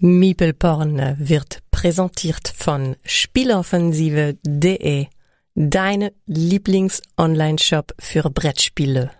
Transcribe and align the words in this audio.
Miepelporn 0.00 1.16
wird 1.18 1.58
präsentiert 1.72 2.54
von 2.56 2.94
Spieloffensive.de, 3.04 5.06
deine 5.56 6.12
Lieblings-Online-Shop 6.26 7.94
für 7.98 8.30
Brettspiele. 8.30 9.10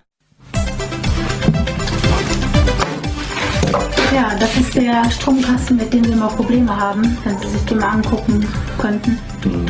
Ja, 4.14 4.36
das 4.38 4.56
ist 4.56 4.76
der 4.76 5.10
Stromkasten, 5.10 5.78
mit 5.78 5.92
dem 5.92 6.04
wir 6.04 6.12
immer 6.12 6.28
Probleme 6.28 6.76
haben, 6.76 7.18
wenn 7.24 7.36
Sie 7.38 7.48
sich 7.48 7.62
den 7.62 7.78
mal 7.78 7.88
angucken 7.88 8.46
könnten. 8.78 9.18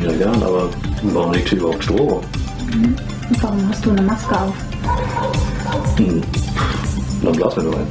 Ja, 0.04 0.12
gern, 0.12 0.42
aber 0.42 0.68
warum 1.04 1.32
liegt 1.32 1.48
hier 1.48 1.56
überhaupt 1.56 1.84
Strom? 1.84 2.22
Und 2.70 3.00
warum 3.40 3.66
hast 3.66 3.86
du 3.86 3.92
eine 3.92 4.02
Maske 4.02 4.38
auf? 4.38 4.54
Hm. 5.96 6.20
Dann 7.22 7.32
blasen 7.32 7.64
wir 7.64 7.70
nur 7.70 7.86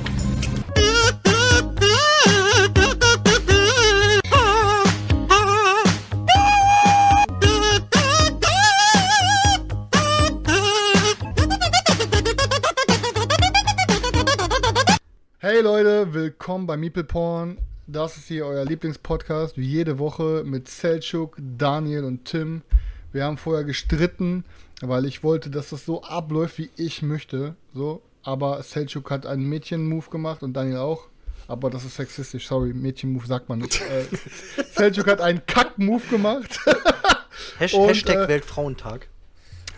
Hey 15.50 15.62
Leute, 15.62 16.14
willkommen 16.14 16.68
bei 16.68 16.76
Meeple 16.76 17.06
Porn. 17.06 17.58
Das 17.88 18.18
ist 18.18 18.28
hier 18.28 18.46
euer 18.46 18.66
Lieblingspodcast, 18.66 19.56
wie 19.56 19.66
jede 19.66 19.98
Woche 19.98 20.44
mit 20.46 20.68
Selchuk, 20.68 21.38
Daniel 21.40 22.04
und 22.04 22.26
Tim. 22.26 22.64
Wir 23.14 23.24
haben 23.24 23.38
vorher 23.38 23.64
gestritten, 23.64 24.44
weil 24.82 25.06
ich 25.06 25.24
wollte, 25.24 25.50
dass 25.50 25.70
das 25.70 25.86
so 25.86 26.04
abläuft, 26.04 26.58
wie 26.58 26.70
ich 26.76 27.02
möchte. 27.02 27.56
So, 27.74 28.02
aber 28.24 28.62
Selchuk 28.62 29.10
hat 29.10 29.26
einen 29.26 29.48
Mädchen-Move 29.48 30.10
gemacht 30.10 30.44
und 30.44 30.52
Daniel 30.52 30.80
auch. 30.80 31.08
Aber 31.48 31.70
das 31.70 31.86
ist 31.86 31.96
sexistisch, 31.96 32.46
sorry, 32.46 32.74
Mädchen-Move 32.74 33.26
sagt 33.26 33.48
man 33.48 33.60
nicht. 33.60 33.80
äh, 33.80 34.04
Selchuk 34.74 35.08
hat 35.08 35.22
einen 35.22 35.46
Kack-Move 35.46 36.08
gemacht. 36.10 36.60
Hash 37.58 37.74
Und, 37.74 37.88
Hashtag 37.88 38.18
äh, 38.18 38.28
Weltfrauentag. 38.28 39.08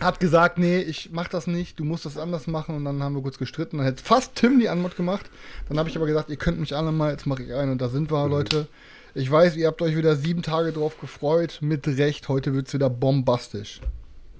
Hat 0.00 0.20
gesagt, 0.20 0.58
nee, 0.58 0.80
ich 0.80 1.10
mach 1.12 1.28
das 1.28 1.46
nicht, 1.46 1.78
du 1.78 1.84
musst 1.84 2.06
das 2.06 2.16
anders 2.16 2.46
machen 2.46 2.74
und 2.74 2.84
dann 2.84 3.02
haben 3.02 3.14
wir 3.14 3.22
kurz 3.22 3.38
gestritten. 3.38 3.78
Dann 3.78 3.86
hätte 3.86 4.02
fast 4.02 4.34
Tim 4.34 4.58
die 4.58 4.68
Anmod 4.68 4.96
gemacht. 4.96 5.30
Dann 5.68 5.78
habe 5.78 5.88
ich 5.88 5.96
aber 5.96 6.06
gesagt, 6.06 6.30
ihr 6.30 6.36
könnt 6.36 6.58
mich 6.58 6.74
alle 6.74 6.92
mal, 6.92 7.12
jetzt 7.12 7.26
mache 7.26 7.42
ich 7.42 7.52
einen 7.52 7.72
und 7.72 7.80
da 7.80 7.88
sind 7.88 8.10
wir, 8.10 8.26
Leute. 8.28 8.66
Ich 9.14 9.30
weiß, 9.30 9.56
ihr 9.56 9.66
habt 9.66 9.82
euch 9.82 9.96
wieder 9.96 10.16
sieben 10.16 10.42
Tage 10.42 10.72
drauf 10.72 10.98
gefreut, 11.00 11.58
mit 11.60 11.86
Recht. 11.86 12.28
Heute 12.28 12.54
wird's 12.54 12.72
wieder 12.72 12.88
bombastisch. 12.88 13.80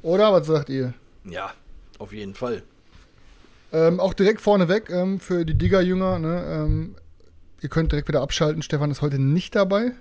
Oder? 0.03 0.33
Was 0.33 0.47
sagt 0.47 0.69
ihr? 0.69 0.95
Ja, 1.25 1.53
auf 1.99 2.13
jeden 2.13 2.35
Fall. 2.35 2.63
Ähm, 3.73 4.01
auch 4.01 4.15
direkt 4.15 4.41
vorneweg 4.41 4.91
ähm, 4.91 5.21
für 5.21 5.45
die 5.45 5.55
Digger-Jünger, 5.55 6.19
ne, 6.19 6.45
ähm, 6.49 6.97
ihr 7.61 7.69
könnt 7.69 7.93
direkt 7.93 8.09
wieder 8.09 8.23
abschalten. 8.23 8.63
Stefan 8.63 8.91
ist 8.91 9.03
heute 9.03 9.19
nicht 9.19 9.55
dabei. 9.55 9.93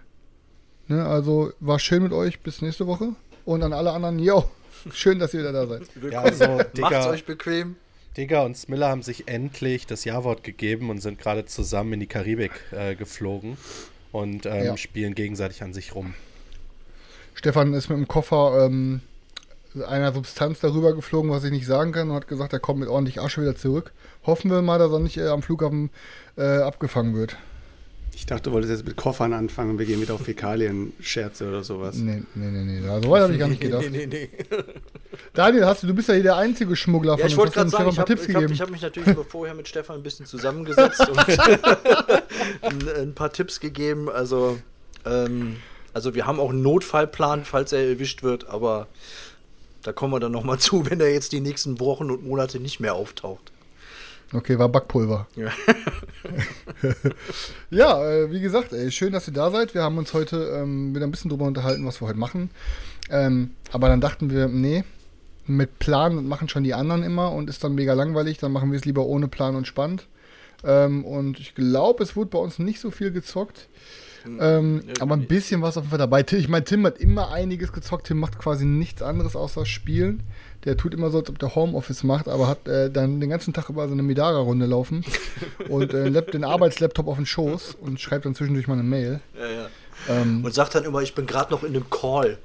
Ne, 0.87 1.05
also 1.05 1.51
war 1.59 1.79
schön 1.79 2.01
mit 2.03 2.13
euch. 2.13 2.39
Bis 2.39 2.61
nächste 2.61 2.87
Woche. 2.87 3.09
Und 3.45 3.63
an 3.63 3.73
alle 3.73 3.91
anderen, 3.91 4.19
yo, 4.19 4.49
schön, 4.93 5.19
dass 5.19 5.33
ihr 5.33 5.41
wieder 5.41 5.53
da 5.53 5.67
seid. 5.67 5.81
Ja, 6.11 6.21
also 6.21 6.47
Macht's 6.47 6.71
Digga, 6.73 7.09
euch 7.09 7.25
bequem. 7.25 7.75
Digga 8.17 8.41
und 8.43 8.57
Smiller 8.57 8.89
haben 8.89 9.03
sich 9.03 9.27
endlich 9.27 9.85
das 9.85 10.03
Ja-Wort 10.05 10.43
gegeben 10.43 10.89
und 10.89 10.99
sind 10.99 11.19
gerade 11.19 11.45
zusammen 11.45 11.93
in 11.93 11.99
die 11.99 12.07
Karibik 12.07 12.51
äh, 12.71 12.95
geflogen 12.95 13.57
und 14.11 14.45
ähm, 14.45 14.65
Ja. 14.65 14.77
spielen 14.77 15.15
gegenseitig 15.15 15.61
an 15.63 15.73
sich 15.73 15.95
rum. 15.95 16.13
Stefan 17.35 17.73
ist 17.73 17.89
mit 17.89 17.97
dem 17.97 18.07
Koffer 18.07 18.65
ähm, 18.65 19.01
einer 19.87 20.11
Substanz 20.11 20.59
darüber 20.59 20.93
geflogen, 20.93 21.29
was 21.31 21.43
ich 21.43 21.51
nicht 21.51 21.65
sagen 21.67 21.91
kann, 21.91 22.09
und 22.09 22.15
hat 22.15 22.27
gesagt, 22.27 22.51
er 22.53 22.59
kommt 22.59 22.79
mit 22.79 22.89
ordentlich 22.89 23.21
Asche 23.21 23.41
wieder 23.41 23.55
zurück. 23.55 23.93
Hoffen 24.25 24.49
wir 24.51 24.61
mal, 24.61 24.79
dass 24.79 24.91
er 24.91 24.99
nicht 24.99 25.17
äh, 25.17 25.27
am 25.27 25.41
Flughafen 25.43 25.91
äh, 26.37 26.57
abgefangen 26.57 27.15
wird. 27.15 27.37
Ich 28.15 28.25
dachte, 28.25 28.49
du 28.49 28.51
wolltest 28.51 28.71
jetzt 28.71 28.85
mit 28.85 28.95
Koffern 28.97 29.33
anfangen 29.33 29.71
und 29.71 29.79
wir 29.79 29.85
gehen 29.85 30.01
wieder 30.01 30.13
auf 30.13 30.21
Fäkalien-Scherze 30.21 31.47
oder 31.47 31.63
sowas. 31.63 31.95
Nee, 31.95 32.21
nee, 32.35 32.45
nee, 32.47 32.79
nee. 32.79 33.01
So 33.01 33.09
weit 33.09 33.23
habe 33.23 33.33
ich 33.33 33.39
gar 33.39 33.47
nicht 33.47 33.61
gedacht. 33.61 33.85
Nee, 33.89 34.05
nee, 34.05 34.29
nee. 34.29 34.29
Daniel, 35.33 35.65
hast 35.65 35.83
du, 35.83 35.87
du 35.87 35.93
bist 35.93 36.09
ja 36.09 36.15
hier 36.15 36.23
der 36.23 36.35
einzige 36.37 36.75
Schmuggler 36.75 37.13
Ja, 37.13 37.17
von 37.19 37.27
ich 37.27 37.33
uns. 37.33 37.37
wollte 37.39 37.59
Hast 37.59 37.73
du 37.73 37.77
gerade 37.77 37.87
uns 37.87 37.95
sagen, 37.95 37.99
ich 37.99 37.99
ein 37.99 38.05
paar 38.05 38.09
habe 38.09 38.13
Tipps 38.15 38.21
hab, 38.27 38.33
gegeben? 38.41 38.53
ich 38.53 38.61
hab 38.61 38.69
mich 38.71 38.81
natürlich 38.81 39.27
vorher 39.29 39.55
mit 39.55 39.67
Stefan 39.67 39.95
ein 39.97 40.03
bisschen 40.03 40.25
zusammengesetzt 40.25 41.07
und 41.07 41.17
ein, 42.61 42.89
ein 43.03 43.13
paar 43.15 43.31
Tipps 43.31 43.59
gegeben. 43.59 44.09
Also, 44.09 44.59
ähm, 45.05 45.55
also 45.93 46.13
wir 46.13 46.27
haben 46.27 46.39
auch 46.39 46.49
einen 46.49 46.61
Notfallplan, 46.61 47.45
falls 47.45 47.71
er 47.71 47.87
erwischt 47.87 48.21
wird, 48.23 48.47
aber 48.49 48.87
da 49.83 49.93
kommen 49.93 50.13
wir 50.13 50.19
dann 50.19 50.31
nochmal 50.31 50.59
zu, 50.59 50.85
wenn 50.89 50.99
er 50.99 51.11
jetzt 51.11 51.31
die 51.31 51.39
nächsten 51.41 51.79
Wochen 51.79 52.11
und 52.11 52.25
Monate 52.27 52.59
nicht 52.59 52.79
mehr 52.79 52.95
auftaucht. 52.95 53.51
Okay, 54.33 54.59
war 54.59 54.69
Backpulver. 54.69 55.27
Ja. 55.35 55.49
Ja, 57.71 58.03
äh, 58.09 58.31
wie 58.31 58.39
gesagt, 58.39 58.73
ey, 58.73 58.91
schön, 58.91 59.13
dass 59.13 59.27
ihr 59.27 59.33
da 59.33 59.51
seid. 59.51 59.73
Wir 59.73 59.83
haben 59.83 59.97
uns 59.97 60.13
heute 60.13 60.55
ähm, 60.55 60.95
wieder 60.95 61.05
ein 61.05 61.11
bisschen 61.11 61.29
drüber 61.29 61.45
unterhalten, 61.45 61.85
was 61.85 62.01
wir 62.01 62.07
heute 62.07 62.17
machen. 62.17 62.49
Ähm, 63.09 63.51
aber 63.71 63.89
dann 63.89 64.01
dachten 64.01 64.29
wir, 64.29 64.47
nee, 64.47 64.83
mit 65.45 65.79
Plan 65.79 66.27
machen 66.27 66.49
schon 66.49 66.63
die 66.63 66.73
anderen 66.73 67.03
immer 67.03 67.31
und 67.31 67.49
ist 67.49 67.63
dann 67.63 67.75
mega 67.75 67.93
langweilig. 67.93 68.37
Dann 68.37 68.51
machen 68.51 68.71
wir 68.71 68.77
es 68.77 68.85
lieber 68.85 69.05
ohne 69.05 69.27
Plan 69.27 69.55
und 69.55 69.67
spannend. 69.67 70.07
Ähm, 70.63 71.05
und 71.05 71.39
ich 71.39 71.55
glaube, 71.55 72.03
es 72.03 72.15
wurde 72.15 72.31
bei 72.31 72.39
uns 72.39 72.59
nicht 72.59 72.79
so 72.79 72.91
viel 72.91 73.11
gezockt. 73.11 73.67
Ähm, 74.39 74.83
aber 74.99 75.15
ein 75.15 75.27
bisschen 75.27 75.61
was 75.61 75.77
auf 75.77 75.83
jeden 75.83 75.89
Fall 75.91 75.99
dabei. 75.99 76.25
Ich 76.31 76.49
meine, 76.49 76.65
Tim 76.65 76.85
hat 76.85 76.97
immer 76.97 77.31
einiges 77.31 77.71
gezockt. 77.71 78.07
Tim 78.07 78.19
macht 78.19 78.37
quasi 78.37 78.65
nichts 78.65 79.01
anderes 79.01 79.35
außer 79.35 79.65
spielen. 79.65 80.23
Der 80.65 80.75
tut 80.75 80.93
immer 80.93 81.09
so, 81.09 81.19
als 81.19 81.29
ob 81.29 81.39
der 81.39 81.55
Homeoffice 81.55 82.03
macht, 82.03 82.27
aber 82.27 82.47
hat 82.47 82.67
äh, 82.67 82.91
dann 82.91 83.19
den 83.21 83.29
ganzen 83.29 83.53
Tag 83.53 83.69
über 83.69 83.87
so 83.87 83.93
eine 83.93 84.03
Midara-Runde 84.03 84.65
laufen 84.65 85.05
und 85.69 85.93
äh, 85.93 86.11
den 86.31 86.43
Arbeitslaptop 86.43 87.07
auf 87.07 87.15
den 87.15 87.25
Schoß 87.25 87.77
und 87.81 87.99
schreibt 88.01 88.25
dann 88.25 88.35
zwischendurch 88.35 88.67
mal 88.67 88.73
eine 88.73 88.83
Mail. 88.83 89.21
Ja, 89.39 89.47
ja. 89.47 89.67
Ähm, 90.21 90.43
Und 90.43 90.53
sagt 90.53 90.75
dann 90.75 90.83
immer, 90.83 91.01
ich 91.01 91.15
bin 91.15 91.25
gerade 91.25 91.51
noch 91.51 91.63
in 91.63 91.69
einem 91.75 91.89
Call. 91.89 92.37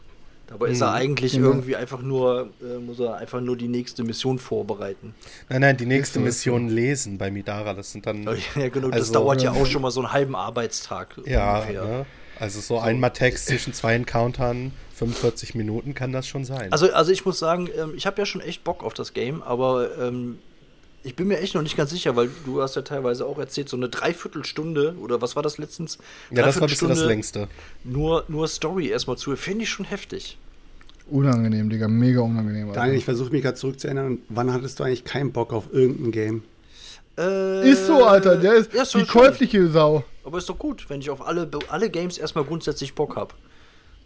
Dabei 0.46 0.68
ist 0.68 0.80
er 0.82 0.92
eigentlich 0.92 1.32
Genau. 1.32 1.48
irgendwie 1.48 1.74
einfach 1.74 2.02
nur, 2.02 2.50
äh, 2.62 2.78
muss 2.78 3.00
er 3.00 3.16
einfach 3.16 3.40
nur 3.40 3.56
die 3.56 3.66
nächste 3.66 4.04
Mission 4.04 4.38
vorbereiten. 4.38 5.14
Nein, 5.48 5.62
nein, 5.62 5.76
die 5.76 5.86
nächste 5.86 6.18
so, 6.18 6.24
Mission 6.24 6.68
lesen 6.68 7.16
bei 7.16 7.30
Midara, 7.30 7.72
das 7.74 7.92
sind 7.92 8.06
dann, 8.06 8.24
Ja, 8.54 8.68
genau, 8.68 8.88
das 8.88 9.00
Also, 9.00 9.12
dauert 9.14 9.42
ja 9.42 9.52
auch 9.52 9.64
schon 9.66 9.80
mal 9.82 9.90
so 9.90 10.00
einen 10.00 10.12
halben 10.12 10.36
Arbeitstag. 10.36 11.16
ja, 11.24 11.60
ungefähr. 11.60 11.84
ne? 11.84 12.06
also 12.38 12.60
so, 12.60 12.78
einmal 12.78 13.10
Text 13.12 13.46
zwischen 13.46 13.72
zwei 13.72 13.94
Encountern, 13.94 14.72
45 14.94 15.54
Minuten 15.54 15.94
kann 15.94 16.12
das 16.12 16.26
schon 16.26 16.44
sein. 16.44 16.72
Also, 16.72 16.92
also 16.92 17.12
ich 17.12 17.24
muss 17.24 17.38
sagen, 17.38 17.68
ähm, 17.76 17.92
ich 17.96 18.06
habe 18.06 18.20
ja 18.20 18.26
schon 18.26 18.40
echt 18.40 18.64
Bock 18.64 18.84
auf 18.84 18.94
das 18.94 19.12
Game, 19.12 19.42
aber 19.42 19.98
ähm, 19.98 20.38
ich 21.02 21.16
bin 21.16 21.28
mir 21.28 21.38
echt 21.38 21.54
noch 21.54 21.62
nicht 21.62 21.76
ganz 21.76 21.90
sicher, 21.90 22.16
weil 22.16 22.30
du 22.46 22.62
hast 22.62 22.76
ja 22.76 22.82
teilweise 22.82 23.26
auch 23.26 23.38
erzählt, 23.38 23.68
so 23.68 23.76
eine 23.76 23.88
Dreiviertelstunde 23.88 24.96
oder 25.00 25.20
was 25.20 25.36
war 25.36 25.42
das 25.42 25.58
letztens? 25.58 25.98
ja, 26.30 26.42
das 26.44 26.56
war 26.56 26.62
ein 26.62 26.68
bisschen 26.68 26.88
das 26.88 27.04
längste. 27.04 27.48
Nur, 27.84 28.24
nur 28.28 28.48
Story 28.48 28.88
erstmal 28.88 29.18
zu, 29.18 29.34
finde 29.36 29.64
ich 29.64 29.70
schon 29.70 29.84
heftig. 29.84 30.38
unangenehm, 31.10 31.68
Digga, 31.68 31.88
mega 31.88 32.20
unangenehm. 32.20 32.72
Daniel, 32.72 32.96
ich 32.96 33.04
versuche 33.04 33.30
mich 33.30 33.42
gerade 33.42 33.56
zurückzuerinnern. 33.56 34.18
Wann 34.30 34.52
hattest 34.52 34.80
du 34.80 34.84
eigentlich 34.84 35.04
keinen 35.04 35.32
Bock 35.32 35.52
auf 35.52 35.72
irgendein 35.72 36.12
Game? 36.12 36.42
Äh, 37.18 37.70
ist 37.70 37.86
so, 37.86 38.04
Alter, 38.04 38.36
der 38.36 38.54
ist 38.54 38.72
ja, 38.72 38.82
ist 38.82 38.94
die 38.94 39.04
käufliche 39.04 39.68
Sau. 39.68 40.04
Aber 40.24 40.38
ist 40.38 40.48
doch 40.48 40.58
gut, 40.58 40.88
wenn 40.88 41.00
ich 41.00 41.10
auf 41.10 41.24
alle, 41.24 41.48
alle 41.68 41.90
Games 41.90 42.18
erstmal 42.18 42.44
grundsätzlich 42.44 42.94
Bock 42.94 43.16
habe. 43.16 43.34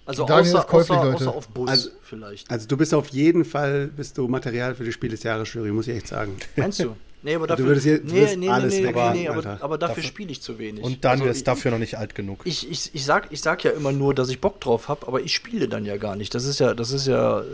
Also 0.09 0.25
Daniel 0.27 0.53
außer, 0.55 0.59
ist 0.61 0.67
käuflich, 0.69 0.99
außer, 0.99 1.05
Leute. 1.13 1.17
außer 1.29 1.35
auf 1.37 1.49
Bus 1.49 1.69
Also- 1.71 1.91
vielleicht. 2.03 2.51
Also 2.51 2.67
du 2.67 2.77
bist 2.77 2.95
auf 2.95 3.09
jeden 3.09 3.45
Fall, 3.45 3.89
bist 3.89 4.17
du 4.19 4.27
Material 4.29 4.75
für 4.75 4.85
die 4.85 4.93
Spiel 4.93 5.11
des 5.11 5.23
Jahres 5.23 5.53
Jury, 5.53 5.71
muss 5.71 5.87
ich 5.89 5.97
echt 5.97 6.09
sagen. 6.09 6.37
Meinst 6.57 6.81
du? 6.81 6.97
Nee, 7.21 7.35
aber 7.35 7.47
Du 7.49 7.53
dafür, 7.55 7.67
würdest 7.67 7.85
hier- 7.87 7.99
du 7.99 8.07
nee, 8.07 8.13
würdest 8.13 8.37
nee, 8.37 8.47
nee, 8.47 8.49
alles 8.53 8.75
nee, 8.75 8.81
nee, 8.81 8.87
weghaben, 8.89 9.19
nee, 9.21 9.29
aber, 9.29 9.59
aber 9.61 9.77
dafür, 9.77 9.97
Dafür- 9.97 10.03
spiele 10.05 10.31
ich 10.31 10.41
zu 10.41 10.59
wenig. 10.59 10.85
Und 10.85 11.05
Daniel 11.05 11.27
Also, 11.29 11.37
ist 11.39 11.49
dafür 11.49 11.73
noch 11.73 11.79
nicht 11.79 11.99
alt 11.99 12.15
genug. 12.15 12.41
Ich, 12.45 12.71
ich, 12.71 12.95
ich, 12.95 13.05
sag, 13.05 13.27
ich 13.33 13.41
sag 13.43 13.65
ja 13.65 13.73
immer 13.73 13.91
nur, 13.93 14.15
dass 14.15 14.29
ich 14.29 14.41
Bock 14.41 14.61
drauf 14.61 14.87
habe, 14.89 15.07
aber 15.07 15.21
ich 15.21 15.35
spiele 15.35 15.69
dann 15.69 15.85
ja 15.85 15.97
gar 15.97 16.15
nicht. 16.15 16.33
Das 16.35 16.45
ist 16.45 16.61
ja, 16.61 16.75
das 16.75 16.93
ist 16.93 17.07
ja 17.09 17.41
äh, 17.41 17.45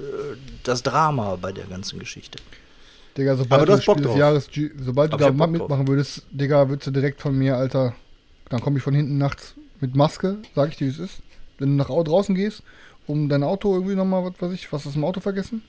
das 0.64 0.82
Drama 0.82 1.36
bei 1.40 1.50
der 1.50 1.64
ganzen 1.64 1.98
Geschichte. 1.98 2.38
Digga, 3.16 3.36
sobald 3.36 3.52
Aber 3.52 3.66
du 3.66 3.72
du 3.72 3.76
das 3.78 3.86
Bock 3.86 3.94
Spiel 3.94 4.02
des 4.02 4.10
drauf. 4.10 4.18
Jahres, 4.18 4.48
sobald 4.84 5.12
du 5.12 5.14
Aber 5.14 5.24
da 5.26 5.32
mal 5.32 5.46
mitmachen 5.46 5.88
würdest, 5.88 6.22
Digga, 6.30 6.68
würdest 6.68 6.86
du 6.86 6.90
direkt 6.90 7.20
von 7.22 7.36
mir, 7.36 7.56
Alter, 7.56 7.94
dann 8.50 8.60
komme 8.60 8.76
ich 8.78 8.82
von 8.84 8.94
hinten 8.94 9.16
nachts 9.18 9.54
mit 9.80 9.96
Maske, 9.96 10.38
sag 10.54 10.68
ich 10.70 10.76
dir, 10.76 10.86
wie 10.86 10.90
es 10.90 10.98
ist. 10.98 11.14
Wenn 11.58 11.70
du 11.70 11.74
nach 11.76 11.90
au- 11.90 12.02
draußen 12.02 12.34
gehst, 12.34 12.62
um 13.06 13.28
dein 13.28 13.42
Auto 13.42 13.74
irgendwie 13.74 13.94
nochmal, 13.96 14.24
was 14.24 14.32
weiß 14.40 14.52
ich, 14.52 14.72
was 14.72 14.84
hast 14.86 14.94
du 14.94 14.98
im 14.98 15.04
Auto 15.04 15.20
vergessen? 15.20 15.62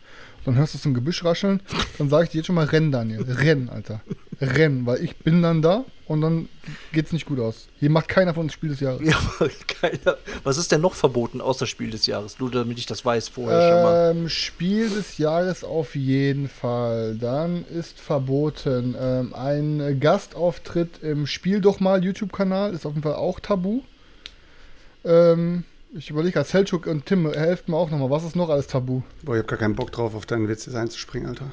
Dann 0.45 0.55
hörst 0.55 0.73
du 0.73 0.77
es 0.77 0.85
im 0.85 0.93
Gebüsch 0.93 1.25
rascheln, 1.25 1.59
dann 1.97 2.07
sage 2.09 2.25
ich 2.25 2.29
dir 2.29 2.37
jetzt 2.37 2.45
schon 2.45 2.55
mal, 2.55 2.65
renn, 2.65 2.91
Daniel, 2.91 3.23
renn, 3.23 3.67
Alter, 3.67 4.01
renn, 4.39 4.85
weil 4.85 5.03
ich 5.03 5.17
bin 5.17 5.41
dann 5.41 5.63
da 5.63 5.83
und 6.07 6.21
dann 6.21 6.47
geht's 6.93 7.11
nicht 7.11 7.25
gut 7.25 7.39
aus. 7.39 7.67
Hier 7.79 7.89
macht 7.89 8.07
keiner 8.07 8.35
von 8.35 8.43
uns 8.43 8.53
Spiel 8.53 8.69
des 8.69 8.79
Jahres. 8.79 9.01
Ja, 9.05 9.17
keiner. 9.67 10.17
Was 10.43 10.57
ist 10.57 10.71
denn 10.71 10.81
noch 10.81 10.93
verboten 10.93 11.41
außer 11.41 11.65
Spiel 11.65 11.89
des 11.89 12.05
Jahres? 12.05 12.39
Nur 12.39 12.51
damit 12.51 12.77
ich 12.77 12.85
das 12.85 13.03
weiß 13.03 13.29
vorher 13.29 13.59
schon 13.71 13.81
mal. 13.83 14.11
Ähm, 14.11 14.29
Spiel 14.29 14.87
des 14.87 15.17
Jahres 15.17 15.63
auf 15.63 15.95
jeden 15.95 16.47
Fall. 16.47 17.15
Dann 17.19 17.65
ist 17.65 17.99
verboten. 17.99 18.95
Ähm, 18.99 19.33
ein 19.33 19.99
Gastauftritt 19.99 21.01
im 21.01 21.25
Spiel 21.25 21.59
doch 21.59 21.79
mal 21.79 22.03
YouTube-Kanal 22.05 22.73
ist 22.73 22.85
auf 22.85 22.93
jeden 22.93 23.03
Fall 23.03 23.15
auch 23.15 23.39
tabu. 23.39 23.81
Ähm, 25.03 25.63
ich 25.97 26.09
überlege 26.09 26.33
gerade, 26.33 26.47
Selchuk 26.47 26.87
und 26.87 27.05
Tim, 27.05 27.31
helft 27.31 27.69
mir 27.69 27.77
auch 27.77 27.89
nochmal. 27.89 28.09
Was 28.09 28.25
ist 28.25 28.35
noch 28.35 28.49
alles 28.49 28.67
tabu? 28.67 29.01
Boah, 29.23 29.35
ich 29.35 29.39
habe 29.39 29.47
gar 29.47 29.59
keinen 29.59 29.75
Bock 29.75 29.91
drauf, 29.91 30.13
auf 30.13 30.25
deinen 30.25 30.47
Witz 30.47 30.65
jetzt 30.65 30.75
einzuspringen, 30.75 31.29
Alter. 31.29 31.45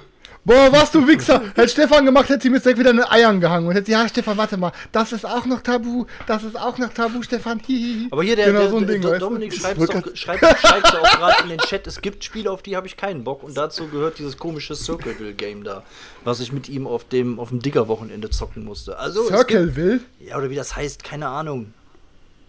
Boah, 0.44 0.72
was 0.72 0.90
du 0.90 1.06
Wichser! 1.06 1.40
Hätte 1.54 1.68
Stefan 1.68 2.04
gemacht, 2.04 2.28
hätte 2.28 2.42
sie 2.42 2.50
mir 2.50 2.58
direkt 2.58 2.80
wieder 2.80 2.90
in 2.90 2.96
den 2.96 3.06
Eiern 3.06 3.40
gehangen 3.40 3.68
und 3.68 3.74
hätte 3.74 3.86
sie, 3.86 3.92
ja, 3.92 4.08
Stefan, 4.08 4.36
warte 4.36 4.56
mal, 4.56 4.72
das 4.90 5.12
ist 5.12 5.24
auch 5.24 5.46
noch 5.46 5.60
Tabu, 5.60 6.06
das 6.26 6.42
ist 6.42 6.58
auch 6.58 6.78
noch 6.78 6.92
Tabu, 6.92 7.22
Stefan. 7.22 7.60
Hihihi. 7.60 8.08
Aber 8.10 8.24
hier, 8.24 8.34
der, 8.34 8.46
Genau 8.46 8.60
der, 8.62 8.70
so 8.70 8.80
Ding, 8.80 9.02
der? 9.02 9.18
Dominik 9.20 9.54
schreibt 9.54 9.80
doch, 9.80 10.16
schreibt, 10.16 10.44
schreibt 10.58 10.92
ja 10.92 11.00
auch 11.00 11.18
gerade 11.18 11.42
in 11.44 11.50
den 11.50 11.58
Chat, 11.58 11.86
es 11.86 12.00
gibt 12.00 12.24
Spiele, 12.24 12.50
auf 12.50 12.62
die 12.62 12.74
habe 12.74 12.88
ich 12.88 12.96
keinen 12.96 13.22
Bock. 13.22 13.44
Und 13.44 13.56
dazu 13.56 13.86
gehört 13.86 14.18
dieses 14.18 14.36
komische 14.36 14.74
Circleville-Game 14.74 15.62
da, 15.62 15.84
was 16.24 16.40
ich 16.40 16.52
mit 16.52 16.68
ihm 16.68 16.88
auf 16.88 17.04
dem, 17.04 17.38
auf 17.38 17.50
dem 17.50 17.60
Digger-Wochenende 17.60 18.28
zocken 18.30 18.64
musste. 18.64 18.98
Also, 18.98 19.22
Circleville? 19.28 20.00
ja, 20.18 20.36
oder 20.36 20.50
wie 20.50 20.56
das 20.56 20.74
heißt, 20.74 21.04
keine 21.04 21.28
Ahnung. 21.28 21.72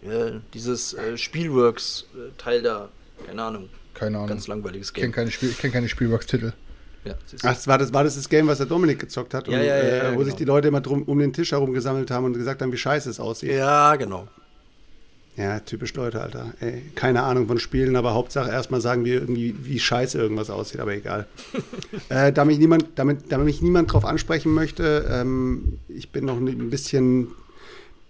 Ja, 0.04 0.40
dieses 0.52 0.94
äh, 0.94 1.16
Spielworks-Teil 1.16 2.62
da, 2.62 2.88
keine 3.26 3.42
Ahnung. 3.42 3.68
Keine 3.94 4.18
Ahnung. 4.18 4.28
Ganz 4.28 4.46
langweiliges 4.46 4.88
Ich 4.88 4.94
kenne 4.94 5.06
Game. 5.06 5.12
keine, 5.12 5.30
Spiel, 5.30 5.50
ich 5.50 5.58
kenn 5.58 5.72
keine 5.72 5.88
Spielbox-Titel. 5.88 6.52
Ja. 7.04 7.14
Ach, 7.42 7.66
war 7.66 7.78
das, 7.78 7.92
war 7.92 8.04
das 8.04 8.16
das 8.16 8.28
Game, 8.28 8.46
was 8.46 8.58
der 8.58 8.66
Dominik 8.66 8.98
gezockt 8.98 9.34
hat? 9.34 9.46
Ja, 9.48 9.58
und, 9.58 9.64
ja, 9.64 9.76
ja, 9.76 9.82
äh, 9.82 9.98
ja, 9.98 10.04
wo 10.08 10.12
genau. 10.12 10.24
sich 10.24 10.34
die 10.34 10.44
Leute 10.44 10.68
immer 10.68 10.80
drum, 10.80 11.02
um 11.02 11.18
den 11.18 11.32
Tisch 11.32 11.52
herum 11.52 11.72
gesammelt 11.72 12.10
haben 12.10 12.24
und 12.24 12.32
gesagt 12.34 12.62
haben, 12.62 12.72
wie 12.72 12.78
scheiße 12.78 13.10
es 13.10 13.20
aussieht. 13.20 13.52
ja 13.52 13.94
genau. 13.96 14.28
Ja, 15.36 15.58
typisch 15.58 15.92
Leute, 15.94 16.20
Alter. 16.20 16.54
Ey, 16.60 16.82
keine 16.94 17.24
Ahnung 17.24 17.48
von 17.48 17.58
Spielen, 17.58 17.96
aber 17.96 18.14
Hauptsache 18.14 18.50
erstmal 18.50 18.80
sagen 18.80 19.04
wir 19.04 19.14
irgendwie, 19.14 19.54
wie 19.62 19.80
scheiße 19.80 20.16
irgendwas 20.16 20.48
aussieht, 20.48 20.80
aber 20.80 20.94
egal. 20.94 21.26
äh, 22.08 22.32
da, 22.32 22.44
mich 22.44 22.58
niemand, 22.58 22.86
damit, 22.94 23.32
damit 23.32 23.46
mich 23.46 23.60
niemand 23.60 23.92
drauf 23.92 24.04
ansprechen 24.04 24.54
möchte, 24.54 25.08
ähm, 25.10 25.80
ich 25.88 26.12
bin 26.12 26.24
noch 26.24 26.36
ein 26.36 26.70
bisschen, 26.70 27.32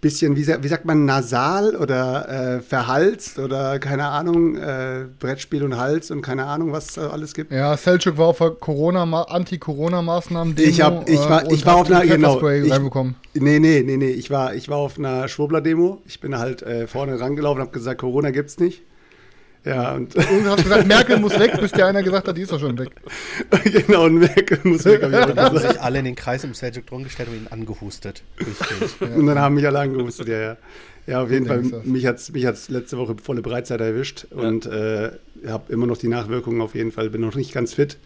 bisschen 0.05 0.35
wie, 0.35 0.45
wie 0.47 0.67
sagt 0.67 0.85
man, 0.85 1.05
nasal 1.05 1.75
oder 1.75 2.57
äh, 2.57 2.61
verhalst 2.61 3.39
oder 3.39 3.79
keine 3.79 4.05
Ahnung, 4.05 4.55
äh, 4.55 5.05
Brettspiel 5.19 5.63
und 5.63 5.77
Hals 5.77 6.11
und 6.11 6.21
keine 6.21 6.45
Ahnung, 6.45 6.71
was 6.71 6.93
da 6.93 7.09
alles 7.09 7.33
gibt. 7.33 7.51
Ja, 7.51 7.75
Selchuk 7.75 8.17
war 8.19 8.27
auf 8.27 8.37
Corona 8.59 9.03
Anti-Corona-Maßnahmen. 9.23 10.55
Ich 10.57 10.81
hab- 10.81 11.09
ich 11.09 11.17
war- 11.19 11.51
ich 11.51 11.65
war 11.65 11.75
auf 11.77 11.87
einer- 11.89 12.05
genau, 12.05 12.35
ich-. 12.65 12.71
Nee, 13.33 13.59
nee, 13.59 13.81
nee, 13.85 13.97
nee. 13.97 14.09
Ich 14.11 14.29
war, 14.29 14.53
ich 14.53 14.69
war 14.69 14.77
auf 14.77 14.97
einer 14.99 15.27
Schwurbler-Demo. 15.27 16.01
Ich 16.05 16.19
bin 16.19 16.37
halt 16.37 16.61
äh, 16.61 16.87
vorne 16.87 17.19
rangelaufen 17.19 17.61
und 17.61 17.67
habe 17.67 17.77
gesagt, 17.77 17.99
Corona 18.01 18.29
gibt's 18.31 18.59
nicht. 18.59 18.83
Ja, 19.65 19.93
und 19.93 20.15
Und 20.15 20.43
du 20.43 20.49
hast 20.49 20.63
gesagt, 20.63 20.87
Merkel 20.87 21.19
muss 21.19 21.37
weg, 21.39 21.59
bis 21.59 21.71
dir 21.71 21.87
einer 21.87 22.03
gesagt 22.03 22.27
hat, 22.27 22.37
die 22.37 22.43
ist 22.43 22.51
doch 22.51 22.59
schon 22.59 22.77
weg. 22.77 22.91
genau, 23.63 24.05
und 24.05 24.19
Merkel 24.19 24.59
muss 24.63 24.85
weg. 24.85 25.01
Hab 25.01 25.09
ich 25.09 25.17
auch 25.17 25.25
Dann 25.35 25.39
haben 25.39 25.57
sich 25.57 25.81
alle 25.81 25.99
in 25.99 26.05
den 26.05 26.15
Kreis 26.15 26.43
im 26.43 26.53
Seljuk 26.53 26.85
drum 26.85 27.03
gestellt 27.03 27.29
und 27.29 27.35
ihn 27.35 27.47
angehustet. 27.49 28.21
Durchgehend. 28.37 29.17
Und 29.17 29.25
dann 29.25 29.39
haben 29.39 29.55
mich 29.55 29.65
alle 29.65 29.79
angehustet, 29.79 30.27
ja, 30.27 30.39
ja. 30.39 30.57
Ja, 31.07 31.23
auf 31.23 31.29
jeden 31.29 31.45
Fall, 31.45 31.61
mich 31.83 32.05
hat's 32.07 32.31
mich 32.31 32.47
hat's 32.47 32.69
letzte 32.69 32.97
Woche 32.97 33.15
volle 33.21 33.43
Breitzeit 33.43 33.79
erwischt 33.79 34.25
und 34.31 34.65
äh, 34.65 35.11
habe 35.45 35.71
immer 35.71 35.85
noch 35.85 35.97
die 35.97 36.07
Nachwirkungen 36.07 36.61
auf 36.61 36.73
jeden 36.73 36.91
Fall, 36.91 37.11
bin 37.11 37.21
noch 37.21 37.35
nicht 37.35 37.53
ganz 37.53 37.75
fit 37.75 37.97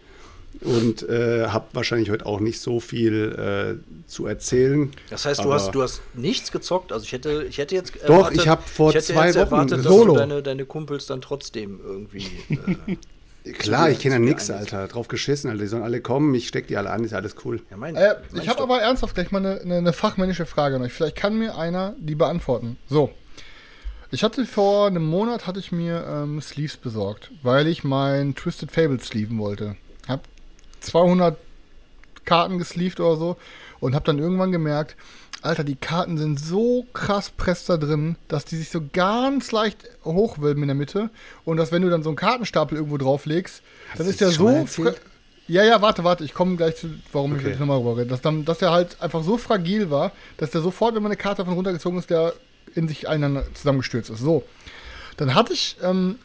und 0.62 1.08
äh, 1.08 1.48
habe 1.48 1.68
wahrscheinlich 1.74 2.10
heute 2.10 2.26
auch 2.26 2.40
nicht 2.40 2.60
so 2.60 2.80
viel 2.80 3.80
äh, 3.86 4.08
zu 4.10 4.26
erzählen. 4.26 4.92
Das 5.10 5.26
heißt, 5.26 5.44
du 5.44 5.54
hast, 5.54 5.72
du 5.72 5.82
hast 5.82 6.02
nichts 6.16 6.52
gezockt. 6.52 6.92
Also 6.92 7.06
ich 7.06 7.14
hätte, 7.14 7.46
ich 7.48 7.58
hätte 7.58 7.76
jetzt 7.76 7.94
Doch, 8.08 8.32
ich 8.32 8.48
hab 8.48 8.68
vor 8.68 8.90
ich 8.90 8.96
hätte 8.96 9.14
zwei 9.14 9.28
jetzt 9.28 9.36
Wochen 9.36 9.46
erwartet, 9.46 9.80
dass 9.80 9.86
Solo. 9.86 10.14
du 10.14 10.20
deine, 10.20 10.44
deine 10.44 10.66
Kumpels 10.66 11.06
dann 11.06 11.22
trotzdem 11.22 11.80
irgendwie. 11.84 12.28
Äh, 13.46 13.54
Klar, 13.54 13.90
ich 13.90 14.00
kenne 14.00 14.16
ja 14.16 14.22
einlässt. 14.22 14.52
Alter. 14.52 14.88
Drauf 14.88 15.08
geschissen, 15.08 15.50
Alter. 15.50 15.64
Die 15.64 15.70
sollen 15.70 15.84
alle 15.84 16.02
kommen, 16.02 16.36
ich 16.36 16.48
steck 16.48 16.68
die 16.68 16.76
alle 16.76 16.90
an, 16.90 17.04
ist 17.04 17.14
alles 17.14 17.36
cool. 17.46 17.62
ja, 17.72 17.78
mein, 17.78 17.96
Äh, 17.96 18.16
mein 18.32 18.42
ich 18.42 18.50
habe 18.50 18.62
aber 18.62 18.82
ernsthaft 18.82 19.16
gleich 19.16 19.32
mal 19.32 19.40
eine, 19.40 19.62
eine, 19.62 19.78
eine 19.78 19.94
fachmännische 19.94 20.46
Frage 20.46 20.76
an 20.76 20.82
euch. 20.82 20.92
Vielleicht 20.92 21.16
kann 21.16 21.38
mir 21.38 21.58
einer 21.58 21.96
die 22.00 22.16
beantworten. 22.16 22.78
So. 22.90 23.12
Ich 24.12 24.24
hatte 24.24 24.46
vor 24.46 24.88
einem 24.88 25.06
Monat 25.06 25.46
hatte 25.48 25.60
ich 25.60 25.72
mir 25.72 26.04
ähm, 26.08 26.42
Sleeves 26.42 26.78
besorgt, 26.78 27.32
weil 27.44 27.68
ich 27.68 27.84
mein 27.84 28.36
Twisted 28.36 28.72
Fable 28.72 29.00
sleeven 29.00 29.38
wollte. 29.38 29.76
Hab 30.80 30.84
200 30.84 31.38
Karten 32.26 32.58
gesleeved 32.58 33.00
oder 33.00 33.18
so 33.18 33.38
und 33.80 33.96
hab 33.96 34.06
dann 34.06 34.20
irgendwann 34.20 34.52
gemerkt, 34.52 34.96
Alter, 35.42 35.64
die 35.64 35.76
Karten 35.76 36.18
sind 36.18 36.40
so 36.40 36.86
krass 36.94 37.30
presst 37.30 37.70
da 37.70 37.78
drin, 37.78 38.18
dass 38.28 38.44
die 38.44 38.58
sich 38.58 38.70
so 38.70 38.82
ganz 38.92 39.52
leicht 39.52 39.78
hochwölben 40.04 40.64
in 40.64 40.68
der 40.68 40.76
Mitte 40.76 41.10
und 41.46 41.58
dass 41.58 41.72
wenn 41.72 41.82
du 41.82 41.90
dann 41.90 42.04
so 42.04 42.10
einen 42.10 42.18
Kartenstapel 42.18 42.78
irgendwo 42.78 42.98
drauflegst, 42.98 43.62
dann 43.96 44.06
du 44.06 44.10
ist 44.10 44.22
der 44.22 44.32
so 44.32 44.68
ja, 45.48 45.64
ja, 45.64 45.82
warte, 45.82 46.04
warte, 46.04 46.24
ich 46.24 46.36
komme 46.36 46.58
gleich 46.58 46.76
zu, 46.76 46.90
warum 47.12 47.32
ich 47.34 47.40
Okay. 47.40 47.50
jetzt 47.50 47.60
nochmal 47.60 47.80
rüber 47.80 47.98
rede. 47.98 48.10
Dass, 48.10 48.22
dann, 48.22 48.46
dass 48.46 48.60
der 48.60 48.70
halt 48.70 49.02
einfach 49.02 49.24
so 49.24 49.36
fragil 49.38 49.90
war, 49.90 50.12
dass 50.38 50.52
der 50.52 50.62
sofort, 50.62 50.94
wenn 50.94 51.02
man 51.02 51.12
eine 51.12 51.18
Karte 51.18 51.38
davon 51.38 51.56
runtergezogen 51.56 51.98
ist, 51.98 52.12
der 52.12 52.34
in 52.76 52.88
sich 52.88 53.10
einander 53.10 53.44
zusammengestürzt 53.56 54.12
ist. 54.12 54.20
So. 54.20 54.44
Dann 55.18 55.34
hatte 55.34 55.54
ich 55.54 55.78
ähm, 55.82 56.20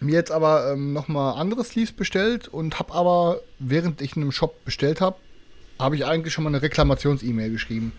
mir 0.00 0.14
jetzt 0.14 0.30
aber 0.30 0.72
ähm, 0.72 0.92
nochmal 0.92 1.40
andere 1.40 1.64
Sleeves 1.64 1.92
bestellt 1.92 2.48
und 2.48 2.78
habe 2.78 2.92
aber, 2.92 3.40
während 3.58 4.00
ich 4.00 4.16
in 4.16 4.22
einem 4.22 4.32
Shop 4.32 4.64
bestellt 4.64 5.00
habe, 5.00 5.16
habe 5.78 5.96
ich 5.96 6.04
eigentlich 6.04 6.34
schon 6.34 6.44
mal 6.44 6.50
eine 6.50 6.62
Reklamations-E-Mail 6.62 7.50
geschrieben. 7.50 7.92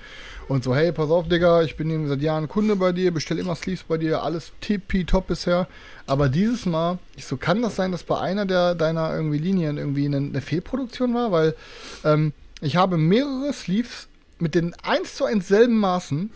Und 0.47 0.63
so, 0.63 0.75
hey, 0.75 0.91
pass 0.91 1.09
auf, 1.09 1.29
Digga, 1.29 1.61
ich 1.61 1.77
bin 1.77 2.07
seit 2.07 2.21
Jahren 2.21 2.47
Kunde 2.47 2.75
bei 2.75 2.91
dir, 2.91 3.11
bestelle 3.11 3.39
immer 3.39 3.55
Sleeves 3.55 3.83
bei 3.83 3.97
dir, 3.97 4.21
alles 4.21 4.51
tippitopp 4.59 5.27
bisher. 5.27 5.67
Aber 6.07 6.29
dieses 6.29 6.65
Mal, 6.65 6.99
ich 7.15 7.25
so, 7.25 7.37
kann 7.37 7.61
das 7.61 7.75
sein, 7.75 7.91
dass 7.91 8.03
bei 8.03 8.19
einer 8.19 8.45
der 8.45 8.75
deiner 8.75 9.15
irgendwie 9.15 9.37
Linien 9.37 9.77
irgendwie 9.77 10.05
eine, 10.05 10.17
eine 10.17 10.41
Fehlproduktion 10.41 11.13
war? 11.13 11.31
Weil 11.31 11.55
ähm, 12.03 12.33
ich 12.59 12.75
habe 12.75 12.97
mehrere 12.97 13.53
Sleeves 13.53 14.07
mit 14.39 14.55
den 14.55 14.73
1 14.83 15.15
zu 15.15 15.25
1 15.25 15.47
selben 15.47 15.77
Maßen 15.77 16.31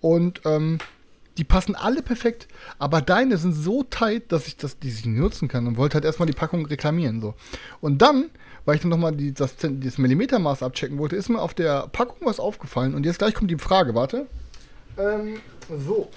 und 0.00 0.42
ähm, 0.44 0.78
die 1.38 1.44
passen 1.44 1.74
alle 1.74 2.02
perfekt, 2.02 2.48
aber 2.78 3.00
deine 3.00 3.36
sind 3.36 3.52
so 3.52 3.82
tight, 3.82 4.32
dass 4.32 4.46
ich 4.46 4.56
das, 4.56 4.78
die 4.78 4.90
sich 4.90 5.04
nicht 5.04 5.18
nutzen 5.18 5.48
kann 5.48 5.66
und 5.66 5.76
wollte 5.76 5.94
halt 5.94 6.04
erstmal 6.04 6.26
die 6.26 6.32
Packung 6.32 6.66
reklamieren. 6.66 7.20
So. 7.20 7.34
Und 7.80 8.00
dann, 8.02 8.30
weil 8.64 8.76
ich 8.76 8.80
dann 8.80 8.90
nochmal 8.90 9.14
die, 9.14 9.32
das, 9.32 9.56
das 9.56 9.98
Millimetermaß 9.98 10.62
abchecken 10.62 10.98
wollte, 10.98 11.16
ist 11.16 11.28
mir 11.28 11.40
auf 11.40 11.54
der 11.54 11.88
Packung 11.88 12.18
was 12.26 12.40
aufgefallen 12.40 12.94
und 12.94 13.04
jetzt 13.04 13.18
gleich 13.18 13.34
kommt 13.34 13.50
die 13.50 13.58
Frage, 13.58 13.94
warte. 13.94 14.26
Ähm, 14.98 15.40
so. 15.86 16.10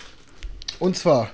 Und 0.80 0.96
zwar, 0.96 1.32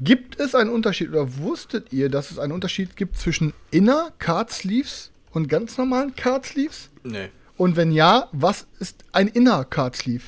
gibt 0.00 0.38
es 0.38 0.54
einen 0.54 0.70
Unterschied 0.70 1.08
oder 1.08 1.38
wusstet 1.38 1.92
ihr, 1.92 2.08
dass 2.08 2.30
es 2.30 2.38
einen 2.38 2.52
Unterschied 2.52 2.96
gibt 2.96 3.18
zwischen 3.18 3.52
Inner 3.70 4.12
Card 4.18 4.50
Sleeves 4.50 5.10
und 5.32 5.48
ganz 5.48 5.76
normalen 5.78 6.14
Card 6.14 6.46
Sleeves? 6.46 6.90
Nee. 7.02 7.30
Und 7.56 7.76
wenn 7.76 7.90
ja, 7.90 8.28
was 8.32 8.66
ist 8.78 9.04
ein 9.12 9.28
Inner 9.28 9.64
Card 9.64 9.96
Sleeve? 9.96 10.24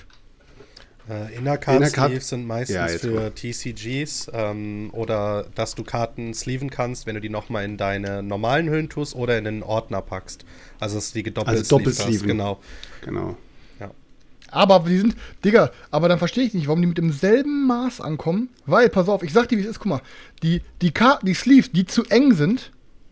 Äh, 1.08 1.34
Inner 1.37 1.56
Card 1.56 1.78
Inner 1.78 1.90
Card- 1.90 2.10
Sleeves 2.10 2.28
sind 2.28 2.46
meistens 2.46 2.75
Ja, 2.76 2.87
für. 2.88 3.34
TCGs 3.34 4.31
ähm, 4.34 4.90
oder 4.93 5.46
dass 5.55 5.75
du 5.75 5.84
Karten 5.84 6.34
sleeven 6.34 6.69
kannst, 6.70 7.06
wenn 7.06 7.14
du 7.14 7.20
die 7.20 7.31
nochmal 7.31 7.64
in 7.64 7.76
deine 7.76 8.22
normalen 8.22 8.69
Hüllen 8.69 8.88
tust 8.88 9.14
oder 9.14 9.38
in 9.38 9.44
den 9.44 9.62
Ordner 9.62 10.02
packst. 10.02 10.44
Also 10.81 10.96
dass 10.96 11.12
du 11.12 11.19
die 11.19 11.22
gedoppelt 11.22 11.58
Also 11.58 11.78
doppelsleeven. 11.78 12.26
Genau. 12.28 12.60
Genau. 13.05 13.37
Ja. 13.81 13.90
Aber 14.50 14.81
die 14.88 14.99
sind, 14.99 15.16
Digga, 15.44 15.70
aber 15.90 16.08
dann 16.08 16.19
verstehe 16.19 16.44
ich 16.44 16.52
nicht, 16.55 16.66
warum 16.69 16.81
die 16.82 16.88
mit 16.88 16.99
demselben 16.99 17.66
Maß 17.66 18.00
ankommen. 18.00 18.50
Weil, 18.66 18.88
pass 18.90 19.08
auf, 19.08 19.22
ich 19.22 19.32
sag 19.32 19.49
dir, 19.49 19.56
wie 19.58 19.62
es 19.62 19.69
ist, 19.69 19.78
guck 19.78 19.87
mal, 19.87 20.02
die, 20.42 20.62
die 20.83 20.90
Karten, 20.90 21.25
die 21.26 21.35
Sleeves, 21.35 21.73
die 21.73 21.87
zu 21.87 22.04
eng 22.04 22.35
sind, 22.35 22.71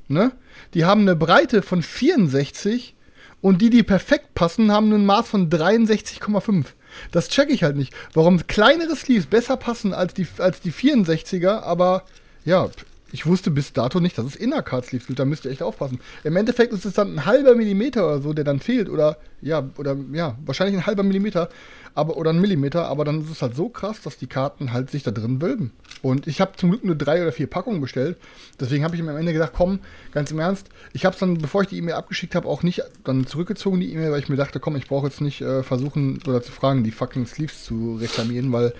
ne, 0.08 0.32
die 0.74 0.84
haben 0.84 1.02
eine 1.02 1.16
Breite 1.16 1.62
von 1.62 1.82
64 1.82 2.94
und 3.40 3.62
die, 3.62 3.70
die 3.70 3.82
perfekt 3.82 4.34
passen, 4.34 4.70
haben 4.72 4.92
ein 4.92 5.06
Maß 5.06 5.28
von 5.28 5.48
63,5. 5.50 6.64
Das 7.10 7.28
check 7.28 7.50
ich 7.50 7.62
halt 7.62 7.76
nicht. 7.76 7.92
Warum 8.14 8.46
kleinere 8.46 8.96
Sleeves 8.96 9.26
besser 9.26 9.56
passen 9.56 9.92
als 9.92 10.14
die, 10.14 10.26
als 10.38 10.60
die 10.60 10.72
64er, 10.72 11.62
aber 11.62 12.04
ja, 12.44 12.68
ich 13.16 13.24
wusste 13.24 13.50
bis 13.50 13.72
dato 13.72 13.98
nicht, 13.98 14.18
dass 14.18 14.26
es 14.26 14.36
Inner-Card 14.36 14.84
Sleeves 14.84 15.06
gibt. 15.06 15.18
Da 15.18 15.24
müsst 15.24 15.46
ihr 15.46 15.50
echt 15.50 15.62
aufpassen. 15.62 16.00
Im 16.22 16.36
Endeffekt 16.36 16.74
ist 16.74 16.84
es 16.84 16.92
dann 16.92 17.14
ein 17.14 17.24
halber 17.24 17.54
Millimeter 17.54 18.06
oder 18.06 18.20
so, 18.20 18.34
der 18.34 18.44
dann 18.44 18.60
fehlt. 18.60 18.90
Oder 18.90 19.16
ja, 19.40 19.70
oder 19.78 19.96
ja, 20.12 20.36
wahrscheinlich 20.44 20.76
ein 20.76 20.84
halber 20.84 21.02
Millimeter. 21.02 21.48
Aber, 21.94 22.18
oder 22.18 22.28
ein 22.28 22.42
Millimeter, 22.42 22.88
aber 22.88 23.06
dann 23.06 23.22
ist 23.22 23.30
es 23.30 23.40
halt 23.40 23.56
so 23.56 23.70
krass, 23.70 24.02
dass 24.02 24.18
die 24.18 24.26
Karten 24.26 24.74
halt 24.74 24.90
sich 24.90 25.02
da 25.02 25.12
drin 25.12 25.40
wölben. 25.40 25.72
Und 26.02 26.26
ich 26.26 26.42
habe 26.42 26.52
zum 26.56 26.68
Glück 26.68 26.84
nur 26.84 26.94
drei 26.94 27.22
oder 27.22 27.32
vier 27.32 27.46
Packungen 27.46 27.80
bestellt. 27.80 28.18
Deswegen 28.60 28.84
habe 28.84 28.94
ich 28.96 29.02
mir 29.02 29.12
am 29.12 29.16
Ende 29.16 29.32
gedacht, 29.32 29.52
komm, 29.56 29.78
ganz 30.12 30.30
im 30.30 30.38
Ernst, 30.38 30.68
ich 30.92 31.06
habe 31.06 31.14
es 31.14 31.20
dann, 31.20 31.38
bevor 31.38 31.62
ich 31.62 31.68
die 31.68 31.78
E-Mail 31.78 31.94
abgeschickt 31.94 32.34
habe, 32.34 32.46
auch 32.46 32.62
nicht 32.62 32.82
dann 33.04 33.26
zurückgezogen, 33.26 33.80
die 33.80 33.94
E-Mail, 33.94 34.12
weil 34.12 34.20
ich 34.20 34.28
mir 34.28 34.36
dachte, 34.36 34.60
komm, 34.60 34.76
ich 34.76 34.88
brauche 34.88 35.06
jetzt 35.06 35.22
nicht 35.22 35.40
äh, 35.40 35.62
versuchen 35.62 36.18
oder 36.26 36.42
zu 36.42 36.52
fragen, 36.52 36.84
die 36.84 36.90
fucking 36.90 37.26
Sleeves 37.26 37.64
zu 37.64 37.96
reklamieren, 37.96 38.52
weil 38.52 38.74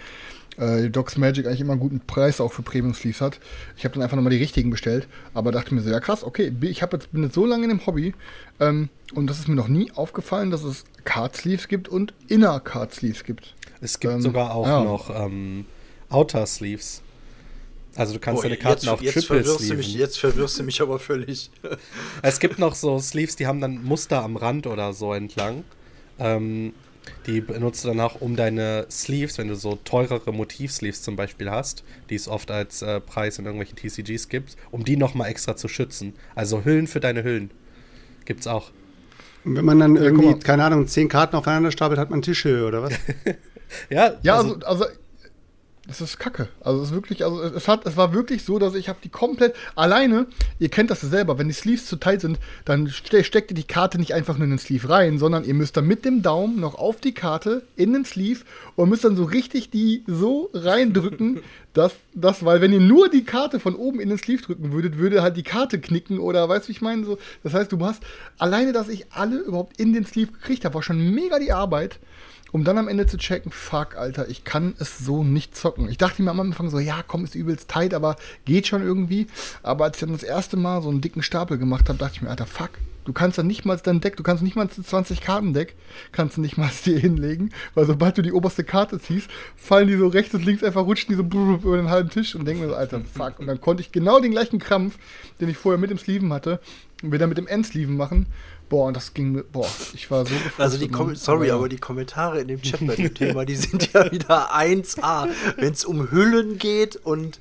äh, 0.59 0.89
Docs 0.89 1.17
Magic 1.19 1.47
eigentlich 1.47 1.61
immer 1.61 1.73
einen 1.73 1.81
guten 1.81 2.01
Preis 2.01 2.41
auch 2.41 2.53
für 2.53 2.63
Premium 2.63 2.95
Sleeves 2.95 3.21
hat. 3.21 3.41
Ich 3.77 3.85
habe 3.85 3.95
dann 3.95 4.03
einfach 4.03 4.17
nochmal 4.17 4.33
die 4.33 4.39
richtigen 4.39 4.71
bestellt, 4.71 5.09
aber 5.35 5.53
dachte 5.53 5.75
mir 5.75 5.81
so, 5.81 5.91
ja 5.91 6.01
krass, 6.01 6.25
okay, 6.25 6.53
ich 6.63 6.83
hab 6.83 6.93
jetzt, 6.93 7.13
bin 7.13 7.23
jetzt 7.23 7.35
so 7.35 7.47
lange 7.47 7.65
in 7.65 7.71
dem 7.71 7.87
Hobby 7.87 8.15
ähm, 8.61 8.89
und 9.15 9.29
das 9.29 9.39
ist 9.39 9.49
mir 9.49 9.55
noch 9.55 9.69
nie 9.69 9.91
aufgefallen, 9.93 10.51
dass 10.51 10.63
es 10.65 10.85
Card 11.05 11.37
Sleeves 11.37 11.69
gibt 11.69 11.89
und 11.89 12.15
Inner 12.29 12.61
Card 12.61 12.95
Sleeves 12.95 13.25
gibt. 13.25 13.55
Es 13.81 14.01
gibt 14.01 14.15
Ähm, 14.15 14.21
sogar 14.21 14.55
auch 14.55 14.67
ja. 14.67 14.83
noch 14.85 15.11
ähm, 15.11 15.67
Outer 16.09 16.47
Sleeves. 16.47 17.03
Also 17.97 18.13
du 18.13 18.19
kannst 18.19 18.43
Boah, 18.43 18.49
deine 18.49 18.59
Karten 18.59 18.85
jetzt, 18.85 18.89
auch 18.89 19.01
jetzt, 19.01 19.15
triple 19.15 19.43
verwirrst 19.43 19.75
mich, 19.75 19.95
jetzt 19.95 20.19
verwirrst 20.19 20.59
du 20.59 20.63
mich 20.63 20.81
aber 20.83 20.99
völlig. 20.99 21.51
Es 22.23 22.41
gibt 22.41 22.59
noch 22.59 22.75
so 22.75 22.99
Sleeves, 22.99 23.37
die 23.37 23.47
haben 23.47 23.61
dann 23.61 23.83
Muster 23.83 24.23
am 24.23 24.37
Rand 24.37 24.67
oder 24.67 24.93
so 24.93 25.15
entlang. 25.15 25.65
Ähm, 26.19 26.75
die 27.27 27.41
benutzt 27.41 27.85
du 27.85 27.89
danach 27.89 28.21
um 28.21 28.37
deine 28.37 28.87
Sleeves, 28.91 29.39
wenn 29.39 29.49
du 29.49 29.55
so 29.57 29.79
teurere 29.85 30.33
Motiv-Sleeves 30.33 31.03
zum 31.03 31.17
Beispiel 31.17 31.51
hast, 31.51 31.85
die 32.11 32.15
es 32.15 32.29
oft 32.29 32.51
als 32.51 32.83
äh, 32.83 33.01
Preis 33.01 33.39
in 33.39 33.47
irgendwelchen 33.47 33.77
TCGs 33.77 34.29
gibt, 34.29 34.57
um 34.71 34.85
die 34.85 34.97
nochmal 34.97 35.29
extra 35.29 35.57
zu 35.57 35.69
schützen. 35.69 36.15
Also 36.35 36.65
Hüllen 36.65 36.87
für 36.87 37.01
deine 37.01 37.25
Hüllen. 37.25 37.51
Gibt's 38.25 38.47
auch. 38.47 38.71
Und 39.45 39.57
wenn 39.57 39.65
man 39.65 39.79
dann 39.79 39.97
irgendwie, 39.97 40.27
mal. 40.27 40.39
keine 40.41 40.65
Ahnung, 40.65 40.87
zehn 40.89 41.09
Karten 41.09 41.37
aufeinander 41.37 41.71
stapelt, 41.71 42.01
hat 42.01 42.11
man 42.11 42.23
Tischhöhe 42.23 42.67
oder 42.67 42.83
was? 42.83 42.95
Ja, 43.91 44.15
Ja, 44.23 44.37
also, 44.37 44.55
also 44.65 44.85
das 45.89 46.01
ist 46.01 46.19
Kacke. 46.19 46.49
Also 46.61 46.83
es 46.83 46.89
ist 46.89 46.95
wirklich, 46.95 47.25
also 47.25 47.43
es- 47.43 47.69
hat, 47.69 47.87
es 47.87 47.97
war 47.97 48.13
wirklich 48.13 48.45
so, 48.45 48.59
dass 48.59 48.75
ich 48.75 48.89
habe 48.89 48.99
die 49.03 49.09
komplett 49.09 49.55
alleine. 49.75 50.27
Ihr 50.59 50.69
kennt 50.69 50.91
das 50.91 51.03
ja 51.03 51.09
selber, 51.09 51.39
wenn 51.39 51.49
die 51.49 51.55
Sleeves 51.55 51.87
zu 51.87 51.97
tight 51.97 52.21
sind, 52.21 52.39
dann 52.65 52.89
ste 52.89 53.23
steckt 53.25 53.51
ihr 53.51 53.55
die 53.55 53.63
Karte 53.65 53.99
nicht 53.99 54.13
einfach 54.15 54.37
nur 54.37 54.45
in 54.45 54.51
den 54.51 54.59
Sleeve 54.59 54.89
rein, 54.89 55.19
sondern 55.19 55.45
ihr 55.45 55.55
müsst 55.55 55.77
dann 55.77 55.87
mit 55.87 56.05
dem 56.05 56.23
Daumen 56.23 56.61
noch 56.61 56.75
auf 56.75 57.01
die 57.01 57.15
Karte 57.15 57.63
in 57.77 57.93
den 57.93 58.05
Sleeve 58.05 58.41
und 58.75 58.89
müsst 58.89 59.05
dann 59.05 59.17
so 59.17 59.25
richtig 59.25 59.71
die 59.71 60.03
so 60.07 60.51
reindrücken, 60.55 61.41
dass 61.73 61.93
das, 62.15 62.45
weil 62.45 62.61
wenn 62.61 62.73
ihr 62.73 62.81
nur 62.81 63.09
die 63.11 63.25
Karte 63.25 63.61
von 63.61 63.75
oben 63.75 64.01
in 64.01 64.09
den 64.09 64.19
Sleeve 64.19 64.43
drücken 64.43 64.73
würdet, 64.73 64.97
würde 64.99 65.23
halt 65.23 65.37
die 65.37 65.43
Karte 65.43 65.79
knicken 65.79 66.19
oder 66.19 66.49
weißt 66.49 66.65
du, 66.65 66.69
wie 66.69 66.73
ich 66.73 66.81
meine 66.81 67.05
so. 67.05 67.19
Das 67.43 67.55
heißt, 67.55 67.71
du 67.71 67.85
hast 67.85 68.03
alleine, 68.39 68.73
dass 68.73 68.89
ich 68.89 69.13
alle 69.13 69.37
überhaupt 69.39 69.79
in 69.79 69.93
den 69.93 70.07
Sleeve 70.07 70.33
gekriegt 70.33 70.65
habe, 70.65 70.75
war 70.75 70.83
schon 70.83 71.11
mega 71.15 71.39
die 71.39 71.53
Arbeit 71.53 71.99
um 72.57 72.65
dann 72.65 72.79
am 72.79 72.89
Ende 72.89 73.07
zu 73.07 73.19
checken, 73.19 73.53
fuck, 73.53 73.99
Alter, 73.99 74.31
ich 74.31 74.45
kann 74.45 74.77
es 74.79 74.97
so 74.97 75.23
nicht 75.23 75.55
zocken. 75.55 75.91
Ich 75.91 75.99
dachte 75.99 76.23
mir 76.23 76.31
am 76.31 76.41
Anfang 76.41 76.71
so, 76.71 76.79
ja, 76.79 77.05
komm, 77.07 77.23
ist 77.23 77.35
übelst 77.35 77.69
tight, 77.69 77.93
aber 77.93 78.17
geht 78.47 78.67
schon 78.67 78.81
irgendwie. 78.81 79.27
Aber 79.63 79.85
als 79.85 79.99
ich 79.99 80.01
dann 80.01 80.13
das 80.13 80.23
erste 80.23 80.57
Mal 80.57 80.81
so 80.81 80.89
einen 80.89 81.03
dicken 81.03 81.23
Stapel 81.23 81.59
gemacht 81.59 81.91
habe, 81.91 81.99
dachte 81.99 82.15
ich 82.15 82.23
mir, 82.23 82.31
Alter, 82.31 82.47
fuck, 82.47 82.71
du 83.05 83.13
kannst 83.13 83.37
dann 83.37 83.47
nicht 83.47 83.67
mal 83.67 83.77
dein 83.77 84.01
Deck, 84.01 84.17
du 84.17 84.23
kannst 84.23 84.43
nicht 84.43 84.57
mal 84.57 84.63
ein 84.63 84.71
20-Karten-Deck, 84.71 85.75
kannst 86.13 86.39
du 86.39 86.41
nicht 86.41 86.57
mal 86.57 86.71
dir 86.87 86.99
hinlegen, 86.99 87.51
weil 87.75 87.85
sobald 87.85 88.17
du 88.17 88.23
die 88.23 88.33
oberste 88.33 88.65
Karte 88.65 88.99
ziehst, 88.99 89.29
fallen 89.55 89.89
die 89.89 89.97
so 89.99 90.09
rechts 90.09 90.33
und 90.33 90.47
links 90.47 90.65
einfach, 90.65 90.87
rutschen 90.87 91.11
die 91.11 91.17
so 91.17 91.25
über 91.25 91.77
den 91.77 91.91
halben 91.91 92.09
Tisch 92.09 92.35
und 92.35 92.47
denken 92.47 92.63
mir 92.63 92.71
so, 92.71 92.75
Alter, 92.75 93.03
fuck. 93.05 93.39
Und 93.39 93.49
dann 93.49 93.61
konnte 93.61 93.83
ich 93.83 93.93
genau 93.93 94.19
den 94.19 94.31
gleichen 94.31 94.61
Krampf, 94.61 94.97
den 95.43 95.51
ich 95.51 95.59
vorher 95.59 95.79
mit 95.79 95.91
dem 95.91 95.99
Sleeven 95.99 96.33
hatte, 96.33 96.59
wieder 97.03 97.27
mit 97.27 97.37
dem 97.37 97.47
Endsleeven 97.47 97.99
machen. 97.99 98.25
Boah, 98.69 98.87
und 98.89 98.97
das 98.97 99.15
ging 99.15 99.33
mir, 99.33 99.45
boah, 99.45 99.69
ich 99.95 100.11
war 100.11 100.27
so 100.27 100.35
gefrustet, 100.35 100.61
Also 100.61 100.79
die 100.79 100.89
Kom 100.89 101.07
Mann. 101.09 101.17
sorry, 101.17 101.51
aber 101.53 101.69
die 101.69 101.77
Kommentare 101.79 102.41
in 102.41 102.49
dem 102.49 102.61
Chat 102.63 102.85
bei 102.87 102.97
dem 102.97 103.15
Thema, 103.15 103.45
die 103.45 103.55
sind 103.55 103.93
ja 103.93 104.11
wieder 104.11 104.53
1A, 104.55 105.29
wenn 105.57 105.73
es 105.73 105.85
um 105.85 106.11
Hüllen 106.11 106.59
geht 106.59 106.97
und 106.97 107.39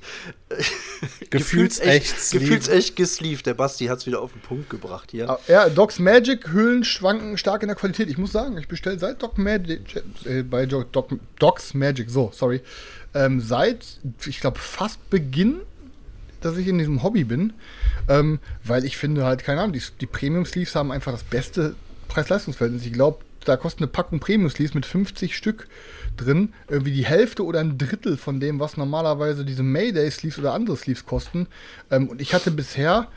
äh, 0.48 0.62
Gefühlsecht 1.30 2.30
gefühlsecht 2.30 2.96
gesleeved. 2.96 3.46
Der 3.46 3.54
Basti 3.54 3.86
hat 3.86 3.98
es 3.98 4.06
wieder 4.06 4.20
auf 4.22 4.32
den 4.32 4.40
Punkt 4.40 4.70
gebracht 4.70 5.10
hier. 5.10 5.28
Ah, 5.30 5.38
Ja, 5.48 5.68
Docs 5.68 5.98
Magic 5.98 6.48
Hüllen 6.52 6.84
schwanken 6.84 7.36
stark 7.38 7.62
in 7.62 7.68
der 7.68 7.76
Qualität. 7.76 8.08
Ich 8.08 8.18
muss 8.18 8.32
sagen, 8.32 8.56
ich 8.58 8.68
bestelle 8.68 8.98
seit 8.98 9.22
Doc 9.22 9.36
Magic 9.38 10.02
äh, 10.24 10.42
bei 10.42 10.66
Doc, 10.66 10.86
Docs 11.38 11.74
Magic, 11.74 12.08
so, 12.10 12.30
sorry, 12.32 12.60
ähm, 13.14 13.40
seit 13.40 13.84
ich 14.26 14.40
glaube 14.40 14.58
fast 14.58 15.10
Beginn, 15.10 15.60
dass 16.46 16.56
ich 16.56 16.68
in 16.68 16.78
diesem 16.78 17.02
Hobby 17.02 17.24
bin, 17.24 17.52
ähm, 18.08 18.38
weil 18.64 18.84
ich 18.84 18.96
finde 18.96 19.24
halt 19.24 19.44
keine 19.44 19.60
Ahnung, 19.60 19.72
die, 19.72 19.82
die 20.00 20.06
Premium 20.06 20.46
Sleeves 20.46 20.74
haben 20.74 20.92
einfach 20.92 21.12
das 21.12 21.24
beste 21.24 21.74
Preis-Leistungs-Verhältnis. 22.08 22.86
Ich 22.86 22.92
glaube, 22.92 23.18
da 23.44 23.56
kostet 23.56 23.82
eine 23.82 23.88
Packung 23.88 24.20
Premium 24.20 24.50
Sleeves 24.50 24.74
mit 24.74 24.86
50 24.86 25.36
Stück 25.36 25.68
drin 26.16 26.52
irgendwie 26.68 26.92
die 26.92 27.04
Hälfte 27.04 27.44
oder 27.44 27.60
ein 27.60 27.78
Drittel 27.78 28.16
von 28.16 28.40
dem, 28.40 28.58
was 28.58 28.76
normalerweise 28.76 29.44
diese 29.44 29.62
Mayday 29.62 30.10
Sleeves 30.10 30.38
oder 30.38 30.54
andere 30.54 30.76
Sleeves 30.76 31.06
kosten. 31.06 31.46
Ähm, 31.90 32.08
und 32.08 32.20
ich 32.20 32.34
hatte 32.34 32.50
bisher 32.50 33.08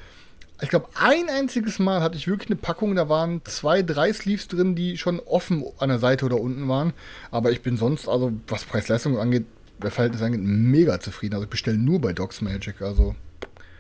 ich 0.62 0.69
glaube, 0.69 0.89
ein 0.93 1.29
einziges 1.29 1.79
Mal 1.79 2.01
hatte 2.01 2.17
ich 2.17 2.27
wirklich 2.27 2.50
eine 2.50 2.57
Packung, 2.57 2.95
da 2.95 3.07
waren 3.07 3.41
zwei, 3.45 3.81
drei 3.81 4.12
Sleeves 4.12 4.48
drin, 4.48 4.75
die 4.75 4.98
schon 4.98 5.19
offen 5.21 5.63
an 5.77 5.89
der 5.89 6.00
Seite 6.00 6.25
oder 6.25 6.39
unten 6.39 6.67
waren. 6.67 6.93
Aber 7.31 7.51
ich 7.51 7.62
bin 7.62 7.77
sonst, 7.77 8.09
also 8.09 8.33
was 8.48 8.65
Preis-Leistung 8.65 9.17
angeht, 9.17 9.45
der 9.81 9.91
Verhältnis 9.91 10.21
angeht, 10.21 10.41
mega 10.41 11.00
zufrieden. 11.00 11.36
Also 11.36 11.45
ich 11.45 11.50
bestelle 11.50 11.77
nur 11.77 12.00
bei 12.00 12.13
Docs 12.13 12.41
Magic. 12.41 12.81
Also. 12.81 13.15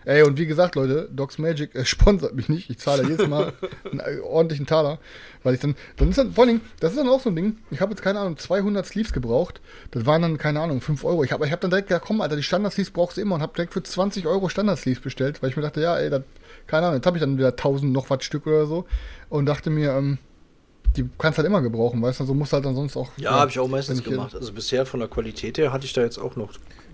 Ey, 0.05 0.23
und 0.23 0.37
wie 0.37 0.45
gesagt, 0.45 0.75
Leute, 0.75 1.09
Docs 1.11 1.37
Magic 1.37 1.75
äh, 1.75 1.85
sponsert 1.85 2.33
mich 2.33 2.49
nicht. 2.49 2.69
Ich 2.69 2.79
zahle 2.79 3.03
jedes 3.07 3.27
Mal 3.27 3.53
einen 3.91 3.99
äh, 3.99 4.19
ordentlichen 4.21 4.65
Taler, 4.65 4.99
weil 5.43 5.53
ich 5.53 5.59
dann, 5.59 5.75
dann 5.97 6.09
ist 6.09 6.17
dann, 6.17 6.33
vor 6.33 6.45
allem, 6.45 6.61
das 6.79 6.91
ist 6.91 6.97
dann 6.97 7.09
auch 7.09 7.21
so 7.21 7.29
ein 7.29 7.35
Ding, 7.35 7.57
ich 7.69 7.81
habe 7.81 7.91
jetzt, 7.91 8.01
keine 8.01 8.19
Ahnung, 8.19 8.37
200 8.37 8.85
Sleeves 8.85 9.13
gebraucht, 9.13 9.61
das 9.91 10.05
waren 10.05 10.21
dann, 10.21 10.37
keine 10.37 10.61
Ahnung, 10.61 10.81
5 10.81 11.03
Euro. 11.03 11.23
Ich 11.23 11.31
habe 11.31 11.45
ich 11.45 11.51
hab 11.51 11.61
dann 11.61 11.69
direkt 11.69 11.89
gesagt, 11.89 12.05
komm, 12.05 12.21
Alter, 12.21 12.37
die 12.37 12.43
Standard-Sleeves 12.43 12.91
brauchst 12.91 13.17
du 13.17 13.21
immer 13.21 13.35
und 13.35 13.41
habe 13.41 13.53
direkt 13.53 13.73
für 13.73 13.83
20 13.83 14.25
Euro 14.25 14.49
Standard-Sleeves 14.49 15.01
bestellt, 15.01 15.43
weil 15.43 15.49
ich 15.49 15.57
mir 15.57 15.63
dachte, 15.63 15.81
ja, 15.81 15.97
ey, 15.97 16.09
das, 16.09 16.23
keine 16.65 16.87
Ahnung, 16.87 16.97
jetzt 16.97 17.05
habe 17.05 17.17
ich 17.17 17.21
dann 17.21 17.37
wieder 17.37 17.49
1000 17.49 17.91
noch 17.91 18.09
was 18.09 18.23
Stück 18.23 18.47
oder 18.47 18.65
so 18.65 18.85
und 19.29 19.45
dachte 19.45 19.69
mir, 19.69 19.91
ähm, 19.91 20.17
die 20.95 21.07
kannst 21.17 21.37
halt 21.37 21.47
immer 21.47 21.61
gebrauchen, 21.61 22.01
weißt 22.01 22.19
du, 22.21 22.25
so 22.25 22.33
musst 22.33 22.51
du 22.51 22.55
halt 22.55 22.65
dann 22.65 22.75
sonst 22.75 22.97
auch. 22.97 23.09
Ja, 23.17 23.31
habe 23.31 23.51
ich 23.51 23.59
auch 23.59 23.67
meistens 23.67 23.99
ich 23.99 24.05
gemacht. 24.05 24.35
Also 24.35 24.51
bisher 24.53 24.85
von 24.85 24.99
der 24.99 25.09
Qualität 25.09 25.57
her 25.57 25.71
hatte 25.71 25.85
ich 25.85 25.93
da 25.93 26.01
jetzt 26.01 26.17
auch 26.17 26.35
noch 26.35 26.51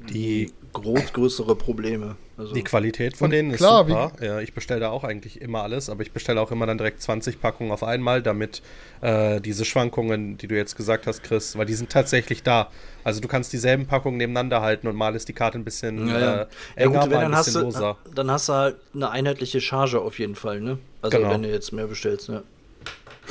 Die- 0.10 0.52
groß 0.74 1.14
größere 1.14 1.56
Probleme. 1.56 2.18
Also 2.38 2.54
Die 2.54 2.64
Qualität 2.66 3.16
von 3.16 3.32
denen 3.32 3.52
ist 3.52 3.58
klar, 3.60 3.88
super. 3.88 4.12
Ja, 4.22 4.42
ich 4.42 4.54
bestelle 4.54 4.82
da 4.82 4.90
auch 4.90 5.06
eigentlich 5.06 5.40
immer 5.42 5.64
alles, 5.64 5.90
aber 5.90 6.02
ich 6.02 6.12
bestelle 6.12 6.42
auch 6.42 6.52
immer 6.52 6.66
dann 6.66 6.78
direkt 6.78 7.02
20 7.02 7.40
Packungen 7.40 7.72
auf 7.72 7.82
einmal, 7.82 8.22
damit 8.22 8.62
äh, 9.00 9.40
diese 9.40 9.64
Schwankungen, 9.64 10.38
die 10.38 10.48
du 10.48 10.56
jetzt 10.56 10.76
gesagt 10.76 11.08
hast, 11.08 11.24
Chris, 11.24 11.58
weil 11.58 11.66
die 11.66 11.76
sind 11.76 11.90
tatsächlich 11.92 12.44
da. 12.44 12.70
Also 13.06 13.22
du 13.22 13.30
kannst 13.30 13.54
dieselben 13.54 13.86
Packungen 13.88 14.18
nebeneinander 14.18 14.62
halten 14.62 14.88
und 14.90 14.98
mal 14.98 15.16
ist 15.16 15.30
die 15.30 15.34
Karte 15.34 15.58
ein 15.58 15.64
bisschen 15.64 16.10
ja, 16.10 16.20
ja. 16.20 16.20
äh, 16.20 16.38
ja 16.40 16.48
enger, 16.76 17.00
gut, 17.00 17.10
wenn, 17.12 17.18
ein 17.20 17.22
dann 17.24 17.36
hast, 17.38 17.46
bisschen 17.46 17.62
du, 17.62 17.66
loser. 17.68 17.98
dann 18.14 18.30
hast 18.30 18.50
du 18.50 18.54
halt 18.54 18.76
eine 18.94 19.10
einheitliche 19.12 19.62
Charge 19.62 20.02
auf 20.02 20.20
jeden 20.20 20.36
Fall, 20.36 20.60
ne? 20.60 20.78
Also 21.02 21.18
Genau. 21.18 21.30
wenn 21.30 21.44
du 21.44 21.50
jetzt 21.50 21.72
mehr 21.72 21.88
bestellst, 21.88 22.28
ne? 22.28 22.44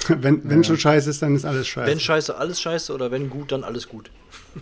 wenn 0.23 0.49
wenn 0.49 0.65
schon 0.65 0.79
scheiße 0.79 1.11
ist, 1.11 1.23
dann 1.23 1.35
ist 1.35 1.45
alles 1.45 1.67
scheiße. 1.67 1.91
Wenn 1.91 2.01
scheiße, 2.01 2.37
alles 2.37 2.61
scheiße 2.61 2.93
oder 2.93 3.11
wenn 3.11 3.31
gut, 3.31 3.53
dann 3.53 3.65
alles 3.65 3.89
gut. 3.89 4.11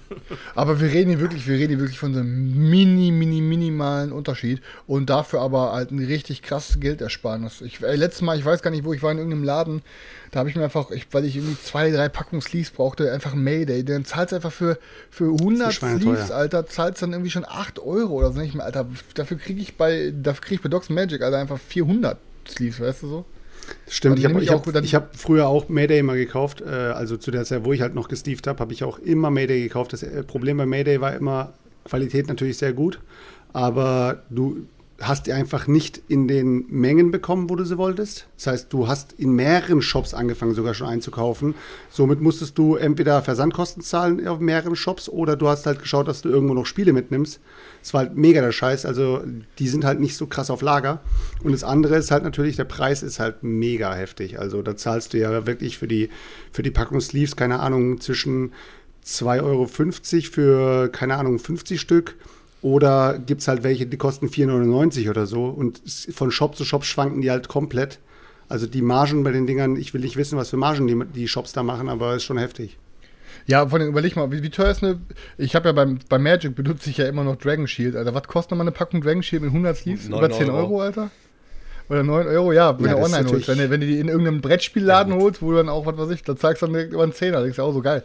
Aber 0.55 0.81
wir 0.81 0.91
reden 0.91 1.11
hier 1.11 1.21
wirklich, 1.21 1.47
wir 1.47 1.57
reden 1.57 1.71
hier 1.71 1.81
wirklich 1.81 1.99
von 1.99 2.15
so 2.15 2.21
einem 2.21 2.71
mini, 2.71 3.11
mini, 3.11 3.41
minimalen 3.41 4.13
Unterschied 4.13 4.63
und 4.87 5.11
dafür 5.11 5.41
aber 5.41 5.73
halt 5.73 5.91
ein 5.91 6.05
richtig 6.05 6.43
krasses 6.43 6.81
Geldersparnis. 6.81 7.61
Ich, 7.61 7.83
ey, 7.83 7.97
letztes 7.97 8.23
Mal, 8.23 8.39
ich 8.39 8.45
weiß 8.45 8.63
gar 8.63 8.71
nicht, 8.71 8.85
wo 8.85 8.93
ich 8.93 9.03
war 9.03 9.13
in 9.13 9.19
irgendeinem 9.19 9.45
Laden, 9.45 9.83
da 10.31 10.41
habe 10.41 10.49
ich 10.49 10.57
mir 10.57 10.65
einfach, 10.65 10.91
ich, 10.91 11.07
weil 11.13 11.25
ich 11.25 11.37
irgendwie 11.37 11.61
zwei, 11.63 11.91
drei 11.91 12.09
Packungen 12.09 12.41
Sleeves 12.41 12.71
brauchte, 12.71 13.13
einfach 13.13 13.35
ein 13.35 13.45
Mayday. 13.45 13.85
Dann 13.85 14.05
zahlst 14.05 14.33
du 14.33 14.37
einfach 14.37 14.53
für, 14.53 14.79
für 15.11 15.31
100 15.31 15.75
schweineteuer. 15.75 16.17
Sleeves, 16.17 16.31
Alter, 16.31 16.67
zahlst 16.67 17.03
dann 17.03 17.13
irgendwie 17.13 17.31
schon 17.31 17.45
8 17.47 17.79
Euro 17.79 18.15
oder 18.15 18.33
so 18.33 18.41
nicht 18.41 18.55
mehr, 18.55 18.65
Alter. 18.65 18.87
Dafür 19.15 19.37
kriege 19.37 19.61
ich 19.61 19.77
bei, 19.77 20.13
dafür 20.17 20.43
kriege 20.43 20.55
ich 20.57 20.63
bei 20.63 20.71
Docs 20.71 20.89
Magic, 20.89 21.21
Alter, 21.21 21.39
einfach 21.39 21.59
400 21.59 22.19
Sleeves, 22.49 22.81
weißt 22.81 23.03
du 23.03 23.09
so? 23.09 23.25
Stimmt, 23.89 24.19
ich 24.19 24.25
habe 24.25 24.45
hab, 24.47 24.67
hab 24.67 25.17
früher 25.17 25.49
auch 25.49 25.69
Mayday 25.69 25.99
immer 25.99 26.15
gekauft. 26.15 26.61
Äh, 26.61 26.69
also 26.69 27.17
zu 27.17 27.31
der 27.31 27.45
Zeit, 27.45 27.65
wo 27.65 27.73
ich 27.73 27.81
halt 27.81 27.95
noch 27.95 28.09
gestieft 28.09 28.47
habe, 28.47 28.59
habe 28.61 28.73
ich 28.73 28.85
auch 28.85 28.99
immer 28.99 29.31
Mayday 29.31 29.63
gekauft. 29.63 29.93
Das 29.93 30.03
äh, 30.03 30.23
Problem 30.23 30.57
bei 30.57 30.67
Mayday 30.67 31.01
war 31.01 31.15
immer, 31.15 31.53
Qualität 31.85 32.29
natürlich 32.29 32.59
sehr 32.59 32.73
gut, 32.73 33.01
aber 33.53 34.23
du 34.31 34.67
hast 35.03 35.27
die 35.27 35.33
einfach 35.33 35.67
nicht 35.67 36.01
in 36.09 36.29
den 36.29 36.67
Mengen 36.69 37.11
bekommen, 37.11 37.51
wo 37.51 37.57
du 37.57 37.65
sie 37.65 37.79
wolltest. 37.79 38.27
Das 38.37 38.47
heißt, 38.47 38.73
du 38.73 38.89
hast 38.89 39.13
in 39.13 39.33
mehreren 39.33 39.83
Shops 39.83 40.15
angefangen, 40.15 40.55
sogar 40.55 40.75
schon 40.75 40.89
einzukaufen. 40.89 41.55
Somit 41.91 42.21
musstest 42.21 42.57
du 42.59 42.77
entweder 42.77 43.23
Versandkosten 43.23 43.83
zahlen 43.83 44.27
auf 44.27 44.39
mehreren 44.39 44.77
Shops 44.77 45.09
oder 45.09 45.37
du 45.37 45.49
hast 45.49 45.67
halt 45.67 45.81
geschaut, 45.81 46.09
dass 46.09 46.23
du 46.23 46.29
irgendwo 46.29 46.55
noch 46.55 46.67
Spiele 46.67 46.93
mitnimmst. 46.93 47.41
Das 47.83 47.95
war 47.95 48.03
halt 48.03 48.17
mega 48.17 48.41
der 48.41 48.53
Scheiß. 48.53 48.87
Also 48.87 49.23
die 49.59 49.69
sind 49.69 49.85
halt 49.85 50.01
nicht 50.01 50.17
so 50.17 50.27
krass 50.27 50.51
auf 50.51 50.63
Lager. 50.63 51.01
Und 51.43 51.53
das 51.53 51.65
andere 51.65 51.97
ist 51.97 52.11
halt 52.11 52.25
natürlich, 52.25 52.57
der 52.57 52.65
Preis 52.65 53.03
ist 53.03 53.19
halt 53.19 53.43
mega 53.43 53.95
heftig. 53.95 54.39
Also 54.39 54.63
da 54.63 54.77
zahlst 54.77 55.13
du 55.15 55.19
ja 55.19 55.47
wirklich 55.47 55.79
für 55.79 55.89
die, 55.89 56.11
für 56.53 56.63
die 56.63 56.71
Packung 56.71 57.01
Sleeves, 57.01 57.37
keine 57.37 57.61
Ahnung, 57.61 58.01
zwischen 58.01 58.53
2,50 59.05 59.43
Euro 59.43 59.67
für, 59.67 60.89
keine 60.91 61.17
Ahnung, 61.17 61.39
50 61.39 61.81
Stück. 61.81 62.17
Oder 62.63 63.19
gibt 63.19 63.41
es 63.41 63.49
halt 63.49 63.65
welche, 63.65 63.87
die 63.87 63.97
kosten 63.97 64.29
4,99 64.29 65.11
oder 65.11 65.27
so. 65.27 65.47
Und 65.47 65.83
von 66.15 66.31
Shop 66.31 66.57
zu 66.57 66.65
Shop 66.65 66.85
schwanken 66.85 67.21
die 67.21 67.31
halt 67.31 67.49
komplett. 67.49 67.99
Also 68.49 68.67
die 68.67 68.83
Margen 68.83 69.25
bei 69.25 69.33
den 69.33 69.47
Dingern, 69.47 69.77
ich 69.77 69.93
will 69.95 70.01
nicht 70.01 70.17
wissen, 70.17 70.39
was 70.39 70.51
für 70.51 70.57
Margen 70.57 70.87
die, 70.87 71.05
die 71.13 71.29
Shops 71.29 71.53
da 71.53 71.63
machen, 71.63 71.89
aber 71.89 72.15
ist 72.15 72.25
schon 72.25 72.39
heftig. 72.39 72.79
Ja, 73.47 73.67
vor 73.67 73.79
allem 73.79 73.89
überleg 73.89 74.15
mal, 74.15 74.31
wie, 74.31 74.43
wie 74.43 74.51
teuer 74.51 74.71
ist 74.71 74.85
eine. 74.85 75.01
Ich 75.39 75.57
habe 75.57 75.69
ja 75.69 75.73
beim, 75.73 75.99
bei 76.09 76.19
Magic 76.19 76.55
benutze 76.55 76.91
ich 76.91 76.99
ja 76.99 77.07
immer 77.07 77.25
noch 77.25 77.37
Dragon 77.37 77.67
Shield, 77.67 77.97
Alter. 77.97 78.15
Was 78.15 78.25
kostet 78.25 78.53
nochmal 78.53 78.67
eine 78.67 78.73
Packung 78.73 79.01
Dragon 79.01 79.23
Shield 79.23 79.43
mit 79.43 79.51
100 79.51 79.77
Sleeves? 79.77 80.07
Über 80.07 80.31
10 80.31 80.51
Euro. 80.51 80.59
Euro, 80.59 80.81
Alter? 80.83 81.11
Oder 81.93 82.03
9 82.05 82.27
Euro? 82.27 82.53
Ja, 82.53 82.79
wenn 82.79 82.87
Ja, 82.87 82.95
du 82.95 83.03
online 83.03 83.29
holst. 83.29 83.49
Wenn 83.49 83.59
du, 83.59 83.71
wenn 83.71 83.81
du 83.81 83.87
die 83.87 83.99
in 84.01 84.09
irgendeinem 84.09 84.41
Brettspielladen 84.41 85.13
holst, 85.15 85.43
wo 85.43 85.51
du 85.51 85.59
dann 85.59 85.69
auch, 85.69 85.85
was 85.85 85.97
weiß 85.99 86.11
ich, 86.11 86.23
da 86.23 86.35
zahlst 86.35 86.63
du 86.63 86.67
dann 86.67 86.73
direkt 86.73 86.93
über 86.95 87.03
einen 87.03 87.13
Zehner. 87.13 87.41
Das 87.41 87.51
ist 87.51 87.59
ja 87.59 87.65
auch 87.65 87.75
so 87.75 87.83
geil. 87.83 88.03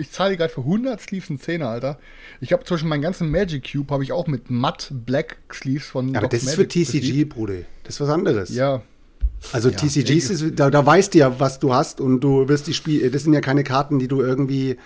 Ich 0.00 0.10
zahle 0.10 0.36
gerade 0.36 0.52
für 0.52 0.60
100 0.60 1.00
Sleeves 1.00 1.30
einen 1.30 1.40
Zehner, 1.40 1.68
Alter. 1.70 1.98
Ich 2.40 2.52
habe 2.52 2.64
zwischen 2.64 2.88
meinen 2.88 3.00
ganzen 3.02 3.30
Magic 3.30 3.72
Cube 3.72 3.90
habe 3.92 4.04
ich 4.04 4.12
auch 4.12 4.26
mit 4.26 4.50
matt 4.50 4.90
Black 4.92 5.38
Sleeves 5.52 5.86
von 5.86 6.08
Ja, 6.10 6.18
aber 6.18 6.28
Docs 6.28 6.44
das 6.44 6.50
ist 6.50 6.54
für 6.56 6.62
Magic 6.62 6.84
TCG, 6.86 7.00
besleeved. 7.00 7.28
Bruder. 7.30 7.54
Das 7.84 7.94
ist 7.94 8.00
was 8.02 8.08
anderes. 8.10 8.54
Ja, 8.54 8.82
Also 9.52 9.70
TCGs, 9.70 10.30
ist, 10.30 10.58
da, 10.60 10.68
da 10.70 10.84
weißt 10.84 11.14
du 11.14 11.18
ja, 11.18 11.40
was 11.40 11.58
du 11.58 11.72
hast 11.74 12.00
und 12.00 12.20
du 12.20 12.48
wirst 12.48 12.66
die 12.66 12.74
Spiele, 12.74 13.10
das 13.10 13.22
sind 13.24 13.32
ja 13.32 13.40
keine 13.40 13.64
Karten, 13.64 13.98
die 13.98 14.08
du 14.08 14.20
irgendwie, 14.20 14.76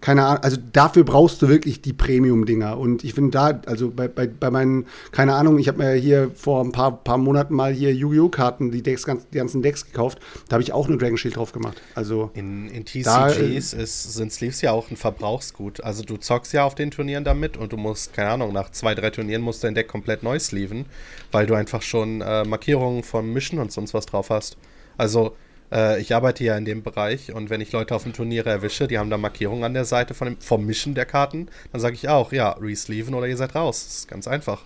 keine 0.00 0.24
Ahnung, 0.24 0.42
also 0.42 0.56
dafür 0.72 1.04
brauchst 1.04 1.42
du 1.42 1.48
wirklich 1.48 1.80
die 1.82 1.92
Premium-Dinger. 1.92 2.78
Und 2.78 3.04
ich 3.04 3.14
finde 3.14 3.30
da, 3.30 3.60
also 3.66 3.90
bei, 3.90 4.08
bei, 4.08 4.26
bei 4.26 4.50
meinen, 4.50 4.86
keine 5.12 5.34
Ahnung, 5.34 5.58
ich 5.58 5.68
habe 5.68 5.78
mir 5.78 5.92
hier 5.94 6.30
vor 6.34 6.64
ein 6.64 6.72
paar, 6.72 6.92
paar 6.92 7.18
Monaten 7.18 7.54
mal 7.54 7.72
hier 7.72 7.94
Yu-Gi-Oh! 7.94 8.28
Karten, 8.28 8.70
die, 8.70 8.82
Decks, 8.82 9.04
ganz, 9.04 9.28
die 9.28 9.38
ganzen 9.38 9.62
Decks 9.62 9.86
gekauft. 9.86 10.18
Da 10.48 10.54
habe 10.54 10.62
ich 10.62 10.72
auch 10.72 10.88
eine 10.88 10.98
Dragon 10.98 11.16
Shield 11.16 11.36
drauf 11.36 11.52
gemacht. 11.52 11.80
Also 11.94 12.30
In, 12.34 12.68
in 12.68 12.84
Da, 13.02 13.28
TCGs 13.28 13.72
ist, 13.72 14.14
sind 14.14 14.32
Sleeves 14.32 14.60
ja 14.60 14.72
auch 14.72 14.90
ein 14.90 14.96
Verbrauchsgut. 14.96 15.82
Also 15.82 16.02
du 16.02 16.16
zockst 16.16 16.52
ja 16.52 16.64
auf 16.64 16.74
den 16.74 16.90
Turnieren 16.90 17.24
damit 17.24 17.56
und 17.56 17.72
du 17.72 17.76
musst, 17.76 18.12
keine 18.12 18.30
Ahnung, 18.30 18.52
nach 18.52 18.70
zwei, 18.70 18.94
drei 18.94 19.10
Turnieren 19.10 19.42
musst 19.42 19.62
du 19.62 19.66
dein 19.66 19.74
Deck 19.74 19.88
komplett 19.88 20.22
neu 20.22 20.38
sleeven, 20.38 20.86
weil 21.32 21.46
du 21.46 21.54
einfach 21.54 21.82
schon 21.82 22.20
äh, 22.20 22.44
Markierungen 22.44 23.02
vom 23.02 23.32
Mischen 23.32 23.58
und 23.58 23.72
sonst 23.72 23.94
was 23.94 24.06
drauf 24.06 24.30
hast. 24.30 24.56
Also 24.98 25.36
Äh, 25.72 26.00
ich 26.00 26.14
arbeite 26.14 26.44
ja 26.44 26.56
in 26.56 26.64
dem 26.64 26.82
Bereich 26.82 27.32
und 27.32 27.50
wenn 27.50 27.60
ich 27.60 27.72
Leute 27.72 27.94
auf 27.94 28.04
dem 28.04 28.12
Turnier 28.12 28.46
erwische, 28.46 28.86
die 28.86 28.98
haben 28.98 29.10
da 29.10 29.18
Markierungen 29.18 29.64
an 29.64 29.74
der 29.74 29.84
Seite 29.84 30.14
von 30.14 30.28
dem, 30.28 30.40
vom 30.40 30.64
Mischen 30.64 30.94
der 30.94 31.06
Karten, 31.06 31.48
dann 31.72 31.80
sage 31.80 31.94
ich 31.94 32.08
auch, 32.08 32.32
ja, 32.32 32.50
resleeven 32.52 33.14
oder 33.14 33.26
ihr 33.26 33.36
seid 33.36 33.54
raus. 33.54 33.84
Das 33.84 33.96
ist 33.98 34.08
ganz 34.08 34.28
einfach. 34.28 34.62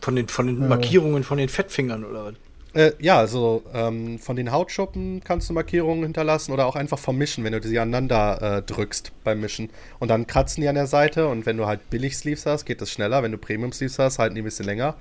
Von 0.00 0.16
den, 0.16 0.28
von 0.28 0.46
den. 0.46 0.68
Markierungen 0.68 1.24
von 1.24 1.38
den 1.38 1.48
Fettfingern 1.48 2.04
oder 2.04 2.26
was? 2.26 2.34
Äh, 2.74 2.92
ja, 3.00 3.18
also 3.18 3.62
ähm, 3.72 4.18
von 4.18 4.36
den 4.36 4.52
Hautschuppen 4.52 5.22
kannst 5.24 5.48
du 5.48 5.54
Markierungen 5.54 6.04
hinterlassen 6.04 6.52
oder 6.52 6.66
auch 6.66 6.76
einfach 6.76 6.98
vom 6.98 7.16
Mischen, 7.16 7.42
wenn 7.42 7.52
du 7.52 7.62
sie 7.62 7.78
aneinander 7.78 8.58
äh, 8.58 8.62
drückst 8.62 9.12
beim 9.24 9.40
Mischen. 9.40 9.70
Und 9.98 10.08
dann 10.08 10.26
kratzen 10.26 10.60
die 10.60 10.68
an 10.68 10.74
der 10.74 10.86
Seite 10.86 11.28
und 11.28 11.46
wenn 11.46 11.56
du 11.56 11.66
halt 11.66 11.88
Billig-Sleeves 11.88 12.44
hast, 12.44 12.66
geht 12.66 12.82
das 12.82 12.90
schneller. 12.90 13.22
Wenn 13.22 13.32
du 13.32 13.38
Premium-Sleeves 13.38 13.98
hast, 13.98 14.18
halten 14.18 14.34
die 14.34 14.42
ein 14.42 14.44
bisschen 14.44 14.66
länger. 14.66 14.96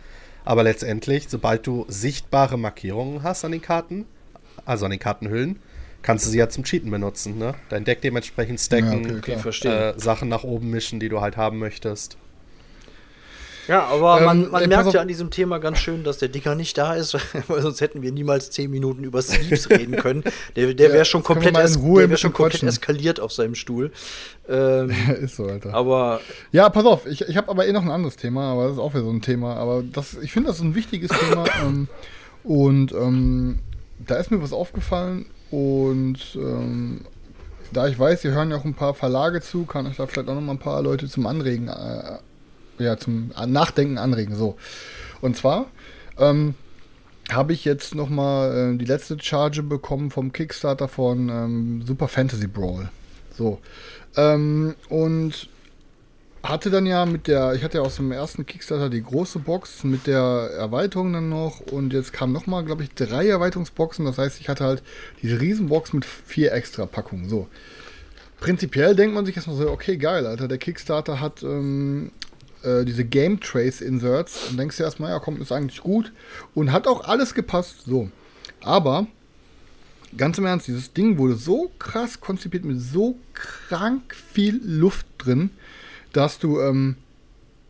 Aber 0.45 0.63
letztendlich, 0.63 1.27
sobald 1.27 1.67
du 1.67 1.85
sichtbare 1.89 2.57
Markierungen 2.57 3.21
hast 3.21 3.43
an 3.43 3.51
den 3.51 3.61
Karten, 3.61 4.05
also 4.65 4.85
an 4.85 4.91
den 4.91 4.99
Kartenhüllen, 4.99 5.59
kannst 6.01 6.25
du 6.25 6.29
sie 6.29 6.37
ja 6.37 6.49
zum 6.49 6.63
Cheaten 6.63 6.89
benutzen. 6.91 7.37
Ne? 7.37 7.53
Dein 7.69 7.83
Deck 7.85 8.01
dementsprechend 8.01 8.59
stacken, 8.59 9.21
Ja, 9.27 9.37
okay, 9.37 9.67
äh, 9.67 9.93
Sachen 9.99 10.29
nach 10.29 10.43
oben 10.43 10.69
mischen, 10.69 10.99
die 10.99 11.09
du 11.09 11.21
halt 11.21 11.37
haben 11.37 11.59
möchtest. 11.59 12.17
Ja, 13.67 13.83
aber 13.87 14.19
Ähm, 14.19 14.25
man, 14.25 14.51
man 14.51 14.61
ey, 14.61 14.67
merkt 14.69 14.93
ja 14.93 15.01
an 15.01 15.09
diesem 15.09 15.29
Thema 15.29 15.57
ganz 15.57 15.79
schön, 15.79 16.05
dass 16.05 16.19
der 16.19 16.29
Dicker 16.29 16.55
nicht 16.55 16.77
da 16.77 16.93
ist, 16.95 17.17
weil 17.49 17.61
sonst 17.61 17.81
hätten 17.81 18.01
wir 18.01 18.13
niemals 18.13 18.49
zehn 18.49 18.71
Minuten 18.71 19.03
über 19.03 19.21
Sleeves 19.21 19.69
reden 19.69 19.97
können. 19.97 20.23
Der, 20.55 20.73
der 20.73 20.87
Ja, 20.87 20.93
wäre 20.93 21.03
schon 21.05 21.21
komplett, 21.21 21.57
es, 21.57 21.77
Ruhe 21.77 22.01
der 22.03 22.11
wär 22.11 22.17
schon 22.17 22.31
komplett 22.31 22.53
quatschen. 22.61 22.69
eskaliert 22.69 23.19
auf 23.19 23.31
seinem 23.33 23.55
Stuhl. 23.55 23.91
Ähm, 24.49 24.91
Ist 25.21 25.35
so, 25.35 25.43
Alter. 25.45 25.73
aber 25.73 26.21
Ja, 26.53 26.69
pass 26.69 26.85
auf, 26.85 27.05
ich, 27.05 27.19
ich 27.27 27.35
habe 27.35 27.49
aber 27.49 27.67
eh 27.67 27.73
noch 27.73 27.81
ein 27.83 27.91
anderes 27.91 28.15
Thema, 28.15 28.53
aber 28.53 28.63
das 28.63 28.73
ist 28.75 28.79
auch 28.79 28.93
wieder 28.93 29.03
so 29.03 29.09
ein 29.09 29.21
Thema. 29.21 29.57
Aber 29.57 29.83
das, 29.83 30.13
ich 30.21 30.31
finde, 30.31 30.47
das 30.47 30.55
ist 30.59 30.63
ein 30.63 30.73
wichtiges 30.73 31.11
Thema. 31.11 31.43
Ähm, 31.61 31.89
und 32.45 32.93
ähm, 32.93 33.59
da 34.07 34.15
ist 34.15 34.31
mir 34.31 34.41
was 34.41 34.53
aufgefallen 34.53 35.25
und 35.51 36.17
ähm, 36.35 37.01
da 37.71 37.87
ich 37.87 37.99
weiß, 37.99 38.21
hier 38.21 38.31
hören 38.31 38.51
ja 38.51 38.57
auch 38.57 38.65
ein 38.65 38.73
paar 38.73 38.93
Verlage 38.93 39.41
zu, 39.41 39.65
kann 39.65 39.85
ich 39.85 39.97
da 39.97 40.07
vielleicht 40.07 40.29
auch 40.29 40.35
noch 40.35 40.41
mal 40.41 40.53
ein 40.53 40.59
paar 40.59 40.81
Leute 40.81 41.07
zum 41.07 41.27
Anregen, 41.27 41.67
äh, 41.67 42.17
ja, 42.79 42.97
zum 42.97 43.31
Nachdenken 43.45 43.97
anregen. 43.97 44.35
So. 44.35 44.57
Und 45.21 45.35
zwar 45.35 45.65
ähm, 46.17 46.55
habe 47.31 47.53
ich 47.53 47.65
jetzt 47.65 47.95
noch 47.95 48.09
mal 48.09 48.73
äh, 48.73 48.77
die 48.77 48.85
letzte 48.85 49.17
Charge 49.21 49.63
bekommen 49.63 50.11
vom 50.11 50.31
Kickstarter 50.31 50.87
von 50.87 51.29
ähm, 51.29 51.81
Super 51.85 52.07
Fantasy 52.07 52.47
Brawl. 52.47 52.89
So. 53.31 53.59
Ähm, 54.15 54.75
und 54.89 55.49
hatte 56.47 56.69
dann 56.69 56.85
ja 56.85 57.05
mit 57.05 57.27
der, 57.27 57.53
ich 57.53 57.63
hatte 57.63 57.79
ja 57.79 57.83
aus 57.83 57.97
dem 57.97 58.11
ersten 58.11 58.45
Kickstarter 58.45 58.89
die 58.89 59.03
große 59.03 59.39
Box 59.39 59.83
mit 59.83 60.07
der 60.07 60.21
Erweiterung 60.57 61.13
dann 61.13 61.29
noch 61.29 61.59
und 61.59 61.93
jetzt 61.93 62.13
kamen 62.13 62.33
nochmal, 62.33 62.63
glaube 62.63 62.83
ich, 62.83 62.93
drei 62.93 63.27
Erweiterungsboxen. 63.27 64.05
Das 64.05 64.17
heißt, 64.17 64.39
ich 64.39 64.49
hatte 64.49 64.63
halt 64.63 64.83
diese 65.21 65.39
Riesenbox 65.39 65.93
mit 65.93 66.05
vier 66.05 66.53
extra 66.53 66.85
Packungen. 66.85 67.27
So. 67.27 67.47
Prinzipiell 68.39 68.95
denkt 68.95 69.15
man 69.15 69.25
sich 69.25 69.35
erstmal 69.35 69.57
so, 69.57 69.69
okay, 69.69 69.97
geil, 69.97 70.25
Alter, 70.25 70.47
der 70.47 70.57
Kickstarter 70.57 71.19
hat 71.19 71.43
ähm, 71.43 72.11
äh, 72.63 72.85
diese 72.85 73.03
Game 73.03 73.39
Trace 73.39 73.81
Inserts 73.81 74.49
und 74.49 74.57
denkst 74.57 74.77
dir 74.77 74.83
erstmal, 74.83 75.11
ja 75.11 75.19
komm, 75.19 75.41
ist 75.41 75.51
eigentlich 75.51 75.81
gut 75.81 76.13
und 76.53 76.71
hat 76.71 76.87
auch 76.87 77.05
alles 77.05 77.33
gepasst. 77.33 77.83
So. 77.85 78.09
Aber 78.61 79.07
ganz 80.15 80.37
im 80.37 80.45
Ernst, 80.45 80.67
dieses 80.67 80.93
Ding 80.93 81.17
wurde 81.17 81.35
so 81.35 81.71
krass 81.79 82.21
konzipiert 82.21 82.63
mit 82.63 82.79
so 82.79 83.17
krank 83.33 84.15
viel 84.15 84.61
Luft 84.63 85.07
drin, 85.17 85.49
dass 86.17 86.39
du, 86.39 86.59
ähm, 86.59 86.95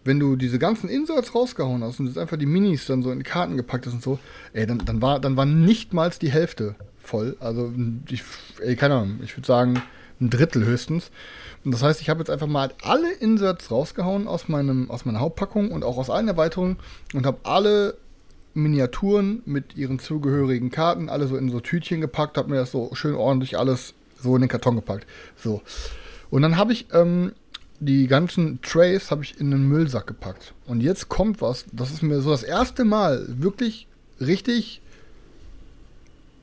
wenn 0.06 0.20
du 0.22 0.38
diese 0.38 0.58
ganzen 0.58 0.90
Inserts 0.90 1.36
rausgehauen 1.36 1.84
hast 1.84 2.00
und 2.00 2.08
jetzt 2.08 2.18
einfach 2.18 2.38
die 2.38 2.46
Minis 2.46 2.86
dann 2.86 3.04
so 3.04 3.12
in 3.12 3.20
die 3.20 3.26
Karten 3.26 3.58
gepackt 3.58 3.86
hast 3.86 3.94
und 3.94 4.02
so, 4.02 4.20
ey, 4.54 4.66
dann, 4.66 4.80
dann, 4.86 5.02
war, 5.02 5.20
dann 5.20 5.36
war 5.36 5.46
nicht 5.46 5.94
mal 5.94 6.10
die 6.22 6.32
Hälfte 6.32 6.76
voll. 6.98 7.36
Also, 7.42 7.74
ich, 8.10 8.24
ey, 8.62 8.78
keine 8.78 8.96
Ahnung, 8.96 9.20
ich 9.22 9.36
würde 9.36 9.46
sagen, 9.46 9.82
ein 10.22 10.30
Drittel 10.30 10.64
höchstens. 10.66 11.12
Und 11.66 11.74
das 11.74 11.84
heißt, 11.84 12.00
ich 12.00 12.10
habe 12.10 12.22
jetzt 12.22 12.30
einfach 12.30 12.48
mal 12.48 12.72
alle 12.84 13.12
Inserts 13.12 13.70
rausgehauen 13.70 14.30
aus, 14.30 14.48
meinem, 14.48 14.90
aus 14.90 15.04
meiner 15.04 15.20
Hauptpackung 15.20 15.72
und 15.72 15.84
auch 15.84 15.98
aus 15.98 16.10
allen 16.10 16.30
Erweiterungen 16.30 16.78
und 17.14 17.26
habe 17.26 17.40
alle 17.44 17.98
Miniaturen 18.54 19.44
mit 19.46 19.76
ihren 19.76 20.00
zugehörigen 20.00 20.72
Karten 20.72 21.10
alle 21.10 21.28
so 21.28 21.36
in 21.36 21.52
so 21.52 21.60
Tütchen 21.60 22.00
gepackt, 22.00 22.38
habe 22.38 22.50
mir 22.50 22.56
das 22.56 22.72
so 22.72 22.92
schön 22.94 23.14
ordentlich 23.14 23.58
alles 23.58 23.94
so 24.18 24.36
in 24.36 24.42
den 24.42 24.50
Karton 24.50 24.78
gepackt. 24.78 25.06
So. 25.36 25.62
Und 26.30 26.42
dann 26.42 26.56
habe 26.58 26.72
ich 26.72 26.88
ähm, 26.94 27.34
die 27.80 28.08
ganzen 28.08 28.62
Trays 28.62 29.12
habe 29.12 29.24
ich 29.24 29.40
in 29.40 29.54
einen 29.54 29.68
Müllsack 29.68 30.08
gepackt. 30.08 30.54
Und 30.66 30.82
jetzt 30.82 31.10
kommt 31.10 31.42
was, 31.42 31.66
das 31.72 31.92
ist 31.92 32.02
mir 32.02 32.22
so 32.22 32.32
das 32.32 32.44
erste 32.44 32.86
Mal 32.86 33.26
wirklich 33.28 33.88
richtig 34.20 34.82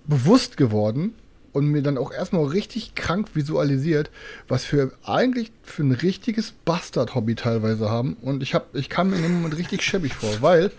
bewusst 0.06 0.56
geworden 0.56 1.14
und 1.52 1.66
mir 1.66 1.82
dann 1.82 1.98
auch 1.98 2.12
erstmal 2.12 2.44
richtig 2.44 2.94
krank 2.94 3.30
visualisiert, 3.34 4.10
was 4.48 4.70
wir 4.72 4.92
eigentlich 5.04 5.52
für 5.62 5.82
ein 5.82 5.92
richtiges 5.92 6.52
Bastard-Hobby 6.64 7.36
teilweise 7.36 7.90
haben. 7.90 8.16
Und 8.20 8.42
ich, 8.42 8.54
hab, 8.54 8.74
ich 8.74 8.88
kam 8.88 9.10
mir 9.10 9.16
in 9.16 9.22
dem 9.22 9.34
Moment 9.34 9.56
richtig 9.56 9.82
schäbig 9.82 10.14
vor, 10.14 10.42
weil 10.42 10.72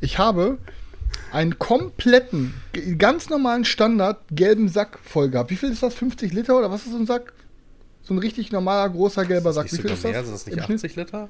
ich 0.00 0.18
habe 0.18 0.58
einen 1.32 1.58
kompletten, 1.58 2.54
ganz 2.98 3.28
normalen 3.28 3.64
Standard 3.64 4.18
gelben 4.30 4.68
Sack 4.68 4.98
voll 5.02 5.28
gehabt. 5.28 5.50
Wie 5.50 5.56
viel 5.56 5.70
ist 5.70 5.82
das? 5.82 5.94
50 5.94 6.32
Liter 6.32 6.58
oder 6.58 6.70
was 6.70 6.86
ist 6.86 6.92
so 6.92 6.98
ein 6.98 7.06
Sack? 7.06 7.32
So 8.04 8.14
ein 8.14 8.18
richtig 8.18 8.52
normaler, 8.52 8.88
großer 8.90 9.24
gelber 9.24 9.52
Sack. 9.52 9.66
Wie 9.66 9.76
das 9.76 9.80
viel 9.80 9.90
ist 9.90 10.04
das? 10.04 10.12
mehr? 10.12 10.24
Sind 10.24 10.34
das 10.34 10.46
nicht 10.46 10.64
Schnitt? 10.64 10.76
80 10.76 10.96
Liter? 10.96 11.28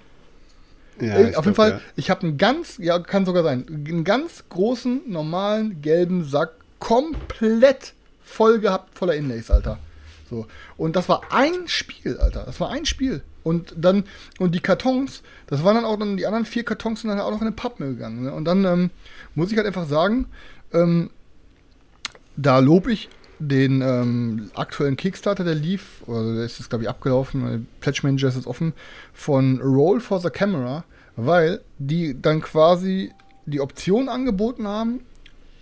Ja, 1.01 1.15
Ey, 1.15 1.31
ich 1.31 1.37
auf 1.37 1.45
jeden 1.45 1.55
glaub, 1.55 1.67
Fall, 1.67 1.71
ja. 1.71 1.81
ich 1.97 2.11
habe 2.11 2.23
einen 2.23 2.39
ganz, 2.39 2.79
ja, 2.79 2.99
kann 2.99 3.25
sogar 3.25 3.43
sein, 3.43 3.67
einen 3.69 4.05
ganz 4.05 4.45
großen, 4.49 5.03
normalen, 5.07 5.81
gelben 5.81 6.25
Sack 6.25 6.53
komplett 6.79 7.95
voll 8.23 8.61
gehabt, 8.61 8.97
voller 8.99 9.15
Inlays, 9.15 9.51
Alter. 9.51 9.79
So. 10.29 10.47
Und 10.77 10.97
das 10.97 11.09
war 11.09 11.23
ein 11.31 11.67
Spiel, 11.67 12.19
Alter. 12.19 12.45
Das 12.45 12.59
war 12.61 12.71
ein 12.71 12.87
Spiel. 12.87 13.23
Und 13.43 13.75
dann, 13.77 14.05
und 14.39 14.55
die 14.55 14.61
Kartons, 14.61 15.23
das 15.47 15.65
waren 15.65 15.75
dann 15.75 15.85
auch 15.85 15.99
dann, 15.99 16.17
die 16.17 16.27
anderen 16.27 16.47
vier 16.47 16.65
Kartons 16.65 17.03
sind 17.03 17.11
dann 17.11 17.21
auch 17.21 17.31
noch 17.31 17.41
in 17.41 17.49
den 17.49 17.57
Pappmüll 17.57 17.95
gegangen. 17.95 18.25
Ne? 18.25 18.33
Und 18.33 18.45
dann 18.45 18.65
ähm, 18.65 18.91
muss 19.35 19.51
ich 19.51 19.57
halt 19.57 19.67
einfach 19.67 19.87
sagen, 19.87 20.27
ähm, 20.73 21.11
da 22.37 22.61
lobe 22.61 22.93
ich 22.93 23.09
den 23.48 23.83
ähm, 23.83 24.50
aktuellen 24.55 24.96
Kickstarter, 24.96 25.44
der 25.44 25.55
lief, 25.55 26.02
oder 26.07 26.35
der 26.35 26.44
ist 26.44 26.59
jetzt, 26.59 26.70
glaube 26.70 26.85
ich, 26.85 26.90
abgelaufen, 26.90 27.66
Pledge 27.81 28.00
Manager 28.02 28.28
ist 28.28 28.37
jetzt 28.37 28.46
offen, 28.46 28.72
von 29.12 29.61
Roll 29.61 30.00
for 30.00 30.20
the 30.20 30.31
Camera, 30.31 30.85
weil 31.16 31.61
die 31.78 32.20
dann 32.20 32.40
quasi 32.40 33.12
die 33.46 33.61
Option 33.61 34.09
angeboten 34.09 34.66
haben, 34.66 35.00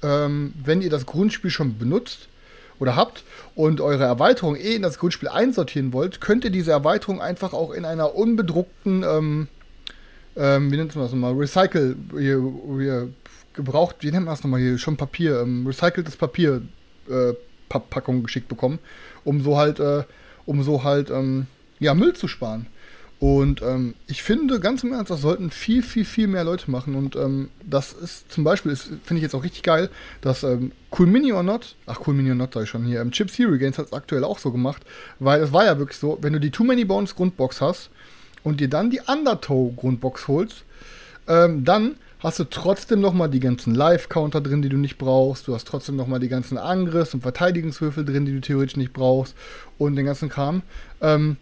ähm, 0.03 0.55
wenn 0.63 0.83
ihr 0.83 0.91
das 0.91 1.07
Grundspiel 1.07 1.51
schon 1.51 1.79
benutzt 1.79 2.29
oder 2.79 2.97
habt 2.97 3.25
und 3.55 3.81
eure 3.81 4.05
Erweiterung 4.05 4.57
eh 4.57 4.75
in 4.75 4.83
das 4.83 4.99
Grundspiel 4.99 5.29
einsortieren 5.29 5.93
wollt, 5.93 6.21
könnt 6.21 6.45
ihr 6.45 6.51
diese 6.51 6.73
Erweiterung 6.73 7.21
einfach 7.21 7.53
auch 7.53 7.73
in 7.73 7.85
einer 7.85 8.15
unbedruckten, 8.15 9.03
ähm, 9.03 9.49
ähm, 10.37 10.71
wie 10.71 10.77
nennt 10.77 10.95
man 10.95 11.05
das 11.05 11.13
nochmal, 11.13 11.35
Recycle, 11.35 11.97
hier, 12.13 12.43
hier, 12.79 13.09
gebraucht, 13.53 13.97
wie 14.01 14.11
nennt 14.11 14.27
man 14.27 14.35
das 14.35 14.45
nochmal 14.45 14.61
hier, 14.61 14.79
schon 14.79 14.97
Papier, 14.97 15.41
ähm, 15.41 15.67
recyceltes 15.67 16.17
Papier, 16.17 16.63
äh, 17.09 17.35
Pa- 17.71 17.79
Packung 17.79 18.23
geschickt 18.23 18.49
bekommen, 18.49 18.79
um 19.25 19.43
so 19.43 19.57
halt, 19.57 19.81
äh, 19.81 20.05
um 20.45 20.63
so 20.63 20.85
halt, 20.85 21.09
ähm, 21.09 21.47
ja, 21.79 21.95
Müll 21.95 22.13
zu 22.13 22.29
sparen. 22.29 22.67
Und 23.21 23.61
ähm, 23.61 23.95
ich 24.07 24.23
finde, 24.23 24.61
ganz 24.61 24.83
im 24.83 24.95
Ernst, 24.95 25.11
das 25.11 25.21
sollten 25.21 25.51
viel, 25.51 25.83
viel, 25.83 26.07
viel 26.07 26.27
mehr 26.27 26.43
Leute 26.43 26.71
machen. 26.71 26.95
Und 26.95 27.17
ähm, 27.17 27.51
das 27.63 27.93
ist 27.93 28.33
zum 28.33 28.45
Beispiel, 28.45 28.75
finde 28.75 29.17
ich 29.17 29.23
jetzt 29.23 29.35
auch 29.35 29.45
richtig 29.45 29.63
geil, 29.63 29.91
dass 30.23 30.43
ähm, 30.43 30.73
Cool 30.99 31.07
Mini 31.07 31.31
or 31.31 31.43
Not, 31.43 31.77
ach 31.85 32.01
Cool 32.07 32.15
Mini 32.15 32.31
or 32.31 32.35
Not 32.37 32.55
sag 32.55 32.63
ich 32.63 32.71
schon 32.71 32.85
hier, 32.85 33.03
ähm, 33.03 33.11
Chip 33.11 33.31
Theory 33.31 33.59
Games 33.59 33.77
hat 33.77 33.87
es 33.87 33.93
aktuell 33.93 34.25
auch 34.25 34.39
so 34.39 34.51
gemacht, 34.51 34.83
weil 35.19 35.43
es 35.43 35.53
war 35.53 35.67
ja 35.67 35.79
wirklich 35.79 35.99
so, 35.99 36.17
wenn 36.23 36.33
du 36.33 36.41
die 36.41 36.51
Too 36.51 36.65
Many 36.65 36.87
Bones 36.87 37.15
Grundbox 37.15 37.61
hast 37.61 37.91
und 38.43 38.59
dir 38.59 38.69
dann 38.69 38.89
die 38.89 39.03
Undertow 39.07 39.71
Grundbox 39.77 40.27
holst, 40.27 40.65
ähm, 41.29 41.63
dann 41.63 41.97
hast 42.23 42.39
du 42.39 42.45
trotzdem 42.45 43.01
noch 43.01 43.13
mal 43.13 43.29
die 43.29 43.41
ganzen 43.41 43.75
Live-Counter 43.75 44.41
drin, 44.41 44.63
die 44.63 44.69
du 44.69 44.77
nicht 44.77 44.99
brauchst. 44.99 45.49
Du 45.49 45.55
hast 45.55 45.67
trotzdem 45.67 45.97
noch 45.97 46.07
mal 46.07 46.19
die 46.19 46.29
ganzen 46.29 46.59
Angriffs- 46.59 47.15
und 47.15 47.23
Verteidigungswürfel 47.23 48.05
drin, 48.05 48.27
die 48.27 48.33
du 48.33 48.41
theoretisch 48.41 48.77
nicht 48.77 48.93
brauchst. 48.93 49.35
Und 49.79 49.97
den 49.97 50.07
ganzen 50.07 50.29
Kram. 50.29 50.63
Ähm, 51.01 51.37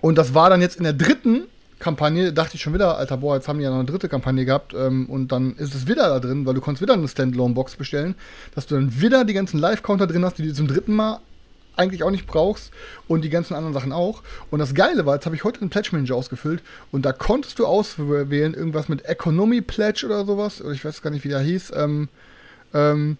und 0.00 0.16
das 0.16 0.34
war 0.34 0.48
dann 0.48 0.60
jetzt 0.60 0.76
in 0.76 0.84
der 0.84 0.92
dritten 0.92 1.42
Kampagne, 1.80 2.32
dachte 2.32 2.56
ich 2.56 2.62
schon 2.62 2.74
wieder, 2.74 2.98
Alter, 2.98 3.16
boah, 3.16 3.36
jetzt 3.36 3.48
haben 3.48 3.58
die 3.58 3.64
ja 3.64 3.70
noch 3.70 3.78
eine 3.78 3.86
dritte 3.86 4.08
Kampagne 4.08 4.44
gehabt. 4.44 4.74
Ähm, 4.74 5.06
und 5.08 5.32
dann 5.32 5.56
ist 5.56 5.74
es 5.74 5.88
wieder 5.88 6.08
da 6.08 6.20
drin, 6.20 6.46
weil 6.46 6.54
du 6.54 6.60
konntest 6.60 6.82
wieder 6.82 6.94
eine 6.94 7.08
Standalone-Box 7.08 7.76
bestellen, 7.76 8.14
dass 8.54 8.66
du 8.66 8.76
dann 8.76 9.00
wieder 9.00 9.24
die 9.24 9.34
ganzen 9.34 9.58
Live-Counter 9.58 10.06
drin 10.06 10.24
hast, 10.24 10.38
die 10.38 10.46
du 10.46 10.54
zum 10.54 10.68
dritten 10.68 10.94
Mal 10.94 11.20
eigentlich 11.80 12.04
auch 12.04 12.10
nicht 12.10 12.26
brauchst 12.26 12.70
und 13.08 13.22
die 13.22 13.30
ganzen 13.30 13.54
anderen 13.54 13.74
Sachen 13.74 13.92
auch. 13.92 14.22
Und 14.50 14.58
das 14.60 14.74
Geile 14.74 15.06
war, 15.06 15.14
jetzt 15.14 15.26
habe 15.26 15.34
ich 15.34 15.44
heute 15.44 15.60
einen 15.60 15.70
Pledge 15.70 15.90
Manager 15.92 16.14
ausgefüllt 16.14 16.62
und 16.92 17.04
da 17.04 17.12
konntest 17.12 17.58
du 17.58 17.66
auswählen, 17.66 18.54
irgendwas 18.54 18.88
mit 18.88 19.04
Economy 19.06 19.62
Pledge 19.62 20.04
oder 20.06 20.24
sowas, 20.24 20.60
oder 20.60 20.72
ich 20.72 20.84
weiß 20.84 21.02
gar 21.02 21.10
nicht, 21.10 21.24
wie 21.24 21.30
der 21.30 21.40
hieß, 21.40 21.72
ähm, 21.74 22.08
ähm, 22.74 23.16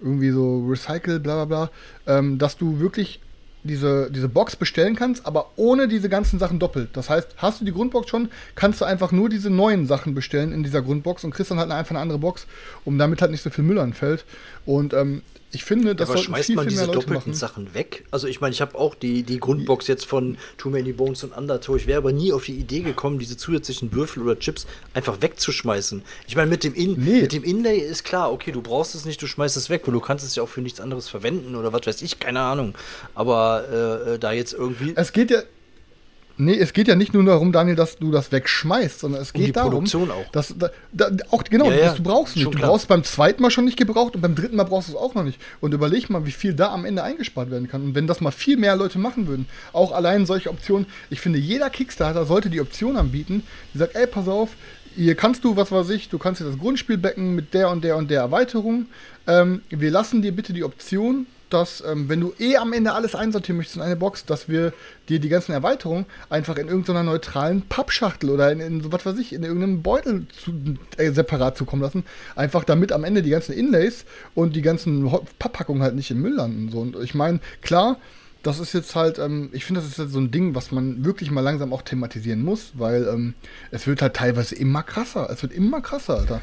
irgendwie 0.00 0.30
so 0.30 0.66
Recycle, 0.66 1.20
bla 1.20 1.44
bla 1.44 1.66
bla, 2.06 2.18
ähm, 2.18 2.38
dass 2.38 2.56
du 2.56 2.80
wirklich 2.80 3.20
diese, 3.62 4.10
diese 4.10 4.28
Box 4.28 4.56
bestellen 4.56 4.96
kannst, 4.96 5.26
aber 5.26 5.50
ohne 5.56 5.86
diese 5.86 6.08
ganzen 6.08 6.38
Sachen 6.38 6.58
doppelt. 6.58 6.90
Das 6.94 7.10
heißt, 7.10 7.34
hast 7.36 7.60
du 7.60 7.64
die 7.64 7.72
Grundbox 7.72 8.08
schon, 8.08 8.30
kannst 8.54 8.80
du 8.80 8.86
einfach 8.86 9.12
nur 9.12 9.28
diese 9.28 9.50
neuen 9.50 9.86
Sachen 9.86 10.14
bestellen 10.14 10.52
in 10.52 10.62
dieser 10.62 10.82
Grundbox 10.82 11.24
und 11.24 11.32
kriegst 11.32 11.50
dann 11.50 11.58
halt 11.58 11.70
einfach 11.70 11.90
eine 11.90 12.00
andere 12.00 12.18
Box, 12.18 12.46
um 12.84 12.98
damit 12.98 13.20
halt 13.20 13.30
nicht 13.30 13.42
so 13.42 13.50
viel 13.50 13.64
Müll 13.64 13.78
anfällt. 13.78 14.24
Und 14.64 14.94
ähm, 14.94 15.22
ich 15.52 15.64
finde, 15.64 15.94
das 15.94 16.08
aber 16.08 16.18
sollten 16.18 16.32
schmeißt 16.32 16.46
viel, 16.46 16.56
man 16.56 16.64
viel 16.64 16.70
diese 16.70 16.86
Leute 16.86 16.98
doppelten 17.00 17.32
machen. 17.32 17.34
Sachen 17.34 17.74
weg? 17.74 18.04
Also 18.10 18.28
ich 18.28 18.40
meine, 18.40 18.52
ich 18.52 18.60
habe 18.60 18.78
auch 18.78 18.94
die, 18.94 19.22
die 19.24 19.40
Grundbox 19.40 19.88
jetzt 19.88 20.06
von 20.06 20.38
Too 20.58 20.70
Many 20.70 20.92
Bones 20.92 21.24
und 21.24 21.36
Undertow. 21.36 21.76
Ich 21.76 21.86
wäre 21.86 21.98
aber 21.98 22.12
nie 22.12 22.32
auf 22.32 22.44
die 22.44 22.54
Idee 22.54 22.80
gekommen, 22.80 23.18
diese 23.18 23.36
zusätzlichen 23.36 23.92
Würfel 23.92 24.22
oder 24.22 24.38
Chips 24.38 24.66
einfach 24.94 25.20
wegzuschmeißen. 25.20 26.02
Ich 26.28 26.36
meine, 26.36 26.48
mit 26.50 26.62
dem 26.64 26.74
In 26.74 26.94
Nee. 27.04 27.22
mit 27.22 27.32
dem 27.32 27.42
Inlay 27.44 27.78
ist 27.78 28.04
klar, 28.04 28.32
okay, 28.32 28.52
du 28.52 28.62
brauchst 28.62 28.94
es 28.94 29.04
nicht, 29.04 29.20
du 29.22 29.26
schmeißt 29.26 29.56
es 29.56 29.70
weg, 29.70 29.82
weil 29.86 29.94
du 29.94 30.00
kannst 30.00 30.24
es 30.24 30.34
ja 30.34 30.42
auch 30.42 30.48
für 30.48 30.60
nichts 30.60 30.80
anderes 30.80 31.08
verwenden 31.08 31.56
oder 31.56 31.72
was 31.72 31.86
weiß 31.86 32.02
ich, 32.02 32.20
keine 32.20 32.40
Ahnung. 32.40 32.74
Aber 33.14 33.64
äh, 34.06 34.14
äh, 34.14 34.18
da 34.18 34.32
jetzt 34.32 34.52
irgendwie 34.52 34.92
Es 34.96 35.12
geht 35.12 35.30
ja. 35.30 35.42
Nee, 36.40 36.56
es 36.58 36.72
geht 36.72 36.88
ja 36.88 36.96
nicht 36.96 37.12
nur 37.12 37.22
darum, 37.24 37.52
Daniel, 37.52 37.76
dass 37.76 37.98
du 37.98 38.10
das 38.10 38.32
wegschmeißt, 38.32 39.00
sondern 39.00 39.20
es 39.20 39.32
Um 39.32 39.38
geht 39.40 39.48
die 39.48 39.52
darum, 39.52 39.70
Produktion 39.72 40.10
auch. 40.10 40.30
Dass, 40.32 40.54
da, 40.58 40.70
da, 40.92 41.10
auch 41.30 41.44
genau, 41.44 41.66
Ja, 41.70 41.76
ja, 41.76 41.84
das 41.86 41.96
du 41.96 42.02
brauchst 42.02 42.34
nicht. 42.36 42.44
schon 42.44 42.52
Du 42.52 42.58
klar. 42.58 42.70
brauchst 42.70 42.88
beim 42.88 43.04
zweiten 43.04 43.42
Mal 43.42 43.50
schon 43.50 43.66
nicht 43.66 43.76
gebraucht 43.76 44.14
und 44.14 44.22
beim 44.22 44.34
dritten 44.34 44.56
Mal 44.56 44.64
brauchst 44.64 44.88
du 44.88 44.92
es 44.92 44.98
auch 44.98 45.14
noch 45.14 45.22
nicht. 45.22 45.38
Und 45.60 45.74
überleg 45.74 46.08
mal, 46.08 46.24
wie 46.24 46.30
viel 46.30 46.54
da 46.54 46.72
am 46.72 46.84
Ende 46.86 47.02
eingespart 47.02 47.50
werden 47.50 47.68
kann. 47.68 47.82
Und 47.82 47.94
wenn 47.94 48.06
das 48.06 48.20
mal 48.22 48.30
viel 48.30 48.56
mehr 48.56 48.74
Leute 48.74 48.98
machen 48.98 49.28
würden, 49.28 49.46
auch 49.72 49.92
allein 49.92 50.24
solche 50.24 50.48
Optionen, 50.48 50.86
ich 51.10 51.20
finde, 51.20 51.38
jeder 51.38 51.68
Kickstarter 51.68 52.24
sollte 52.24 52.48
die 52.48 52.60
Option 52.62 52.96
anbieten, 52.96 53.42
die 53.74 53.78
sagt, 53.78 53.94
ey, 53.94 54.06
pass 54.06 54.26
auf, 54.26 54.50
hier 54.96 55.14
kannst 55.14 55.44
du, 55.44 55.56
was 55.56 55.70
weiß 55.70 55.90
ich, 55.90 56.08
du 56.08 56.18
kannst 56.18 56.40
dir 56.40 56.46
das 56.46 56.58
Grundspiel 56.58 56.96
backen 56.98 57.34
mit 57.34 57.52
der 57.54 57.68
und 57.70 57.84
der 57.84 57.96
und 57.96 58.10
der 58.10 58.20
Erweiterung. 58.22 58.86
Ähm, 59.26 59.60
wir 59.68 59.90
lassen 59.90 60.22
dir 60.22 60.32
bitte 60.32 60.52
die 60.52 60.64
Option, 60.64 61.26
dass, 61.50 61.82
ähm, 61.86 62.08
wenn 62.08 62.20
du 62.20 62.32
eh 62.38 62.56
am 62.56 62.72
Ende 62.72 62.92
alles 62.92 63.14
einsortieren 63.14 63.56
möchtest 63.56 63.76
in 63.76 63.82
eine 63.82 63.96
Box, 63.96 64.24
dass 64.24 64.48
wir 64.48 64.72
dir 65.08 65.18
die 65.18 65.28
ganzen 65.28 65.52
Erweiterungen 65.52 66.06
einfach 66.28 66.56
in 66.56 66.68
irgendeiner 66.68 67.02
neutralen 67.02 67.62
Pappschachtel 67.62 68.30
oder 68.30 68.50
in, 68.52 68.60
in 68.60 68.92
was 68.92 69.04
weiß 69.04 69.18
ich, 69.18 69.32
in 69.32 69.42
irgendeinem 69.42 69.82
Beutel 69.82 70.26
zu, 70.28 70.52
äh, 70.96 71.10
separat 71.10 71.56
zukommen 71.56 71.82
lassen. 71.82 72.04
Einfach 72.36 72.64
damit 72.64 72.92
am 72.92 73.04
Ende 73.04 73.22
die 73.22 73.30
ganzen 73.30 73.52
Inlays 73.52 74.04
und 74.34 74.56
die 74.56 74.62
ganzen 74.62 75.10
Papppackungen 75.38 75.82
halt 75.82 75.94
nicht 75.94 76.10
im 76.10 76.22
Müll 76.22 76.34
landen. 76.34 76.70
So. 76.70 76.80
Und 76.80 76.96
ich 77.02 77.14
meine, 77.14 77.40
klar, 77.62 77.96
das 78.42 78.58
ist 78.58 78.72
jetzt 78.72 78.94
halt, 78.96 79.18
ähm, 79.18 79.50
ich 79.52 79.64
finde, 79.64 79.80
das 79.80 79.90
ist 79.90 79.98
jetzt 79.98 80.12
so 80.12 80.20
ein 80.20 80.30
Ding, 80.30 80.54
was 80.54 80.72
man 80.72 81.04
wirklich 81.04 81.30
mal 81.30 81.42
langsam 81.42 81.72
auch 81.72 81.82
thematisieren 81.82 82.42
muss, 82.42 82.72
weil 82.74 83.06
ähm, 83.06 83.34
es 83.70 83.86
wird 83.86 84.00
halt 84.00 84.14
teilweise 84.14 84.54
immer 84.54 84.82
krasser. 84.82 85.28
Es 85.30 85.42
wird 85.42 85.52
immer 85.52 85.80
krasser, 85.80 86.18
Alter. 86.18 86.40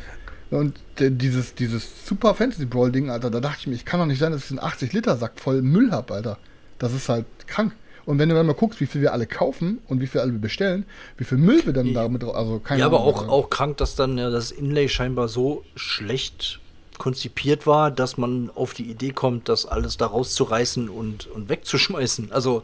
Und 0.49 0.77
äh, 0.99 1.11
dieses, 1.11 1.55
dieses 1.55 2.05
Super 2.07 2.33
Fantasy 2.35 2.65
Brawl 2.65 2.91
Ding, 2.91 3.09
Alter, 3.09 3.29
da 3.29 3.39
dachte 3.41 3.57
ich 3.61 3.67
mir, 3.67 3.75
ich 3.75 3.85
kann 3.85 3.99
doch 3.99 4.05
nicht 4.05 4.19
sein, 4.19 4.31
dass 4.31 4.45
ich 4.45 4.51
einen 4.51 4.59
80 4.59 4.93
Liter 4.93 5.17
Sack 5.17 5.39
voll 5.39 5.61
Müll 5.61 5.91
hab, 5.91 6.11
Alter. 6.11 6.37
Das 6.79 6.93
ist 6.93 7.09
halt 7.09 7.25
krank. 7.47 7.73
Und 8.05 8.19
wenn 8.19 8.29
du 8.29 8.35
dann 8.35 8.45
mal 8.45 8.53
guckst, 8.53 8.79
wie 8.79 8.85
viel 8.85 9.01
wir 9.01 9.11
alle 9.11 9.25
kaufen 9.27 9.79
und 9.87 9.99
wie 9.99 10.07
viel 10.07 10.21
alle 10.21 10.31
wir 10.31 10.39
bestellen, 10.39 10.85
wie 11.17 11.25
viel 11.25 11.37
Müll 11.37 11.65
wir 11.65 11.73
dann 11.73 11.93
damit, 11.93 12.23
drauf- 12.23 12.35
also 12.35 12.59
keine 12.59 12.79
Ja, 12.79 12.85
aber 12.85 13.01
Ahnung, 13.01 13.15
auch, 13.15 13.27
auch 13.27 13.49
krank, 13.49 13.75
dass 13.77 13.95
dann 13.95 14.17
ja, 14.17 14.29
das 14.29 14.51
Inlay 14.51 14.87
scheinbar 14.87 15.27
so 15.27 15.65
schlecht 15.75 16.59
konzipiert 16.97 17.67
war, 17.67 17.91
dass 17.91 18.17
man 18.17 18.49
auf 18.55 18.73
die 18.73 18.89
Idee 18.89 19.11
kommt, 19.11 19.49
das 19.49 19.65
alles 19.65 19.97
da 19.97 20.05
rauszureißen 20.05 20.87
und, 20.87 21.27
und 21.27 21.49
wegzuschmeißen. 21.49 22.31
Also, 22.31 22.63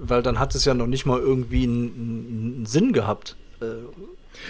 weil 0.00 0.22
dann 0.22 0.38
hat 0.38 0.54
es 0.54 0.64
ja 0.64 0.74
noch 0.74 0.86
nicht 0.86 1.04
mal 1.06 1.18
irgendwie 1.18 1.64
einen, 1.64 2.54
einen 2.56 2.66
Sinn 2.66 2.92
gehabt. 2.92 3.34
Äh, 3.60 3.64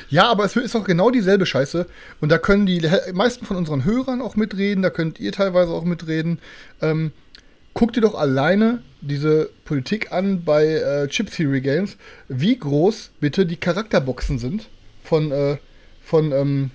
Ja, 0.08 0.28
aber 0.30 0.44
es 0.44 0.56
ist 0.56 0.76
auch 0.76 0.84
genau 0.84 1.10
dieselbe 1.10 1.46
Scheiße. 1.46 1.86
Und 2.20 2.30
da 2.30 2.38
können 2.38 2.66
die 2.66 2.82
meisten 3.12 3.44
von 3.46 3.56
unseren 3.56 3.84
Hörern 3.84 4.20
auch 4.22 4.36
mitreden, 4.36 4.82
da 4.82 4.90
könnt 4.90 5.20
ihr 5.20 5.32
teilweise 5.32 5.72
auch 5.72 5.84
mitreden. 5.84 6.38
Ähm, 6.80 7.12
guckt 7.74 7.96
ihr 7.96 8.02
doch 8.02 8.14
alleine 8.14 8.82
diese 9.00 9.50
Politik 9.64 10.10
an 10.12 10.42
bei 10.44 10.66
äh, 10.66 11.08
Chip 11.08 11.30
Theory 11.30 11.60
Games, 11.60 11.96
wie 12.28 12.58
groß 12.58 13.12
bitte 13.20 13.46
die 13.46 13.56
Charakterboxen 13.56 14.38
sind 14.38 14.68
von, 15.04 15.30
äh, 15.30 15.58
von, 16.02 16.32
ähm, 16.32 16.70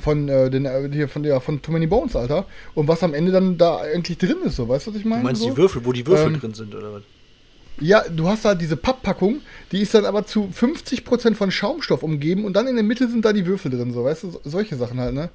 von, 0.00 0.28
äh, 0.28 0.48
den, 0.48 0.64
äh, 0.64 0.88
hier, 0.92 1.08
von, 1.08 1.22
der, 1.22 1.40
von 1.40 1.60
Too 1.60 1.72
Many 1.72 1.86
Bones, 1.86 2.14
Alter. 2.14 2.46
Und 2.74 2.88
was 2.88 3.02
am 3.02 3.14
Ende 3.14 3.32
dann 3.32 3.58
da 3.58 3.78
eigentlich 3.78 4.18
drin 4.18 4.38
ist, 4.44 4.56
so, 4.56 4.68
weißt 4.68 4.86
du, 4.86 4.90
was 4.92 5.00
ich 5.00 5.04
meine? 5.04 5.22
du 5.22 5.26
meinst 5.26 5.42
so? 5.42 5.50
die 5.50 5.56
Würfel, 5.56 5.84
wo 5.84 5.92
die 5.92 6.06
Würfel 6.06 6.34
Ähm, 6.34 6.40
drin 6.40 6.54
sind, 6.54 6.74
oder 6.74 6.94
was? 6.94 7.02
Ja, 7.80 8.04
du 8.08 8.28
hast 8.28 8.44
da 8.44 8.54
diese 8.54 8.76
Papppackung, 8.76 9.40
die 9.72 9.80
ist 9.80 9.94
dann 9.94 10.04
aber 10.04 10.26
zu 10.26 10.50
50% 10.54 11.34
von 11.34 11.50
Schaumstoff 11.50 12.02
umgeben 12.02 12.44
und 12.44 12.54
dann 12.54 12.66
in 12.66 12.74
der 12.76 12.84
Mitte 12.84 13.08
sind 13.08 13.24
da 13.24 13.32
die 13.32 13.46
Würfel 13.46 13.70
drin, 13.70 13.92
so, 13.92 14.04
weißt 14.04 14.24
du, 14.24 14.30
so- 14.30 14.40
solche 14.44 14.76
Sachen 14.76 15.00
halt, 15.00 15.14
ne? 15.14 15.30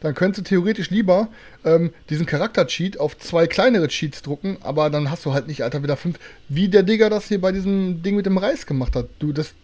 Dann 0.00 0.14
könntest 0.14 0.46
du 0.46 0.48
theoretisch 0.50 0.90
lieber 0.90 1.28
ähm, 1.64 1.90
diesen 2.08 2.24
Charakter-Cheat 2.24 3.00
auf 3.00 3.18
zwei 3.18 3.48
kleinere 3.48 3.88
Cheats 3.88 4.22
drucken, 4.22 4.56
aber 4.60 4.90
dann 4.90 5.10
hast 5.10 5.24
du 5.26 5.32
halt 5.32 5.48
nicht, 5.48 5.62
Alter, 5.64 5.82
wieder 5.82 5.96
fünf, 5.96 6.18
wie 6.48 6.68
der 6.68 6.84
Digger 6.84 7.10
das 7.10 7.26
hier 7.26 7.40
bei 7.40 7.50
diesem 7.50 8.00
Ding 8.02 8.14
mit 8.14 8.26
dem 8.26 8.38
Reis 8.38 8.64
gemacht 8.66 8.94
hat. 8.94 9.08
Du, 9.18 9.32
das, 9.32 9.54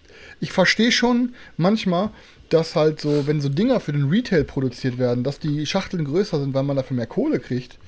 ich 0.40 0.50
verstehe 0.50 0.90
schon 0.90 1.34
manchmal, 1.56 2.10
dass 2.48 2.74
halt 2.74 3.00
so, 3.00 3.28
wenn 3.28 3.40
so 3.40 3.48
Dinger 3.48 3.78
für 3.78 3.92
den 3.92 4.08
Retail 4.08 4.42
produziert 4.42 4.98
werden, 4.98 5.22
dass 5.22 5.38
die 5.38 5.66
Schachteln 5.66 6.04
größer 6.04 6.40
sind, 6.40 6.52
weil 6.52 6.64
man 6.64 6.76
dafür 6.76 6.96
mehr 6.96 7.06
Kohle 7.06 7.38
kriegt. 7.38 7.78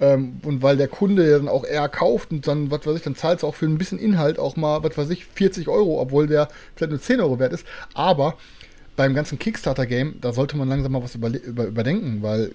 Ähm, 0.00 0.40
und 0.42 0.62
weil 0.62 0.76
der 0.76 0.88
Kunde 0.88 1.30
ja 1.30 1.38
dann 1.38 1.48
auch 1.48 1.64
eher 1.64 1.88
kauft 1.88 2.32
und 2.32 2.46
dann, 2.48 2.70
was 2.70 2.84
weiß 2.86 2.96
ich, 2.96 3.02
dann 3.02 3.14
zahlt 3.14 3.38
es 3.38 3.44
auch 3.44 3.54
für 3.54 3.66
ein 3.66 3.78
bisschen 3.78 3.98
Inhalt 3.98 4.38
auch 4.40 4.56
mal, 4.56 4.82
was 4.82 4.98
weiß 4.98 5.10
ich, 5.10 5.24
40 5.26 5.68
Euro, 5.68 6.00
obwohl 6.00 6.26
der 6.26 6.48
vielleicht 6.74 6.90
nur 6.90 7.00
10 7.00 7.20
Euro 7.20 7.38
wert 7.38 7.52
ist. 7.52 7.64
Aber 7.94 8.34
beim 8.96 9.14
ganzen 9.14 9.38
Kickstarter-Game, 9.38 10.16
da 10.20 10.32
sollte 10.32 10.56
man 10.56 10.68
langsam 10.68 10.92
mal 10.92 11.02
was 11.02 11.16
überle- 11.16 11.38
über, 11.42 11.64
überdenken, 11.66 12.22
weil, 12.22 12.52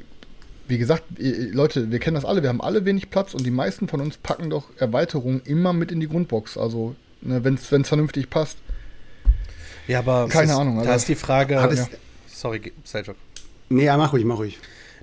wie 0.67 0.77
gesagt, 0.77 1.03
Leute, 1.17 1.91
wir 1.91 1.99
kennen 1.99 2.15
das 2.15 2.25
alle, 2.25 2.41
wir 2.43 2.49
haben 2.49 2.61
alle 2.61 2.83
wenig 2.85 3.09
Platz 3.09 3.33
und 3.33 3.45
die 3.45 3.51
meisten 3.51 3.87
von 3.87 4.01
uns 4.01 4.17
packen 4.17 4.49
doch 4.49 4.65
Erweiterungen 4.77 5.41
immer 5.45 5.71
mit 5.73 5.91
in 5.93 5.99
die 6.01 6.07
Grundbox. 6.09 6.57
Also, 6.57 6.95
ne, 7.21 7.43
wenn 7.43 7.55
es 7.55 7.87
vernünftig 7.87 8.29
passt. 8.29 8.57
Ja, 9.87 9.99
aber 9.99 10.27
Keine 10.27 10.51
ist, 10.51 10.57
Ahnung, 10.57 10.75
Da 10.75 10.81
Alter. 10.81 10.95
ist 10.95 11.07
die 11.07 11.15
Frage. 11.15 11.61
Hat 11.61 11.71
es- 11.71 11.79
ja. 11.79 11.87
Sorry, 12.27 12.71
Seljuk. 12.83 13.15
Nee, 13.69 13.85
ja, 13.85 13.97
mach 13.97 14.13
ruhig, 14.13 14.23
mach 14.25 14.37
ruhig. 14.37 14.59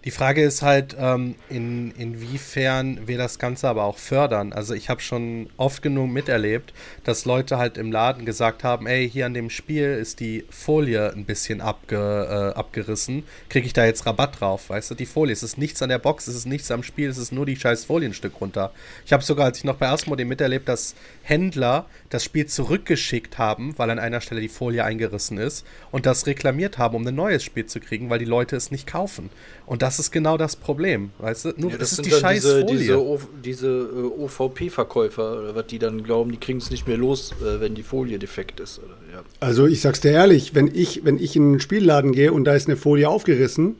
Die 0.07 0.12
Frage 0.12 0.45
ist 0.45 0.62
halt, 0.62 0.97
ähm, 1.01 1.35
in, 1.49 1.90
inwiefern 1.90 3.09
wir 3.09 3.19
das 3.19 3.40
Ganze 3.40 3.69
aber 3.69 3.83
auch 3.83 3.99
fördern. 3.99 4.53
Also 4.53 4.73
ich 4.73 4.88
habe 4.88 5.01
schon 5.01 5.51
oft 5.57 5.83
genug 5.83 6.09
miterlebt, 6.09 6.73
dass 7.03 7.25
Leute 7.25 7.59
halt 7.59 7.77
im 7.77 7.90
Laden 7.90 8.25
gesagt 8.25 8.62
haben, 8.62 8.87
ey, 8.87 9.11
hier 9.11 9.27
an 9.27 9.35
dem 9.35 9.51
Spiel 9.51 9.95
ist 9.95 10.21
die 10.21 10.45
Folie 10.49 11.12
ein 11.12 11.25
bisschen 11.25 11.61
abge, 11.61 11.97
äh, 11.97 12.57
abgerissen. 12.57 13.25
Kriege 13.49 13.66
ich 13.66 13.73
da 13.73 13.85
jetzt 13.85 14.07
Rabatt 14.07 14.40
drauf? 14.40 14.71
Weißt 14.71 14.92
du, 14.92 14.95
die 14.95 15.07
Folie, 15.07 15.33
es 15.33 15.42
ist 15.42 15.59
nichts 15.59 15.83
an 15.83 15.88
der 15.88 15.99
Box, 15.99 16.29
es 16.29 16.37
ist 16.37 16.47
nichts 16.47 16.71
am 16.71 16.85
Spiel, 16.85 17.09
es 17.09 17.19
ist 17.19 17.33
nur 17.33 17.45
die 17.45 17.57
scheiß 17.57 17.87
Folienstück 17.87 18.40
runter. 18.40 18.71
Ich 19.05 19.12
habe 19.12 19.25
sogar, 19.25 19.47
als 19.47 19.59
ich 19.59 19.64
noch 19.64 19.75
bei 19.75 19.88
Asmodee 19.88 20.25
miterlebt, 20.25 20.69
dass 20.69 20.95
Händler 21.25 21.85
das 22.11 22.23
Spiel 22.23 22.47
zurückgeschickt 22.47 23.38
haben, 23.38 23.77
weil 23.77 23.90
an 23.90 23.99
einer 23.99 24.21
Stelle 24.21 24.40
die 24.40 24.49
Folie 24.49 24.85
eingerissen 24.85 25.38
ist 25.38 25.66
und 25.90 26.07
das 26.07 26.29
reklamiert 26.29 26.79
haben, 26.79 26.95
um 26.95 27.05
ein 27.05 27.12
neues 27.12 27.42
Spiel 27.42 27.66
zu 27.66 27.81
kriegen, 27.81 28.09
weil 28.09 28.21
die 28.21 28.25
Leute 28.25 28.55
es 28.55 28.71
nicht 28.71 28.87
kaufen. 28.87 29.31
Und 29.66 29.83
das 29.83 29.96
ist 29.99 30.11
genau 30.11 30.37
das 30.37 30.57
Problem, 30.57 31.11
weißt 31.19 31.45
du? 31.47 31.53
Nur, 31.57 31.71
Ja, 31.73 31.79
das, 31.79 31.91
ist 31.91 31.97
sind 31.97 32.07
die 32.07 32.11
dann 32.11 32.21
scheiß 32.21 32.43
diese, 32.43 32.61
Folie. 32.61 33.19
diese, 33.45 33.67
äh, 33.67 34.23
OVP-Verkäufer, 34.23 35.41
oder 35.41 35.55
was 35.55 35.67
die 35.67 35.79
dann 35.79 36.03
glauben, 36.03 36.31
die 36.33 36.39
kriegen 36.39 36.59
es 36.59 36.71
nicht 36.71 36.87
mehr 36.87 36.97
los, 36.97 37.33
äh, 37.43 37.61
wenn 37.61 37.75
die 37.75 37.83
Folie 37.83 38.19
defekt 38.19 38.61
ist. 38.61 38.79
Oder, 38.79 38.95
ja. 39.13 39.23
Also 39.41 39.67
ich 39.67 39.81
sag's 39.81 40.01
dir 40.01 40.13
ehrlich, 40.13 40.55
wenn 40.55 40.71
ich, 40.73 41.05
wenn 41.05 41.19
ich 41.19 41.37
in 41.37 41.43
einen 41.45 41.61
Spielladen 41.61 42.13
gehe 42.13 42.33
und 42.33 42.45
da 42.45 42.55
ist 42.55 42.69
eine 42.69 42.77
Folie 42.77 43.09
aufgerissen 43.09 43.77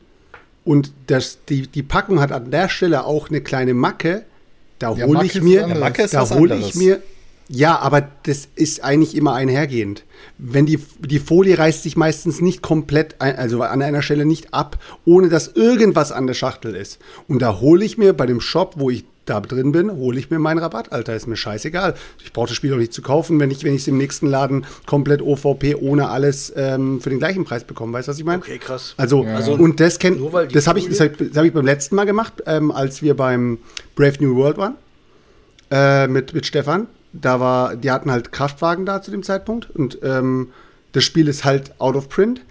und 0.63 0.91
das, 1.07 1.39
die, 1.49 1.67
die 1.67 1.83
Packung 1.83 2.19
hat 2.19 2.31
an 2.31 2.51
der 2.51 2.69
Stelle 2.69 3.05
auch 3.05 3.29
eine 3.29 3.41
kleine 3.41 3.73
Macke, 3.73 4.23
da 4.79 4.89
hole 4.95 5.25
ich 5.25 5.35
ist 5.37 5.43
mir, 5.43 5.67
ist 5.97 6.13
da 6.13 6.29
hole 6.29 6.55
ich 6.57 6.75
mir, 6.75 7.01
ja, 7.49 7.79
aber 7.79 8.09
das 8.23 8.47
ist 8.55 8.83
eigentlich 8.83 9.15
immer 9.15 9.33
einhergehend. 9.33 10.03
Wenn 10.37 10.65
die, 10.65 10.79
die 10.99 11.19
Folie 11.19 11.57
reißt 11.57 11.83
sich 11.83 11.95
meistens 11.95 12.41
nicht 12.41 12.61
komplett, 12.61 13.15
ein, 13.19 13.37
also 13.37 13.61
an 13.61 13.81
einer 13.81 14.01
Stelle 14.01 14.25
nicht 14.25 14.53
ab, 14.53 14.77
ohne 15.05 15.29
dass 15.29 15.47
irgendwas 15.47 16.11
an 16.11 16.27
der 16.27 16.33
Schachtel 16.33 16.75
ist. 16.75 16.99
Und 17.27 17.41
da 17.41 17.59
hole 17.61 17.85
ich 17.85 17.97
mir 17.97 18.13
bei 18.13 18.25
dem 18.25 18.41
Shop, 18.41 18.73
wo 18.77 18.89
ich 18.89 19.05
da 19.25 19.41
drin 19.41 19.71
bin, 19.71 19.91
hole 19.91 20.19
ich 20.19 20.29
mir 20.29 20.39
meinen 20.39 20.59
Rabatt, 20.59 20.91
Alter, 20.91 21.15
ist 21.15 21.27
mir 21.27 21.35
scheißegal. 21.35 21.95
Ich 22.23 22.33
brauche 22.33 22.47
das 22.47 22.55
Spiel 22.55 22.71
doch 22.71 22.77
nicht 22.77 22.93
zu 22.93 23.01
kaufen, 23.01 23.39
wenn 23.39 23.51
ich 23.51 23.63
wenn 23.63 23.73
ich 23.73 23.81
es 23.81 23.87
im 23.87 23.97
nächsten 23.97 24.27
Laden 24.27 24.65
komplett 24.85 25.21
OVP 25.21 25.75
ohne 25.75 26.09
alles 26.09 26.51
ähm, 26.55 27.01
für 27.01 27.09
den 27.09 27.19
gleichen 27.19 27.43
Preis 27.43 27.63
bekomme. 27.63 27.93
Weißt 27.93 28.07
du, 28.07 28.11
was 28.11 28.19
ich 28.19 28.25
meine? 28.25 28.41
Okay, 28.41 28.57
krass. 28.57 28.93
Also, 28.97 29.23
Also, 29.23 29.53
und 29.53 29.79
das 29.79 29.99
kennt, 29.99 30.21
das 30.53 30.67
habe 30.67 30.79
ich, 30.79 30.87
das 30.89 30.99
hab, 30.99 31.17
das 31.17 31.35
hab 31.35 31.45
ich 31.45 31.53
beim 31.53 31.65
letzten 31.65 31.95
Mal 31.95 32.05
gemacht, 32.05 32.41
ähm, 32.45 32.71
als 32.71 33.01
wir 33.01 33.15
beim 33.15 33.59
Brave 33.95 34.15
New 34.19 34.35
World 34.35 34.57
waren 34.57 34.75
äh, 35.71 36.07
mit, 36.07 36.33
mit 36.33 36.45
Stefan. 36.45 36.87
Da 37.13 37.39
war, 37.39 37.75
die 37.75 37.91
hatten 37.91 38.11
halt 38.11 38.31
Kraftwagen 38.31 38.85
da 38.85 39.01
zu 39.01 39.11
dem 39.11 39.23
Zeitpunkt 39.23 39.69
und 39.71 39.99
ähm, 40.03 40.49
das 40.91 41.03
Spiel 41.03 41.27
ist 41.27 41.45
halt 41.45 41.79
out 41.79 41.95
of 41.95 42.09
print. 42.09 42.41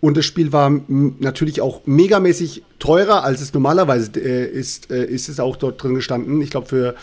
Und 0.00 0.16
das 0.16 0.24
Spiel 0.24 0.52
war 0.52 0.70
natürlich 0.88 1.60
auch 1.60 1.82
megamäßig 1.86 2.62
teurer, 2.78 3.24
als 3.24 3.40
es 3.40 3.54
normalerweise 3.54 4.10
äh, 4.20 4.46
ist, 4.46 4.90
äh, 4.90 5.04
ist 5.04 5.28
es 5.28 5.40
auch 5.40 5.56
dort 5.56 5.82
drin 5.82 5.94
gestanden. 5.94 6.40
Ich 6.42 6.50
glaube, 6.50 6.68
für 6.68 6.94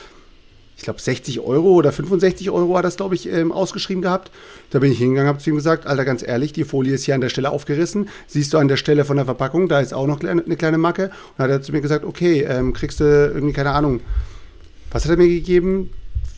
ich 0.78 0.84
glaube 0.84 1.02
60 1.02 1.40
Euro 1.40 1.72
oder 1.74 1.92
65 1.92 2.50
Euro 2.50 2.78
hat 2.78 2.86
das, 2.86 2.98
glaube 2.98 3.16
ich, 3.16 3.32
ähm, 3.32 3.52
ausgeschrieben 3.52 4.02
gehabt. 4.02 4.32
Da 4.70 4.80
bin 4.80 4.92
ich 4.92 4.98
hingegangen, 4.98 5.28
habe 5.28 5.40
zu 5.40 5.50
ihm 5.50 5.56
gesagt, 5.56 5.86
Alter, 5.86 6.04
ganz 6.04 6.24
ehrlich, 6.24 6.52
die 6.52 6.64
Folie 6.64 6.94
ist 6.94 7.04
hier 7.04 7.16
an 7.16 7.22
der 7.22 7.30
Stelle 7.30 7.52
aufgerissen. 7.52 8.10
Siehst 8.28 8.54
du 8.54 8.58
an 8.58 8.68
der 8.68 8.78
Stelle 8.78 9.06
von 9.06 9.18
der 9.18 9.26
Verpackung, 9.26 9.68
da 9.68 9.80
ist 9.80 9.94
auch 9.94 10.08
noch 10.08 10.20
kleine, 10.20 10.44
eine 10.44 10.58
kleine 10.58 10.78
Macke. 10.78 11.06
Und 11.06 11.12
dann 11.38 11.46
hat 11.46 11.52
er 11.52 11.62
zu 11.62 11.72
mir 11.72 11.82
gesagt, 11.82 12.06
okay, 12.06 12.42
ähm, 12.42 12.74
kriegst 12.74 13.00
du 13.00 13.04
irgendwie, 13.04 13.54
keine 13.54 13.72
Ahnung, 13.72 14.02
was 14.92 15.06
hat 15.06 15.12
er 15.12 15.18
mir 15.18 15.28
gegeben? 15.28 15.90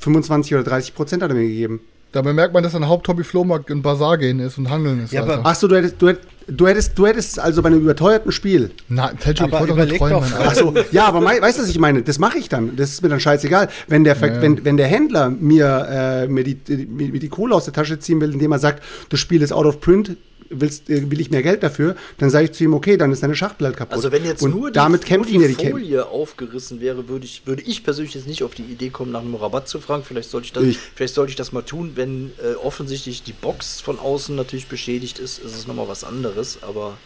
25 0.05 0.53
oder 0.53 0.63
30 0.63 0.95
Prozent 0.95 1.21
hat 1.23 1.31
er 1.31 1.35
mir 1.35 1.47
gegeben. 1.47 1.81
Dabei 2.11 2.31
merkt 2.31 2.53
man, 2.53 2.63
dass 2.63 2.73
ein 2.75 2.87
Haupthobby 2.87 3.25
Flohmarkt 3.25 3.69
und 3.71 3.81
Bazar 3.81 4.17
gehen 4.17 4.39
ist 4.39 4.57
und 4.57 4.69
Handeln 4.69 5.03
ist. 5.03 5.11
Ja, 5.11 5.23
aber- 5.23 5.31
Alter. 5.33 5.43
Ach 5.45 5.55
so, 5.55 5.67
du 5.67 5.75
hättest, 5.75 6.01
du 6.01 6.07
hättest, 6.07 6.27
du 6.47 6.67
hättest, 6.67 6.97
du 6.97 7.05
hättest 7.07 7.39
also 7.39 7.61
bei 7.61 7.67
einem 7.67 7.81
überteuerten 7.81 8.31
Spiel. 8.31 8.71
Na, 8.87 9.11
Selchuk, 9.19 9.47
ich 9.47 9.53
Aber 9.53 9.67
wollte 9.67 9.87
doch 9.87 9.97
träumen. 9.97 10.21
doch-. 10.31 10.39
Achso, 10.39 10.73
ja, 10.93 11.07
aber 11.07 11.19
mei- 11.19 11.41
weißt 11.41 11.57
du, 11.57 11.63
was 11.63 11.69
ich 11.69 11.77
meine? 11.79 12.03
Das 12.03 12.17
mache 12.17 12.37
ich 12.37 12.47
dann. 12.47 12.77
Das 12.77 12.91
ist 12.91 13.01
mir 13.03 13.09
dann 13.09 13.19
scheißegal. 13.19 13.67
Wenn 13.89 14.05
der, 14.05 14.15
Ver- 14.15 14.27
Ja, 14.27 14.33
ja. 14.35 14.41
Wenn, 14.43 14.63
wenn 14.63 14.77
der 14.77 14.87
Händler 14.87 15.29
mir, 15.29 15.87
äh, 15.89 16.27
mir, 16.27 16.45
die, 16.45 16.55
die, 16.55 16.85
mir 16.85 17.19
die 17.19 17.27
Kohle 17.29 17.53
aus 17.53 17.65
der 17.65 17.73
Tasche 17.73 17.99
ziehen 17.99 18.21
will, 18.21 18.31
indem 18.31 18.53
er 18.53 18.59
sagt, 18.59 18.81
das 19.09 19.19
Spiel 19.19 19.41
ist 19.41 19.51
out 19.51 19.65
of 19.65 19.81
print, 19.81 20.15
willst, 20.49 20.89
äh, 20.89 21.10
will 21.10 21.19
ich 21.19 21.29
mehr 21.31 21.43
Geld 21.43 21.63
dafür, 21.63 21.95
dann 22.17 22.29
sage 22.29 22.45
ich 22.45 22.51
zu 22.53 22.63
ihm, 22.63 22.73
okay, 22.73 22.97
dann 22.97 23.12
ist 23.12 23.23
deine 23.23 23.36
Schachtel 23.36 23.65
halt 23.67 23.77
kaputt. 23.77 23.95
Also 23.95 24.12
wenn 24.12 24.23
jetzt 24.25 24.41
Und 24.41 24.51
nur 24.51 24.69
die, 24.69 24.73
damit 24.73 25.01
nur 25.01 25.08
kämpfen 25.08 25.39
die 25.39 25.55
die. 25.55 25.69
Folie 25.69 26.05
aufgerissen 26.08 26.81
wäre, 26.81 27.08
würde 27.08 27.25
ich, 27.25 27.45
würde 27.45 27.62
ich 27.63 27.84
persönlich 27.84 28.13
jetzt 28.13 28.27
nicht 28.27 28.43
auf 28.43 28.53
die 28.55 28.63
Idee 28.63 28.89
kommen, 28.89 29.12
nach 29.12 29.21
einem 29.21 29.36
Rabatt 29.36 29.67
zu 29.67 29.79
fragen. 29.79 30.03
Vielleicht 30.03 30.29
sollte 30.29 30.45
ich 30.45 30.53
das, 30.53 30.63
Ich- 30.63 30.79
vielleicht 30.79 31.13
sollte 31.13 31.29
ich 31.31 31.36
das 31.36 31.51
mal 31.51 31.62
tun, 31.63 31.91
wenn 31.95 32.31
äh, 32.43 32.55
offensichtlich 32.55 33.23
die 33.23 33.34
Box 33.34 33.81
von 33.81 33.99
außen 33.99 34.36
natürlich 34.36 34.67
beschädigt 34.67 35.19
ist, 35.19 35.39
ist 35.39 35.55
es 35.55 35.67
nochmal 35.67 35.88
was 35.88 36.03
anderes, 36.03 36.60
aber 36.62 36.97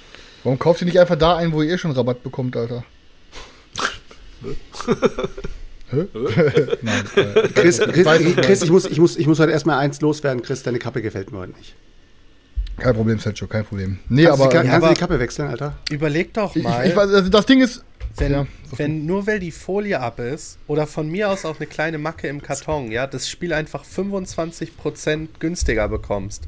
Warum 0.43 0.57
kauft 0.57 0.81
ihr 0.81 0.85
nicht 0.85 0.99
einfach 0.99 1.17
da 1.17 1.35
ein, 1.35 1.51
wo 1.51 1.61
ihr 1.61 1.73
eh 1.73 1.77
schon 1.77 1.91
Rabatt 1.91 2.23
bekommt, 2.23 2.55
Alter? 2.55 2.85
Hä? 5.91 6.05
Nein. 6.81 7.03
Äh, 7.15 7.47
Chris, 7.49 7.79
Chris, 7.79 8.07
Chris 8.35 8.61
ich, 8.61 8.69
muss, 8.69 8.85
ich, 8.85 8.99
muss, 8.99 9.17
ich 9.17 9.27
muss 9.27 9.39
heute 9.39 9.51
erstmal 9.51 9.79
eins 9.79 9.99
loswerden. 10.01 10.41
Chris, 10.43 10.61
deine 10.63 10.79
Kappe 10.79 11.01
gefällt 11.01 11.31
mir 11.31 11.39
heute 11.39 11.53
nicht. 11.57 11.73
Kein 12.79 12.95
Problem, 12.95 13.19
Selchuk, 13.19 13.49
kein 13.49 13.65
Problem. 13.65 13.99
Nee, 14.09 14.23
Kannst, 14.25 14.41
aber. 14.41 14.49
du, 14.51 14.57
die, 14.61 14.67
kannst 14.67 14.81
du 14.81 14.85
aber- 14.85 14.93
die 14.95 14.99
Kappe 14.99 15.19
wechseln, 15.19 15.47
Alter? 15.49 15.75
Überleg 15.91 16.33
doch 16.33 16.55
ich, 16.55 16.63
mal, 16.63 16.85
ich, 16.87 16.95
weiß, 16.95 17.09
also 17.13 17.29
das 17.29 17.45
Ding 17.45 17.61
ist. 17.61 17.83
wenn, 18.17 18.31
ja, 18.31 18.47
wenn 18.75 19.05
nur 19.05 19.27
weil 19.27 19.39
die 19.39 19.51
Folie 19.51 19.99
ab 19.99 20.19
ist 20.19 20.57
oder 20.67 20.87
von 20.87 21.09
mir 21.09 21.29
aus 21.29 21.45
auch 21.45 21.57
eine 21.57 21.67
kleine 21.67 21.97
Macke 21.97 22.27
im 22.27 22.41
Karton, 22.41 22.91
ja, 22.91 23.07
das 23.07 23.29
Spiel 23.29 23.53
einfach 23.53 23.83
25% 23.85 25.27
günstiger 25.39 25.87
bekommst. 25.87 26.47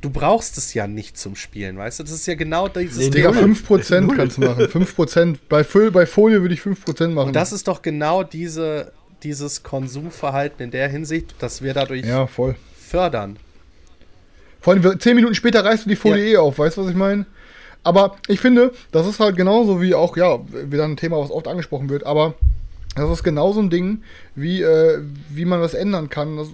Du 0.00 0.10
brauchst 0.10 0.56
es 0.58 0.74
ja 0.74 0.86
nicht 0.86 1.18
zum 1.18 1.34
Spielen, 1.34 1.76
weißt 1.76 1.98
du? 1.98 2.02
Das 2.04 2.12
ist 2.12 2.26
ja 2.28 2.34
genau 2.36 2.68
dieses 2.68 2.98
Nee, 2.98 3.10
Digga, 3.10 3.30
Null. 3.32 3.50
5% 3.52 4.14
kannst 4.14 4.36
du 4.36 4.42
machen. 4.42 4.64
5%. 4.66 5.36
Bei, 5.48 5.64
Füll, 5.64 5.90
bei 5.90 6.06
Folie 6.06 6.40
würde 6.40 6.54
ich 6.54 6.60
5% 6.60 7.08
machen. 7.08 7.28
Und 7.28 7.36
das 7.36 7.52
ist 7.52 7.66
doch 7.66 7.82
genau 7.82 8.22
diese, 8.22 8.92
dieses 9.24 9.64
Konsumverhalten 9.64 10.62
in 10.64 10.70
der 10.70 10.88
Hinsicht, 10.88 11.34
dass 11.40 11.62
wir 11.62 11.74
dadurch 11.74 12.04
ja, 12.06 12.28
voll. 12.28 12.54
fördern. 12.78 13.38
Vor 14.60 14.72
allem, 14.72 15.00
zehn 15.00 15.16
Minuten 15.16 15.34
später 15.34 15.64
reißt 15.64 15.84
du 15.84 15.88
die 15.88 15.96
Folie 15.96 16.32
eh 16.32 16.36
auf, 16.36 16.58
weißt 16.58 16.76
du, 16.76 16.82
was 16.82 16.90
ich 16.90 16.96
meine? 16.96 17.26
Aber 17.84 18.16
ich 18.26 18.40
finde, 18.40 18.72
das 18.90 19.06
ist 19.06 19.20
halt 19.20 19.36
genauso 19.36 19.80
wie 19.80 19.94
auch, 19.94 20.16
ja, 20.16 20.40
wieder 20.70 20.84
ein 20.84 20.96
Thema, 20.96 21.18
was 21.18 21.30
oft 21.30 21.48
angesprochen 21.48 21.88
wird, 21.88 22.04
aber 22.04 22.34
das 22.98 23.10
ist 23.10 23.22
genauso 23.22 23.60
ein 23.60 23.70
Ding, 23.70 24.02
wie, 24.34 24.62
äh, 24.62 25.00
wie 25.30 25.44
man 25.44 25.60
was 25.60 25.74
ändern 25.74 26.08
kann. 26.08 26.36
Das 26.36 26.48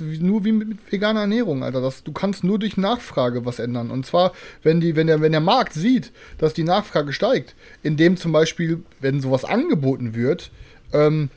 nur 0.00 0.44
wie 0.44 0.52
mit, 0.52 0.68
mit 0.68 0.92
veganer 0.92 1.22
Ernährung, 1.22 1.64
Alter. 1.64 1.80
Das, 1.80 2.04
du 2.04 2.12
kannst 2.12 2.44
nur 2.44 2.58
durch 2.58 2.76
Nachfrage 2.76 3.44
was 3.44 3.58
ändern. 3.58 3.90
Und 3.90 4.06
zwar, 4.06 4.32
wenn, 4.62 4.80
die, 4.80 4.94
wenn, 4.94 5.08
der, 5.08 5.20
wenn 5.20 5.32
der 5.32 5.40
Markt 5.40 5.72
sieht, 5.72 6.12
dass 6.38 6.54
die 6.54 6.64
Nachfrage 6.64 7.12
steigt, 7.12 7.56
indem 7.82 8.16
zum 8.16 8.30
Beispiel, 8.30 8.82
wenn 9.00 9.20
sowas 9.20 9.44
angeboten 9.44 10.14
wird, 10.14 10.50
ähm, 10.92 11.30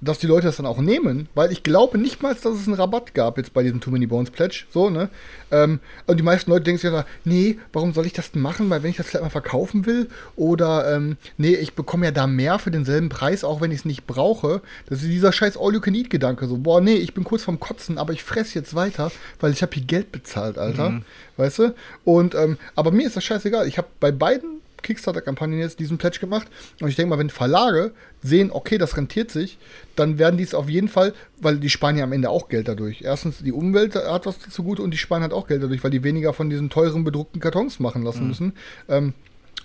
dass 0.00 0.18
die 0.18 0.26
Leute 0.26 0.46
das 0.46 0.56
dann 0.56 0.66
auch 0.66 0.78
nehmen, 0.78 1.28
weil 1.34 1.52
ich 1.52 1.62
glaube 1.62 1.98
nicht 1.98 2.22
mal, 2.22 2.34
dass 2.34 2.44
es 2.44 2.66
einen 2.66 2.76
Rabatt 2.76 3.14
gab 3.14 3.36
jetzt 3.38 3.52
bei 3.52 3.62
diesem 3.62 3.80
Too 3.80 3.90
Many 3.90 4.06
Bones 4.06 4.30
Pledge, 4.30 4.64
so, 4.70 4.90
ne? 4.90 5.10
Ähm, 5.50 5.80
und 6.06 6.18
die 6.18 6.22
meisten 6.22 6.50
Leute 6.50 6.64
denken 6.64 6.80
sich 6.80 6.90
ja, 6.90 7.04
nee, 7.24 7.58
warum 7.72 7.92
soll 7.92 8.06
ich 8.06 8.12
das 8.12 8.32
denn 8.32 8.42
machen, 8.42 8.70
weil 8.70 8.82
wenn 8.82 8.90
ich 8.90 8.96
das 8.96 9.06
vielleicht 9.06 9.24
mal 9.24 9.30
verkaufen 9.30 9.86
will 9.86 10.08
oder, 10.36 10.94
ähm, 10.94 11.16
nee, 11.36 11.54
ich 11.54 11.74
bekomme 11.74 12.06
ja 12.06 12.12
da 12.12 12.26
mehr 12.26 12.58
für 12.58 12.70
denselben 12.70 13.08
Preis, 13.08 13.44
auch 13.44 13.60
wenn 13.60 13.70
ich 13.70 13.80
es 13.80 13.84
nicht 13.84 14.06
brauche. 14.06 14.62
Das 14.88 15.02
ist 15.02 15.08
dieser 15.08 15.32
scheiß 15.32 15.56
All-You-Can-Eat-Gedanke, 15.58 16.46
so, 16.46 16.56
boah, 16.58 16.80
nee, 16.80 16.94
ich 16.94 17.14
bin 17.14 17.24
kurz 17.24 17.42
vorm 17.42 17.60
Kotzen, 17.60 17.98
aber 17.98 18.12
ich 18.12 18.22
fress 18.22 18.54
jetzt 18.54 18.74
weiter, 18.74 19.10
weil 19.40 19.52
ich 19.52 19.62
habe 19.62 19.72
hier 19.74 19.84
Geld 19.84 20.12
bezahlt, 20.12 20.56
Alter, 20.58 21.02
weißt 21.36 21.58
du? 21.58 21.74
Und, 22.04 22.34
ähm, 22.34 22.58
aber 22.74 22.90
mir 22.90 23.06
ist 23.06 23.16
das 23.16 23.24
scheißegal, 23.24 23.66
ich 23.66 23.78
habe 23.78 23.88
bei 23.98 24.12
beiden 24.12 24.60
Kickstarter-Kampagnen 24.82 25.58
jetzt 25.58 25.78
diesen 25.80 25.98
Pledge 25.98 26.18
gemacht. 26.20 26.48
Und 26.80 26.88
ich 26.88 26.96
denke 26.96 27.10
mal, 27.10 27.18
wenn 27.18 27.30
Verlage 27.30 27.92
sehen, 28.22 28.50
okay, 28.52 28.78
das 28.78 28.96
rentiert 28.96 29.30
sich, 29.30 29.58
dann 29.96 30.18
werden 30.18 30.36
die 30.36 30.44
es 30.44 30.54
auf 30.54 30.68
jeden 30.68 30.88
Fall, 30.88 31.14
weil 31.38 31.58
die 31.58 31.70
sparen 31.70 31.96
ja 31.96 32.04
am 32.04 32.12
Ende 32.12 32.30
auch 32.30 32.48
Geld 32.48 32.68
dadurch. 32.68 33.02
Erstens, 33.02 33.38
die 33.38 33.52
Umwelt 33.52 33.94
hat 33.94 34.26
was 34.26 34.38
zugute 34.40 34.82
und 34.82 34.90
die 34.92 34.98
sparen 34.98 35.22
halt 35.22 35.32
auch 35.32 35.46
Geld 35.46 35.62
dadurch, 35.62 35.82
weil 35.82 35.90
die 35.90 36.04
weniger 36.04 36.32
von 36.32 36.50
diesen 36.50 36.70
teuren 36.70 37.04
bedruckten 37.04 37.40
Kartons 37.40 37.80
machen 37.80 38.02
lassen 38.02 38.26
müssen. 38.28 38.52
Ähm, 38.88 39.14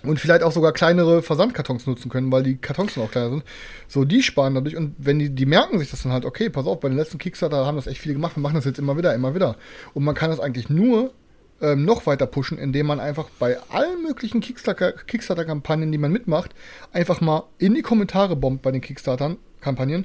und 0.02 0.20
vielleicht 0.20 0.42
auch 0.42 0.52
sogar 0.52 0.72
kleinere 0.72 1.22
Versandkartons 1.22 1.86
nutzen 1.86 2.10
können, 2.10 2.30
weil 2.30 2.42
die 2.42 2.56
Kartons 2.56 2.94
dann 2.94 3.04
auch 3.04 3.10
kleiner 3.10 3.30
sind. 3.30 3.44
So, 3.88 4.04
die 4.04 4.22
sparen 4.22 4.54
dadurch 4.54 4.76
und 4.76 4.94
wenn 4.98 5.18
die, 5.18 5.30
die 5.30 5.46
merken 5.46 5.78
sich 5.78 5.90
das 5.90 6.02
dann 6.02 6.12
halt, 6.12 6.24
okay, 6.24 6.50
pass 6.50 6.66
auf, 6.66 6.80
bei 6.80 6.88
den 6.88 6.96
letzten 6.96 7.18
Kickstarter 7.18 7.66
haben 7.66 7.76
das 7.76 7.86
echt 7.86 8.00
viele 8.00 8.14
gemacht, 8.14 8.36
wir 8.36 8.40
machen 8.40 8.54
das 8.54 8.64
jetzt 8.64 8.78
immer 8.78 8.96
wieder, 8.96 9.14
immer 9.14 9.34
wieder. 9.34 9.56
Und 9.94 10.04
man 10.04 10.14
kann 10.14 10.30
das 10.30 10.40
eigentlich 10.40 10.68
nur 10.68 11.12
ähm, 11.60 11.84
noch 11.84 12.06
weiter 12.06 12.26
pushen, 12.26 12.58
indem 12.58 12.86
man 12.86 13.00
einfach 13.00 13.28
bei 13.38 13.58
allen 13.70 14.02
möglichen 14.02 14.40
Kickstarter- 14.40 14.92
Kickstarter-Kampagnen, 14.92 15.92
die 15.92 15.98
man 15.98 16.12
mitmacht, 16.12 16.54
einfach 16.92 17.20
mal 17.20 17.44
in 17.58 17.74
die 17.74 17.82
Kommentare 17.82 18.36
bombt 18.36 18.62
bei 18.62 18.72
den 18.72 18.80
Kickstarter-Kampagnen, 18.80 20.04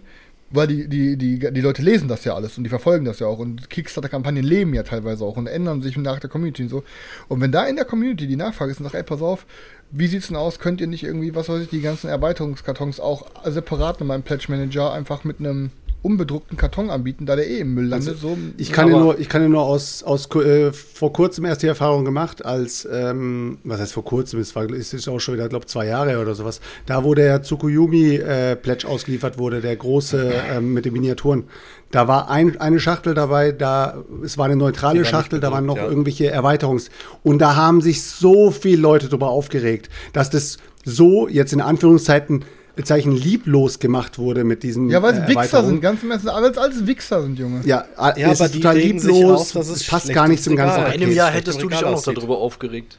weil 0.50 0.68
die, 0.68 0.88
die, 0.88 1.18
die, 1.18 1.40
die 1.40 1.62
Leute 1.62 1.82
lesen 1.82 2.08
das 2.08 2.26
ja 2.26 2.36
alles 2.36 2.58
und 2.58 2.64
die 2.64 2.70
verfolgen 2.70 3.06
das 3.06 3.20
ja 3.20 3.28
auch 3.28 3.40
und 3.40 3.70
Kickstarter-Kampagnen 3.70 4.44
leben 4.44 4.74
ja 4.74 4.84
teilweise 4.84 5.24
auch 5.24 5.38
und 5.38 5.48
ändern 5.48 5.82
sich 5.82 5.98
nach 5.98 6.20
der 6.20 6.30
Community 6.30 6.64
und 6.64 6.70
so. 6.70 6.84
Und 7.28 7.42
wenn 7.42 7.52
da 7.52 7.66
in 7.66 7.76
der 7.76 7.86
Community 7.86 8.28
die 8.28 8.36
Nachfrage 8.36 8.72
ist 8.72 8.80
und 8.80 8.86
sagt, 8.86 8.96
ey, 8.96 9.04
pass 9.04 9.22
auf, 9.22 9.46
wie 9.92 10.08
sieht's 10.08 10.28
denn 10.28 10.38
aus? 10.38 10.60
Könnt 10.60 10.82
ihr 10.82 10.88
nicht 10.88 11.04
irgendwie, 11.04 11.36
was 11.36 11.50
weiß 11.50 11.64
ich, 11.64 11.70
die 11.70 11.82
ganzen 11.82 12.10
Erweiterungskartons 12.10 13.00
auch 13.00 13.26
separat 13.46 14.00
in 14.02 14.08
meinem 14.08 14.24
Pledge 14.24 14.46
Manager 14.50 14.94
einfach 14.94 15.24
mit 15.24 15.40
einem 15.40 15.72
unbedruckten 16.04 16.58
Karton 16.58 16.90
anbieten, 16.90 17.26
da 17.26 17.36
der 17.36 17.48
eh 17.48 17.60
im 17.60 17.74
Müll 17.74 17.86
landet? 17.86 18.18
so, 18.20 18.38
Ich 18.58 18.72
kann, 18.72 18.88
dir 18.88 18.96
Aber- 18.96 19.04
nur, 19.04 19.20
ich 19.20 19.30
kann 19.30 19.42
dir 19.42 19.50
nur 19.50 19.64
aus, 19.64 20.02
aus 20.04 20.34
äh, 20.36 20.72
vor 20.74 21.14
kurzem 21.14 21.46
erst 21.46 21.62
die 21.62 21.68
Erfahrung 21.68 22.06
gemacht, 22.06 22.44
als, 22.44 22.88
ähm, 22.92 23.60
was 23.64 23.80
heißt 23.80 23.94
vor 23.94 24.04
kurzem, 24.04 24.40
es 24.40 24.56
war, 24.56 24.70
ist 24.70 24.94
jetzt 24.94 25.08
auch 25.08 25.20
schon 25.20 25.36
wieder, 25.36 25.48
glaube 25.48 25.68
zwei 25.68 25.86
Jahre 25.86 26.20
oder 26.20 26.34
sowas, 26.34 26.60
da 26.86 27.04
wo 27.04 27.14
der 27.14 27.44
Tsukuyomi-Pledge 27.44 28.88
ausgeliefert 28.88 29.38
wurde, 29.38 29.62
der 29.62 29.76
große 29.76 30.34
ähm, 30.52 30.74
mit 30.74 30.86
den 30.86 30.94
Miniaturen. 30.94 31.44
Da 31.92 32.08
war 32.08 32.30
ein, 32.30 32.60
eine 32.60 32.80
Schachtel 32.80 33.14
dabei, 33.14 33.52
da, 33.52 34.04
es 34.24 34.38
war 34.38 34.46
eine 34.46 34.56
neutrale 34.56 35.00
war 35.00 35.06
Schachtel, 35.06 35.40
da 35.40 35.52
waren 35.52 35.66
noch 35.66 35.76
bedruckt, 35.76 35.90
ja. 35.92 35.92
irgendwelche 35.92 36.32
Erweiterungs. 36.32 36.90
Und 37.22 37.40
da 37.40 37.56
haben 37.56 37.82
sich 37.82 38.04
so 38.04 38.50
viele 38.50 38.82
Leute 38.82 39.08
darüber 39.08 39.30
aufgeregt, 39.30 39.90
dass 40.14 40.30
das 40.30 40.58
so 40.84 41.28
jetzt 41.28 41.54
in 41.54 41.62
Anführungszeiten 41.62 42.46
Zeichen 42.84 43.12
lieblos 43.12 43.80
gemacht 43.80 44.18
wurde 44.18 44.44
mit 44.44 44.64
diesen 44.64 44.90
Ja, 44.90 45.02
weil 45.02 45.14
es 45.14 45.20
äh, 45.20 45.28
Wichser 45.28 45.66
sind, 45.66 45.82
ganz 45.82 46.02
im 46.04 46.12
Ernst, 46.12 46.28
alles, 46.28 46.58
alles 46.58 46.88
Wichser 46.88 47.22
sind, 47.22 47.38
Junge. 47.38 47.62
Ja, 47.66 47.86
Ja, 47.98 48.14
es 48.32 48.40
aber 48.40 48.46
ist 48.46 48.56
die 48.56 48.60
total 48.60 48.78
lieblos, 48.78 49.56
auf, 49.56 49.70
es 49.70 49.88
passt 49.88 50.14
gar 50.14 50.28
nicht 50.28 50.44
zum 50.44 50.56
ganzen 50.56 50.76
vor 50.76 50.86
Paket. 50.86 51.02
einem 51.02 51.12
Jahr 51.14 51.32
hättest 51.32 51.62
du 51.62 51.68
dich 51.70 51.84
auch 51.84 51.92
noch 51.92 52.14
darüber 52.14 52.38
aufgeregt. 52.38 52.98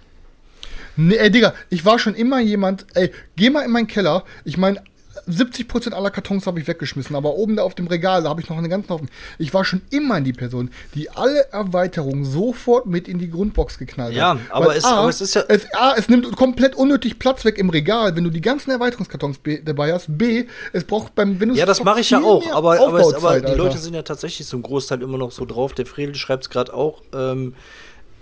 Nee, 0.97 1.17
ey, 1.17 1.31
Digga, 1.31 1.55
ich 1.71 1.85
war 1.87 1.99
schon 1.99 2.15
immer 2.15 2.41
jemand, 2.41 2.85
ey, 2.95 3.11
geh 3.37 3.49
mal 3.49 3.63
in 3.63 3.71
meinen 3.71 3.87
Keller. 3.87 4.25
Ich 4.45 4.59
meine, 4.59 4.83
70% 5.29 5.93
aller 5.93 6.11
Kartons 6.11 6.47
habe 6.47 6.61
ich 6.61 6.67
weggeschmissen, 6.67 7.15
aber 7.17 7.35
oben 7.35 7.57
da 7.57 7.63
auf 7.63 7.75
dem 7.75 7.87
Regal, 7.87 8.23
da 8.23 8.29
habe 8.31 8.41
ich 8.41 8.49
noch 8.49 8.59
einen 8.59 8.69
ganzen 8.69 8.91
Haufen. 8.91 9.09
Ich 9.39 9.53
war 9.55 9.65
schon 9.65 9.83
immer 9.91 10.21
die 10.21 10.33
Person, 10.33 10.71
die 10.95 11.11
alle 11.11 11.51
Erweiterungen 11.53 12.25
sofort 12.25 12.87
mit 12.87 13.09
in 13.09 13.19
die 13.19 13.31
Grundbox 13.31 13.79
geknallt 13.79 14.15
Ja, 14.15 14.31
hat. 14.35 14.39
aber 14.51 14.67
Weil 14.67 14.79
es- 14.79 14.85
aber 14.85 15.09
es 15.09 15.21
ist 15.21 15.35
ja- 15.35 15.45
Es, 15.49 15.67
A, 15.75 15.95
es 15.97 16.09
nimmt 16.09 16.35
komplett 16.37 16.75
unnötig 16.75 17.19
Platz 17.19 17.45
weg 17.45 17.59
im 17.59 17.71
Regal, 17.71 18.15
wenn 18.17 18.25
du 18.25 18.31
die 18.31 18.41
ganzen 18.41 18.71
Erweiterungskartons 18.71 19.39
B, 19.39 19.61
dabei 19.63 19.93
hast. 19.93 20.07
B, 20.19 20.45
es 20.73 20.85
braucht 20.85 21.15
beim, 21.15 21.39
du 21.39 21.53
Ja, 21.55 21.67
das 21.67 21.83
mache 21.85 22.01
ich 22.01 22.11
ja 22.11 22.21
auch, 22.23 22.45
aber, 22.53 22.81
aber, 22.81 23.01
es, 23.01 23.15
aber 23.15 23.41
die. 23.41 23.53
Leute 23.55 23.79
sind 23.79 23.95
ja 23.95 24.03
tatsächlich 24.03 24.47
zum 24.49 24.63
Großteil 24.63 25.03
immer 25.03 25.19
noch 25.19 25.33
so 25.33 25.45
drauf. 25.45 25.73
Der 25.75 25.87
Fredel 25.87 26.15
schreibt 26.15 26.45
es 26.45 26.51
gerade 26.51 26.73
auch, 26.75 27.03
ähm, 27.15 27.55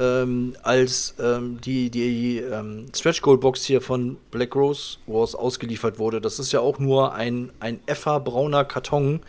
ähm, 0.01 0.57
als 0.63 1.15
ähm, 1.21 1.61
die, 1.61 1.91
die 1.91 2.39
ähm, 2.39 2.87
Stretch 2.95 3.21
Goal 3.21 3.39
Box 3.39 3.65
hier 3.65 3.81
von 3.81 4.17
Black 4.31 4.57
Rose 4.57 4.99
Wars 5.07 5.35
ausgeliefert 5.35 5.99
wurde. 5.99 6.21
Das 6.21 6.39
ist 6.39 6.53
ja 6.53 6.61
auch 6.61 6.79
nur 6.79 7.15
ein, 7.15 7.53
ein 7.61 7.81
effer 7.87 8.19
brauner 8.19 8.65
Karton 8.65 9.21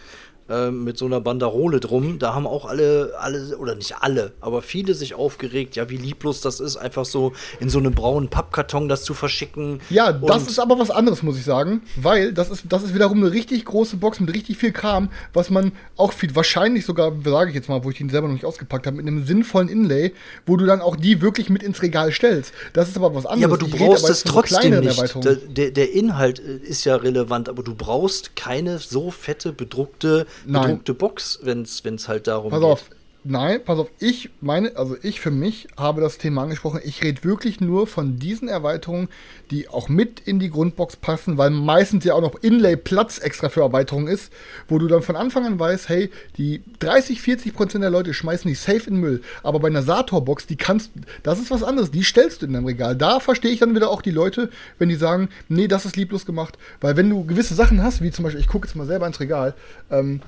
ähm, 0.52 0.84
mit 0.84 0.98
so 0.98 1.06
einer 1.06 1.22
Banderole 1.22 1.80
drum. 1.80 2.20
Da 2.20 2.34
haben 2.34 2.46
auch 2.46 2.66
alle, 2.66 3.14
alle, 3.20 3.58
oder 3.58 3.76
nicht 3.76 3.96
alle, 4.02 4.34
aber 4.42 4.62
viele 4.62 4.94
sich 4.94 5.16
aufgeregt, 5.16 5.76
ja, 5.76 5.90
wie 5.90 5.98
lieblos 5.98 6.42
das 6.42 6.60
ist, 6.60 6.78
einfach 6.78 7.06
so 7.06 7.34
in 7.60 7.70
so 7.70 7.80
einem 7.80 7.94
braunen 7.94 8.30
Pappkarton 8.30 8.90
das 8.90 9.04
zu 9.04 9.14
verschicken. 9.14 9.80
Ja, 9.90 10.12
das 10.12 10.48
ist 10.48 10.60
aber 10.60 10.78
was 10.80 10.92
anderes, 10.92 11.24
muss 11.24 11.38
ich 11.38 11.44
sagen. 11.44 11.82
Weil 11.96 12.34
das 12.34 12.50
ist, 12.50 12.66
das 12.70 12.84
ist 12.84 12.94
wiederum 12.94 13.24
eine 13.24 13.32
richtig 13.32 13.66
große 13.66 13.98
Box 13.98 14.20
mit 14.20 14.34
richtig 14.34 14.58
viel 14.58 14.72
Kram, 14.72 15.10
was 15.34 15.50
man 15.50 15.72
auch 15.98 16.14
viel, 16.14 16.36
wahrscheinlich 16.36 16.86
sogar, 16.86 17.14
sage 17.24 17.50
ich 17.50 17.56
jetzt 17.56 17.70
mal, 17.70 17.84
wo 17.84 17.90
ich 17.90 18.02
ihn 18.02 18.10
selber 18.10 18.28
noch 18.28 18.34
nicht 18.34 18.46
ausgepackt 18.46 18.88
habe, 18.88 18.98
mit 18.98 19.08
einem 19.08 19.26
sinnvollen 19.26 19.70
Inlay, 19.70 20.14
wo 20.46 20.58
du 20.58 20.66
dann 20.66 20.82
auch 20.82 20.96
die 20.96 21.22
wirklich 21.22 21.50
mit 21.50 21.64
ins 21.64 21.82
Regal 21.82 22.12
stellst. 22.12 22.54
Das 22.74 22.90
ist 22.90 22.98
aber 22.98 23.16
was 23.16 23.26
anderes. 23.26 23.42
Ja, 23.42 23.48
aber 23.48 23.58
du 23.58 23.68
Ich 23.68 23.76
brauchst 23.76 24.10
es 24.10 24.24
trotzdem 24.24 24.80
nicht. 24.80 25.24
Der, 25.24 25.36
der, 25.36 25.72
der 25.72 25.94
Inhalt 25.94 26.40
äh, 26.40 26.58
ist 26.58 26.86
ja 26.86 26.96
relevant, 26.96 27.50
aber 27.50 27.64
du 27.64 27.76
brauchst 27.76 28.36
keine 28.36 28.80
so 28.80 29.12
fette 29.12 29.54
bedruckte, 29.54 30.26
Nein. 30.46 30.62
bedruckte 30.64 30.94
Box, 30.94 31.40
wenn 31.44 31.64
es 31.64 32.08
halt 32.08 32.28
darum 32.28 32.52
Pass 32.52 32.60
geht. 32.60 32.70
auf, 32.70 32.90
Nein, 33.24 33.60
pass 33.64 33.78
auf, 33.78 33.88
ich 34.00 34.32
meine, 34.42 34.76
also 34.78 34.98
ich 35.04 35.22
für 35.22 35.30
mich 35.30 35.68
habe 35.78 36.02
das 36.02 36.18
Thema 36.18 36.42
angesprochen. 36.42 36.82
Ich 36.84 37.04
rede 37.04 37.24
wirklich 37.24 37.62
nur 37.62 37.86
von 37.86 38.18
diesen 38.18 38.48
Erweiterungen, 38.48 39.10
die 39.52 39.70
auch 39.70 39.90
mit 39.90 40.22
in 40.22 40.40
die 40.40 40.50
Grundbox 40.50 40.96
passen, 40.96 41.38
weil 41.38 41.52
meistens 41.52 42.04
ja 42.04 42.16
auch 42.16 42.22
noch 42.22 42.34
Inlay-Platz 42.42 43.20
extra 43.20 43.50
für 43.50 43.62
Erweiterungen 43.62 44.08
ist, 44.08 44.34
wo 44.68 44.80
du 44.80 44.88
dann 44.88 45.04
von 45.04 45.16
Anfang 45.16 45.46
an 45.46 45.60
weißt, 45.60 45.88
hey, 45.88 46.10
die 46.38 46.64
30, 46.80 47.22
40 47.22 47.54
Prozent 47.54 47.84
der 47.84 47.92
Leute 47.92 48.16
schmeißen 48.16 48.50
die 48.50 48.56
safe 48.56 48.90
in 48.90 48.96
Müll. 48.96 49.22
Aber 49.44 49.60
bei 49.60 49.68
einer 49.68 49.84
Sator-Box, 49.84 50.48
die 50.48 50.56
kannst, 50.56 50.90
das 51.22 51.38
ist 51.38 51.52
was 51.52 51.62
anderes, 51.62 51.92
die 51.92 52.04
stellst 52.04 52.42
du 52.42 52.48
in 52.48 52.54
deinem 52.54 52.66
Regal. 52.66 52.96
Da 52.96 53.20
verstehe 53.20 53.52
ich 53.52 53.60
dann 53.60 53.76
wieder 53.76 53.92
auch 53.92 54.02
die 54.02 54.10
Leute, 54.10 54.50
wenn 54.80 54.90
die 54.90 54.96
sagen, 54.96 55.30
nee, 55.48 55.68
das 55.68 55.86
ist 55.86 55.96
lieblos 55.96 56.26
gemacht. 56.26 56.58
Weil 56.80 56.98
wenn 56.98 57.12
du 57.12 57.24
gewisse 57.24 57.54
Sachen 57.54 57.84
hast, 57.84 58.02
wie 58.02 58.10
zum 58.10 58.24
Beispiel, 58.24 58.42
ich 58.42 58.48
gucke 58.48 58.68
jetzt 58.68 58.76
mal 58.76 58.88
selber 58.88 59.06
ins 59.06 59.20
Regal, 59.20 59.54
ähm, 59.92 60.22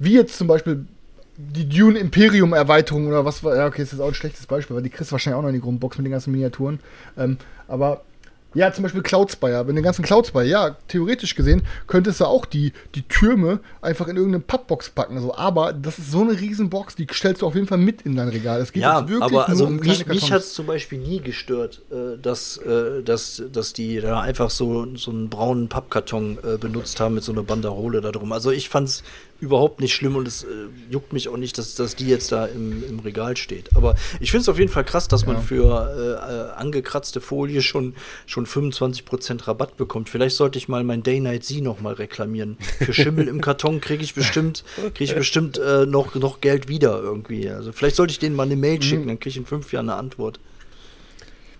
wie 0.00 0.14
jetzt 0.14 0.36
zum 0.36 0.48
Beispiel 0.48 0.84
die 1.50 1.68
Dune 1.68 1.98
Imperium 1.98 2.52
Erweiterung 2.52 3.06
oder 3.08 3.24
was 3.24 3.42
war, 3.42 3.56
ja, 3.56 3.66
okay, 3.66 3.82
das 3.82 3.92
ist 3.92 4.00
auch 4.00 4.08
ein 4.08 4.14
schlechtes 4.14 4.46
Beispiel, 4.46 4.76
weil 4.76 4.82
die 4.82 4.90
kriegst 4.90 5.10
du 5.10 5.12
wahrscheinlich 5.12 5.38
auch 5.38 5.42
noch 5.42 5.48
in 5.48 5.54
die 5.54 5.60
Grundbox 5.60 5.98
mit 5.98 6.06
den 6.06 6.12
ganzen 6.12 6.32
Miniaturen. 6.32 6.80
Ähm, 7.16 7.38
aber 7.68 8.02
ja, 8.54 8.72
zum 8.72 8.82
Beispiel 8.82 9.02
Cloud 9.02 9.32
Spire. 9.32 9.66
Wenn 9.66 9.76
den 9.76 9.84
ganzen 9.84 10.04
Cloud 10.04 10.26
Spire, 10.26 10.44
ja, 10.44 10.76
theoretisch 10.88 11.34
gesehen, 11.34 11.62
könntest 11.86 12.20
du 12.20 12.26
auch 12.26 12.44
die, 12.44 12.72
die 12.94 13.02
Türme 13.02 13.60
einfach 13.80 14.08
in 14.08 14.16
irgendeine 14.16 14.42
Pappbox 14.42 14.90
packen. 14.90 15.16
Also, 15.16 15.34
aber 15.34 15.72
das 15.72 15.98
ist 15.98 16.10
so 16.10 16.20
eine 16.20 16.38
Riesenbox, 16.38 16.96
die 16.96 17.06
stellst 17.10 17.42
du 17.42 17.46
auf 17.46 17.54
jeden 17.54 17.66
Fall 17.66 17.78
mit 17.78 18.02
in 18.02 18.16
dein 18.16 18.28
Regal. 18.28 18.60
Es 18.60 18.72
geht 18.72 18.82
ja, 18.82 19.00
jetzt 19.00 19.08
wirklich 19.08 19.24
aber 19.24 19.48
also 19.48 19.66
um 19.66 19.76
mich, 19.76 20.06
mich 20.06 20.30
hat 20.30 20.40
es 20.40 20.52
zum 20.52 20.66
Beispiel 20.66 20.98
nie 20.98 21.20
gestört, 21.20 21.80
äh, 21.90 22.18
dass, 22.20 22.58
äh, 22.58 23.02
dass, 23.02 23.42
dass 23.50 23.72
die 23.72 24.00
da 24.00 24.20
einfach 24.20 24.50
so, 24.50 24.94
so 24.96 25.10
einen 25.10 25.30
braunen 25.30 25.68
Pappkarton 25.68 26.38
äh, 26.44 26.58
benutzt 26.58 27.00
haben 27.00 27.14
mit 27.14 27.24
so 27.24 27.32
einer 27.32 27.42
Banderole 27.42 28.00
da 28.00 28.12
drum. 28.12 28.32
Also 28.32 28.50
ich 28.50 28.68
fand 28.68 28.88
es 28.88 29.02
überhaupt 29.42 29.80
nicht 29.80 29.92
schlimm 29.92 30.14
und 30.14 30.28
es 30.28 30.44
äh, 30.44 30.46
juckt 30.88 31.12
mich 31.12 31.28
auch 31.28 31.36
nicht, 31.36 31.58
dass, 31.58 31.74
dass 31.74 31.96
die 31.96 32.06
jetzt 32.06 32.30
da 32.30 32.46
im, 32.46 32.84
im 32.88 33.00
Regal 33.00 33.36
steht. 33.36 33.74
Aber 33.74 33.96
ich 34.20 34.30
finde 34.30 34.42
es 34.42 34.48
auf 34.48 34.58
jeden 34.58 34.70
Fall 34.70 34.84
krass, 34.84 35.08
dass 35.08 35.26
man 35.26 35.42
für 35.42 36.54
äh, 36.56 36.58
angekratzte 36.58 37.20
Folie 37.20 37.60
schon, 37.60 37.94
schon 38.24 38.46
25% 38.46 39.48
Rabatt 39.48 39.76
bekommt. 39.76 40.08
Vielleicht 40.08 40.36
sollte 40.36 40.58
ich 40.58 40.68
mal 40.68 40.84
mein 40.84 41.02
Day 41.02 41.18
Night 41.18 41.44
Sie 41.44 41.60
noch 41.60 41.80
mal 41.80 41.94
reklamieren. 41.94 42.56
Für 42.78 42.92
Schimmel 42.92 43.26
im 43.26 43.40
Karton 43.40 43.80
kriege 43.80 44.04
ich 44.04 44.14
bestimmt, 44.14 44.62
krieg 44.94 45.00
ich 45.00 45.14
bestimmt 45.16 45.58
äh, 45.58 45.86
noch, 45.86 46.14
noch 46.14 46.40
Geld 46.40 46.68
wieder 46.68 47.02
irgendwie. 47.02 47.50
Also 47.50 47.72
vielleicht 47.72 47.96
sollte 47.96 48.12
ich 48.12 48.20
denen 48.20 48.36
mal 48.36 48.44
eine 48.44 48.56
Mail 48.56 48.80
schicken, 48.80 49.08
dann 49.08 49.18
kriege 49.18 49.30
ich 49.30 49.36
in 49.38 49.46
fünf 49.46 49.72
Jahren 49.72 49.90
eine 49.90 49.98
Antwort. 49.98 50.38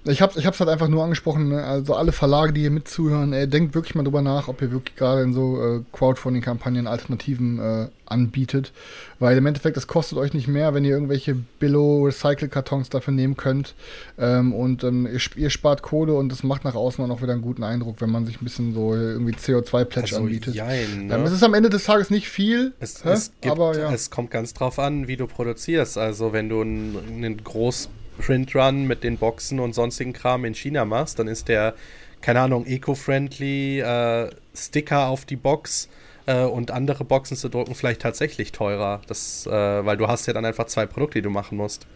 Ich 0.04 0.20
hab's, 0.20 0.36
ich 0.36 0.46
hab's 0.46 0.58
halt 0.58 0.68
einfach 0.68 0.88
nur 0.88 1.04
angesprochen, 1.04 1.50
ne? 1.50 1.62
also 1.62 1.94
alle 1.94 2.10
Verlage, 2.10 2.52
die 2.52 2.62
hier 2.62 2.72
mitzuhören, 2.72 3.32
ey, 3.32 3.46
denkt 3.46 3.76
wirklich 3.76 3.94
mal 3.94 4.02
drüber 4.02 4.20
nach, 4.20 4.48
ob 4.48 4.60
ihr 4.60 4.72
wirklich 4.72 4.96
gerade 4.96 5.22
in 5.22 5.32
so 5.32 5.62
äh, 5.62 5.80
Crowdfunding-Kampagnen 5.92 6.88
Alternativen 6.88 7.60
äh, 7.60 7.86
anbietet. 8.06 8.72
Weil 9.20 9.38
im 9.38 9.46
Endeffekt, 9.46 9.76
das 9.76 9.86
kostet 9.86 10.18
euch 10.18 10.34
nicht 10.34 10.48
mehr, 10.48 10.74
wenn 10.74 10.84
ihr 10.84 10.90
irgendwelche 10.90 11.36
Billo-Recycle-Kartons 11.60 12.88
dafür 12.90 13.14
nehmen 13.14 13.36
könnt. 13.36 13.74
Ähm, 14.18 14.52
und 14.52 14.82
ähm, 14.82 15.06
ihr, 15.06 15.20
ihr 15.36 15.50
spart 15.50 15.82
Kohle 15.82 16.14
und 16.14 16.30
das 16.30 16.42
macht 16.42 16.64
nach 16.64 16.74
außen 16.74 17.08
auch 17.10 17.22
wieder 17.22 17.32
einen 17.32 17.42
guten 17.42 17.62
Eindruck, 17.62 18.00
wenn 18.00 18.10
man 18.10 18.26
sich 18.26 18.40
ein 18.40 18.44
bisschen 18.44 18.74
so 18.74 18.94
irgendwie 18.94 19.34
CO2-Pledge 19.34 20.14
Also, 20.14 20.16
anbietet. 20.16 20.54
jein, 20.56 21.06
ne? 21.06 21.14
Ähm, 21.14 21.22
es 21.22 21.32
ist 21.32 21.44
am 21.44 21.54
Ende 21.54 21.70
des 21.70 21.84
Tages 21.84 22.10
nicht 22.10 22.28
viel, 22.28 22.72
Es, 22.80 23.04
es, 23.04 23.32
gibt, 23.40 23.52
aber 23.52 23.78
ja. 23.78 23.92
es 23.92 24.10
kommt 24.10 24.32
ganz 24.32 24.52
drauf 24.52 24.80
an, 24.80 25.06
wie 25.06 25.16
du 25.16 25.28
produzierst. 25.28 25.96
Also 25.96 26.32
wenn 26.32 26.48
du 26.48 26.60
einen, 26.62 26.96
einen 27.08 27.44
Groß-Print-Run 28.22 28.86
mit 28.86 29.04
den 29.04 29.18
Boxen 29.18 29.60
und 29.60 29.74
sonstigen 29.74 30.12
Kram 30.12 30.44
in 30.44 30.54
China 30.54 30.84
machst, 30.84 31.18
dann 31.18 31.28
ist 31.28 31.48
der, 31.48 31.74
keine 32.20 32.40
Ahnung, 32.40 32.66
eco-friendly 32.66 33.80
äh, 33.80 34.30
Sticker 34.54 35.08
auf 35.08 35.24
die 35.24 35.36
Box 35.36 35.88
äh, 36.26 36.44
und 36.44 36.70
andere 36.70 37.04
Boxen 37.04 37.36
zu 37.36 37.48
drucken 37.48 37.74
vielleicht 37.74 38.02
tatsächlich 38.02 38.52
teurer. 38.52 39.00
Das, 39.06 39.46
äh, 39.46 39.50
weil 39.50 39.96
du 39.96 40.08
hast 40.08 40.26
ja 40.26 40.32
dann 40.32 40.44
einfach 40.44 40.66
zwei 40.66 40.86
Produkte, 40.86 41.18
die 41.18 41.22
du 41.22 41.30
machen 41.30 41.56
musst. 41.56 41.86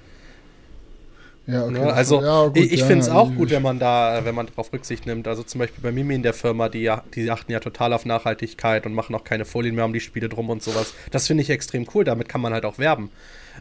ja, 1.46 1.64
okay, 1.64 1.72
Ne? 1.72 1.92
Also 1.92 2.20
ja, 2.22 2.46
gut, 2.46 2.56
ich, 2.56 2.72
ich 2.72 2.80
ja, 2.80 2.86
finde 2.86 3.02
es 3.02 3.06
ja, 3.08 3.14
auch 3.14 3.32
gut, 3.32 3.50
wenn 3.50 3.62
man 3.62 3.78
da, 3.78 4.24
wenn 4.24 4.34
man 4.34 4.46
darauf 4.46 4.72
Rücksicht 4.72 5.06
nimmt. 5.06 5.28
Also 5.28 5.44
zum 5.44 5.60
Beispiel 5.60 5.82
bei 5.82 5.92
Mimi 5.92 6.14
in 6.14 6.22
der 6.22 6.34
Firma, 6.34 6.68
die, 6.68 6.92
die 7.14 7.30
achten 7.30 7.52
ja 7.52 7.60
total 7.60 7.92
auf 7.92 8.04
Nachhaltigkeit 8.04 8.84
und 8.84 8.94
machen 8.94 9.14
auch 9.14 9.24
keine 9.24 9.44
Folien 9.44 9.76
mehr 9.76 9.84
um 9.84 9.92
die 9.92 10.00
Spiele 10.00 10.28
drum 10.28 10.50
und 10.50 10.62
sowas. 10.62 10.94
Das 11.12 11.28
finde 11.28 11.42
ich 11.42 11.50
extrem 11.50 11.86
cool, 11.94 12.04
damit 12.04 12.28
kann 12.28 12.40
man 12.40 12.52
halt 12.52 12.64
auch 12.64 12.78
werben. 12.78 13.10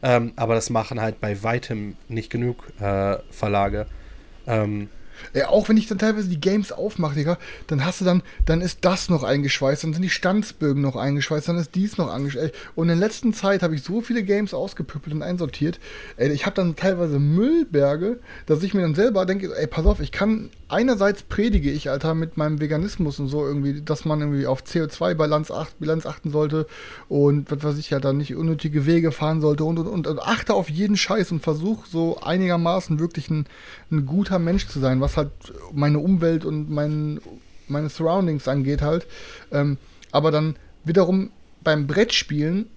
Ähm, 0.04 0.34
aber 0.36 0.56
das 0.56 0.70
machen 0.70 1.02
halt 1.02 1.20
bei 1.22 1.42
weitem 1.44 1.96
nicht 2.08 2.30
genug 2.30 2.64
äh, 2.80 3.18
Verlage. 3.32 3.88
Ähm, 4.48 4.90
Ja, 5.34 5.48
auch 5.48 5.70
wenn 5.70 5.78
ich 5.78 5.88
dann 5.88 5.98
teilweise 5.98 6.28
die 6.28 6.42
Games 6.42 6.74
aufmache, 6.74 7.16
Digga, 7.16 7.38
dann 7.68 7.86
hast 7.86 8.02
du 8.02 8.06
dann, 8.06 8.22
dann 8.46 8.60
ist 8.60 8.80
das 8.82 9.08
noch 9.10 9.24
eingeschweißt, 9.24 9.86
dann 9.86 9.94
sind 9.94 10.02
die 10.02 10.10
Stanzbögen 10.10 10.82
noch 10.82 10.98
eingeschweißt, 10.98 11.48
dann 11.48 11.58
ist 11.58 11.74
dies 11.74 11.98
noch 11.98 12.14
eingeschweißt. 12.14 12.54
Und 12.76 12.90
in 12.90 13.00
der 13.00 13.08
letzten 13.08 13.34
Zeit 13.34 13.64
habe 13.64 13.76
ich 13.76 13.84
so 13.84 14.02
viele 14.02 14.24
Games 14.24 14.54
ausgepüppelt 14.54 15.16
und 15.16 15.22
einsortiert. 15.24 15.80
Ey, 16.18 16.32
ich 16.34 16.46
habe 16.46 16.56
dann 16.58 16.76
teilweise 16.76 17.18
Müllberge, 17.20 18.20
dass 18.46 18.62
ich 18.62 18.74
mir 18.74 18.82
dann 18.82 18.94
selber 18.94 19.26
denke, 19.26 19.56
ey, 19.58 19.68
pass 19.68 19.86
auf, 19.86 20.02
ich 20.02 20.12
kann, 20.12 20.50
einerseits 20.68 21.24
predige 21.24 21.72
ich, 21.72 21.90
Alter, 21.90 22.16
mit 22.16 22.38
meinem 22.38 22.60
Veganismus 22.60 23.20
und 23.20 23.28
so 23.28 23.46
irgendwie, 23.46 23.82
dass 23.82 24.06
man 24.06 24.22
irgendwie 24.22 24.48
auf 24.48 24.64
CO2-Bilanz 24.64 25.52
acht, 25.52 25.80
Bilanz 25.80 26.06
achten 26.06 26.32
sollte 26.32 26.68
und 27.08 27.52
was 27.52 27.64
weiß 27.64 27.78
ich, 27.78 27.92
ja, 27.92 28.00
dann 28.00 28.18
nicht 28.18 28.36
unnötige 28.36 28.86
Wege 28.86 29.12
fahren 29.12 29.42
sollte 29.42 29.64
und, 29.64 29.80
und, 29.80 29.88
und, 29.88 30.08
und 30.08 30.20
achte 30.20 30.54
auf 30.54 30.70
jeden 30.70 30.98
Scheiß 30.98 31.32
und 31.32 31.42
versuche 31.42 31.88
so 31.88 32.20
einigermaßen 32.22 33.00
wirklich 33.00 33.30
ein, 33.30 33.46
ein 33.92 34.06
guter 34.06 34.40
Mensch 34.40 34.68
zu 34.68 34.80
sein, 34.80 35.02
was 35.02 35.18
halt 35.18 35.32
meine 35.72 36.00
Umwelt 36.00 36.46
und 36.46 36.70
mein, 36.70 37.20
meine 37.68 37.90
Surroundings 37.90 38.48
angeht 38.48 38.82
halt. 38.82 39.06
Ähm, 39.52 39.78
aber 40.12 40.32
dann 40.32 40.56
wiederum 40.84 41.32
beim 41.64 41.88
Brettspielen 41.88 42.68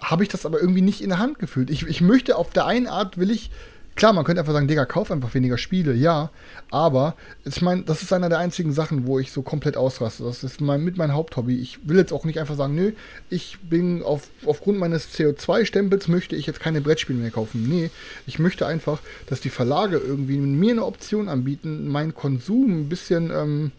habe 0.00 0.24
ich 0.24 0.28
das 0.28 0.44
aber 0.44 0.60
irgendwie 0.60 0.82
nicht 0.82 1.00
in 1.00 1.10
der 1.10 1.18
Hand 1.18 1.38
gefühlt. 1.38 1.70
Ich, 1.70 1.86
ich 1.86 2.00
möchte 2.00 2.36
auf 2.36 2.50
der 2.50 2.66
einen 2.66 2.88
Art 2.88 3.18
will 3.18 3.30
ich, 3.30 3.50
klar, 3.94 4.12
man 4.12 4.24
könnte 4.24 4.40
einfach 4.40 4.52
sagen, 4.52 4.68
Digga, 4.68 4.84
kauf 4.84 5.10
einfach 5.10 5.34
weniger 5.34 5.58
Spiele, 5.58 5.94
ja, 5.94 6.30
aber 6.70 7.16
ich 7.44 7.60
meine, 7.62 7.82
das 7.82 8.02
ist 8.02 8.12
einer 8.12 8.28
der 8.28 8.38
einzigen 8.38 8.72
Sachen, 8.72 9.06
wo 9.06 9.18
ich 9.18 9.32
so 9.32 9.42
komplett 9.42 9.76
ausraste. 9.76 10.24
Das 10.24 10.42
ist 10.44 10.60
mein, 10.60 10.82
mit 10.82 10.96
mein 10.96 11.12
Haupthobby. 11.12 11.58
Ich 11.58 11.86
will 11.86 11.98
jetzt 11.98 12.12
auch 12.12 12.24
nicht 12.24 12.38
einfach 12.38 12.56
sagen, 12.56 12.74
nö, 12.74 12.92
ich 13.30 13.58
bin 13.60 14.02
auf, 14.02 14.28
aufgrund 14.46 14.78
meines 14.78 15.12
CO2-Stempels 15.14 16.08
möchte 16.08 16.36
ich 16.36 16.46
jetzt 16.46 16.60
keine 16.60 16.80
Brettspiele 16.80 17.18
mehr 17.18 17.30
kaufen. 17.30 17.68
Nee, 17.68 17.90
ich 18.26 18.38
möchte 18.38 18.66
einfach, 18.66 19.00
dass 19.26 19.40
die 19.40 19.50
Verlage 19.50 19.98
irgendwie 19.98 20.38
mir 20.38 20.72
eine 20.72 20.84
Option 20.84 21.28
anbieten, 21.28 21.88
meinen 21.88 22.14
Konsum 22.14 22.82
ein 22.82 22.88
bisschen, 22.88 23.30
ähm, 23.30 23.72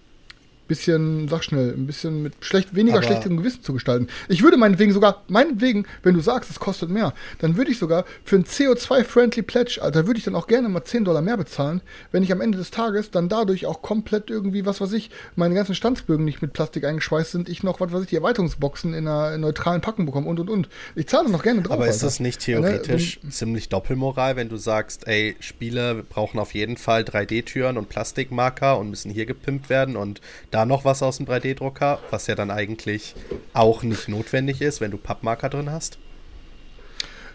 bisschen, 0.74 1.28
sag 1.28 1.44
schnell, 1.44 1.74
ein 1.78 1.86
bisschen 1.86 2.24
mit 2.24 2.34
schlecht, 2.42 2.76
weniger 2.76 2.98
Aber- 2.98 3.06
schlechtem 3.06 3.38
Gewissen 3.38 3.62
zu 3.64 3.74
gestalten. 3.74 4.08
Ich 4.28 4.42
würde 4.42 4.58
meinetwegen 4.58 4.92
sogar, 4.92 5.22
meinetwegen, 5.28 5.86
wenn 6.02 6.16
du 6.16 6.20
sagst, 6.22 6.50
es 6.50 6.60
kostet 6.60 6.90
mehr, 6.90 7.14
dann 7.40 7.58
würde 7.58 7.70
ich 7.72 7.78
sogar 7.78 8.06
für 8.24 8.38
ein 8.38 8.46
CO2-friendly 8.46 9.44
Pledge, 9.44 9.80
Alter, 9.82 10.08
würde 10.08 10.18
ich 10.18 10.24
dann 10.26 10.36
auch 10.36 10.48
gerne 10.48 10.68
mal 10.70 10.84
10 10.84 11.06
Dollar 11.06 11.22
mehr 11.22 11.38
bezahlen, 11.38 11.82
wenn 12.12 12.24
ich 12.24 12.32
am 12.32 12.42
Ende 12.42 12.58
des 12.58 12.72
Tages 12.72 13.12
dann 13.12 13.30
dadurch 13.30 13.66
auch 13.68 13.82
komplett 13.82 14.30
irgendwie, 14.32 14.66
was 14.66 14.82
weiß 14.82 14.94
ich, 14.94 15.12
meine 15.36 15.54
ganzen 15.54 15.76
Stanzbögen 15.76 16.26
nicht 16.26 16.42
mit 16.42 16.54
Plastik 16.54 16.86
eingeschweißt 16.86 17.32
sind, 17.32 17.50
ich 17.50 17.62
noch, 17.64 17.80
was 17.80 17.92
weiß 17.92 18.04
ich, 18.04 18.10
die 18.10 18.16
Erweiterungsboxen 18.16 18.94
in 18.94 19.08
einer 19.08 19.38
neutralen 19.38 19.82
Packung 19.82 20.06
bekomme 20.08 20.28
und 20.28 20.40
und 20.40 20.50
und. 20.50 20.70
Ich 20.96 21.08
zahle 21.08 21.30
noch 21.30 21.44
gerne 21.44 21.62
drauf. 21.62 21.74
aber 21.74 21.88
ist 21.88 21.96
Alter. 21.98 22.06
das 22.08 22.20
nicht 22.20 22.48
Ja, 22.48 22.60
ne, 22.60 22.68
theoretisch 22.82 23.20
ziemlich 23.30 23.70
Doppelmoral, 23.70 24.36
wenn 24.36 24.50
du 24.50 24.58
sagst, 24.58 25.08
ey, 25.08 25.36
Spiele 25.40 26.04
brauchen 26.08 26.40
auf 26.40 26.54
jeden 26.54 26.78
Fall 26.78 27.04
3D-Türen 27.04 27.78
und 27.78 27.90
Plastikmarker 27.90 28.78
und 28.80 28.90
müssen 28.90 29.12
hier 29.12 29.26
gepimpt 29.26 29.70
werden 29.70 29.96
und 29.96 30.22
da 30.52 30.63
noch 30.66 30.86
was 30.86 31.02
aus 31.04 31.18
dem 31.18 31.26
3D-Drucker, 31.28 32.00
was 32.12 32.28
ja 32.28 32.36
dann 32.36 32.52
eigentlich 32.52 33.16
auch 33.54 33.84
nicht 33.84 34.08
notwendig 34.10 34.62
ist, 34.62 34.82
wenn 34.82 34.92
du 34.92 34.98
Pappmarker 34.98 35.50
drin 35.50 35.72
hast? 35.72 35.98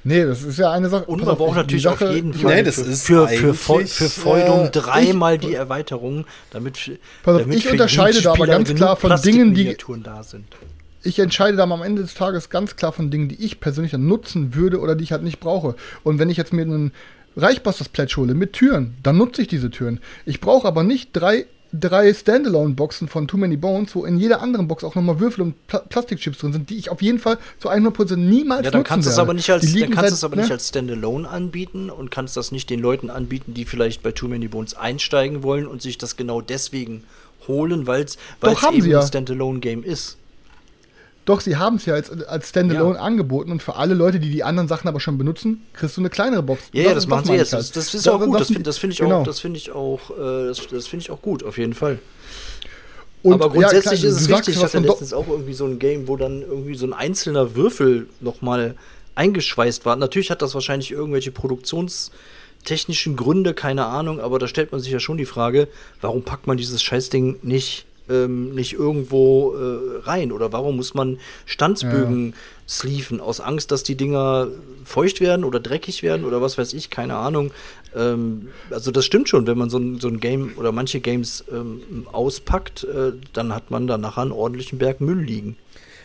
Nee, 0.04 0.24
das 0.24 0.42
ist 0.42 0.58
ja 0.58 0.70
eine 0.70 0.88
Sache. 0.88 1.04
Und 1.06 1.24
man 1.24 1.36
braucht 1.36 1.52
die 1.54 1.56
natürlich 1.56 1.82
Sache- 1.82 2.08
auf 2.08 2.14
jeden 2.14 2.32
Fall 2.32 2.54
Nee, 2.56 2.62
das 2.62 2.76
für, 2.76 2.82
ist 2.82 3.04
für, 3.06 3.28
für, 3.28 3.74
eigentlich, 3.74 3.92
für 3.92 4.08
Feudum 4.08 4.66
äh, 4.66 4.70
dreimal 4.70 5.34
ich- 5.34 5.40
die 5.40 5.54
Erweiterung, 5.54 6.24
damit, 6.50 6.74
Pass 7.22 7.34
auf, 7.34 7.42
damit 7.42 7.58
ich 7.58 7.70
unterscheide 7.70 8.22
da 8.22 8.32
aber 8.32 8.46
ganz 8.46 8.72
klar 8.74 8.96
von 8.96 9.20
Dingen, 9.22 9.54
die- 9.54 9.76
da 10.04 10.22
sind. 10.22 10.46
ich 11.02 11.18
entscheide 11.18 11.56
dann 11.56 11.72
am 11.72 11.82
Ende 11.82 12.02
des 12.02 12.14
Tages 12.14 12.48
ganz 12.48 12.76
klar 12.76 12.92
von 12.92 13.10
Dingen, 13.10 13.28
die 13.28 13.44
ich 13.44 13.60
persönlich 13.60 13.90
dann 13.92 14.06
nutzen 14.06 14.54
würde 14.54 14.78
oder 14.80 14.94
die 14.94 15.04
ich 15.04 15.12
halt 15.12 15.24
nicht 15.24 15.40
brauche. 15.40 15.74
Und 16.04 16.18
wenn 16.20 16.30
ich 16.30 16.36
jetzt 16.36 16.52
mir 16.52 16.62
einen 16.62 16.92
Reichbusters 17.36 17.88
Pledge 17.88 18.14
hole 18.18 18.34
mit 18.34 18.52
Türen, 18.52 18.96
dann 19.02 19.16
nutze 19.18 19.42
ich 19.42 19.48
diese 19.48 19.70
Türen. 19.70 20.00
Ich 20.26 20.40
brauche 20.40 20.66
aber 20.66 20.84
nicht 20.84 21.10
drei, 21.12 21.46
drei 21.72 22.12
Standalone-Boxen 22.14 23.08
von 23.08 23.28
Too 23.28 23.36
Many 23.36 23.56
Bones, 23.56 23.94
wo 23.94 24.04
in 24.04 24.18
jeder 24.18 24.40
anderen 24.40 24.68
Box 24.68 24.84
auch 24.84 24.94
nochmal 24.94 25.20
Würfel 25.20 25.42
und 25.42 25.66
Pla 25.66 25.80
Plastikchips 25.80 26.38
drin 26.38 26.52
sind, 26.52 26.70
die 26.70 26.76
ich 26.78 26.90
auf 26.90 27.02
jeden 27.02 27.18
Fall 27.18 27.38
zu 27.58 27.68
100% 27.70 28.16
niemals 28.16 28.64
Ja, 28.64 28.70
dann 28.70 28.80
nutzen 28.80 28.88
kannst 28.88 29.06
du 29.06 29.10
es 29.10 29.16
werde. 29.16 29.22
aber 29.26 29.34
nicht 29.34 29.50
als, 29.50 29.62
Die 29.62 29.68
dann 29.68 29.74
liegen 29.80 29.92
kannst 29.94 30.10
du 30.10 30.10
seit- 30.10 30.18
es 30.18 30.24
aber 30.24 30.36
ne? 30.36 30.42
nicht 30.42 30.50
als 30.52 30.68
Standalone 30.68 31.28
anbieten 31.28 31.90
und 31.90 32.10
kannst 32.10 32.36
das 32.36 32.52
nicht 32.52 32.70
den 32.70 32.80
Leuten 32.80 33.10
anbieten, 33.10 33.54
die 33.54 33.64
vielleicht 33.64 34.02
bei 34.02 34.12
Too 34.12 34.28
Many 34.28 34.48
Bones 34.48 34.74
einsteigen 34.74 35.42
wollen 35.42 35.66
und 35.66 35.82
sich 35.82 35.98
das 35.98 36.16
genau 36.16 36.40
deswegen 36.40 37.04
holen, 37.46 37.86
weil 37.86 38.04
es 38.04 38.16
eben 38.72 38.86
ja. 38.90 39.00
ein 39.00 39.06
Standalone-Game 39.06 39.82
ist. 39.84 40.16
Doch, 41.28 41.42
sie 41.42 41.56
haben 41.58 41.76
es 41.76 41.84
ja 41.84 41.92
als, 41.92 42.10
als 42.26 42.48
Standalone 42.48 42.98
angeboten 42.98 43.52
und 43.52 43.62
für 43.62 43.76
alle 43.76 43.92
Leute, 43.92 44.18
die 44.18 44.30
die 44.30 44.44
anderen 44.44 44.66
Sachen 44.66 44.88
aber 44.88 44.98
schon 44.98 45.18
benutzen, 45.18 45.62
kriegst 45.74 45.94
du 45.98 46.00
eine 46.00 46.08
kleinere 46.08 46.42
Box. 46.42 46.62
Ja, 46.72 46.84
ja, 46.84 46.94
das, 46.94 47.06
machen 47.06 47.26
sie 47.26 47.32
jetzt. 47.34 47.48
ich 47.48 47.50
Das, 47.50 47.66
halt. 47.66 47.76
das 47.76 47.94
ist 47.94 48.06
ja 48.06 48.12
auch 48.12 48.20
gut. 48.20 48.40
Das, 48.40 48.46
sind- 48.48 48.54
find- 48.56 48.66
das 48.66 48.78
finde 48.78 48.92
ich 48.94 49.00
genau. 49.00 49.20
auch, 49.20 49.24
das 49.24 49.40
finde 49.40 49.58
ich 49.58 49.70
auch, 49.70 50.10
äh, 50.10 50.46
das, 50.48 50.66
das 50.68 50.86
finde 50.86 51.02
ich 51.02 51.10
auch 51.10 51.20
gut, 51.20 51.44
auf 51.44 51.58
jeden 51.58 51.74
Fall. 51.74 51.98
Und, 53.22 53.34
aber 53.34 53.44
ja, 53.46 53.50
grundsätzlich 53.68 54.00
klar, 54.00 54.10
ist 54.10 54.16
es 54.22 54.48
ich 54.48 54.56
was 54.62 54.74
hatte 54.74 54.78
letztens 54.86 55.12
auch 55.12 55.28
irgendwie 55.28 55.52
so 55.52 55.66
ein 55.66 55.78
Game, 55.78 56.08
wo 56.08 56.16
dann 56.16 56.40
irgendwie 56.40 56.76
so 56.76 56.86
ein 56.86 56.94
einzelner 56.94 57.54
Würfel 57.54 58.06
nochmal 58.20 58.74
eingeschweißt 59.14 59.84
war. 59.84 59.96
Natürlich 59.96 60.30
hat 60.30 60.40
das 60.40 60.54
wahrscheinlich 60.54 60.92
irgendwelche 60.92 61.30
produktionstechnischen 61.32 63.16
Gründe, 63.16 63.52
keine 63.52 63.84
Ahnung, 63.84 64.18
aber 64.20 64.38
da 64.38 64.48
stellt 64.48 64.72
man 64.72 64.80
sich 64.80 64.92
ja 64.92 65.00
schon 65.00 65.18
die 65.18 65.26
Frage, 65.26 65.68
warum 66.00 66.22
packt 66.22 66.46
man 66.46 66.56
dieses 66.56 66.82
Scheißding 66.82 67.40
nicht 67.42 67.84
ähm, 68.08 68.54
nicht 68.54 68.74
irgendwo 68.74 69.54
äh, 69.54 70.00
rein? 70.02 70.32
Oder 70.32 70.52
warum 70.52 70.76
muss 70.76 70.94
man 70.94 71.18
Stanzbögen 71.46 72.30
ja. 72.30 72.36
sleeven 72.68 73.20
aus 73.20 73.40
Angst, 73.40 73.70
dass 73.70 73.82
die 73.82 73.96
Dinger 73.96 74.48
feucht 74.84 75.20
werden 75.20 75.44
oder 75.44 75.60
dreckig 75.60 76.02
werden 76.02 76.24
oder 76.24 76.40
was 76.40 76.58
weiß 76.58 76.72
ich, 76.74 76.90
keine 76.90 77.16
Ahnung. 77.16 77.52
Ähm, 77.94 78.48
also 78.70 78.90
das 78.90 79.04
stimmt 79.04 79.28
schon, 79.28 79.46
wenn 79.46 79.58
man 79.58 79.70
so 79.70 79.78
ein, 79.78 80.00
so 80.00 80.08
ein 80.08 80.20
Game 80.20 80.52
oder 80.56 80.72
manche 80.72 81.00
Games 81.00 81.44
ähm, 81.50 82.06
auspackt, 82.12 82.84
äh, 82.84 83.12
dann 83.32 83.54
hat 83.54 83.70
man 83.70 83.86
da 83.86 83.98
nachher 83.98 84.22
einen 84.22 84.32
ordentlichen 84.32 84.78
Berg 84.78 85.00
Müll 85.00 85.20
liegen. 85.20 85.56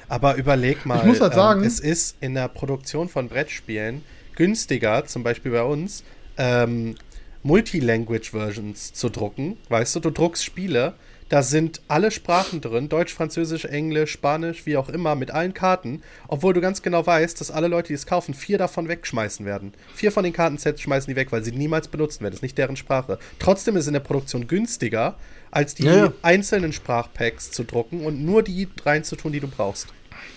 Aber 0.09 0.35
überleg 0.35 0.85
mal, 0.85 0.99
ich 0.99 1.05
muss 1.05 1.21
halt 1.21 1.33
sagen, 1.33 1.61
ähm, 1.61 1.67
es 1.67 1.79
ist 1.79 2.17
in 2.19 2.33
der 2.33 2.47
Produktion 2.47 3.09
von 3.09 3.29
Brettspielen 3.29 4.03
günstiger, 4.35 5.05
zum 5.05 5.23
Beispiel 5.23 5.51
bei 5.51 5.63
uns, 5.63 6.03
ähm, 6.37 6.95
Multilanguage-Versions 7.43 8.93
zu 8.93 9.09
drucken. 9.09 9.57
Weißt 9.69 9.95
du, 9.95 9.99
du 9.99 10.09
druckst 10.11 10.43
Spiele 10.43 10.93
da 11.29 11.41
sind 11.41 11.81
alle 11.87 12.11
Sprachen 12.11 12.61
drin, 12.61 12.89
Deutsch, 12.89 13.13
Französisch, 13.13 13.65
Englisch, 13.65 14.11
Spanisch, 14.11 14.65
wie 14.65 14.77
auch 14.77 14.89
immer, 14.89 15.15
mit 15.15 15.31
allen 15.31 15.53
Karten, 15.53 16.01
obwohl 16.27 16.53
du 16.53 16.61
ganz 16.61 16.81
genau 16.81 17.05
weißt, 17.05 17.39
dass 17.39 17.51
alle 17.51 17.67
Leute, 17.67 17.89
die 17.89 17.93
es 17.93 18.05
kaufen, 18.05 18.33
vier 18.33 18.57
davon 18.57 18.87
wegschmeißen 18.87 19.45
werden. 19.45 19.73
Vier 19.95 20.11
von 20.11 20.23
den 20.23 20.33
Kartensets 20.33 20.81
schmeißen 20.81 21.11
die 21.11 21.15
weg, 21.15 21.31
weil 21.31 21.43
sie 21.43 21.51
niemals 21.51 21.87
benutzen 21.87 22.21
werden. 22.21 22.31
Das 22.31 22.39
ist 22.39 22.43
nicht 22.43 22.57
deren 22.57 22.75
Sprache. 22.75 23.19
Trotzdem 23.39 23.75
ist 23.75 23.83
es 23.83 23.87
in 23.87 23.93
der 23.93 23.99
Produktion 24.01 24.47
günstiger, 24.47 25.15
als 25.51 25.75
die 25.75 25.83
ja, 25.83 25.95
ja. 26.05 26.13
einzelnen 26.21 26.73
Sprachpacks 26.73 27.51
zu 27.51 27.63
drucken 27.63 28.05
und 28.05 28.23
nur 28.23 28.43
die 28.43 28.67
reinzutun, 28.83 29.31
die 29.31 29.39
du 29.39 29.47
brauchst. 29.47 29.87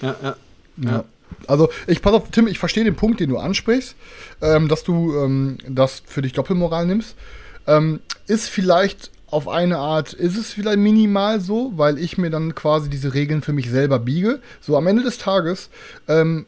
Ja, 0.03 0.17
ja. 0.23 0.37
ja. 0.79 1.05
Also, 1.47 1.71
ich 1.87 2.03
pass 2.03 2.13
auf, 2.13 2.31
Tim, 2.31 2.47
ich 2.47 2.59
verstehe 2.59 2.85
den 2.85 2.97
Punkt, 2.97 3.21
den 3.21 3.31
du 3.31 3.39
ansprichst, 3.39 3.97
ähm, 4.41 4.69
dass 4.69 4.85
du 4.85 5.17
ähm, 5.17 5.59
das 5.69 6.03
für 6.07 6.23
dich 6.23 6.33
Doppelmoral 6.33 6.87
nimmst. 6.87 7.17
Ähm, 7.67 8.01
ist 8.27 8.49
vielleicht 8.49 9.11
auf 9.29 9.49
eine 9.49 9.79
Art 9.79 10.13
ist 10.13 10.37
es 10.37 10.53
vielleicht 10.53 10.79
minimal 10.79 11.41
so, 11.41 11.73
weil 11.77 11.99
ich 11.99 12.17
mir 12.17 12.31
dann 12.31 12.55
quasi 12.55 12.89
diese 12.89 13.15
Regeln 13.15 13.43
für 13.43 13.53
mich 13.53 13.71
selber 13.71 13.99
biege. 13.99 14.41
So 14.61 14.77
am 14.77 14.87
Ende 14.87 15.03
des 15.03 15.19
Tages 15.19 15.69
ähm, 16.09 16.47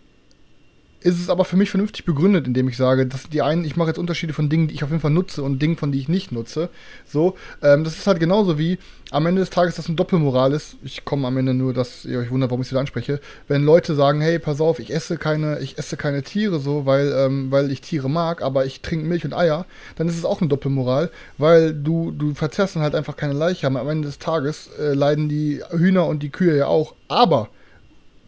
ist 1.09 1.21
es 1.21 1.31
aber 1.31 1.45
für 1.45 1.57
mich 1.57 1.71
vernünftig 1.71 2.05
begründet, 2.05 2.47
indem 2.47 2.69
ich 2.69 2.77
sage, 2.77 3.07
dass 3.07 3.29
die 3.29 3.43
einen, 3.43 3.65
ich 3.65 3.77
mache 3.77 3.89
jetzt 3.89 3.99
Unterschiede 3.99 4.35
von 4.35 4.49
Dingen, 4.49 4.69
die 4.69 4.75
ich 4.75 4.85
auf 4.85 4.91
jeden 4.91 5.01
Fall 5.01 5.11
nutze 5.11 5.43
und 5.43 5.61
Dingen, 5.61 5.77
von 5.77 5.91
die 5.91 5.99
ich 5.99 6.09
nicht 6.09 6.33
nutze. 6.33 6.69
So, 7.07 7.37
ähm, 7.63 7.85
das 7.85 7.97
ist 7.97 8.07
halt 8.07 8.21
genauso 8.21 8.59
wie 8.59 8.79
am 9.11 9.25
Ende 9.25 9.41
des 9.41 9.49
Tages, 9.49 9.77
dass 9.77 9.89
ein 9.89 9.97
Doppelmoral 9.97 10.53
ist. 10.53 10.77
Ich 10.83 11.05
komme 11.05 11.27
am 11.27 11.37
Ende 11.39 11.55
nur, 11.55 11.73
dass 11.73 12.05
ihr 12.05 12.19
euch 12.19 12.31
wundert, 12.31 12.51
warum 12.51 12.61
ich 12.61 12.67
es 12.67 12.73
wieder 12.73 12.81
anspreche. 12.81 13.21
Wenn 13.47 13.65
Leute 13.65 13.95
sagen, 13.95 14.21
hey, 14.21 14.39
pass 14.39 14.61
auf, 14.61 14.79
ich 14.79 14.93
esse 14.93 15.17
keine, 15.17 15.61
ich 15.61 15.79
esse 15.79 15.97
keine 15.97 16.23
Tiere 16.23 16.61
so, 16.61 16.85
weil, 16.85 17.13
ähm, 17.17 17.51
weil 17.51 17.71
ich 17.71 17.81
Tiere 17.81 18.11
mag, 18.11 18.43
aber 18.43 18.67
ich 18.67 18.83
trinke 18.83 19.07
Milch 19.07 19.25
und 19.25 19.33
Eier, 19.33 19.65
dann 19.97 20.09
ist 20.09 20.19
es 20.19 20.27
auch 20.27 20.41
eine 20.41 20.49
Doppelmoral, 20.49 21.11
weil 21.39 21.73
du, 21.73 22.11
du 22.11 22.35
verzehrst 22.35 22.77
dann 22.77 22.83
halt 22.83 22.95
einfach 22.95 23.17
keine 23.17 23.33
Leiche. 23.33 23.67
Am 23.67 23.77
Ende 23.77 24.09
des 24.09 24.19
Tages 24.19 24.69
äh, 24.79 24.93
leiden 24.93 25.29
die 25.31 25.63
Hühner 25.71 26.07
und 26.07 26.23
die 26.23 26.31
Kühe 26.31 26.57
ja 26.57 26.67
auch. 26.67 26.95
Aber 27.09 27.49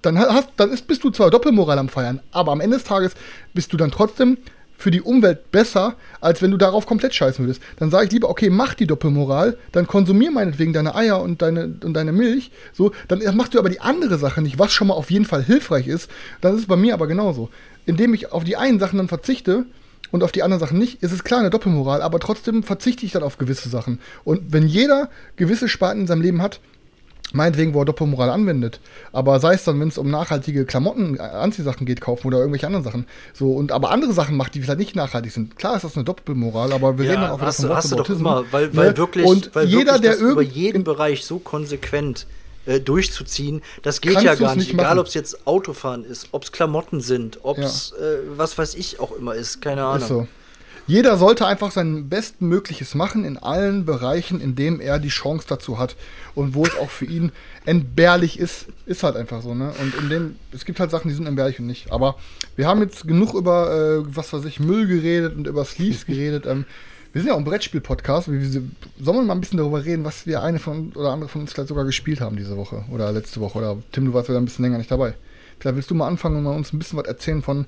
dann, 0.02 0.18
hast, 0.18 0.48
dann 0.56 0.70
ist, 0.70 0.86
bist 0.86 1.04
du 1.04 1.10
zwar 1.10 1.30
Doppelmoral 1.30 1.78
am 1.78 1.88
Feiern, 1.88 2.20
aber 2.32 2.52
am 2.52 2.60
Ende 2.60 2.76
des 2.76 2.84
Tages 2.84 3.12
bist 3.54 3.72
du 3.72 3.76
dann 3.76 3.90
trotzdem 3.90 4.38
für 4.80 4.90
die 4.90 5.02
Umwelt 5.02 5.52
besser, 5.52 5.96
als 6.22 6.40
wenn 6.40 6.50
du 6.50 6.56
darauf 6.56 6.86
komplett 6.86 7.14
scheißen 7.14 7.44
würdest. 7.44 7.62
Dann 7.76 7.90
sage 7.90 8.06
ich 8.06 8.12
lieber, 8.12 8.30
okay, 8.30 8.48
mach 8.48 8.72
die 8.72 8.86
Doppelmoral, 8.86 9.58
dann 9.72 9.86
konsumier 9.86 10.30
meinetwegen 10.30 10.72
deine 10.72 10.94
Eier 10.94 11.20
und 11.20 11.42
deine, 11.42 11.74
und 11.84 11.92
deine 11.92 12.12
Milch, 12.12 12.50
so, 12.72 12.92
dann 13.08 13.20
machst 13.36 13.54
du 13.54 13.58
aber 13.58 13.68
die 13.68 13.80
andere 13.80 14.16
Sache 14.18 14.40
nicht, 14.40 14.58
was 14.58 14.72
schon 14.72 14.88
mal 14.88 14.94
auf 14.94 15.10
jeden 15.10 15.26
Fall 15.26 15.44
hilfreich 15.44 15.86
ist. 15.86 16.10
Dann 16.40 16.54
ist 16.54 16.62
es 16.62 16.66
bei 16.66 16.76
mir 16.76 16.94
aber 16.94 17.06
genauso. 17.06 17.50
Indem 17.84 18.14
ich 18.14 18.32
auf 18.32 18.44
die 18.44 18.56
einen 18.56 18.80
Sachen 18.80 18.96
dann 18.96 19.08
verzichte, 19.08 19.66
und 20.12 20.24
auf 20.24 20.32
die 20.32 20.42
anderen 20.42 20.60
Sachen 20.60 20.78
nicht, 20.78 21.02
ist 21.02 21.12
es 21.12 21.22
klar 21.22 21.38
eine 21.38 21.50
Doppelmoral, 21.50 22.02
aber 22.02 22.18
trotzdem 22.18 22.64
verzichte 22.64 23.06
ich 23.06 23.12
dann 23.12 23.22
auf 23.22 23.38
gewisse 23.38 23.68
Sachen. 23.68 24.00
Und 24.24 24.52
wenn 24.52 24.66
jeder 24.66 25.08
gewisse 25.36 25.68
Sparten 25.68 26.00
in 26.00 26.06
seinem 26.08 26.22
Leben 26.22 26.42
hat, 26.42 26.58
meinetwegen, 27.32 27.74
wo 27.74 27.82
er 27.82 27.84
Doppelmoral 27.84 28.30
anwendet. 28.30 28.80
Aber 29.12 29.40
sei 29.40 29.54
es 29.54 29.64
dann, 29.64 29.80
wenn 29.80 29.88
es 29.88 29.98
um 29.98 30.10
nachhaltige 30.10 30.64
Klamotten, 30.64 31.16
äh, 31.16 31.20
Anziehsachen 31.20 31.86
geht, 31.86 32.00
kaufen 32.00 32.26
oder 32.26 32.38
irgendwelche 32.38 32.66
anderen 32.66 32.84
Sachen. 32.84 33.06
So, 33.32 33.52
und 33.52 33.72
aber 33.72 33.90
andere 33.90 34.12
Sachen 34.12 34.36
macht, 34.36 34.54
die 34.54 34.62
vielleicht 34.62 34.78
nicht 34.78 34.96
nachhaltig 34.96 35.32
sind. 35.32 35.56
Klar 35.56 35.76
ist 35.76 35.84
das 35.84 35.96
eine 35.96 36.04
Doppelmoral, 36.04 36.72
aber 36.72 36.98
wir 36.98 37.04
ja, 37.04 37.10
reden 37.12 37.22
dann 37.22 37.30
auch 37.32 37.40
hast, 37.40 37.62
hast 37.68 37.92
du 37.92 37.96
doch 37.96 38.08
immer, 38.10 38.44
weil, 38.50 38.74
weil 38.76 38.90
ne? 38.90 38.96
wirklich, 38.96 39.26
und 39.26 39.54
weil 39.54 39.66
jeder, 39.66 39.94
wirklich 39.94 40.18
der 40.18 40.28
über 40.28 40.42
jeden 40.42 40.84
Bereich 40.84 41.24
so 41.24 41.38
konsequent 41.38 42.26
äh, 42.66 42.80
durchzuziehen, 42.80 43.62
das 43.82 44.00
geht 44.00 44.20
ja 44.20 44.34
gar 44.34 44.54
nicht. 44.54 44.68
nicht 44.68 44.74
egal, 44.74 44.98
ob 44.98 45.06
es 45.06 45.14
jetzt 45.14 45.46
Autofahren 45.46 46.04
ist, 46.04 46.28
ob 46.32 46.44
es 46.44 46.52
Klamotten 46.52 47.00
sind, 47.00 47.38
ob 47.42 47.58
es 47.58 47.94
ja. 47.98 48.06
äh, 48.06 48.18
was 48.36 48.58
weiß 48.58 48.74
ich 48.74 49.00
auch 49.00 49.12
immer 49.12 49.34
ist, 49.34 49.60
keine 49.60 49.84
Ahnung. 49.84 50.02
Ist 50.02 50.08
so. 50.08 50.28
Jeder 50.90 51.16
sollte 51.18 51.46
einfach 51.46 51.70
sein 51.70 52.08
Bestmögliches 52.08 52.96
machen 52.96 53.24
in 53.24 53.38
allen 53.38 53.84
Bereichen, 53.84 54.40
in 54.40 54.56
denen 54.56 54.80
er 54.80 54.98
die 54.98 55.06
Chance 55.08 55.46
dazu 55.48 55.78
hat 55.78 55.94
und 56.34 56.56
wo 56.56 56.64
es 56.64 56.76
auch 56.76 56.90
für 56.90 57.04
ihn 57.04 57.30
entbehrlich 57.64 58.40
ist, 58.40 58.66
ist 58.86 59.04
halt 59.04 59.14
einfach 59.14 59.40
so, 59.40 59.54
ne? 59.54 59.72
Und 59.80 59.94
in 59.94 60.08
dem, 60.08 60.36
es 60.50 60.64
gibt 60.64 60.80
halt 60.80 60.90
Sachen, 60.90 61.08
die 61.08 61.14
sind 61.14 61.28
entbehrlich 61.28 61.60
und 61.60 61.68
nicht. 61.68 61.92
Aber 61.92 62.16
wir 62.56 62.66
haben 62.66 62.80
jetzt 62.80 63.06
genug 63.06 63.34
über, 63.34 64.02
äh, 64.02 64.16
was 64.16 64.32
weiß 64.32 64.44
ich, 64.46 64.58
Müll 64.58 64.88
geredet 64.88 65.36
und 65.36 65.46
über 65.46 65.64
Sleeves 65.64 66.06
geredet. 66.06 66.44
Ähm, 66.46 66.64
wir 67.12 67.22
sind 67.22 67.28
ja 67.28 67.34
auch 67.34 67.38
ein 67.38 67.44
Brettspiel-Podcast. 67.44 68.24
Sollen 68.24 68.74
wir 68.98 69.22
mal 69.22 69.34
ein 69.34 69.40
bisschen 69.40 69.58
darüber 69.58 69.84
reden, 69.84 70.02
was 70.04 70.26
wir 70.26 70.42
eine 70.42 70.58
von 70.58 70.90
oder 70.96 71.12
andere 71.12 71.28
von 71.28 71.42
uns 71.42 71.52
vielleicht 71.52 71.68
sogar 71.68 71.84
gespielt 71.84 72.20
haben 72.20 72.36
diese 72.36 72.56
Woche 72.56 72.84
oder 72.90 73.12
letzte 73.12 73.40
Woche? 73.40 73.58
Oder 73.58 73.76
Tim, 73.92 74.06
du 74.06 74.12
warst 74.12 74.28
wieder 74.28 74.40
ein 74.40 74.44
bisschen 74.44 74.64
länger 74.64 74.78
nicht 74.78 74.90
dabei. 74.90 75.14
Vielleicht 75.60 75.76
willst 75.76 75.90
du 75.92 75.94
mal 75.94 76.08
anfangen 76.08 76.38
und 76.38 76.42
mal 76.42 76.56
uns 76.56 76.72
ein 76.72 76.80
bisschen 76.80 76.98
was 76.98 77.06
erzählen 77.06 77.42
von 77.42 77.66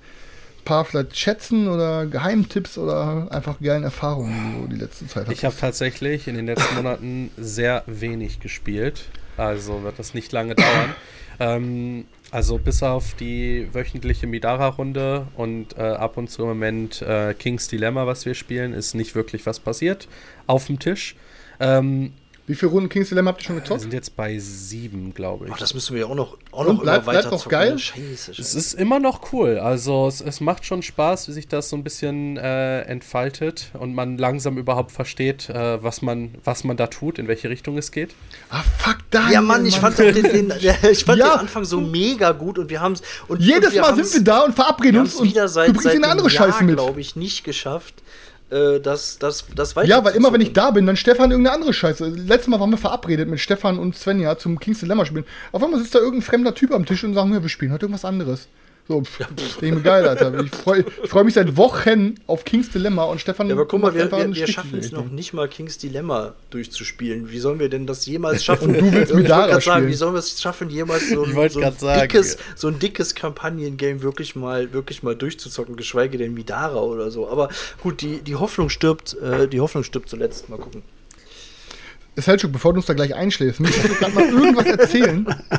paar 0.65 0.85
vielleicht 0.85 1.17
Schätzen 1.17 1.69
oder 1.69 2.07
Geheimtipps 2.07 2.79
oder 2.79 3.29
einfach 3.31 3.61
geilen 3.61 3.85
Erfahrungen, 3.85 4.55
die 4.55 4.63
du 4.63 4.75
die 4.75 4.81
letzte 4.81 5.07
Zeit 5.07 5.27
hast? 5.27 5.33
Ich 5.33 5.45
habe 5.45 5.55
tatsächlich 5.59 6.29
in 6.29 6.37
den 6.37 6.47
letzten 6.47 6.75
Monaten 6.77 7.31
sehr 7.37 7.85
wenig 7.87 8.41
gespielt. 8.41 9.05
Also 9.37 9.83
wird 9.83 9.99
das 9.99 10.15
nicht 10.15 10.33
lange 10.33 10.55
dauern. 10.55 10.95
ähm, 11.41 12.05
also 12.31 12.59
bis 12.59 12.83
auf 12.83 13.15
die 13.15 13.69
wöchentliche 13.73 14.27
Midara-Runde 14.27 15.27
und 15.37 15.77
äh, 15.77 15.83
ab 15.83 16.17
und 16.17 16.31
zu 16.31 16.43
im 16.43 16.49
Moment 16.49 17.03
äh, 17.03 17.35
King's 17.35 17.69
Dilemma, 17.69 18.07
was 18.07 18.25
wir 18.25 18.35
spielen, 18.35 18.73
ist 18.73 18.95
nicht 18.95 19.15
wirklich 19.15 19.45
was 19.47 19.61
passiert 19.61 20.09
auf 20.47 20.67
dem 20.67 20.79
Tisch. 20.79 21.17
Ähm, 21.61 22.13
wie 22.47 22.57
viele 22.57 22.73
Runden 22.73 22.89
King's 22.89 23.09
Dilemma 23.09 23.31
habt 23.31 23.41
ihr 23.41 23.45
schon 23.45 23.57
gezockt? 23.57 23.81
Wir 23.81 23.83
sind 23.83 23.95
jetzt 23.95 24.17
bei 24.17 24.37
sieben, 24.41 25.15
glaube 25.15 25.47
ich. 25.47 25.53
Ach, 25.53 25.59
das 25.59 25.75
müssen 25.75 25.95
wir 25.95 26.03
ja 26.03 26.07
auch 26.09 26.17
noch, 26.17 26.37
auch 26.51 26.67
noch 26.67 26.83
bleibt, 26.83 27.07
weiter 27.07 27.21
bleibt 27.21 27.33
noch 27.33 27.49
geil? 27.49 27.79
Scheiße, 27.79 28.35
Scheiße. 28.35 28.43
Es 28.43 28.55
ist 28.57 28.75
immer 28.75 28.99
noch 28.99 29.33
cool. 29.33 29.59
Also 29.59 30.09
es, 30.09 30.21
es, 30.21 30.41
macht 30.41 30.65
schon 30.65 30.83
Spaß, 30.83 31.29
wie 31.29 31.33
sich 31.33 31.47
das 31.47 31.69
so 31.69 31.77
ein 31.77 31.85
bisschen 31.85 32.37
äh, 32.37 32.81
entfaltet 32.83 33.71
und 33.79 33.95
man 33.95 34.19
langsam 34.19 34.59
überhaupt 34.59 34.91
versteht, 34.91 35.51
äh, 35.51 35.81
was, 35.85 36.03
man, 36.03 36.35
was 36.43 36.65
man 36.65 36.77
da 36.77 36.89
tut, 36.89 37.21
in 37.21 37.29
welche 37.29 37.49
Richtung 37.49 37.79
es 37.79 37.93
geht. 37.93 38.13
Ah, 38.51 38.63
fuck, 38.79 38.99
da. 39.11 39.31
Ja, 39.31 39.41
Mann, 39.41 39.65
ich 39.65 39.79
fand, 39.79 39.97
den, 39.99 40.15
den, 40.15 40.53
ich 40.91 41.05
fand 41.05 41.21
ja. 41.21 41.37
den 41.37 41.41
Anfang 41.41 41.65
so 41.65 41.81
mega 41.81 42.33
gut 42.33 42.59
und 42.59 42.71
wir 42.71 42.81
haben 42.81 42.95
es. 42.95 43.03
Jedes 43.39 43.69
und 43.69 43.75
wir 43.75 43.83
Mal 43.83 43.95
sind 43.95 44.15
wir 44.15 44.25
da 44.25 44.41
und 44.41 44.55
verabreden 44.55 45.01
uns 45.01 45.15
und 45.15 45.29
wieder 45.29 45.47
seit, 45.47 45.69
du 45.69 45.75
bringst 45.75 45.85
seit 45.85 45.95
eine 45.95 46.09
andere 46.09 46.29
Scheiße 46.29 46.65
mit. 46.65 46.75
glaube 46.75 47.01
ich, 47.01 47.15
nicht 47.15 47.45
geschafft 47.45 48.03
äh, 48.53 48.81
das, 48.81 49.19
das, 49.19 49.45
das 49.55 49.75
weiter 49.75 49.89
Ja, 49.89 50.05
weil 50.05 50.15
immer, 50.15 50.33
wenn 50.33 50.41
ich 50.41 50.53
da 50.53 50.71
bin, 50.71 50.87
dann 50.87 50.97
Stefan 50.97 51.31
irgendeine 51.31 51.57
andere 51.57 51.73
Scheiße. 51.73 52.07
Letztes 52.09 52.49
Mal 52.49 52.61
waren 52.61 52.71
wir 52.71 52.79
verabredet 52.79 53.29
mit 53.29 53.41
Stefan 53.41 53.79
und 53.79 53.97
Svenja 53.97 54.37
zum 54.39 54.61
King's 54.61 54.81
Dilemma 54.81 55.05
spielen. 55.05 55.25
Auf 55.53 55.63
einmal 55.63 55.81
sitzt 55.81 55.95
da 55.95 55.99
irgendein 55.99 56.23
fremder 56.23 56.55
Typ 56.55 56.73
am 56.73 56.85
Tisch 56.85 57.03
und 57.03 57.15
sagen, 57.15 57.33
wir 57.33 57.49
spielen 57.49 57.73
heute 57.73 57.87
irgendwas 57.87 58.05
anderes. 58.05 58.49
So, 58.89 59.01
pff, 59.01 59.21
ja, 59.63 59.75
geil, 59.77 60.09
Alter. 60.09 60.41
Ich 60.41 60.51
freue 60.51 60.85
freu 61.05 61.23
mich 61.23 61.35
seit 61.35 61.57
Wochen 61.57 62.17
auf 62.27 62.45
King's 62.45 62.69
Dilemma 62.71 63.05
und 63.05 63.21
Stefan. 63.21 63.47
Ja, 63.47 63.55
aber 63.55 63.67
guck 63.67 63.81
mal, 63.81 63.95
wir, 63.95 64.11
wir, 64.11 64.35
wir 64.35 64.47
schaffen 64.49 64.79
es 64.79 64.91
noch 64.91 65.09
nicht 65.09 65.33
mal 65.33 65.49
King's 65.49 65.79
Dilemma 65.79 66.35
durchzuspielen. 66.51 67.31
Wie 67.31 67.39
sollen 67.39 67.61
wir 67.61 67.69
denn 67.69 67.87
das 67.87 68.07
jemals 68.07 68.45
schaffen? 68.45 68.75
und 68.75 68.81
du 68.81 68.93
willst 68.93 69.15
mit 69.15 69.31
Dara 69.31 69.61
sagen, 69.61 69.87
wie 69.87 69.95
sollen 69.95 70.15
wir 70.15 70.19
es 70.19 70.41
schaffen, 70.41 70.69
jemals 70.69 71.09
so, 71.09 71.23
ein, 71.23 71.51
so 71.51 71.61
ein 71.61 72.01
dickes, 72.01 72.39
so 72.57 72.69
ein 72.69 72.79
dickes 72.81 73.15
Kampagnengame 73.15 74.03
wirklich 74.03 74.35
mal, 74.35 74.73
wirklich 74.73 75.05
mal 75.05 75.15
durchzuzocken, 75.15 75.77
geschweige 75.77 76.19
denn 76.19 76.35
Midara 76.35 76.81
oder 76.81 77.13
so. 77.13 77.29
Aber 77.29 77.51
gut, 77.83 78.01
die, 78.01 78.21
die 78.21 78.35
Hoffnung 78.35 78.69
stirbt, 78.69 79.17
äh, 79.23 79.47
die 79.47 79.61
Hoffnung 79.61 79.85
stirbt 79.85 80.09
zuletzt. 80.09 80.49
Mal 80.49 80.59
gucken. 80.59 80.83
Selchuk, 82.17 82.53
bevor 82.53 82.73
du 82.75 82.79
uns 82.79 82.87
da 82.87 82.93
gleich 82.93 83.15
einschläfst, 83.15 83.61
müsstest 83.61 83.89
du 83.89 83.95
gerade 83.95 84.13
mal 84.13 84.29
irgendwas 84.29 84.67
erzählen. 84.67 85.27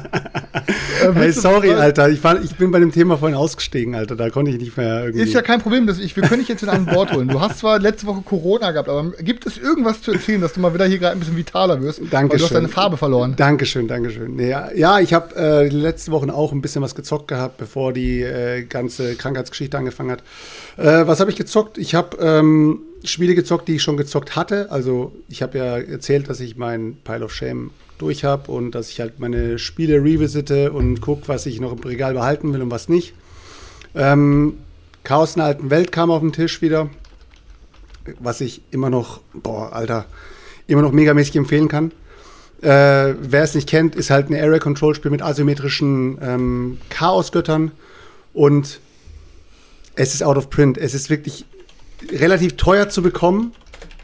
äh, 1.04 1.12
hey, 1.12 1.32
sorry, 1.32 1.70
du, 1.70 1.80
Alter. 1.80 2.10
Ich, 2.10 2.24
war, 2.24 2.40
ich 2.40 2.56
bin 2.56 2.70
bei 2.70 2.80
dem 2.80 2.92
Thema 2.92 3.18
vorhin 3.18 3.36
ausgestiegen, 3.36 3.96
Alter. 3.96 4.16
Da 4.16 4.30
konnte 4.30 4.52
ich 4.52 4.60
nicht 4.60 4.78
mehr 4.78 5.06
irgendwie. 5.06 5.24
Ist 5.24 5.34
ja 5.34 5.42
kein 5.42 5.62
Problem. 5.62 5.88
Dass 5.88 5.98
ich, 5.98 6.16
wir 6.16 6.24
können 6.24 6.42
dich 6.42 6.50
jetzt 6.50 6.62
in 6.62 6.70
ein 6.70 6.86
Wort 6.94 7.12
holen. 7.12 7.28
Du 7.28 7.42
hast 7.42 7.58
zwar 7.58 7.80
letzte 7.80 8.06
Woche 8.06 8.22
Corona 8.22 8.72
gehabt, 8.72 8.88
aber 8.88 9.12
gibt 9.14 9.48
es 9.48 9.58
irgendwas 9.58 10.04
zu 10.04 10.12
erzählen, 10.12 10.42
dass 10.42 10.54
du 10.54 10.60
mal 10.60 10.76
wieder 10.76 10.86
hier 10.86 11.00
gerade 11.00 11.16
ein 11.16 11.20
bisschen 11.20 11.38
vitaler 11.38 11.82
wirst? 11.82 12.02
Dankeschön. 12.12 12.30
Weil 12.30 12.38
du 12.38 12.44
hast 12.44 12.54
deine 12.54 12.70
Farbe 12.70 12.98
verloren. 12.98 13.34
Dankeschön, 13.36 13.88
Dankeschön. 13.88 14.36
Nee, 14.36 14.50
ja, 14.50 14.72
ja, 14.74 15.00
ich 15.00 15.14
habe 15.16 15.36
äh, 15.36 15.70
die 15.70 15.76
letzten 15.76 16.12
Wochen 16.12 16.30
auch 16.30 16.52
ein 16.52 16.62
bisschen 16.62 16.84
was 16.84 16.94
gezockt 16.94 17.30
gehabt, 17.30 17.58
bevor 17.58 17.94
die 17.94 18.22
äh, 18.22 18.64
ganze 18.64 19.16
Krankheitsgeschichte 19.16 19.76
angefangen 19.76 20.12
hat. 20.12 20.24
Äh, 20.78 21.08
was 21.08 21.20
habe 21.20 21.32
ich 21.32 21.36
gezockt? 21.36 21.80
Ich 21.80 21.96
habe. 21.96 22.18
Ähm, 22.22 22.82
Spiele 23.04 23.36
gezockt, 23.36 23.68
die 23.68 23.76
ich 23.76 23.84
schon 23.84 23.98
gezockt 23.98 24.36
hatte. 24.36 24.72
Also 24.72 25.14
ich 25.30 25.42
habe 25.42 25.58
ja 25.58 25.78
erzählt, 25.78 26.30
dass 26.30 26.40
ich 26.40 26.56
mein 26.56 26.98
Pile 27.04 27.26
of 27.26 27.34
Shame 27.34 27.72
durch 27.98 28.24
habe 28.24 28.52
und 28.52 28.72
dass 28.72 28.90
ich 28.90 29.00
halt 29.00 29.20
meine 29.20 29.60
Spiele 29.60 30.04
revisite 30.04 30.72
und 30.72 31.02
gucke, 31.02 31.28
was 31.28 31.46
ich 31.46 31.60
noch 31.60 31.74
im 31.74 31.80
Regal 31.80 32.14
behalten 32.14 32.54
will 32.54 32.62
und 32.62 32.72
was 32.72 32.90
nicht. 32.90 33.14
Ähm, 33.96 34.58
Chaos 35.04 35.36
in 35.36 35.40
der 35.40 35.48
alten 35.48 35.70
Welt 35.70 35.92
kam 35.92 36.12
auf 36.12 36.22
den 36.22 36.32
Tisch 36.32 36.62
wieder, 36.62 36.90
was 38.20 38.42
ich 38.42 38.62
immer 38.72 38.90
noch, 38.90 39.22
boah, 39.34 39.74
Alter, 39.74 40.06
immer 40.68 40.82
noch 40.82 40.92
megamäßig 40.92 41.36
empfehlen 41.36 41.68
kann. 41.68 41.92
Äh, 42.62 43.16
wer 43.20 43.44
es 43.44 43.56
nicht 43.56 43.68
kennt, 43.68 43.96
ist 43.96 44.10
halt 44.10 44.30
ein 44.30 44.36
Area 44.36 44.60
Control 44.60 44.96
Spiel 44.96 45.12
mit 45.12 45.22
asymmetrischen 45.22 46.18
ähm, 46.22 46.78
Chaosgöttern 46.90 47.72
und 48.34 48.80
es 49.96 50.14
ist 50.14 50.24
out 50.24 50.38
of 50.38 50.50
print. 50.50 50.78
Es 50.78 50.94
ist 50.94 51.10
wirklich 51.10 51.46
relativ 52.12 52.58
teuer 52.58 52.90
zu 52.90 53.02
bekommen, 53.02 53.54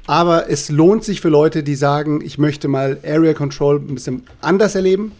aber 0.08 0.50
es 0.50 0.70
lohnt 0.70 1.04
sich 1.04 1.22
für 1.22 1.30
Leute, 1.30 1.64
die 1.64 1.76
sagen, 1.76 2.22
ich 2.24 2.38
möchte 2.38 2.68
mal 2.68 2.98
Area 3.06 3.34
Control 3.34 3.78
ein 3.78 3.94
bisschen 3.94 4.24
anders 4.42 4.76
erleben. 4.76 5.12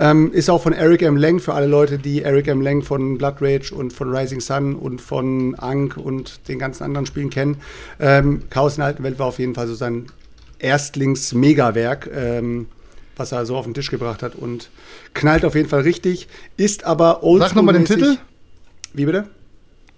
Ähm, 0.00 0.32
ist 0.32 0.48
auch 0.48 0.62
von 0.62 0.72
Eric 0.72 1.02
M. 1.02 1.16
Lang 1.16 1.40
für 1.40 1.54
alle 1.54 1.66
Leute, 1.66 1.98
die 1.98 2.22
Eric 2.22 2.46
M. 2.46 2.60
Lang 2.60 2.82
von 2.82 3.18
Blood 3.18 3.36
Rage 3.40 3.74
und 3.74 3.92
von 3.92 4.14
Rising 4.14 4.40
Sun 4.40 4.76
und 4.76 5.00
von 5.00 5.56
Ankh 5.56 6.00
und 6.00 6.46
den 6.46 6.58
ganzen 6.60 6.84
anderen 6.84 7.04
Spielen 7.06 7.30
kennen. 7.30 7.56
Ähm, 7.98 8.42
Chaos 8.48 8.74
in 8.74 8.80
der 8.80 8.86
alten 8.86 9.02
Welt 9.02 9.18
war 9.18 9.26
auf 9.26 9.40
jeden 9.40 9.54
Fall 9.54 9.66
so 9.66 9.74
sein 9.74 10.06
Erstlings-Megawerk, 10.60 12.08
ähm, 12.14 12.66
was 13.16 13.32
er 13.32 13.44
so 13.44 13.56
auf 13.56 13.64
den 13.64 13.74
Tisch 13.74 13.90
gebracht 13.90 14.22
hat 14.22 14.36
und 14.36 14.70
knallt 15.14 15.44
auf 15.44 15.56
jeden 15.56 15.68
Fall 15.68 15.80
richtig. 15.80 16.28
Ist 16.56 16.84
aber 16.84 17.20
Sag 17.38 17.56
nochmal 17.56 17.74
den 17.74 17.84
Titel. 17.84 18.18
Wie 18.92 19.04
bitte? 19.04 19.26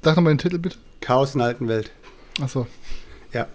Sag 0.02 0.16
nochmal 0.16 0.32
den 0.32 0.38
Titel 0.38 0.58
bitte. 0.58 0.76
Chaos 1.00 1.34
in 1.34 1.40
der 1.40 1.48
alten 1.48 1.68
Welt. 1.68 1.90
Achso. 2.40 2.66
Ja. 3.32 3.46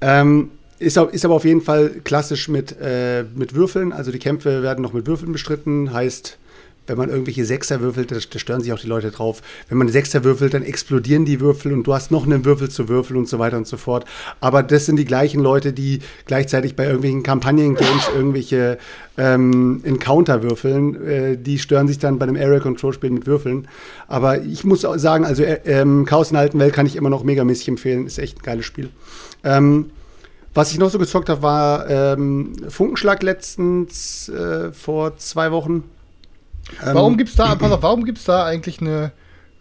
ähm, 0.00 0.50
ist, 0.78 0.96
ist 0.96 1.24
aber 1.24 1.34
auf 1.34 1.44
jeden 1.44 1.62
Fall 1.62 1.88
klassisch 2.04 2.48
mit, 2.48 2.76
äh, 2.80 3.24
mit 3.34 3.54
Würfeln. 3.54 3.92
Also 3.92 4.12
die 4.12 4.18
Kämpfe 4.18 4.62
werden 4.62 4.82
noch 4.82 4.92
mit 4.92 5.06
Würfeln 5.06 5.32
bestritten. 5.32 5.92
Heißt, 5.92 6.38
wenn 6.86 6.96
man 6.96 7.08
irgendwelche 7.08 7.44
Sechser 7.44 7.80
würfelt, 7.80 8.12
da, 8.12 8.20
stören 8.20 8.60
sich 8.60 8.72
auch 8.72 8.78
die 8.78 8.86
Leute 8.86 9.10
drauf. 9.10 9.42
Wenn 9.68 9.78
man 9.78 9.88
Sechser 9.88 10.24
würfelt, 10.24 10.54
dann 10.54 10.62
explodieren 10.62 11.24
die 11.24 11.40
Würfel 11.40 11.72
und 11.72 11.84
du 11.84 11.94
hast 11.94 12.10
noch 12.10 12.24
einen 12.24 12.44
Würfel 12.44 12.70
zu 12.70 12.88
würfeln 12.88 13.18
und 13.18 13.28
so 13.28 13.38
weiter 13.38 13.56
und 13.56 13.66
so 13.66 13.76
fort. 13.76 14.04
Aber 14.40 14.62
das 14.62 14.86
sind 14.86 14.96
die 14.96 15.04
gleichen 15.04 15.40
Leute, 15.40 15.72
die 15.72 16.00
gleichzeitig 16.26 16.76
bei 16.76 16.84
irgendwelchen 16.84 17.22
Kampagnen-Games 17.22 18.10
irgendwelche 18.14 18.78
ähm, 19.18 19.80
Encounter 19.84 20.42
würfeln. 20.42 21.06
Äh, 21.06 21.36
die 21.36 21.58
stören 21.58 21.88
sich 21.88 21.98
dann 21.98 22.18
bei 22.18 22.26
einem 22.26 22.36
Area-Control-Spiel 22.36 23.10
mit 23.10 23.26
Würfeln. 23.26 23.68
Aber 24.08 24.42
ich 24.42 24.64
muss 24.64 24.84
auch 24.84 24.96
sagen, 24.98 25.24
also 25.24 25.42
äh, 25.42 25.60
ähm, 25.64 26.04
Chaos 26.04 26.30
in 26.30 26.36
alten 26.36 26.58
Welt 26.58 26.74
kann 26.74 26.86
ich 26.86 26.96
immer 26.96 27.10
noch 27.10 27.24
megamäßig 27.24 27.68
empfehlen. 27.68 28.06
Ist 28.06 28.18
echt 28.18 28.38
ein 28.38 28.42
geiles 28.42 28.64
Spiel. 28.64 28.90
Ähm, 29.44 29.90
was 30.56 30.72
ich 30.72 30.78
noch 30.78 30.90
so 30.90 30.98
gezockt 30.98 31.28
habe, 31.28 31.42
war 31.42 31.90
ähm, 31.90 32.54
Funkenschlag 32.70 33.22
letztens 33.22 34.30
äh, 34.30 34.72
vor 34.72 35.18
zwei 35.18 35.52
Wochen. 35.52 35.84
Ähm, 36.84 36.94
Warum 36.94 37.16
gibt's 37.16 37.34
da, 37.36 37.54
pass 37.54 37.70
auf, 37.72 37.82
warum 37.82 38.04
gibt's 38.04 38.24
da 38.24 38.44
eigentlich 38.44 38.80
eine, 38.80 39.12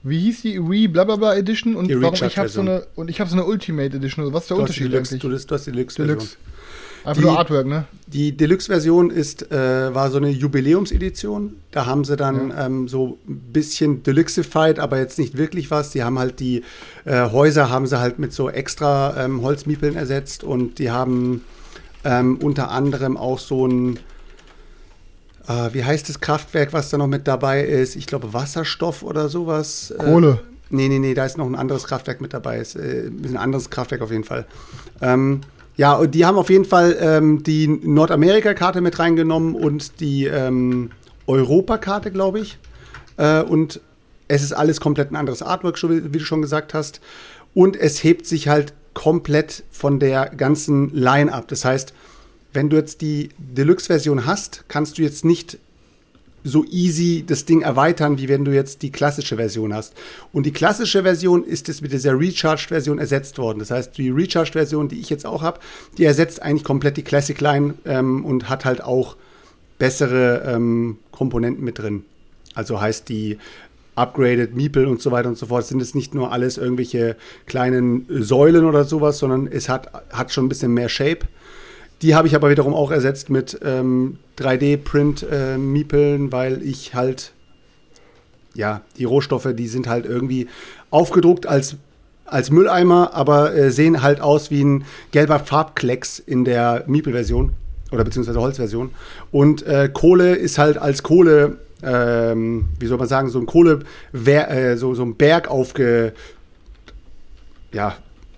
wie 0.03 0.19
hieß 0.19 0.41
die, 0.43 0.57
Re 0.57 0.87
blablabla 0.87 1.35
Edition 1.35 1.75
und 1.75 1.89
warum 2.01 2.13
ich 2.15 2.37
habe 2.37 2.49
so 2.49 2.61
eine 2.61 2.85
und 2.95 3.09
ich 3.09 3.19
habe 3.19 3.29
so 3.29 3.35
eine 3.35 3.45
Ultimate 3.45 3.95
Edition. 3.97 4.23
Also 4.23 4.33
was 4.33 4.43
ist 4.43 4.49
der 4.49 4.57
du 4.57 4.61
Unterschied 4.63 4.91
Deluxe, 4.91 5.11
eigentlich? 5.15 5.21
du, 5.21 5.29
du 5.47 5.55
hast 5.55 5.65
die 5.67 5.71
Deluxe-Version. 5.71 6.07
Deluxe. 6.17 6.37
Einfach 7.03 7.21
Die- 7.21 7.27
nur 7.27 7.37
Artwork, 7.37 7.67
ne? 7.67 7.85
Die 8.07 8.35
Deluxe-Version 8.35 9.11
ist, 9.11 9.51
äh, 9.51 9.93
war 9.93 10.09
so 10.09 10.17
eine 10.17 10.29
Jubiläumsedition. 10.29 11.55
Da 11.71 11.85
haben 11.85 12.03
sie 12.03 12.15
dann 12.15 12.51
ähm, 12.57 12.87
so 12.87 13.19
ein 13.27 13.37
bisschen 13.53 14.01
Deluxified, 14.01 14.79
aber 14.79 14.97
jetzt 14.97 15.19
nicht 15.19 15.37
wirklich 15.37 15.69
was. 15.69 15.91
Die 15.91 16.03
haben 16.03 16.17
halt 16.17 16.39
die 16.39 16.63
äh, 17.05 17.29
Häuser 17.29 17.69
haben 17.69 17.85
sie 17.85 17.99
halt 17.99 18.17
mit 18.17 18.33
so 18.33 18.49
extra 18.49 19.23
ähm, 19.23 19.43
Holzmiepeln 19.43 19.95
ersetzt 19.95 20.43
und 20.43 20.79
die 20.79 20.89
haben 20.89 21.43
ähm, 22.03 22.37
unter 22.41 22.71
anderem 22.71 23.17
auch 23.17 23.37
so 23.37 23.67
ein 23.67 23.99
äh, 25.47 25.73
wie 25.73 25.83
heißt 25.83 26.09
das 26.09 26.19
Kraftwerk, 26.19 26.73
was 26.73 26.89
da 26.89 26.97
noch 26.97 27.07
mit 27.07 27.27
dabei 27.27 27.63
ist? 27.63 27.95
Ich 27.95 28.07
glaube 28.07 28.33
Wasserstoff 28.33 29.03
oder 29.03 29.29
sowas. 29.29 29.91
Äh, 29.91 30.03
Kohle. 30.03 30.39
Nee, 30.69 30.89
nee, 30.89 30.99
nee, 30.99 31.13
da 31.13 31.25
ist 31.25 31.37
noch 31.37 31.45
ein 31.45 31.55
anderes 31.55 31.85
Kraftwerk 31.85 32.21
mit 32.21 32.33
dabei. 32.33 32.57
Ist, 32.59 32.75
äh, 32.75 33.07
ist 33.07 33.31
ein 33.31 33.37
anderes 33.37 33.69
Kraftwerk 33.69 34.01
auf 34.01 34.11
jeden 34.11 34.23
Fall. 34.23 34.45
Ähm, 35.01 35.41
ja, 35.77 35.93
und 35.93 36.15
die 36.15 36.25
haben 36.25 36.37
auf 36.37 36.49
jeden 36.49 36.65
Fall 36.65 36.97
ähm, 36.99 37.43
die 37.43 37.67
Nordamerika-Karte 37.67 38.81
mit 38.81 38.97
reingenommen 38.97 39.55
und 39.55 39.99
die 39.99 40.25
ähm, 40.25 40.91
Europa-Karte, 41.27 42.11
glaube 42.11 42.39
ich. 42.39 42.57
Äh, 43.17 43.41
und 43.41 43.81
es 44.27 44.41
ist 44.41 44.53
alles 44.53 44.79
komplett 44.79 45.11
ein 45.11 45.15
anderes 45.15 45.41
Artwork, 45.41 45.77
wie 45.83 46.17
du 46.17 46.19
schon 46.19 46.41
gesagt 46.41 46.73
hast. 46.73 47.01
Und 47.53 47.75
es 47.75 48.03
hebt 48.03 48.25
sich 48.25 48.47
halt 48.47 48.73
komplett 48.93 49.63
von 49.69 49.99
der 49.99 50.29
ganzen 50.29 50.89
Line 50.93 51.31
ab. 51.31 51.47
Das 51.49 51.65
heißt, 51.65 51.93
wenn 52.55 52.69
du 52.69 52.77
jetzt 52.77 53.01
die 53.01 53.29
Deluxe-Version 53.37 54.25
hast, 54.25 54.65
kannst 54.67 54.97
du 54.97 55.01
jetzt 55.01 55.25
nicht 55.25 55.57
so 56.45 56.63
easy 56.65 57.23
das 57.25 57.45
Ding 57.45 57.61
erweitern, 57.61 58.19
wie 58.19 58.29
wenn 58.29 58.45
du 58.45 58.51
jetzt 58.51 58.83
die 58.83 58.91
klassische 58.91 59.35
Version 59.35 59.73
hast. 59.73 59.93
Und 60.31 60.45
die 60.45 60.53
klassische 60.53 61.01
Version 61.01 61.43
ist 61.43 61.67
jetzt 61.67 61.81
mit 61.81 61.91
dieser 61.91 62.17
Recharged-Version 62.17 62.99
ersetzt 62.99 63.39
worden. 63.39 63.59
Das 63.59 63.71
heißt, 63.71 63.97
die 63.97 64.11
Recharged-Version, 64.11 64.87
die 64.87 64.99
ich 64.99 65.09
jetzt 65.09 65.25
auch 65.25 65.41
habe, 65.41 65.59
die 65.97 66.05
ersetzt 66.05 66.41
eigentlich 66.41 66.63
komplett 66.63 66.97
die 66.97 67.03
Classic 67.03 67.39
Line 67.41 67.73
ähm, 67.85 68.23
und 68.23 68.47
hat 68.47 68.63
halt 68.63 68.83
auch 68.83 69.17
bessere 69.79 70.43
ähm, 70.45 70.97
Komponenten 71.11 71.63
mit 71.63 71.79
drin. 71.79 72.05
Also 72.53 72.79
heißt 72.79 73.09
die 73.09 73.37
Upgraded 73.95 74.55
Meeple 74.55 74.87
und 74.87 75.01
so 75.01 75.11
weiter 75.11 75.29
und 75.29 75.37
so 75.37 75.47
fort, 75.47 75.65
sind 75.65 75.81
es 75.81 75.95
nicht 75.95 76.13
nur 76.13 76.31
alles 76.31 76.57
irgendwelche 76.57 77.15
kleinen 77.47 78.05
Säulen 78.09 78.65
oder 78.65 78.83
sowas, 78.83 79.17
sondern 79.17 79.47
es 79.47 79.67
hat, 79.67 79.89
hat 80.11 80.31
schon 80.31 80.45
ein 80.45 80.49
bisschen 80.49 80.73
mehr 80.73 80.89
Shape. 80.89 81.25
Die 82.01 82.15
habe 82.15 82.27
ich 82.27 82.35
aber 82.35 82.49
wiederum 82.49 82.73
auch 82.73 82.91
ersetzt 82.91 83.29
mit 83.29 83.59
ähm, 83.63 84.17
3D-Print-Miepeln, 84.37 86.31
weil 86.31 86.61
ich 86.61 86.93
halt, 86.93 87.31
ja, 88.53 88.81
die 88.97 89.05
Rohstoffe, 89.05 89.47
die 89.53 89.67
sind 89.67 89.87
halt 89.87 90.05
irgendwie 90.05 90.47
aufgedruckt 90.89 91.47
als, 91.47 91.77
als 92.25 92.51
Mülleimer, 92.51 93.13
aber 93.13 93.55
äh, 93.55 93.71
sehen 93.71 94.01
halt 94.01 94.19
aus 94.19 94.51
wie 94.51 94.63
ein 94.63 94.85
gelber 95.11 95.39
Farbklecks 95.39 96.19
in 96.19 96.43
der 96.43 96.83
Miepel-Version 96.87 97.53
oder 97.91 98.03
beziehungsweise 98.03 98.41
Holzversion. 98.41 98.91
Und 99.31 99.63
äh, 99.63 99.89
Kohle 99.91 100.35
ist 100.35 100.57
halt 100.57 100.77
als 100.77 101.01
Kohle, 101.01 101.57
ähm, 101.81 102.65
wie 102.79 102.87
soll 102.87 102.97
man 102.97 103.07
sagen, 103.07 103.29
so 103.29 103.39
ein 103.39 103.45
Kohle, 103.45 103.79
äh, 104.13 104.75
so, 104.75 104.93
so 104.95 105.03
ein 105.03 105.15
Berg 105.15 105.49
aufge, 105.49 106.13
ja, 107.71 107.95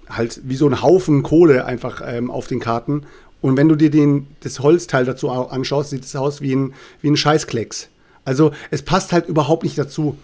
halt 0.09 0.41
wie 0.43 0.55
so 0.55 0.67
ein 0.67 0.81
Haufen 0.81 1.23
Kohle 1.23 1.65
einfach 1.65 2.01
ähm, 2.05 2.31
auf 2.31 2.47
den 2.47 2.59
Karten. 2.59 3.03
Und 3.41 3.55
wenn 3.57 3.69
du 3.69 3.75
dir 3.75 3.89
den, 3.91 4.27
das 4.41 4.59
Holzteil 4.59 5.05
dazu 5.05 5.29
au- 5.29 5.45
anschaust, 5.47 5.91
sieht 5.91 6.03
es 6.05 6.15
aus 6.15 6.41
wie 6.41 6.55
ein, 6.55 6.73
wie 7.01 7.09
ein 7.09 7.17
Scheißklecks. 7.17 7.89
Also 8.25 8.51
es 8.71 8.81
passt 8.81 9.13
halt 9.13 9.27
überhaupt 9.27 9.63
nicht 9.63 9.77
dazu. 9.77 10.17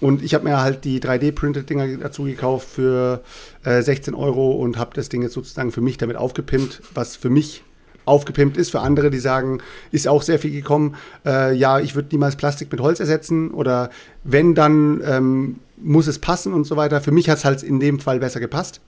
Und 0.00 0.22
ich 0.22 0.34
habe 0.34 0.44
mir 0.44 0.60
halt 0.60 0.84
die 0.84 1.00
3D-Printed-Dinger 1.00 1.96
dazu 1.96 2.24
gekauft 2.24 2.68
für 2.68 3.22
äh, 3.64 3.82
16 3.82 4.14
Euro 4.14 4.52
und 4.52 4.78
habe 4.78 4.90
das 4.94 5.08
Ding 5.08 5.22
jetzt 5.22 5.32
sozusagen 5.32 5.72
für 5.72 5.80
mich 5.80 5.96
damit 5.96 6.16
aufgepimpt, 6.16 6.82
was 6.94 7.16
für 7.16 7.30
mich 7.30 7.64
aufgepimpt 8.04 8.56
ist. 8.56 8.70
Für 8.70 8.80
andere, 8.80 9.10
die 9.10 9.18
sagen, 9.18 9.58
ist 9.90 10.06
auch 10.06 10.22
sehr 10.22 10.38
viel 10.38 10.52
gekommen. 10.52 10.94
Äh, 11.26 11.54
ja, 11.56 11.80
ich 11.80 11.96
würde 11.96 12.10
niemals 12.12 12.36
Plastik 12.36 12.70
mit 12.70 12.80
Holz 12.80 13.00
ersetzen 13.00 13.50
oder 13.50 13.90
wenn, 14.22 14.54
dann 14.54 15.02
ähm, 15.04 15.56
muss 15.78 16.06
es 16.06 16.20
passen 16.20 16.52
und 16.54 16.64
so 16.64 16.76
weiter. 16.76 17.00
Für 17.00 17.10
mich 17.10 17.28
hat 17.28 17.38
es 17.38 17.44
halt 17.44 17.62
in 17.64 17.80
dem 17.80 17.98
Fall 17.98 18.20
besser 18.20 18.38
gepasst 18.40 18.80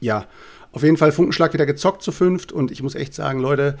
ja, 0.00 0.24
auf 0.72 0.82
jeden 0.82 0.96
Fall 0.96 1.12
Funkenschlag 1.12 1.52
wieder 1.52 1.66
gezockt 1.66 2.02
zu 2.02 2.10
fünft 2.12 2.52
und 2.52 2.70
ich 2.70 2.82
muss 2.82 2.94
echt 2.94 3.12
sagen, 3.14 3.40
Leute, 3.40 3.76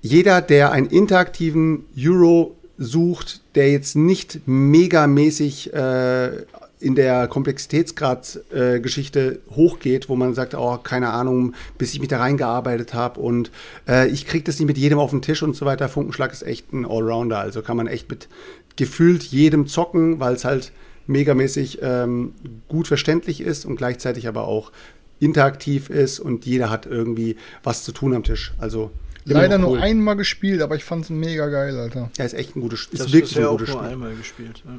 jeder, 0.00 0.40
der 0.40 0.72
einen 0.72 0.88
interaktiven 0.88 1.84
Euro 1.96 2.56
sucht, 2.76 3.42
der 3.54 3.70
jetzt 3.70 3.94
nicht 3.94 4.40
megamäßig 4.46 5.72
äh, 5.72 6.44
in 6.80 6.96
der 6.96 7.28
Komplexitätsgrad-Geschichte 7.28 9.38
hochgeht, 9.54 10.08
wo 10.08 10.16
man 10.16 10.34
sagt, 10.34 10.54
oh, 10.54 10.78
keine 10.78 11.10
Ahnung, 11.10 11.54
bis 11.78 11.94
ich 11.94 12.00
mich 12.00 12.08
da 12.08 12.18
reingearbeitet 12.18 12.92
habe 12.92 13.20
und 13.20 13.52
äh, 13.88 14.08
ich 14.08 14.26
kriege 14.26 14.44
das 14.44 14.58
nicht 14.58 14.66
mit 14.66 14.78
jedem 14.78 14.98
auf 14.98 15.10
den 15.10 15.22
Tisch 15.22 15.44
und 15.44 15.54
so 15.54 15.64
weiter. 15.64 15.88
Funkenschlag 15.88 16.32
ist 16.32 16.42
echt 16.42 16.72
ein 16.72 16.84
Allrounder, 16.84 17.38
also 17.38 17.62
kann 17.62 17.76
man 17.76 17.86
echt 17.86 18.10
mit 18.10 18.26
gefühlt 18.74 19.22
jedem 19.22 19.68
zocken, 19.68 20.18
weil 20.18 20.34
es 20.34 20.44
halt 20.44 20.72
megamäßig 21.06 21.78
ähm, 21.82 22.34
gut 22.68 22.88
verständlich 22.88 23.40
ist 23.40 23.64
und 23.64 23.76
gleichzeitig 23.76 24.26
aber 24.26 24.48
auch 24.48 24.72
interaktiv 25.22 25.88
ist 25.90 26.20
und 26.20 26.44
jeder 26.46 26.68
hat 26.70 26.86
irgendwie 26.86 27.36
was 27.62 27.84
zu 27.84 27.92
tun 27.92 28.14
am 28.14 28.22
Tisch. 28.24 28.52
Also 28.58 28.90
immer 29.24 29.40
Leider 29.40 29.58
noch 29.58 29.68
nur 29.68 29.76
cool. 29.78 29.82
einmal 29.82 30.16
gespielt, 30.16 30.60
aber 30.62 30.74
ich 30.76 30.84
fand's 30.84 31.10
mega 31.10 31.48
geil, 31.48 31.78
Alter. 31.78 32.10
Ja, 32.18 32.24
ist 32.24 32.34
echt 32.34 32.56
ein 32.56 32.60
gutes 32.60 32.80
Spiel. 32.80 32.98
Das 32.98 33.06
Ist 33.08 33.12
wirklich 33.14 33.30
ist 33.32 33.36
ja 33.36 33.42
ein 33.42 33.46
auch 33.48 33.52
gutes 33.58 33.68
nur 33.74 33.78
Spiel. 33.82 33.92
einmal 33.92 34.14
gespielt. 34.14 34.62
Ja. 34.66 34.78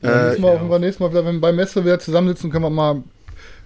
Ja, 0.00 0.10
Äh, 0.10 0.22
nächstes 0.22 0.38
Mal, 0.40 0.54
ja. 0.54 0.62
beim 0.64 0.80
nächsten 0.80 1.02
Mal 1.02 1.10
wieder, 1.10 1.24
wenn 1.26 1.34
wir 1.36 1.40
bei 1.40 1.52
Messe 1.52 1.84
wieder 1.84 1.98
zusammensitzen, 1.98 2.50
können 2.50 2.64
wir 2.64 2.70
mal. 2.70 3.02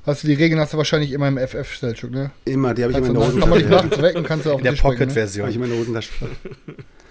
Hast 0.05 0.25
du 0.25 0.27
die 0.27 0.35
Regeln 0.35 0.61
hast 0.61 0.73
du 0.73 0.79
wahrscheinlich 0.79 1.13
immer 1.13 1.29
im 1.29 1.39
FF, 1.39 1.77
Selchuk, 1.77 2.11
ne? 2.11 2.33
Immer, 2.45 2.75
die 2.75 2.83
habe 2.83 2.93
ich 2.93 2.99
immer 2.99 3.07
Kannst 3.07 3.09
in 3.09 3.15
du 3.15 3.21
der 3.21 3.29
nach, 3.29 3.41
kann 3.41 3.51
man 3.51 3.59
dich 3.59 3.67
Hosentasche. 3.69 3.87
nachts 3.89 4.03
wecken, 4.03 4.25
kannst 4.25 4.47
du 4.47 4.51
auf 4.53 4.59
In 4.59 4.65
der 4.65 4.71
bringen, 4.73 4.83
ne? 4.83 4.89
Habe 4.89 4.97
Pocket-Version. 4.97 5.49
ich 5.49 5.55
immer 5.57 5.65
in 5.67 5.71
der 5.71 5.81
Hosentasche. 5.81 6.11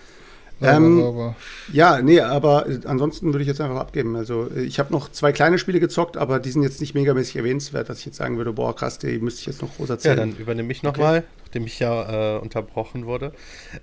Ähm, 0.62 1.34
Ja, 1.74 2.01
nee, 2.01 2.20
aber 2.20 2.66
ansonsten 2.86 3.28
würde 3.34 3.41
ich 3.41 3.47
jetzt 3.47 3.62
einfach 3.62 3.78
abgeben. 3.80 4.16
Also 4.16 4.47
äh, 4.55 4.62
ich 4.62 4.80
habe 4.80 4.91
noch 4.91 5.09
zwei 5.12 5.32
kleine 5.32 5.57
Spiele 5.57 5.80
gezockt, 5.80 6.18
aber 6.18 6.39
die 6.39 6.51
sind 6.51 6.64
jetzt 6.64 6.82
nicht 6.82 6.93
megamäßig 6.93 7.36
erwähnenswert, 7.38 7.89
dass 7.89 7.99
ich 7.99 8.05
jetzt 8.05 8.18
sagen 8.18 8.38
würde, 8.38 8.53
boah, 8.53 8.76
krass, 8.76 8.99
die 8.99 9.18
müsste 9.20 9.41
ich 9.41 9.47
jetzt 9.47 9.62
noch 9.62 9.76
groß 9.76 9.89
Ja, 9.89 9.95
erzählen. 9.95 10.18
dann 10.18 10.36
übernehme 10.36 10.72
ich 10.72 10.84
nochmal, 10.84 11.24
nachdem 11.43 11.66
ich 11.66 11.80
ja 11.80 12.36
äh, 12.38 12.39
unterbrochen 12.39 13.05
wurde. 13.05 13.34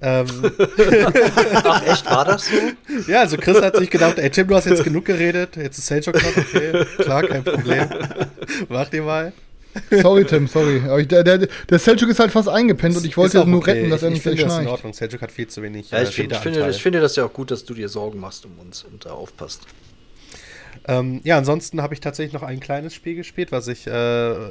Ähm, 0.01 0.27
Ach, 1.65 1.87
echt, 1.87 2.07
war 2.11 2.25
das 2.25 2.47
so? 2.49 3.11
ja, 3.11 3.21
also 3.21 3.37
Chris 3.37 3.61
hat 3.61 3.77
sich 3.77 3.91
gedacht, 3.91 4.19
ey 4.19 4.31
Tim, 4.31 4.47
du 4.49 4.55
hast 4.55 4.67
jetzt 4.67 4.85
genug 4.85 5.05
geredet, 5.05 5.57
jetzt 5.57 5.79
ist 5.79 5.87
Selchuk 5.87 6.15
dran, 6.15 6.33
okay, 6.37 6.85
klar, 6.99 7.23
kein 7.25 7.43
Problem. 7.45 7.89
Mach 8.69 8.89
dir 8.89 9.03
mal. 9.03 9.33
Sorry, 9.91 10.25
Tim, 10.25 10.47
sorry. 10.49 10.83
Aber 10.85 11.01
ich, 11.01 11.09
der, 11.09 11.25
der, 11.25 11.39
der 11.39 11.79
Selchuk 11.79 12.09
ist 12.09 12.19
halt 12.19 12.33
fast 12.33 12.49
eingepennt 12.49 12.97
und 12.97 13.05
ich 13.05 13.17
wollte 13.17 13.41
auch 13.41 13.47
nur 13.47 13.61
okay. 13.61 13.73
retten, 13.73 13.91
dass 13.91 14.03
er 14.03 14.09
ich, 14.09 14.15
nicht 14.15 14.27
ich 14.27 14.33
finde 14.33 14.45
das 14.45 14.59
in. 14.59 14.67
Ordnung. 14.67 14.93
Selchuk 14.93 15.23
hat 15.23 15.33
viel 15.33 15.47
zu 15.47 15.63
wenig 15.63 15.91
Ja, 15.91 15.99
äh, 15.99 16.05
ich, 16.05 16.11
find, 16.11 16.33
ich, 16.33 16.39
finde, 16.39 16.69
ich 16.69 16.83
finde 16.83 17.01
das 17.01 17.17
ja 17.17 17.25
auch 17.25 17.33
gut, 17.33 17.51
dass 17.51 17.65
du 17.65 17.75
dir 17.75 17.89
Sorgen 17.89 18.21
machst 18.21 18.45
um 18.45 18.59
uns 18.59 18.85
und 18.85 19.07
da 19.07 19.11
aufpasst. 19.11 19.63
Ähm, 20.87 21.21
ja, 21.23 21.37
ansonsten 21.37 21.83
habe 21.83 21.93
ich 21.93 22.01
tatsächlich 22.01 22.33
noch 22.33 22.43
ein 22.43 22.61
kleines 22.61 22.95
Spiel 22.95 23.15
gespielt, 23.15 23.53
was 23.53 23.69
ich, 23.69 23.87
äh, 23.87 23.91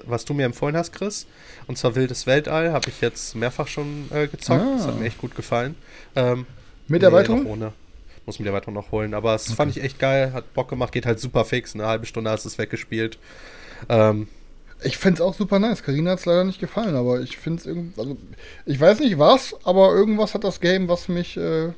was 0.06 0.24
du 0.26 0.36
mir 0.36 0.46
empfohlen 0.46 0.78
hast, 0.78 0.94
Chris. 0.94 1.26
Und 1.66 1.78
zwar 1.78 1.96
Wildes 1.96 2.28
Weltall 2.28 2.72
habe 2.72 2.90
ich 2.90 3.02
jetzt 3.02 3.36
mehrfach 3.36 3.68
schon 3.68 4.06
äh, 4.12 4.28
gezockt. 4.28 4.62
Ah. 4.62 4.74
Das 4.78 4.88
hat 4.88 5.00
mir 5.00 5.06
echt 5.06 5.18
gut 5.18 5.36
gefallen. 5.36 5.76
Ähm, 6.16 6.46
Mit 6.88 7.02
nee, 7.02 7.08
Erweiterung? 7.08 7.44
noch 7.44 7.50
ohne. 7.50 7.74
Muss 8.28 8.40
mir 8.40 8.44
die 8.44 8.50
Erweiterung 8.50 8.76
noch 8.76 8.92
holen. 8.92 9.14
Aber 9.14 9.34
es 9.36 9.52
fand 9.54 9.76
ich 9.76 9.82
echt 9.82 10.00
geil, 10.00 10.34
hat 10.34 10.54
Bock 10.54 10.70
gemacht, 10.70 10.92
geht 10.92 11.06
halt 11.06 11.20
super 11.20 11.46
fix. 11.46 11.74
Eine 11.74 11.88
halbe 11.88 12.06
Stunde 12.06 12.30
hast 12.30 12.46
du 12.46 12.50
es 12.50 12.58
weggespielt. 12.58 13.18
Ähm, 13.90 14.28
Ich 14.84 14.98
fände 14.98 15.16
es 15.16 15.22
auch 15.22 15.34
super 15.34 15.60
nice. 15.60 15.84
Karina 15.84 16.12
hat 16.12 16.20
es 16.20 16.26
leider 16.26 16.44
nicht 16.44 16.60
gefallen, 16.60 16.96
aber 16.96 17.22
ich 17.22 17.38
finde 17.38 17.60
es 17.60 17.66
irgendwie. 17.66 18.00
Also, 18.00 18.18
ich 18.66 18.80
weiß 18.80 19.00
nicht 19.00 19.18
was, 19.18 19.56
aber 19.64 19.94
irgendwas 19.94 20.34
hat 20.34 20.44
das 20.44 20.60
Game, 20.60 20.88
was 20.88 21.08
mich 21.08 21.36
äh, 21.38 21.72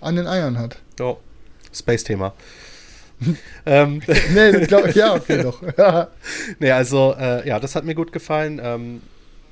an 0.00 0.16
den 0.16 0.26
Eiern 0.26 0.58
hat. 0.58 0.78
oh, 1.00 1.18
Space-Thema. 1.72 2.34
ähm, 3.66 4.02
Nee, 4.34 4.50
ich 4.50 4.68
glaub, 4.68 4.94
ja, 4.94 5.14
okay, 5.14 5.42
doch. 5.42 5.62
Nee, 6.58 6.70
also, 6.70 7.14
äh, 7.18 7.48
ja, 7.48 7.58
das 7.60 7.74
hat 7.74 7.84
mir 7.84 7.94
gut 7.94 8.12
gefallen. 8.12 8.60
Ähm, 8.62 9.02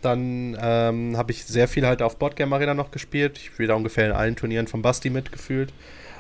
dann 0.03 0.57
ähm, 0.61 1.16
habe 1.16 1.33
ich 1.33 1.45
sehr 1.45 1.68
viel 1.68 1.87
halt 1.87 2.03
auf 2.03 2.16
Boardgame 2.16 2.55
Arena 2.55 2.74
noch 2.74 2.91
gespielt. 2.91 3.39
Ich 3.39 3.47
spiele 3.47 3.68
da 3.68 3.74
ungefähr 3.74 4.07
in 4.07 4.12
allen 4.12 4.37
Turnieren 4.37 4.66
von 4.68 4.83
Basti 4.83 5.11
mitgefühlt. 5.11 5.72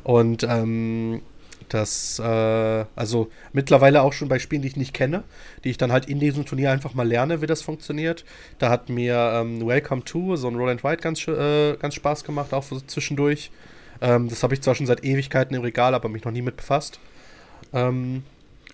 Und 0.02 0.42
ähm, 0.42 1.22
das, 1.68 2.18
äh, 2.18 2.84
also 2.94 3.28
mittlerweile 3.52 4.02
auch 4.02 4.12
schon 4.12 4.28
bei 4.28 4.38
Spielen, 4.38 4.62
die 4.62 4.68
ich 4.68 4.76
nicht 4.76 4.94
kenne, 4.94 5.24
die 5.64 5.70
ich 5.70 5.78
dann 5.78 5.92
halt 5.92 6.06
in 6.06 6.20
diesem 6.20 6.44
Turnier 6.44 6.70
einfach 6.70 6.94
mal 6.94 7.06
lerne, 7.06 7.42
wie 7.42 7.46
das 7.46 7.62
funktioniert. 7.62 8.24
Da 8.58 8.70
hat 8.70 8.88
mir 8.88 9.14
ähm, 9.34 9.66
Welcome 9.66 10.04
to, 10.04 10.36
so 10.36 10.48
ein 10.48 10.56
Roll 10.56 10.70
and 10.70 10.84
Ride, 10.84 10.98
ganz, 10.98 11.26
äh, 11.26 11.76
ganz 11.76 11.94
Spaß 11.94 12.24
gemacht, 12.24 12.54
auch 12.54 12.62
so 12.62 12.80
zwischendurch. 12.80 13.50
Ähm, 14.00 14.28
das 14.28 14.42
habe 14.42 14.54
ich 14.54 14.62
zwar 14.62 14.74
schon 14.74 14.86
seit 14.86 15.04
Ewigkeiten 15.04 15.54
im 15.56 15.62
Regal, 15.62 15.94
aber 15.94 16.08
mich 16.08 16.24
noch 16.24 16.32
nie 16.32 16.42
mit 16.42 16.56
befasst. 16.56 17.00
Ähm, 17.72 18.22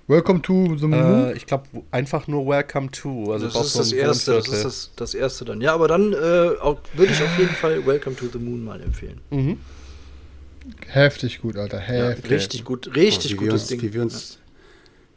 Welcome 0.08 0.42
to 0.42 0.76
the 0.76 0.86
Moon. 0.86 1.28
äh, 1.28 1.32
ich 1.34 1.46
glaube 1.46 1.64
einfach 1.90 2.26
nur 2.26 2.46
Welcome 2.46 2.90
to. 2.90 3.32
Also 3.32 3.46
das 3.46 3.66
ist 3.66 3.72
so 3.72 3.78
das 3.78 3.92
erste, 3.92 4.32
das 4.34 4.48
ist 4.48 4.64
das, 4.64 4.90
das 4.96 5.14
erste 5.14 5.44
dann. 5.44 5.60
Ja, 5.60 5.74
aber 5.74 5.88
dann 5.88 6.12
äh, 6.12 6.16
würde 6.16 7.12
ich 7.12 7.22
auf 7.22 7.38
jeden 7.38 7.54
Fall 7.54 7.86
Welcome 7.86 8.16
to 8.16 8.26
the 8.32 8.38
Moon 8.38 8.64
mal 8.64 8.80
empfehlen. 8.80 9.20
Mhm. 9.30 9.58
Heftig 10.88 11.40
gut, 11.42 11.56
Alter. 11.56 11.78
Ja, 11.78 12.10
Heftig. 12.10 12.30
richtig 12.30 12.64
gut, 12.64 12.94
richtig 12.94 13.36
Boah, 13.36 13.42
wie 13.42 13.46
wir 13.46 13.50
gutes 13.52 13.62
uns, 13.62 13.68
Ding. 13.68 13.82
Wie 13.82 13.94
wir 13.94 14.02
uns, 14.02 14.38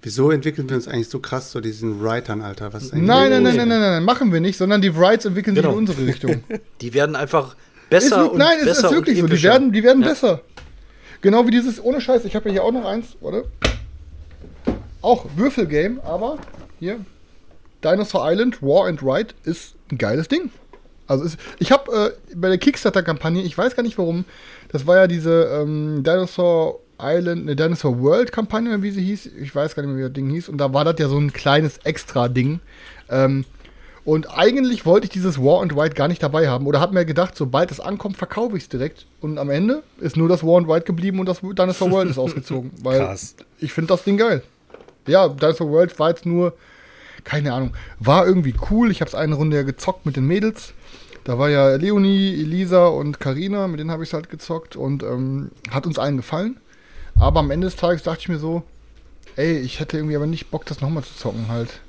Wieso 0.02 0.30
entwickeln 0.30 0.70
wir 0.70 0.76
uns 0.76 0.88
eigentlich 0.88 1.10
so 1.10 1.18
krass 1.20 1.50
zu 1.50 1.62
diesen 1.62 2.00
Writern, 2.00 2.42
Alter? 2.44 2.72
Was 2.74 2.84
ist 2.84 2.94
Nein, 2.94 3.06
nein, 3.06 3.44
los? 3.44 3.56
nein, 3.56 3.56
nein, 3.56 3.68
nein, 3.70 3.80
nein, 3.80 4.04
machen 4.04 4.32
wir 4.32 4.40
nicht, 4.40 4.56
sondern 4.56 4.80
die 4.80 4.96
Writes 4.96 5.26
entwickeln 5.26 5.56
Genau. 5.56 5.70
sich 5.70 5.74
in 5.74 5.80
unsere 5.80 6.06
Richtung. 6.06 6.44
Die 6.82 6.94
werden 6.94 7.16
einfach 7.16 7.56
Ist 7.56 7.90
besser 7.90 8.18
wirklich- 8.18 8.32
und 8.34 8.38
nein, 8.38 8.58
es 8.62 8.78
ist 8.78 8.92
wirklich 8.92 9.20
so. 9.20 9.26
Die 9.28 9.42
werden, 9.42 9.72
die 9.72 9.84
werden 9.84 10.04
Ja. 10.04 10.10
besser. 10.10 10.42
Genau 11.22 11.48
wie 11.48 11.52
dieses, 11.52 11.84
ohne 11.84 12.02
Scheiß, 12.02 12.24
ich 12.26 12.36
habe 12.36 12.50
ja 12.50 12.54
hier 12.54 12.64
auch 12.64 12.72
noch 12.72 12.86
eins, 12.86 13.16
warte. 13.20 13.46
Auch 15.02 15.26
Würfelgame, 15.36 16.04
aber 16.04 16.38
hier, 16.80 17.00
Dinosaur 17.84 18.32
Island, 18.32 18.62
War 18.62 18.88
and 18.88 19.02
Ride 19.02 19.34
ist 19.44 19.74
ein 19.92 19.98
geiles 19.98 20.28
Ding. 20.28 20.52
Also 21.08 21.24
ist, 21.24 21.40
ich 21.60 21.72
habe 21.72 21.92
äh, 21.92 22.36
bei 22.36 22.50
der 22.50 22.58
Kickstarter-Kampagne, 22.58 23.44
ich 23.44 23.58
weiß 23.58 23.76
gar 23.76 23.84
nicht 23.84 23.98
warum, 23.98 24.26
das 24.70 24.88
war 24.88 24.98
ja 24.98 25.08
diese 25.08 25.44
ähm, 25.62 26.04
Dinosaur 26.04 26.80
Island, 27.00 27.42
eine 27.44 27.56
Dinosaur 27.56 28.00
World-Kampagne, 28.00 28.82
wie 28.82 28.92
sie 28.92 29.04
hieß. 29.04 29.28
Ich 29.42 29.54
weiß 29.54 29.76
gar 29.76 29.84
nicht 29.84 29.92
mehr, 29.92 30.00
wie 30.00 30.08
das 30.08 30.14
Ding 30.14 30.30
hieß. 30.30 30.50
Und 30.50 30.58
da 30.58 30.74
war 30.74 30.86
das 30.86 30.96
ja 31.00 31.08
so 31.08 31.18
ein 31.18 31.34
kleines 31.34 31.78
Extra-Ding. 31.80 32.60
Ähm, 33.10 33.46
und 34.06 34.30
eigentlich 34.38 34.86
wollte 34.86 35.06
ich 35.06 35.12
dieses 35.12 35.40
War 35.42 35.64
and 35.64 35.76
Ride 35.76 35.96
gar 35.96 36.08
nicht 36.08 36.22
dabei 36.22 36.48
haben. 36.48 36.68
Oder 36.68 36.80
habe 36.80 36.94
mir 36.94 37.06
gedacht, 37.06 37.36
sobald 37.36 37.72
es 37.72 37.80
ankommt, 37.80 38.18
verkaufe 38.18 38.56
ich 38.56 38.64
es 38.64 38.70
direkt. 38.70 39.08
Und 39.20 39.40
am 39.40 39.50
Ende 39.50 39.82
ist 40.00 40.16
nur 40.16 40.30
das 40.30 40.44
War 40.44 40.58
and 40.58 40.70
Ride 40.70 40.86
geblieben 40.86 41.20
und 41.20 41.26
das 41.26 41.42
Dinosaur 41.42 41.92
World 41.92 42.12
ist 42.12 42.18
ausgezogen. 42.20 42.72
Weil 42.84 43.00
Krass. 43.00 43.36
ich 43.60 43.74
finde 43.74 43.90
das 43.90 44.04
Ding 44.04 44.18
geil. 44.18 44.44
Ja, 45.08 45.28
Dinosaur 45.28 45.70
World 45.72 45.98
war 45.98 46.10
jetzt 46.10 46.26
nur, 46.26 46.54
keine 47.24 47.54
Ahnung, 47.54 47.74
war 48.00 48.28
irgendwie 48.28 48.54
cool. 48.70 48.92
Ich 48.92 49.02
habe 49.02 49.10
es 49.10 49.16
eine 49.16 49.36
Runde 49.36 49.58
ja 49.58 49.64
gezockt 49.64 50.06
mit 50.06 50.16
den 50.16 50.28
Mädels. 50.28 50.75
Da 51.26 51.40
war 51.40 51.50
ja 51.50 51.76
Leonie, 51.76 52.34
Elisa 52.34 52.86
und 52.86 53.20
Karina, 53.20 53.68
mit 53.68 53.80
denen 53.80 53.90
habe 53.90 54.04
ich 54.04 54.10
es 54.10 54.14
halt 54.14 54.30
gezockt 54.30 54.76
und 54.76 55.02
ähm, 55.02 55.50
hat 55.72 55.88
uns 55.88 55.98
allen 55.98 56.18
gefallen. 56.18 56.58
Aber 57.16 57.40
am 57.40 57.50
Ende 57.50 57.66
des 57.66 57.76
Tages 57.76 58.04
dachte 58.04 58.22
ich 58.22 58.30
mir 58.30 58.38
so, 58.38 58.62
ey, 59.36 59.58
ich 59.58 59.80
hätte 59.80 59.98
irgendwie 59.98 60.16
aber 60.16 60.28
nicht 60.28 60.52
Bock, 60.52 60.66
das 60.66 60.82
nochmal 60.82 61.04
zu 61.04 61.16
zocken 61.16 61.48
halt. 61.48 61.82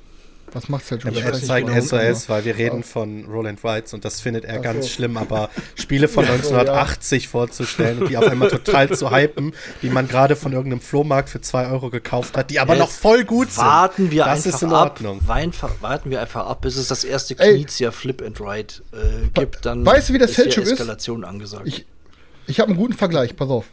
Was 0.57 0.69
macht's 0.69 0.89
halt 0.89 1.03
schon? 1.03 1.13
Ja, 1.13 1.19
Ich 1.19 1.25
wir 1.25 1.33
zeigen 1.33 1.69
aber- 1.69 2.29
weil 2.29 2.45
wir 2.45 2.57
reden 2.57 2.83
von 2.83 3.25
Roland 3.25 3.63
Rights 3.63 3.93
und 3.93 4.03
das 4.03 4.19
findet 4.21 4.43
er 4.43 4.57
Ach 4.57 4.63
ganz 4.63 4.85
so. 4.85 4.91
schlimm, 4.91 5.15
aber 5.17 5.49
Spiele 5.75 6.07
von 6.07 6.25
Ja, 6.25 6.31
so, 6.31 6.49
1980 6.55 7.27
vorzustellen 7.27 7.99
und 7.99 8.09
die 8.09 8.17
auf 8.17 8.27
einmal 8.27 8.49
total 8.49 8.89
zu 8.95 9.11
hypen, 9.11 9.53
die 9.83 9.89
man 9.89 10.07
gerade 10.07 10.35
von 10.35 10.51
irgendeinem 10.53 10.81
Flohmarkt 10.81 11.29
für 11.29 11.41
2 11.41 11.67
Euro 11.69 11.89
gekauft 11.91 12.35
hat, 12.35 12.49
die 12.49 12.59
aber 12.59 12.73
Jetzt 12.73 12.81
noch 12.81 12.89
voll 12.89 13.23
gut 13.23 13.51
sind. 13.51 13.63
Warten 13.63 14.09
wir 14.11 14.25
das 14.25 14.45
einfach 14.45 14.55
ist 14.57 14.61
in 14.63 14.69
ab. 14.73 14.89
Ordnung. 14.91 15.21
Weinfa- 15.27 15.69
warten 15.81 16.09
wir 16.09 16.21
einfach 16.21 16.47
ab, 16.47 16.61
bis 16.61 16.75
es 16.75 16.87
das 16.87 17.03
erste. 17.03 17.35
Knizia 17.35 17.91
Flip 17.91 18.19
and 18.21 18.41
Ride 18.41 18.73
äh, 18.93 19.27
gibt. 19.33 19.63
Dann 19.65 19.85
Weißt 19.85 20.09
du, 20.09 20.13
wie 20.13 20.17
das 20.17 20.31
ist 20.31 20.35
hier 20.37 20.43
Selchuk 20.45 20.63
ist? 20.65 20.71
Eskalation 20.71 21.23
angesagt. 21.23 21.67
Ich, 21.67 21.85
ich 22.47 22.59
habe 22.59 22.69
einen 22.71 22.77
guten 22.79 22.93
Vergleich, 22.93 23.35
pass 23.35 23.49
auf. 23.49 23.65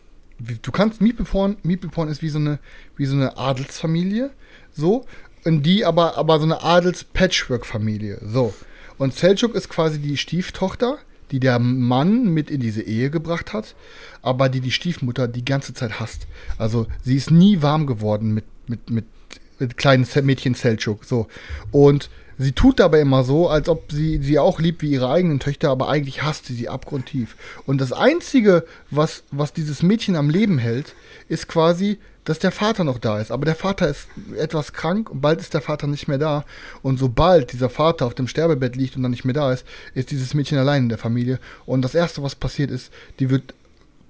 Du 0.61 0.73
kannst 0.73 1.01
Meeple-Porn, 1.01 1.57
Meeple-Porn 1.63 2.09
ist 2.09 2.21
wie 2.21 2.29
so 2.29 2.39
eine, 2.39 2.59
wie 2.97 3.07
so 3.07 3.15
eine 3.15 3.37
Adelsfamilie, 3.39 4.31
so, 4.73 5.07
in 5.45 5.63
die 5.63 5.85
aber, 5.85 6.17
aber 6.17 6.39
so 6.39 6.45
eine 6.45 6.63
Adels-Patchwork-Familie, 6.63 8.21
so. 8.25 8.55
Und 8.99 9.15
Selchuk 9.15 9.55
ist 9.55 9.69
quasi 9.69 9.99
die 9.99 10.17
Stieftochter, 10.17 10.99
die 11.31 11.41
der 11.41 11.59
Mann 11.59 12.29
mit 12.33 12.51
in 12.51 12.61
diese 12.61 12.83
Ehe 12.83 13.11
gebracht 13.11 13.53
hat, 13.53 13.75
aber 14.23 14.49
die 14.49 14.61
die 14.61 14.71
Stiefmutter 14.71 15.29
die 15.29 15.45
ganze 15.45 15.75
Zeit 15.75 16.01
hasst. 16.01 16.27
Also 16.59 16.87
sie 17.03 17.17
ist 17.17 17.31
nie 17.31 17.63
warm 17.63 17.87
geworden 17.87 18.33
mit, 18.33 18.45
mit, 18.69 18.91
mit, 18.91 19.05
mit 19.59 19.77
kleinen 19.77 20.07
Mädchen 20.23 20.55
Selchuk, 20.55 21.05
so. 21.05 21.27
Und 21.73 22.09
sie 22.39 22.53
tut 22.53 22.81
dabei 22.81 23.01
immer 23.01 23.25
so, 23.25 23.49
als 23.49 23.69
ob 23.69 23.91
sie 23.91 24.23
sie 24.23 24.39
auch 24.39 24.61
liebt 24.61 24.83
wie 24.83 24.91
ihre 24.91 25.11
eigenen 25.11 25.41
Töchter, 25.41 25.71
aber 25.71 25.89
eigentlich 25.89 26.23
hasst 26.23 26.47
sie 26.47 26.55
sie 26.55 26.69
abgrundtief. 26.69 27.37
Und 27.67 27.81
das 27.81 27.93
Einzige, 27.93 28.65
was, 28.91 29.25
was 29.31 29.53
dieses 29.53 29.83
Mädchen 29.83 30.17
am 30.17 30.31
Leben 30.31 30.59
hält, 30.59 30.95
ist 31.29 31.49
quasi, 31.49 31.99
dass 32.25 32.39
der 32.39 32.53
Vater 32.53 32.85
noch 32.85 32.99
da 32.99 33.21
ist. 33.21 33.31
Aber 33.31 33.45
der 33.45 33.55
Vater 33.55 33.89
ist 33.89 34.09
etwas 34.37 34.73
krank 34.73 35.11
und 35.11 35.21
bald 35.21 35.41
ist 35.41 35.55
der 35.55 35.61
Vater 35.61 35.87
nicht 35.87 36.09
mehr 36.09 36.19
da. 36.19 36.45
Und 36.83 36.99
sobald 36.99 37.53
dieser 37.53 37.71
Vater 37.71 38.07
auf 38.07 38.15
dem 38.15 38.29
Sterbebett 38.29 38.77
liegt 38.77 38.97
und 38.97 39.03
dann 39.03 39.11
nicht 39.11 39.25
mehr 39.25 39.35
da 39.35 39.53
ist, 39.53 39.67
ist 39.95 40.11
dieses 40.11 40.35
Mädchen 40.35 40.59
allein 40.59 40.85
in 40.85 40.89
der 40.89 40.99
Familie. 40.99 41.39
Und 41.67 41.83
das 41.83 41.95
Erste, 41.95 42.23
was 42.23 42.35
passiert 42.35 42.71
ist, 42.71 42.93
die 43.21 43.31
wird 43.31 43.55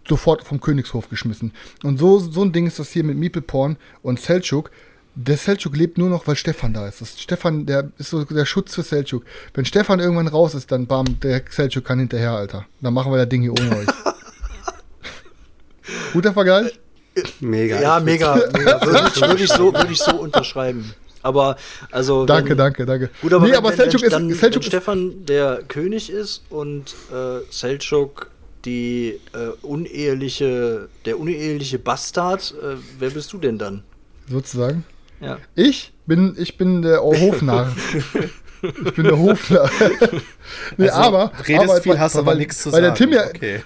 sofort 0.07 0.45
vom 0.45 0.61
Königshof 0.61 1.09
geschmissen. 1.09 1.53
Und 1.83 1.99
so, 1.99 2.19
so 2.19 2.43
ein 2.43 2.53
Ding 2.53 2.67
ist 2.67 2.79
das 2.79 2.91
hier 2.91 3.05
mit 3.05 3.17
Meeple 3.17 3.43
Porn 3.43 3.77
und 4.03 4.21
Selchuk. 4.21 4.71
Der 5.17 5.37
Selchuk 5.37 5.77
lebt 5.77 5.97
nur 5.97 6.11
noch, 6.11 6.27
weil 6.27 6.37
Stefan 6.37 6.75
da 6.75 6.89
ist. 6.89 7.01
Das 7.01 7.21
Stefan, 7.21 7.67
der 7.67 7.91
ist 7.99 8.11
so 8.11 8.25
der 8.25 8.47
Schutz 8.47 8.75
für 8.75 8.83
Selchuk. 8.83 9.25
Wenn 9.55 9.65
Stefan 9.65 10.01
irgendwann 10.01 10.29
raus 10.29 10.55
ist, 10.55 10.73
dann 10.73 10.87
bam, 10.87 11.21
der 11.21 11.43
Selchuk 11.49 11.85
kann 11.85 12.01
hinterher, 12.01 12.33
Alter. 12.33 12.67
Dann 12.81 12.95
machen 12.95 13.13
wir 13.13 13.19
das 13.19 13.29
Ding 13.29 13.43
hier 13.43 13.53
ohne 13.53 13.79
euch. 13.79 13.87
Guter 16.13 16.33
Vergleich? 16.33 16.81
Mega. 17.41 17.81
ja, 17.81 18.01
mega. 18.01 18.35
mega. 18.53 18.81
Würde 18.85 19.11
ich, 19.15 19.21
würde 19.21 19.45
ich, 19.45 19.51
so, 19.51 19.73
würde 19.73 19.93
ich 19.93 19.99
so 19.99 20.17
unterschreiben. 20.17 20.95
Aber, 21.23 21.57
also. 21.91 22.27
Danke, 22.27 22.51
wenn, 22.51 22.59
danke, 22.59 22.87
danke. 22.87 23.11
Gut, 23.23 23.33
aber, 23.33 23.45
nee, 23.47 23.53
wenn, 23.53 23.59
aber 23.59 23.71
wenn, 23.71 23.77
Selchuk 23.77 24.03
wenn, 24.03 24.11
dann, 24.11 24.31
ist, 24.31 24.41
Selchuk 24.41 24.63
wenn 24.63 24.69
Stefan 24.69 25.25
der 25.27 25.63
König 25.69 26.11
ist 26.11 26.43
und 26.51 26.95
äh, 27.13 27.41
Selchuk 27.51 28.31
die 28.65 29.21
äh, 29.33 29.49
uneheliche, 29.63 30.89
der 31.05 31.19
uneheliche 31.19 31.79
Bastard, 31.79 32.55
äh, 32.63 32.77
wer 32.99 33.11
bist 33.11 33.33
du 33.33 33.39
denn 33.39 33.59
dann? 33.59 33.83
sozusagen. 34.29 34.85
Ja. 35.21 35.39
Ich 35.55 35.93
bin, 36.07 36.35
ich 36.39 36.57
bin 36.57 36.83
der 36.83 37.03
Hofnarr. 37.03 37.75
ich 38.63 38.95
bin 38.95 39.05
der 39.05 39.19
Hofnarr. 39.19 39.71
nee, 40.77 40.89
Also, 40.89 41.01
aber. 41.01 41.33
redest 41.47 41.71
aber, 41.71 41.83
viel, 41.83 41.99
hast 41.99 42.17
aber 42.17 42.35
nichts 42.35 42.63
zu 42.63 42.73
weil 42.73 42.83
sagen. 42.83 42.85
der 42.85 42.95
Tim 42.95 43.13
ja, 43.13 43.27
okay. 43.27 43.63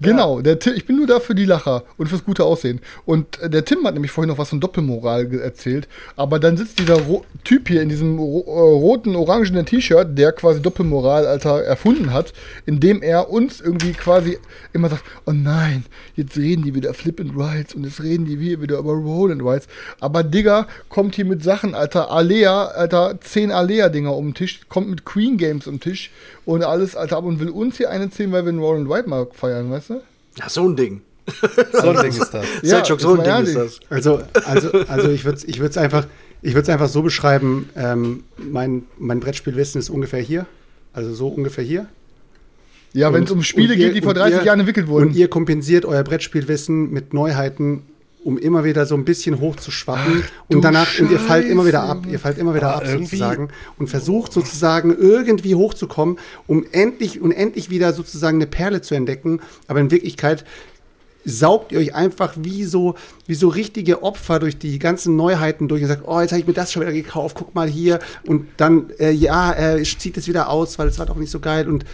Genau, 0.00 0.42
der 0.42 0.58
Tim, 0.58 0.74
ich 0.76 0.84
bin 0.84 0.96
nur 0.96 1.06
da 1.06 1.20
für 1.20 1.34
die 1.34 1.46
Lacher 1.46 1.82
und 1.96 2.08
fürs 2.08 2.22
gute 2.22 2.44
Aussehen. 2.44 2.80
Und 3.06 3.40
äh, 3.40 3.48
der 3.48 3.64
Tim 3.64 3.86
hat 3.86 3.94
nämlich 3.94 4.10
vorhin 4.10 4.28
noch 4.28 4.36
was 4.36 4.50
von 4.50 4.60
Doppelmoral 4.60 5.32
erzählt. 5.40 5.88
Aber 6.16 6.38
dann 6.38 6.58
sitzt 6.58 6.78
dieser 6.78 7.00
Ro 7.00 7.24
Typ 7.44 7.68
hier 7.68 7.80
in 7.80 7.88
diesem 7.88 8.18
ro 8.18 8.44
äh, 8.46 8.78
roten, 8.78 9.16
orangenen 9.16 9.64
T-Shirt, 9.64 10.18
der 10.18 10.32
quasi 10.32 10.60
Doppelmoral, 10.60 11.26
Alter, 11.26 11.62
erfunden 11.62 12.12
hat, 12.12 12.34
indem 12.66 13.02
er 13.02 13.30
uns 13.30 13.62
irgendwie 13.62 13.92
quasi 13.92 14.38
immer 14.74 14.90
sagt: 14.90 15.02
Oh 15.24 15.32
nein, 15.32 15.86
jetzt 16.14 16.36
reden 16.36 16.64
die 16.64 16.74
wieder 16.74 16.92
Flip 16.92 17.18
and 17.18 17.32
Rights 17.34 17.74
und 17.74 17.84
jetzt 17.84 18.02
reden 18.02 18.26
die 18.26 18.38
wir 18.38 18.60
wieder 18.60 18.78
über 18.78 18.92
Roll 18.92 19.32
and 19.32 19.42
Rights. 19.42 19.66
Aber 20.00 20.22
Digga 20.22 20.66
kommt 20.90 21.14
hier 21.14 21.24
mit 21.24 21.42
Sachen, 21.42 21.74
Alter, 21.74 22.10
Alea, 22.10 22.66
Alter, 22.66 23.18
10 23.18 23.50
Alea-Dinger 23.50 24.14
um 24.14 24.28
den 24.28 24.34
Tisch, 24.34 24.60
kommt 24.68 24.90
mit 24.90 25.06
Queen 25.06 25.38
Games 25.38 25.66
um 25.66 25.76
den 25.76 25.80
Tisch 25.80 26.10
und 26.46 26.62
alles, 26.64 26.96
Alter, 26.96 27.18
ab 27.18 27.24
und 27.24 27.38
will 27.40 27.50
uns 27.50 27.76
hier 27.76 27.90
eine 27.90 28.08
ziehen, 28.08 28.32
weil 28.32 28.44
wir 28.44 28.48
einen 28.50 28.60
Roll 28.60 28.78
and 28.78 28.88
White 28.88 29.08
mal 29.08 29.26
feiern, 29.32 29.70
weißt 29.70 29.90
du? 29.90 30.00
Ja, 30.38 30.48
so 30.48 30.66
ein 30.66 30.76
Ding. 30.76 31.02
So 31.72 31.90
ein 31.90 31.96
Ding 32.02 32.10
ist 32.10 32.30
das. 32.32 32.46
Ja, 32.62 32.68
Selchuk, 32.84 33.00
so 33.00 33.10
ein 33.10 33.16
Ding 33.18 33.26
ehrlich. 33.26 33.48
ist 33.56 33.56
das. 33.56 33.80
Also, 33.90 34.20
also, 34.46 34.70
also 34.88 35.10
ich 35.10 35.24
würde 35.24 35.38
es 35.38 35.44
ich 35.44 35.58
würd's 35.58 35.76
einfach, 35.76 36.06
ich 36.40 36.54
würd's 36.54 36.68
einfach 36.68 36.88
so 36.88 37.02
beschreiben, 37.02 37.68
ähm, 37.76 38.22
mein, 38.36 38.84
mein 38.98 39.18
Brettspielwissen 39.20 39.78
ist 39.80 39.90
ungefähr 39.90 40.20
hier. 40.20 40.46
Also 40.92 41.12
so 41.12 41.28
ungefähr 41.28 41.64
hier. 41.64 41.86
Ja, 42.92 43.12
wenn 43.12 43.24
es 43.24 43.30
um 43.32 43.42
Spiele 43.42 43.74
ihr- 43.74 43.86
geht, 43.88 43.96
die 43.96 44.00
vor 44.02 44.10
und 44.10 44.18
30 44.18 44.38
ihr- 44.38 44.44
Jahren 44.44 44.60
entwickelt 44.60 44.86
wurden. 44.86 45.08
Und 45.08 45.16
ihr 45.16 45.28
kompensiert 45.28 45.84
euer 45.84 46.02
Brettspielwissen 46.04 46.90
mit 46.92 47.12
Neuheiten, 47.12 47.82
um 48.26 48.38
immer 48.38 48.64
wieder 48.64 48.86
so 48.86 48.96
ein 48.96 49.04
bisschen 49.04 49.38
hochzuschwappen. 49.38 50.24
du 50.48 50.56
Und 50.56 50.64
danach, 50.64 50.98
und 50.98 51.10
ihr 51.12 51.20
fallt 51.20 51.46
immer 51.46 51.64
wieder 51.64 51.78
Scheiße. 51.80 51.92
ab. 51.92 52.06
Ihr 52.10 52.18
fallt 52.18 52.38
immer 52.38 52.54
wieder 52.56 52.68
Aber 52.70 52.76
ab 52.78 52.84
irgendwie- 52.84 53.04
sozusagen. 53.16 53.48
Und 53.78 53.86
versucht 53.88 54.32
sozusagen 54.32 54.96
irgendwie 54.98 55.54
hochzukommen, 55.54 56.18
um 56.48 56.64
endlich 56.72 57.20
und 57.20 57.30
endlich 57.30 57.70
wieder 57.70 57.92
sozusagen 57.92 58.38
eine 58.38 58.48
Perle 58.48 58.80
zu 58.82 58.96
entdecken. 58.96 59.40
Aber 59.68 59.78
in 59.78 59.92
Wirklichkeit 59.92 60.44
saugt 61.24 61.72
ihr 61.72 61.78
euch 61.78 61.94
einfach 61.94 62.34
wie 62.36 62.64
so, 62.64 62.94
wie 63.26 63.34
so 63.34 63.48
richtige 63.48 64.02
Opfer 64.02 64.38
durch 64.38 64.58
die 64.58 64.78
ganzen 64.78 65.16
Neuheiten 65.16 65.66
durch 65.68 65.82
und 65.82 65.88
sagt, 65.88 66.02
oh, 66.06 66.20
jetzt 66.20 66.30
habe 66.32 66.40
ich 66.40 66.46
mir 66.46 66.52
das 66.52 66.72
schon 66.72 66.82
wieder 66.82 66.92
gekauft, 66.92 67.36
guck 67.38 67.54
mal 67.54 67.68
hier. 67.68 67.98
Und 68.26 68.46
dann, 68.56 68.90
äh, 68.98 69.10
ja, 69.10 69.52
äh, 69.52 69.82
zieht 69.82 70.16
es 70.16 70.28
wieder 70.28 70.48
aus, 70.48 70.78
weil 70.78 70.88
es 70.88 70.98
war 70.98 71.06
doch 71.06 71.16
nicht 71.16 71.30
so 71.30 71.40
geil. 71.40 71.68
Und 71.68 71.84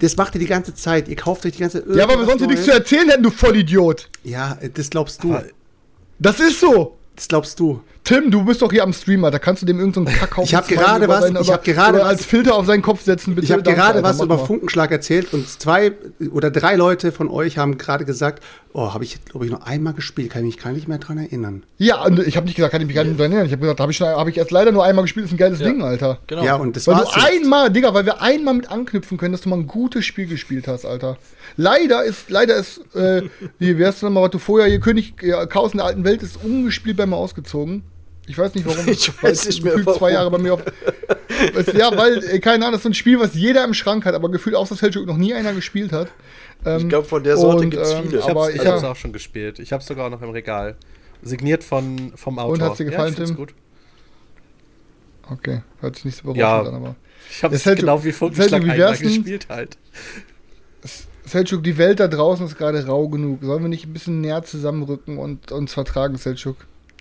das 0.00 0.16
macht 0.16 0.34
ihr 0.34 0.38
die 0.38 0.46
ganze 0.46 0.74
Zeit. 0.74 1.08
Ihr 1.08 1.16
kauft 1.16 1.46
euch 1.46 1.52
die 1.52 1.60
ganze 1.60 1.86
Zeit 1.86 1.96
ja, 1.96 2.08
weil 2.08 2.18
wir 2.18 2.26
sonst 2.26 2.46
nichts 2.46 2.64
zu 2.64 2.72
erzählen 2.72 3.08
hätten, 3.08 3.22
du 3.22 3.30
Vollidiot. 3.30 4.10
Ja, 4.22 4.58
äh, 4.60 4.68
das 4.68 4.90
glaubst 4.90 5.22
du. 5.24 5.32
Aber- 5.32 5.44
Das 6.18 6.40
ist 6.40 6.60
so. 6.60 6.96
Das 7.16 7.28
glaubst 7.28 7.60
du. 7.60 7.80
Tim, 8.02 8.30
du 8.30 8.44
bist 8.44 8.60
doch 8.60 8.70
hier 8.70 8.82
am 8.82 8.92
Streamer, 8.92 9.30
da 9.30 9.38
kannst 9.38 9.62
du 9.62 9.66
dem 9.66 9.78
irgendeinen 9.78 10.08
so 10.08 10.12
Kackhaufen 10.20 10.44
Ich 10.44 10.54
hab 10.54 10.66
Zweig 10.66 10.76
gerade 10.78 11.08
was- 11.08 11.22
seinen- 11.22 11.36
ich 11.36 11.42
über- 11.46 11.54
hab 11.54 11.64
gerade 11.64 11.98
was- 12.00 12.04
als 12.06 12.24
Filter 12.26 12.54
auf 12.56 12.66
seinen 12.66 12.82
Kopf 12.82 13.02
setzen, 13.02 13.34
bitte. 13.34 13.46
Ich 13.46 13.52
habe 13.52 13.62
gerade 13.62 14.02
was 14.02 14.20
über 14.20 14.36
mal. 14.36 14.44
Funkenschlag 14.44 14.90
erzählt 14.90 15.32
und 15.32 15.48
zwei 15.48 15.92
oder 16.32 16.50
drei 16.50 16.74
Leute 16.76 17.12
von 17.12 17.30
euch 17.30 17.56
haben 17.56 17.78
gerade 17.78 18.04
gesagt, 18.04 18.42
oh, 18.74 18.92
habe 18.92 19.04
ich, 19.04 19.24
glaube 19.24 19.46
ich, 19.46 19.52
noch 19.52 19.64
einmal 19.64 19.94
gespielt, 19.94 20.30
kann 20.32 20.42
ich 20.44 20.56
mich 20.56 20.62
gar 20.62 20.72
nicht 20.72 20.86
mehr 20.86 20.98
dran 20.98 21.16
erinnern. 21.16 21.62
Ja, 21.78 22.04
und 22.04 22.18
ich 22.18 22.36
habe 22.36 22.44
nicht 22.44 22.56
gesagt, 22.56 22.72
kann 22.72 22.82
ich 22.82 22.86
mich 22.88 22.96
gar 22.96 23.04
nicht 23.04 23.18
dran 23.18 23.30
erinnern. 23.30 23.46
Ich 23.46 23.52
habe 23.52 23.62
gesagt, 23.62 23.80
habe 23.80 23.92
ich, 23.92 24.00
hab 24.02 24.28
ich 24.28 24.36
erst 24.36 24.50
leider 24.50 24.70
nur 24.72 24.84
einmal 24.84 25.04
gespielt, 25.04 25.24
ist 25.24 25.32
ein 25.32 25.38
geiles 25.38 25.60
Ding, 25.60 25.80
Alter. 25.82 26.18
Genau. 26.26 26.44
Ja, 26.44 26.56
und 26.56 26.76
das 26.76 26.86
Weil 26.86 26.96
war's 26.96 27.10
du 27.10 27.20
jetzt. 27.20 27.30
einmal, 27.42 27.70
Digga, 27.70 27.94
weil 27.94 28.04
wir 28.04 28.20
einmal 28.20 28.52
mit 28.52 28.70
anknüpfen 28.70 29.16
können, 29.16 29.32
dass 29.32 29.40
du 29.40 29.48
mal 29.48 29.56
ein 29.56 29.66
gutes 29.66 30.04
Spiel 30.04 30.26
gespielt 30.26 30.68
hast, 30.68 30.84
Alter. 30.84 31.16
Leider 31.56 32.02
ist, 32.04 32.30
leider 32.30 32.56
ist, 32.56 32.78
äh, 32.96 33.22
wie 33.58 33.78
wär's 33.78 34.00
denn 34.00 34.12
mal, 34.12 34.22
was 34.22 34.30
du 34.30 34.38
vorher 34.38 34.68
hier 34.68 34.80
König 34.80 35.14
ja, 35.22 35.46
Chaos 35.46 35.72
in 35.72 35.78
der 35.78 35.86
alten 35.86 36.04
Welt 36.04 36.22
ist 36.22 36.42
ungespielt 36.42 36.96
bei 36.96 37.06
mir 37.06 37.16
ausgezogen. 37.16 37.84
Ich 38.26 38.36
weiß 38.38 38.54
nicht 38.54 38.66
warum. 38.66 38.88
Ich 38.88 39.22
weiß 39.22 39.40
es 39.40 39.46
nicht 39.46 39.62
mehr, 39.64 39.74
gefühlt 39.74 39.96
zwei 39.96 40.06
warum. 40.06 40.14
Jahre 40.14 40.30
bei 40.30 40.38
mir 40.38 40.54
auf. 40.54 40.62
Es- 41.56 41.72
ja, 41.74 41.96
weil, 41.96 42.24
äh, 42.24 42.38
keine 42.40 42.64
Ahnung, 42.64 42.72
das 42.72 42.78
ist 42.80 42.82
so 42.84 42.88
ein 42.88 42.94
Spiel, 42.94 43.20
was 43.20 43.34
jeder 43.34 43.64
im 43.64 43.74
Schrank 43.74 44.04
hat, 44.04 44.14
aber 44.14 44.30
gefühlt 44.30 44.56
außer 44.56 44.74
Selchuk 44.74 45.06
noch 45.06 45.16
nie 45.16 45.32
einer 45.34 45.52
gespielt 45.52 45.92
hat. 45.92 46.08
Ähm, 46.64 46.78
Ich 46.82 46.88
glaube, 46.88 47.06
von 47.06 47.22
der 47.22 47.36
Sorte 47.36 47.68
gibt 47.68 47.82
es 47.82 47.92
ähm, 47.92 48.04
viele. 48.04 48.18
Ich 48.18 48.24
Aber 48.24 48.44
hab's, 48.44 48.54
ich 48.54 48.60
ich 48.62 48.66
hab's 48.66 48.82
hab- 48.82 48.90
auch 48.92 48.96
schon 48.96 49.12
gespielt. 49.12 49.58
Ich 49.58 49.72
hab's 49.72 49.86
sogar 49.86 50.08
noch 50.10 50.22
im 50.22 50.30
Regal. 50.30 50.76
Signiert 51.22 51.62
von, 51.64 52.12
vom 52.16 52.38
Autor. 52.38 52.52
Und 52.54 52.62
hat's 52.62 52.78
dir 52.78 52.84
gefallen, 52.86 53.14
ja, 53.18 53.24
Tim? 53.26 53.36
Gut. 53.36 53.54
Okay, 55.30 55.62
hört 55.80 55.96
sich 55.96 56.04
nicht 56.06 56.16
so 56.18 56.22
berauschend 56.24 56.40
Ja. 56.40 56.60
an, 56.60 56.74
aber. 56.74 56.96
Ich 57.30 57.42
hab's 57.42 57.52
Das 57.54 57.64
hält- 57.66 57.78
genau 57.80 58.02
wie 58.04 58.08
das 58.08 58.16
Funkenschlag 58.18 58.62
einmal 58.62 58.96
gespielt 58.96 59.46
halt. 59.48 59.78
Selchuk, 61.26 61.62
die 61.64 61.78
Welt 61.78 62.00
da 62.00 62.08
draußen 62.08 62.46
ist 62.46 62.58
gerade 62.58 62.86
rau 62.86 63.08
genug. 63.08 63.40
Sollen 63.42 63.62
wir 63.62 63.68
nicht 63.68 63.86
ein 63.86 63.92
bisschen 63.92 64.20
näher 64.20 64.42
zusammenrücken 64.42 65.18
und 65.18 65.52
uns 65.52 65.72
vertragen, 65.72 66.16
Selchuk? 66.16 66.56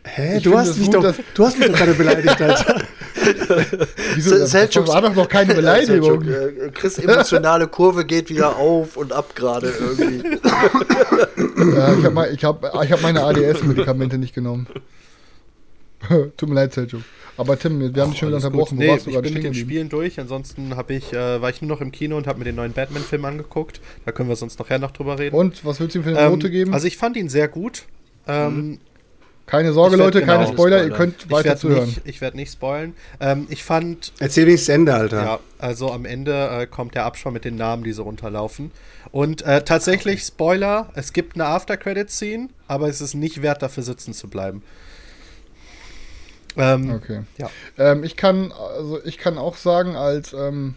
Hä, 0.05 0.37
Ich 0.37 0.43
du 0.43 0.57
hast, 0.57 0.77
mich 0.77 0.91
gut, 0.91 1.03
doch, 1.03 1.15
du 1.33 1.45
hast 1.45 1.57
mich 1.59 1.67
doch 1.69 1.77
gerade 1.77 1.93
beleidigt, 1.93 2.41
Alter. 2.41 2.81
Wieso? 4.15 4.37
Das, 4.37 4.53
Selçuk- 4.53 4.87
war 4.87 5.01
doch 5.01 5.15
noch 5.15 5.29
keine 5.29 5.53
Beleidigung. 5.55 6.23
Selchuk, 6.25 6.61
äh, 6.61 6.69
Chris 6.73 6.97
emotionale 6.97 7.67
Kurve 7.67 8.03
geht 8.05 8.29
wieder 8.29 8.57
auf 8.57 8.97
und 8.97 9.13
ab 9.13 9.33
gerade 9.35 9.69
irgendwie. 9.79 10.23
Ja, 11.75 11.93
ich 11.97 12.03
habe 12.05 12.29
ich 12.33 12.43
hab, 12.43 12.83
ich 12.83 12.91
hab 12.91 13.01
meine 13.01 13.23
ADS-Medikamente 13.23 14.17
nicht 14.17 14.35
genommen. 14.35 14.67
Tut 16.37 16.49
mir 16.49 16.55
leid, 16.55 16.73
Selchuk. 16.73 17.01
Aber 17.37 17.57
Tim, 17.57 17.93
wir 17.93 18.01
haben 18.01 18.11
dich 18.11 18.19
schon 18.19 18.29
wieder 18.29 18.37
unterbrochen. 18.37 18.77
Nee, 18.77 18.95
ich 18.95 19.03
bin 19.05 19.33
mit 19.33 19.43
den? 19.43 19.53
Spielen 19.53 19.89
durch. 19.89 20.19
Ansonsten 20.19 20.73
ich, 20.89 21.13
äh, 21.13 21.41
war 21.41 21.49
ich 21.49 21.61
nur 21.61 21.69
noch 21.69 21.81
im 21.81 21.91
Kino 21.91 22.17
und 22.17 22.27
habe 22.27 22.39
mir 22.39 22.45
den 22.45 22.55
neuen 22.55 22.73
Batman-Film 22.73 23.25
angeguckt. 23.25 23.81
Da 24.05 24.11
können 24.11 24.29
wir 24.29 24.35
sonst 24.35 24.59
nachher 24.59 24.79
noch 24.79 24.91
drüber 24.91 25.17
reden. 25.17 25.35
Und, 25.35 25.65
was 25.65 25.79
willst 25.79 25.95
du 25.95 25.99
ihm 25.99 26.03
für 26.03 26.09
eine 26.11 26.19
Ähm, 26.19 26.31
Note 26.31 26.51
geben? 26.51 26.73
Also 26.73 26.87
ich 26.87 26.97
fand 26.97 27.17
ihn 27.17 27.29
sehr 27.29 27.47
gut. 27.47 27.83
Ähm, 28.27 28.79
keine 29.45 29.73
Sorge, 29.73 29.97
Leute, 29.97 30.21
genau, 30.21 30.33
keine 30.37 30.47
Spoiler, 30.47 30.77
ihr 30.77 30.83
Spoiler. 30.83 30.97
könnt 30.97 31.23
ich 31.25 31.31
weiter 31.31 31.45
werde 31.49 31.59
zuhören. 31.59 31.85
nicht, 31.85 32.01
ich 32.05 32.21
werd 32.21 32.35
nicht 32.35 32.53
spoilen. 32.53 32.95
Ähm, 33.19 33.47
ich 33.49 33.63
fand 33.63 34.13
Erzähl 34.19 34.45
wenigstens 34.45 34.73
Ende, 34.73 34.93
Alter. 34.93 35.23
Ja, 35.23 35.39
also 35.59 35.91
am 35.91 36.05
Ende 36.05 36.49
äh, 36.61 36.65
kommt 36.67 36.95
der 36.95 37.03
Abspann 37.03 37.33
mit 37.33 37.43
den 37.43 37.57
Namen, 37.57 37.83
die 37.83 37.91
so 37.91 38.03
runterlaufen. 38.03 38.71
Und 39.11 39.41
äh, 39.41 39.63
tatsächlich, 39.63 40.21
Spoiler, 40.23 40.89
es 40.95 41.11
gibt 41.11 41.35
eine 41.35 41.45
After-Credit-Scene, 41.45 42.49
aber 42.67 42.87
es 42.87 43.01
ist 43.01 43.15
nicht 43.15 43.41
wert, 43.41 43.61
dafür 43.61 43.83
sitzen 43.83 44.13
zu 44.13 44.29
bleiben. 44.29 44.63
Ähm, 46.57 46.91
Okay. 46.91 47.21
Ja. 47.37 47.49
Ähm, 47.77 48.03
ich 48.03 48.15
kann, 48.15 48.51
also 48.51 49.03
ich 49.03 49.17
kann 49.17 49.37
auch 49.37 49.55
sagen, 49.55 49.95
als 49.95 50.33
ähm, 50.33 50.75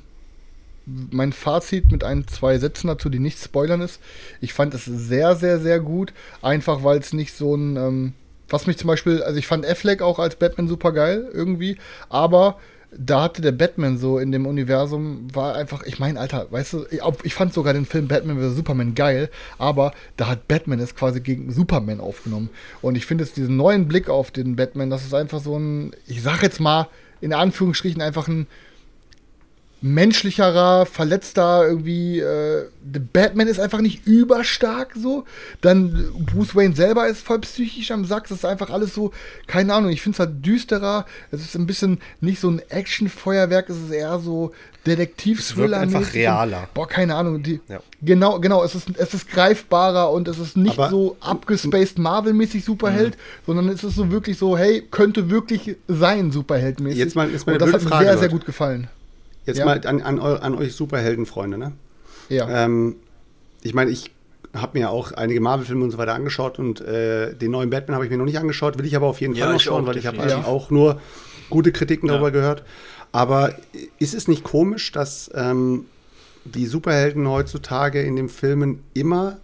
mein 0.87 1.33
Fazit 1.33 1.91
mit 1.91 2.05
ein, 2.05 2.27
zwei 2.29 2.59
Sätzen 2.59 2.87
dazu, 2.87 3.09
die 3.09 3.19
nicht 3.19 3.39
spoilern 3.43 3.81
ist. 3.81 4.01
Ich 4.41 4.53
fand 4.53 4.73
es 4.75 4.85
sehr, 4.85 5.35
sehr, 5.35 5.59
sehr 5.59 5.81
gut. 5.81 6.13
Einfach 6.43 6.85
weil 6.85 6.99
es 6.99 7.13
nicht 7.13 7.35
so 7.35 7.55
ein, 7.57 7.77
ähm, 7.77 8.13
was 8.49 8.67
mich 8.67 8.79
zum 8.79 8.87
Beispiel, 8.87 9.23
also 9.23 9.39
ich 9.39 9.47
fand 9.47 9.67
Affleck 9.67 10.03
auch 10.03 10.19
als 10.21 10.37
Batman 10.37 10.69
super 10.69 10.93
geil 10.93 11.29
irgendwie, 11.33 11.77
aber 12.09 12.59
da 12.99 13.23
hatte 13.23 13.43
der 13.43 13.53
Batman 13.53 13.99
so 13.99 14.19
in 14.19 14.33
dem 14.33 14.47
Universum, 14.47 15.29
war 15.33 15.55
einfach, 15.55 15.83
ich 15.85 15.99
meine, 15.99 16.21
Alter, 16.21 16.47
weißt 16.51 16.73
du, 16.73 16.87
ich, 16.91 17.01
ich 17.25 17.35
fand 17.35 17.53
sogar 17.53 17.73
den 17.73 17.87
Film 17.87 18.09
Batman 18.09 18.39
vs. 18.39 18.57
Superman 18.57 18.95
geil, 18.95 19.31
aber 19.59 19.93
da 20.17 20.29
hat 20.29 20.49
Batman 20.49 20.81
es 20.81 20.95
quasi 20.95 21.21
gegen 21.21 21.53
Superman 21.53 22.01
aufgenommen. 22.01 22.51
Und 22.83 22.97
ich 22.97 23.07
finde 23.07 23.25
es 23.25 23.33
diesen 23.33 23.57
neuen 23.57 23.89
Blick 23.89 24.09
auf 24.09 24.31
den 24.31 24.57
Batman, 24.57 24.91
das 24.91 25.05
ist 25.05 25.15
einfach 25.15 25.41
so 25.41 25.59
ein, 25.59 25.93
ich 26.07 26.23
sag 26.23 26.43
jetzt 26.43 26.61
mal, 26.61 26.89
in 27.21 27.33
Anführungsstrichen 27.33 28.03
einfach 28.03 28.29
ein 28.29 28.47
menschlicherer, 29.83 30.87
verletzter 30.87 31.67
irgendwie. 31.67 32.21
Äh, 32.21 32.65
Batman 33.13 33.49
ist 33.49 33.59
einfach 33.61 33.81
nicht 33.81 34.07
überstark 34.07 34.95
so. 34.97 35.25
Dann 35.61 36.07
Bruce 36.25 36.55
Wayne 36.55 36.75
selber 36.75 37.09
ist 37.09 37.21
voll 37.25 37.41
psychisch 37.41 37.91
am 37.91 38.05
Sack. 38.05 38.29
Das 38.29 38.39
ist 38.39 38.45
einfach 38.45 38.71
alles 38.71 38.95
so, 38.95 39.13
keine 39.47 39.75
Ahnung. 39.75 39.91
Ich 39.91 40.03
finde 40.03 40.17
es 40.17 40.21
halt 40.21 40.45
düsterer. 40.47 41.05
Es 41.31 41.41
ist 41.41 41.57
ein 41.57 41.67
bisschen 41.67 41.99
nicht 42.21 42.41
so 42.41 42.49
ein 42.49 42.61
Actionfeuerwerk. 42.69 43.69
Es 43.69 43.77
ist 43.77 43.91
eher 43.91 44.19
so 44.21 44.53
Detektiv-Thriller. 44.87 45.79
Es 45.83 45.93
wirkt 45.93 45.97
einfach 45.97 46.15
realer. 46.15 46.69
Boah, 46.75 46.89
keine 46.89 47.15
Ahnung. 47.17 47.43
Die, 47.43 47.61
Ja. 47.69 47.81
Genau, 48.03 48.39
genau. 48.39 48.63
Es 48.65 48.75
ist, 48.77 48.89
es 48.97 49.15
ist 49.15 49.29
greifbarer 49.29 50.11
und 50.13 50.29
es 50.29 50.39
ist 50.39 50.57
nicht 50.57 50.79
Aber- 50.79 50.91
so 50.91 51.17
abgespaced 51.21 51.99
Marvel-mäßig 51.99 52.65
Superheld, 52.65 53.17
sondern 53.47 53.69
es 53.69 53.83
ist 53.83 53.97
so 53.97 54.11
wirklich 54.11 54.39
so, 54.39 54.57
hey, 54.57 54.83
könnte 54.91 55.29
wirklich 55.29 55.77
sein 55.89 56.31
Superheld-mäßig. 56.31 56.99
Jetzt 56.99 57.17
mal- 57.17 57.31
jetzt 57.31 57.47
mal 57.47 57.55
und 57.55 57.63
das 57.63 57.73
hat 57.73 57.83
mir 57.83 57.89
Frage, 57.91 58.05
sehr, 58.07 58.19
sehr 58.19 58.29
gut 58.29 58.47
gefallen. 58.47 58.89
Jetzt 59.47 59.59
Ja. 59.59 59.65
mal 59.65 59.81
an, 59.87 60.03
an, 60.03 60.19
eu, 60.21 60.35
an 60.37 60.55
euch 60.55 60.75
Superheldenfreunde, 60.75 61.57
ne? 61.59 61.73
Ja. 62.29 62.65
Ähm, 62.65 62.97
ich 63.63 63.73
meine, 63.75 63.91
ich 63.91 64.11
habe 64.55 64.79
mir 64.79 64.91
auch 64.91 65.13
einige 65.13 65.41
Marvel-Filme 65.41 65.85
und 65.85 65.91
so 65.91 65.99
weiter 65.99 66.15
angeschaut 66.15 66.59
und 66.59 66.81
äh, 66.81 67.35
den 67.35 67.51
neuen 67.51 67.71
Batman 67.71 67.95
habe 67.95 68.05
ich 68.05 68.11
mir 68.11 68.17
noch 68.19 68.25
nicht 68.25 68.39
angeschaut, 68.39 68.79
will 68.79 68.87
ich 68.87 68.97
aber 68.97 69.07
auf 69.07 69.21
jeden 69.21 69.35
Ja, 69.35 69.45
Fall 69.47 69.55
noch 69.55 69.61
schauen, 69.61 69.85
auch, 69.85 69.89
weil 69.89 69.97
ich 69.99 70.07
habe 70.07 70.19
eigentlich 70.21 70.45
auch 70.45 70.71
nur 70.71 71.01
gute 71.51 71.73
Kritiken 71.73 72.09
Ja. 72.09 72.15
darüber 72.15 72.31
gehört. 72.31 72.65
Aber 73.13 73.55
ist 73.99 74.15
es 74.15 74.29
nicht 74.29 74.45
komisch, 74.45 74.93
dass 74.93 75.31
ähm, 75.35 75.87
die 76.45 76.67
Superhelden 76.67 77.29
heutzutage 77.29 78.03
in 78.03 78.17
den 78.17 78.29
Filmen 78.29 78.83
immer 78.95 79.39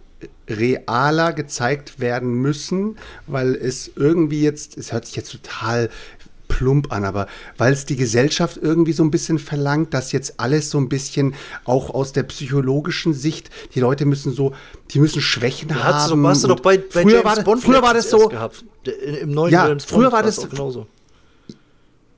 realer 0.49 1.33
gezeigt 1.33 1.99
werden 1.99 2.33
müssen, 2.33 2.97
weil 3.27 3.55
es 3.55 3.91
irgendwie 3.95 4.41
jetzt, 4.41 4.77
es 4.77 4.91
hört 4.93 5.05
sich 5.05 5.15
jetzt 5.15 5.31
total 5.31 5.89
plump 6.57 6.91
an, 6.93 7.03
aber 7.05 7.27
weil 7.57 7.73
es 7.73 7.85
die 7.85 7.95
Gesellschaft 7.95 8.57
irgendwie 8.61 8.93
so 8.93 9.03
ein 9.03 9.09
bisschen 9.11 9.39
verlangt, 9.39 9.93
dass 9.93 10.11
jetzt 10.11 10.39
alles 10.39 10.69
so 10.69 10.77
ein 10.77 10.87
bisschen 10.89 11.33
auch 11.65 11.89
aus 11.89 12.13
der 12.13 12.23
psychologischen 12.23 13.13
Sicht, 13.13 13.49
die 13.73 13.79
Leute 13.79 14.05
müssen 14.05 14.33
so, 14.33 14.53
die 14.91 14.99
müssen 14.99 15.21
Schwächen 15.21 15.69
Da 15.69 15.75
haben. 15.75 15.93
hast 15.95 16.11
du, 16.11 16.23
warst 16.23 16.43
du 16.43 16.47
doch 16.49 16.59
bei, 16.59 16.77
bei 16.77 17.01
früher, 17.01 17.11
James 17.13 17.25
war 17.25 17.35
das, 17.35 17.43
Bond 17.45 17.63
früher 17.63 17.81
war 17.81 17.93
das 17.93 18.09
so, 18.09 18.27
gehabt. 18.27 18.63
Im 19.21 19.31
neuen 19.31 19.51
Ja, 19.53 19.67
James 19.67 19.85
früher 19.85 20.11
war 20.11 20.21
das- 20.23 20.39
auch 20.39 20.49
genauso. 20.49 20.87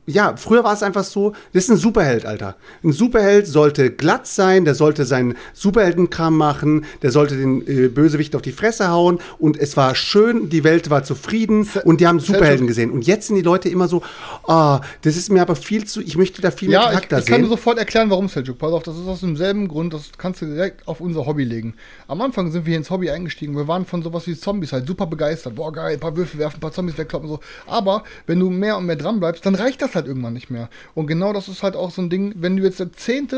Ja, 0.07 0.35
früher 0.37 0.63
war 0.63 0.73
es 0.73 0.83
einfach 0.83 1.03
so, 1.03 1.33
das 1.53 1.63
ist 1.63 1.69
ein 1.71 1.77
Superheld, 1.77 2.25
Alter. 2.25 2.55
Ein 2.83 2.91
Superheld 2.91 3.47
sollte 3.47 3.91
glatt 3.91 4.27
sein, 4.27 4.65
der 4.65 4.75
sollte 4.75 5.05
seinen 5.05 5.35
Superheldenkram 5.53 6.37
machen, 6.37 6.85
der 7.01 7.11
sollte 7.11 7.35
den 7.37 7.67
äh, 7.67 7.87
Bösewicht 7.87 8.35
auf 8.35 8.41
die 8.41 8.51
Fresse 8.51 8.89
hauen 8.89 9.19
und 9.39 9.57
es 9.57 9.75
war 9.77 9.95
schön, 9.95 10.49
die 10.49 10.63
Welt 10.63 10.89
war 10.89 11.03
zufrieden 11.03 11.67
und 11.85 12.01
die 12.01 12.07
haben 12.07 12.19
Superhelden 12.19 12.67
gesehen. 12.67 12.91
Und 12.91 13.07
jetzt 13.07 13.27
sind 13.27 13.35
die 13.35 13.41
Leute 13.41 13.69
immer 13.69 13.87
so, 13.87 14.03
ah, 14.47 14.81
das 15.01 15.17
ist 15.17 15.31
mir 15.31 15.41
aber 15.41 15.55
viel 15.55 15.85
zu, 15.85 16.01
ich 16.01 16.17
möchte 16.17 16.41
da 16.41 16.51
viel 16.51 16.69
mehr 16.69 16.79
Ja, 16.79 16.83
ich, 16.85 16.89
Charakter 16.91 17.19
ich 17.19 17.25
kann 17.25 17.41
dir 17.41 17.45
sehen. 17.47 17.49
sofort 17.51 17.77
erklären, 17.79 18.09
warum 18.09 18.29
Seljuk. 18.29 18.59
Pass 18.59 18.71
auf, 18.73 18.83
das 18.83 18.95
ist 18.97 19.07
aus 19.07 19.21
demselben 19.21 19.67
Grund, 19.67 19.93
das 19.93 20.11
kannst 20.17 20.41
du 20.41 20.45
direkt 20.45 20.87
auf 20.87 21.01
unser 21.01 21.25
Hobby 21.25 21.43
legen. 21.43 21.73
Am 22.07 22.21
Anfang 22.21 22.51
sind 22.51 22.65
wir 22.65 22.71
hier 22.71 22.77
ins 22.77 22.89
Hobby 22.91 23.09
eingestiegen. 23.09 23.55
Wir 23.55 23.67
waren 23.67 23.85
von 23.85 24.03
sowas 24.03 24.27
wie 24.27 24.37
Zombies 24.37 24.71
halt 24.71 24.85
super 24.87 25.07
begeistert. 25.07 25.55
Boah, 25.55 25.73
geil, 25.73 25.93
ein 25.93 25.99
paar 25.99 26.15
Würfel 26.15 26.39
werfen, 26.39 26.57
ein 26.57 26.59
paar 26.61 26.71
Zombies 26.71 26.97
wegkloppen 26.97 27.29
und 27.29 27.37
so. 27.37 27.41
Aber 27.65 28.03
wenn 28.27 28.39
du 28.39 28.49
mehr 28.49 28.77
und 28.77 28.85
mehr 28.85 28.95
dran 28.95 29.19
bleibst, 29.19 29.45
dann 29.45 29.55
reicht 29.55 29.81
das 29.81 29.94
halt 29.95 30.07
irgendwann 30.07 30.33
nicht 30.33 30.49
mehr. 30.49 30.69
Und 30.93 31.07
genau 31.07 31.33
das 31.33 31.47
ist 31.47 31.63
halt 31.63 31.75
auch 31.75 31.91
so 31.91 32.01
ein 32.01 32.09
Ding, 32.09 32.33
wenn 32.37 32.57
du 32.57 32.63
jetzt 32.63 32.79
der 32.79 32.91
10., 32.91 33.29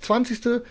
20., 0.00 0.62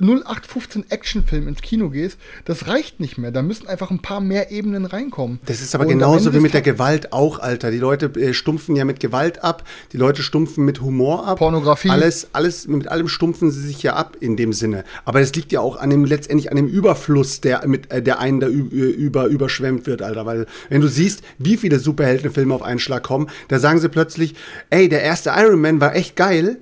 0815 0.00 0.86
Actionfilm 0.90 1.46
ins 1.46 1.62
Kino 1.62 1.90
gehst, 1.90 2.18
das 2.44 2.66
reicht 2.66 2.98
nicht 2.98 3.18
mehr. 3.18 3.30
Da 3.30 3.42
müssen 3.42 3.68
einfach 3.68 3.90
ein 3.90 4.00
paar 4.02 4.20
mehr 4.20 4.50
Ebenen 4.50 4.84
reinkommen. 4.84 5.38
Das 5.46 5.60
ist 5.60 5.74
aber 5.74 5.84
Und 5.84 5.90
genauso 5.90 6.34
wie 6.34 6.40
mit 6.40 6.54
der 6.54 6.62
Gewalt 6.62 7.12
auch, 7.12 7.38
Alter. 7.38 7.70
Die 7.70 7.78
Leute 7.78 8.06
äh, 8.20 8.34
stumpfen 8.34 8.74
ja 8.74 8.84
mit 8.84 8.98
Gewalt 9.00 9.44
ab, 9.44 9.62
die 9.92 9.96
Leute 9.96 10.22
stumpfen 10.22 10.64
mit 10.64 10.80
Humor 10.80 11.26
ab. 11.28 11.38
Pornografie. 11.38 11.90
Alles, 11.90 12.28
alles, 12.32 12.66
mit 12.66 12.88
allem 12.88 13.08
stumpfen 13.08 13.50
sie 13.50 13.60
sich 13.60 13.82
ja 13.82 13.94
ab 13.94 14.16
in 14.20 14.36
dem 14.36 14.52
Sinne. 14.52 14.84
Aber 15.04 15.20
das 15.20 15.34
liegt 15.34 15.52
ja 15.52 15.60
auch 15.60 15.76
an 15.76 15.90
dem, 15.90 16.04
letztendlich 16.04 16.50
an 16.50 16.56
dem 16.56 16.66
Überfluss, 16.68 17.40
der 17.40 17.66
mit, 17.68 17.92
äh, 17.92 18.02
der 18.02 18.18
einen 18.18 18.40
da 18.40 18.48
ü- 18.48 18.68
über, 18.90 19.26
überschwemmt 19.26 19.86
wird, 19.86 20.02
Alter. 20.02 20.26
Weil, 20.26 20.46
wenn 20.68 20.80
du 20.80 20.88
siehst, 20.88 21.22
wie 21.38 21.56
viele 21.56 21.78
Superheldenfilme 21.78 22.54
auf 22.54 22.62
einen 22.62 22.80
Schlag 22.80 23.04
kommen, 23.04 23.28
da 23.48 23.58
sagen 23.60 23.78
sie 23.78 23.88
plötzlich, 23.88 24.34
ey, 24.70 24.88
der 24.88 25.02
erste 25.02 25.30
Iron 25.36 25.60
Man 25.60 25.80
war 25.80 25.94
echt 25.94 26.16
geil, 26.16 26.58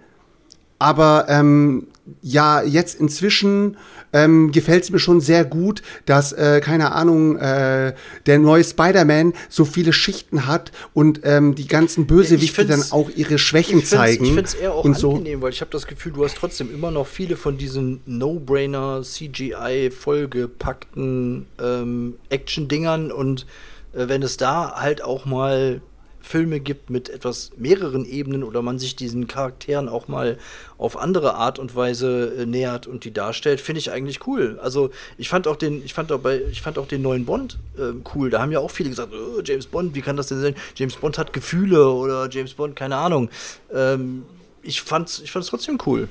aber 0.79 1.27
ähm, 1.29 1.87
ja, 2.23 2.63
jetzt 2.63 2.99
inzwischen 2.99 3.77
ähm, 4.13 4.51
gefällt 4.53 4.85
es 4.85 4.91
mir 4.91 4.99
schon 4.99 5.21
sehr 5.21 5.45
gut, 5.45 5.83
dass, 6.07 6.33
äh, 6.33 6.61
keine 6.61 6.93
Ahnung, 6.93 7.37
äh, 7.37 7.95
der 8.27 8.39
neue 8.39 8.65
Spider-Man 8.65 9.35
so 9.49 9.65
viele 9.65 9.93
Schichten 9.93 10.47
hat 10.47 10.73
und 10.95 11.21
ähm, 11.25 11.55
die 11.55 11.69
ganzen 11.69 12.07
Bösewichte 12.07 12.67
dann 12.67 12.83
auch 12.91 13.11
ihre 13.15 13.39
Schwächen 13.39 13.81
ich 13.81 13.87
zeigen. 13.87 14.25
Ich 14.25 14.33
finde 14.33 14.45
es 14.45 14.55
eher 14.55 14.75
auch 14.75 14.85
und 14.85 14.97
so. 14.97 15.13
angenehm, 15.13 15.43
weil 15.43 15.53
ich 15.53 15.61
habe 15.61 15.71
das 15.71 15.87
Gefühl, 15.87 16.13
du 16.13 16.25
hast 16.25 16.37
trotzdem 16.37 16.73
immer 16.75 16.91
noch 16.91 17.07
viele 17.07 17.37
von 17.37 17.57
diesen 17.57 18.01
No-Brainer, 18.07 19.03
CGI, 19.03 19.91
vollgepackten 19.91 21.47
ähm, 21.63 22.17
Action-Dingern 22.31 23.13
und 23.13 23.47
äh, 23.93 24.09
wenn 24.09 24.23
es 24.23 24.37
da 24.37 24.75
halt 24.77 25.03
auch 25.03 25.25
mal 25.25 25.81
Filme 26.21 26.61
gibt 26.61 26.91
mit 26.91 27.09
etwas 27.09 27.51
mehreren 27.57 28.05
Ebenen 28.05 28.45
oder 28.45 28.63
man 28.63 28.79
sich 28.79 28.97
diesen 28.97 29.27
Charakteren 29.27 29.89
auch 29.89 30.09
mal 30.09 30.39
auf 30.79 30.97
andere 30.97 31.35
Art 31.35 31.59
und 31.59 31.75
Weise 31.75 32.35
äh, 32.39 32.47
nähert 32.47 32.87
und 32.87 33.05
die 33.05 33.13
darstellt, 33.13 33.61
finde 33.61 33.79
ich 33.79 33.91
eigentlich 33.91 34.27
cool. 34.27 34.59
Also 34.63 34.91
ich 35.19 35.29
fand 35.29 35.49
auch 35.49 35.57
den, 35.57 35.85
ich 35.85 35.95
fand 35.95 36.13
auch 36.13 36.21
bei, 36.21 36.41
ich 36.51 36.63
fand 36.63 36.79
auch 36.79 36.87
den 36.87 37.03
neuen 37.03 37.25
Bond 37.25 37.59
ähm, 37.79 38.03
cool. 38.15 38.31
Da 38.31 38.41
haben 38.41 38.53
ja 38.53 38.61
auch 38.61 38.71
viele 38.71 38.91
gesagt, 38.91 39.13
oh, 39.13 39.41
James 39.45 39.67
Bond, 39.67 39.95
wie 39.95 40.03
kann 40.03 40.17
das 40.17 40.29
denn 40.29 40.41
sein? 40.41 40.55
James 40.75 40.97
Bond 40.97 41.19
hat 41.19 41.33
Gefühle 41.33 41.89
oder 41.91 42.29
James 42.31 42.55
Bond, 42.55 42.77
keine 42.77 42.97
Ahnung. 42.97 43.31
Ähm, 43.73 44.25
ich 44.63 44.83
fand's, 44.83 45.21
ich 45.21 45.33
fand's 45.33 45.49
trotzdem 45.49 45.79
cool. 45.87 46.09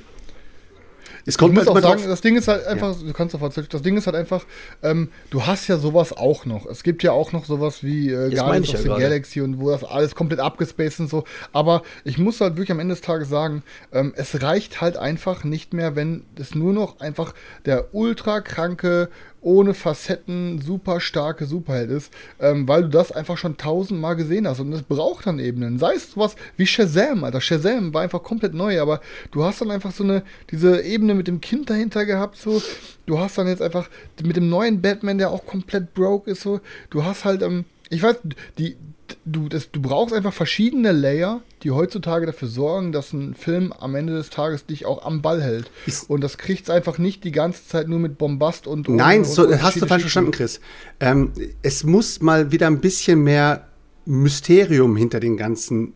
Es 1.29 1.37
kommt 1.37 1.51
ich 1.53 1.59
muss 1.59 1.67
halt 1.67 1.69
auch 1.69 1.79
immer 1.79 1.81
sagen, 1.89 2.01
drauf- 2.01 2.09
das 2.09 2.21
Ding 2.21 2.35
ist 2.35 2.47
halt 2.47 2.65
einfach, 2.65 2.95
du 2.99 3.13
kannst 3.13 3.35
erzählen, 3.35 3.67
das 3.69 3.81
Ding 3.81 3.97
ist 3.97 4.07
halt 4.07 4.15
einfach, 4.15 4.45
ähm, 4.83 5.09
du 5.29 5.45
hast 5.45 5.67
ja 5.67 5.77
sowas 5.77 6.11
auch 6.11 6.45
noch. 6.45 6.65
Es 6.65 6.83
gibt 6.83 7.03
ja 7.03 7.11
auch 7.11 7.31
noch 7.31 7.45
sowas 7.45 7.83
wie 7.83 8.09
äh, 8.09 8.33
Guardians 8.33 8.73
of 8.73 8.85
ja 8.85 8.95
the. 8.95 9.01
Galaxy 9.01 9.41
und 9.41 9.59
wo 9.59 9.69
das 9.69 9.83
alles 9.83 10.15
komplett 10.15 10.39
abgespaced 10.39 10.99
und 11.01 11.09
so. 11.09 11.23
Aber 11.53 11.83
ich 12.03 12.17
muss 12.17 12.41
halt 12.41 12.55
wirklich 12.57 12.71
am 12.71 12.79
Ende 12.79 12.95
des 12.95 13.01
Tages 13.01 13.29
sagen, 13.29 13.63
ähm, 13.93 14.13
es 14.15 14.41
reicht 14.41 14.81
halt 14.81 14.97
einfach 14.97 15.43
nicht 15.43 15.73
mehr, 15.73 15.95
wenn 15.95 16.23
es 16.35 16.55
nur 16.55 16.73
noch 16.73 16.99
einfach 16.99 17.33
der 17.65 17.93
ultra 17.93 18.41
kranke, 18.41 19.09
ohne 19.41 19.73
Facetten, 19.73 20.61
super 20.61 20.99
starke 20.99 21.45
Superheld 21.45 21.89
ist, 21.89 22.13
ähm, 22.39 22.67
weil 22.67 22.83
du 22.83 22.89
das 22.89 23.11
einfach 23.11 23.37
schon 23.37 23.57
tausendmal 23.57 24.15
gesehen 24.15 24.47
hast 24.47 24.59
und 24.59 24.73
es 24.73 24.83
braucht 24.83 25.27
dann 25.27 25.39
Ebenen. 25.39 25.79
Sei 25.79 25.93
es 25.93 26.11
sowas 26.11 26.35
wie 26.57 26.65
Shazam, 26.65 27.23
Alter. 27.23 27.41
Shazam 27.41 27.93
war 27.93 28.01
einfach 28.01 28.23
komplett 28.23 28.53
neu, 28.53 28.81
aber 28.81 29.01
du 29.31 29.43
hast 29.43 29.61
dann 29.61 29.71
einfach 29.71 29.91
so 29.91 30.03
eine, 30.03 30.23
diese 30.51 30.81
Ebene 30.81 31.13
mit 31.15 31.27
dem 31.27 31.41
Kind 31.41 31.69
dahinter 31.69 32.05
gehabt, 32.05 32.37
so. 32.37 32.61
Du 33.05 33.17
hast 33.19 33.37
dann 33.37 33.47
jetzt 33.47 33.61
einfach 33.61 33.89
mit 34.21 34.35
dem 34.35 34.49
neuen 34.49 34.81
Batman, 34.81 35.17
der 35.17 35.31
auch 35.31 35.45
komplett 35.45 35.93
broke 35.93 36.29
ist, 36.29 36.41
so. 36.41 36.59
Du 36.89 37.03
hast 37.03 37.25
halt, 37.25 37.41
ähm, 37.41 37.65
ich 37.89 38.03
weiß, 38.03 38.17
die, 38.57 38.77
du, 39.25 39.49
das, 39.49 39.71
du 39.71 39.81
brauchst 39.81 40.13
einfach 40.13 40.33
verschiedene 40.33 40.91
Layer, 40.91 41.41
die 41.63 41.71
heutzutage 41.71 42.25
dafür 42.25 42.47
sorgen, 42.47 42.91
dass 42.91 43.13
ein 43.13 43.33
Film 43.33 43.73
am 43.77 43.95
Ende 43.95 44.13
des 44.13 44.29
Tages 44.29 44.65
dich 44.65 44.85
auch 44.85 45.05
am 45.05 45.21
Ball 45.21 45.41
hält. 45.41 45.69
Ist- 45.85 46.09
und 46.09 46.21
das 46.21 46.37
kriegt's 46.37 46.69
einfach 46.69 46.97
nicht 46.97 47.23
die 47.23 47.31
ganze 47.31 47.67
Zeit 47.67 47.87
nur 47.87 47.99
mit 47.99 48.17
Bombast 48.17 48.67
und. 48.67 48.87
und 48.87 48.95
Nein, 48.95 49.19
und 49.19 49.25
so, 49.25 49.51
hast 49.61 49.81
du 49.81 49.85
falsch 49.85 50.03
verstanden, 50.03 50.31
Chris. 50.31 50.59
Ähm, 50.99 51.31
es 51.61 51.83
muss 51.83 52.21
mal 52.21 52.51
wieder 52.51 52.67
ein 52.67 52.81
bisschen 52.81 53.23
mehr 53.23 53.67
Mysterium 54.05 54.97
hinter 54.97 55.19
den 55.19 55.37
ganzen 55.37 55.93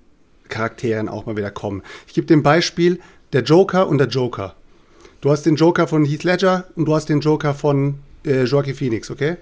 Charakteren 0.49 1.09
auch 1.09 1.25
mal 1.25 1.35
wieder 1.35 1.51
kommen. 1.51 1.81
Ich 2.07 2.13
gebe 2.13 2.27
dem 2.27 2.43
Beispiel 2.43 2.99
der 3.33 3.43
Joker 3.43 3.87
und 3.87 3.97
der 3.97 4.07
Joker. 4.07 4.55
Du 5.21 5.31
hast 5.31 5.45
den 5.45 5.55
Joker 5.55 5.87
von 5.87 6.05
Heath 6.05 6.23
Ledger 6.23 6.67
und 6.75 6.85
du 6.85 6.93
hast 6.93 7.09
den 7.09 7.21
Joker 7.21 7.53
von 7.53 7.99
äh, 8.25 8.43
Joaquin 8.43 8.75
Phoenix, 8.75 9.09
okay? 9.09 9.37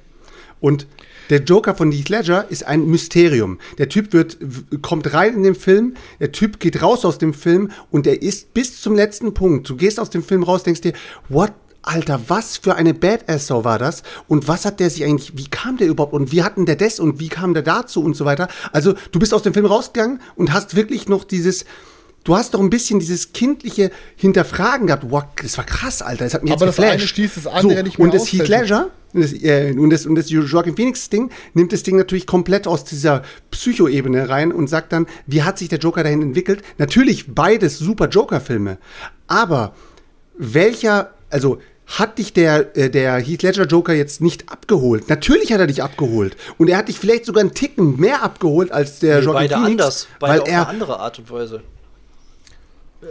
Und 0.59 0.88
der 1.32 1.41
Joker 1.41 1.73
von 1.73 1.91
Heath 1.91 2.09
Ledger 2.09 2.45
ist 2.49 2.67
ein 2.67 2.86
Mysterium. 2.86 3.57
Der 3.77 3.88
Typ 3.88 4.11
wird, 4.11 4.38
kommt 4.82 5.13
rein 5.13 5.34
in 5.34 5.43
den 5.43 5.55
Film, 5.55 5.95
der 6.19 6.34
Typ 6.34 6.59
geht 6.59 6.84
raus 6.84 7.05
aus 7.05 7.17
dem 7.17 7.34
Film 7.34 7.71
und 7.89 8.05
er 8.05 8.21
ist 8.21 8.53
bis 8.53 8.82
zum 8.82 8.95
letzten 8.95 9.34
Punkt. 9.34 9.67
Du 9.69 9.77
gehst 9.77 9.99
aus 9.99 10.09
dem 10.09 10.23
Film 10.23 10.43
raus, 10.43 10.63
denkst 10.63 10.82
dir, 10.82 10.93
what 11.29 11.53
Alter, 11.84 12.21
was 12.27 12.57
für 12.57 12.75
eine 12.75 12.93
Badass-Sau 12.93 13.63
war 13.63 13.79
das? 13.79 14.03
Und 14.27 14.47
was 14.47 14.65
hat 14.65 14.79
der 14.79 14.91
sich 14.91 15.03
eigentlich, 15.03 15.36
wie 15.36 15.47
kam 15.47 15.77
der 15.77 15.88
überhaupt 15.88 16.13
und 16.13 16.32
wie 16.32 16.43
hatten 16.43 16.67
der 16.67 16.75
das 16.75 16.99
und 16.99 17.19
wie 17.19 17.29
kam 17.29 17.55
der 17.55 17.63
dazu 17.63 18.03
und 18.03 18.15
so 18.15 18.23
weiter? 18.23 18.49
Also, 18.71 18.93
du 19.11 19.17
bist 19.17 19.34
aus 19.34 19.41
dem 19.41 19.55
Film 19.55 19.65
rausgegangen 19.65 20.21
und 20.36 20.53
hast 20.53 20.75
wirklich 20.75 21.09
noch 21.09 21.23
dieses, 21.23 21.65
du 22.24 22.36
hast 22.36 22.53
doch 22.53 22.59
ein 22.59 22.69
bisschen 22.69 22.99
dieses 22.99 23.34
kindliche 23.34 23.91
Hinterfragen 24.15 24.88
gehabt. 24.88 25.05
Wow, 25.09 25.24
das 25.41 25.57
war 25.57 25.65
krass, 25.65 26.01
Alter, 26.01 26.26
das 26.26 26.34
hat 26.34 26.43
mich 26.43 26.53
Aber 26.53 26.65
jetzt 26.65 26.78
das 26.78 26.84
eine 26.86 26.93
geflasht. 26.97 27.15
schließt 27.15 27.38
das 27.38 27.47
andere 27.47 27.78
so, 27.78 27.84
nicht 27.84 27.97
mehr 27.97 28.05
Und 28.05 28.13
das 28.13 28.32
Heath. 28.32 28.47
Ledger 28.47 28.89
und 29.13 29.22
das, 29.24 29.34
äh, 29.34 29.74
und 29.78 29.89
das, 29.89 30.05
und 30.05 30.15
das 30.15 30.30
Joaquin 30.30 30.76
Phoenix-Ding 30.76 31.32
nimmt 31.53 31.74
das 31.74 31.84
Ding 31.84 31.97
natürlich 31.97 32.26
komplett 32.28 32.65
aus 32.67 32.86
dieser 32.86 33.24
Psycho-Ebene 33.51 34.30
rein 34.30 34.51
und 34.53 34.67
sagt 34.67 34.93
dann, 34.93 35.05
wie 35.28 35.43
hat 35.43 35.57
sich 35.57 35.67
der 35.69 35.80
Joker 35.80 36.03
dahin 36.03 36.22
entwickelt? 36.22 36.61
Natürlich 36.78 37.34
beides 37.34 37.78
super 37.78 38.07
Joker-Filme, 38.07 38.78
aber 39.28 39.74
welcher, 40.38 41.13
also 41.30 41.59
hat 41.88 42.19
dich 42.19 42.32
der, 42.32 42.78
äh, 42.78 42.89
der 42.89 43.17
Heath 43.19 43.43
Ledger 43.43 43.65
Joker 43.65 43.93
jetzt 43.93 44.22
nicht 44.22 44.49
abgeholt? 44.49 45.09
Natürlich 45.09 45.51
hat 45.51 45.59
er 45.59 45.67
dich 45.67 45.84
abgeholt. 45.84 46.38
Und 46.57 46.69
er 46.69 46.78
hat 46.78 46.88
dich 46.88 46.97
vielleicht 46.97 47.26
sogar 47.26 47.41
einen 47.41 47.53
Ticken 47.53 47.99
mehr 47.99 48.24
abgeholt 48.24 48.72
als 48.72 48.99
der 48.99 49.19
Nee, 49.19 49.26
Joaquin 49.26 49.34
beide 49.49 49.53
Phoenix. 49.55 49.72
anders, 49.72 50.07
beide 50.19 50.34
weil 50.34 50.41
auf 50.41 50.47
er, 50.47 50.59
eine 50.61 50.67
andere 50.69 50.99
Art 51.01 51.19
und 51.19 51.30
Weise. 51.30 51.61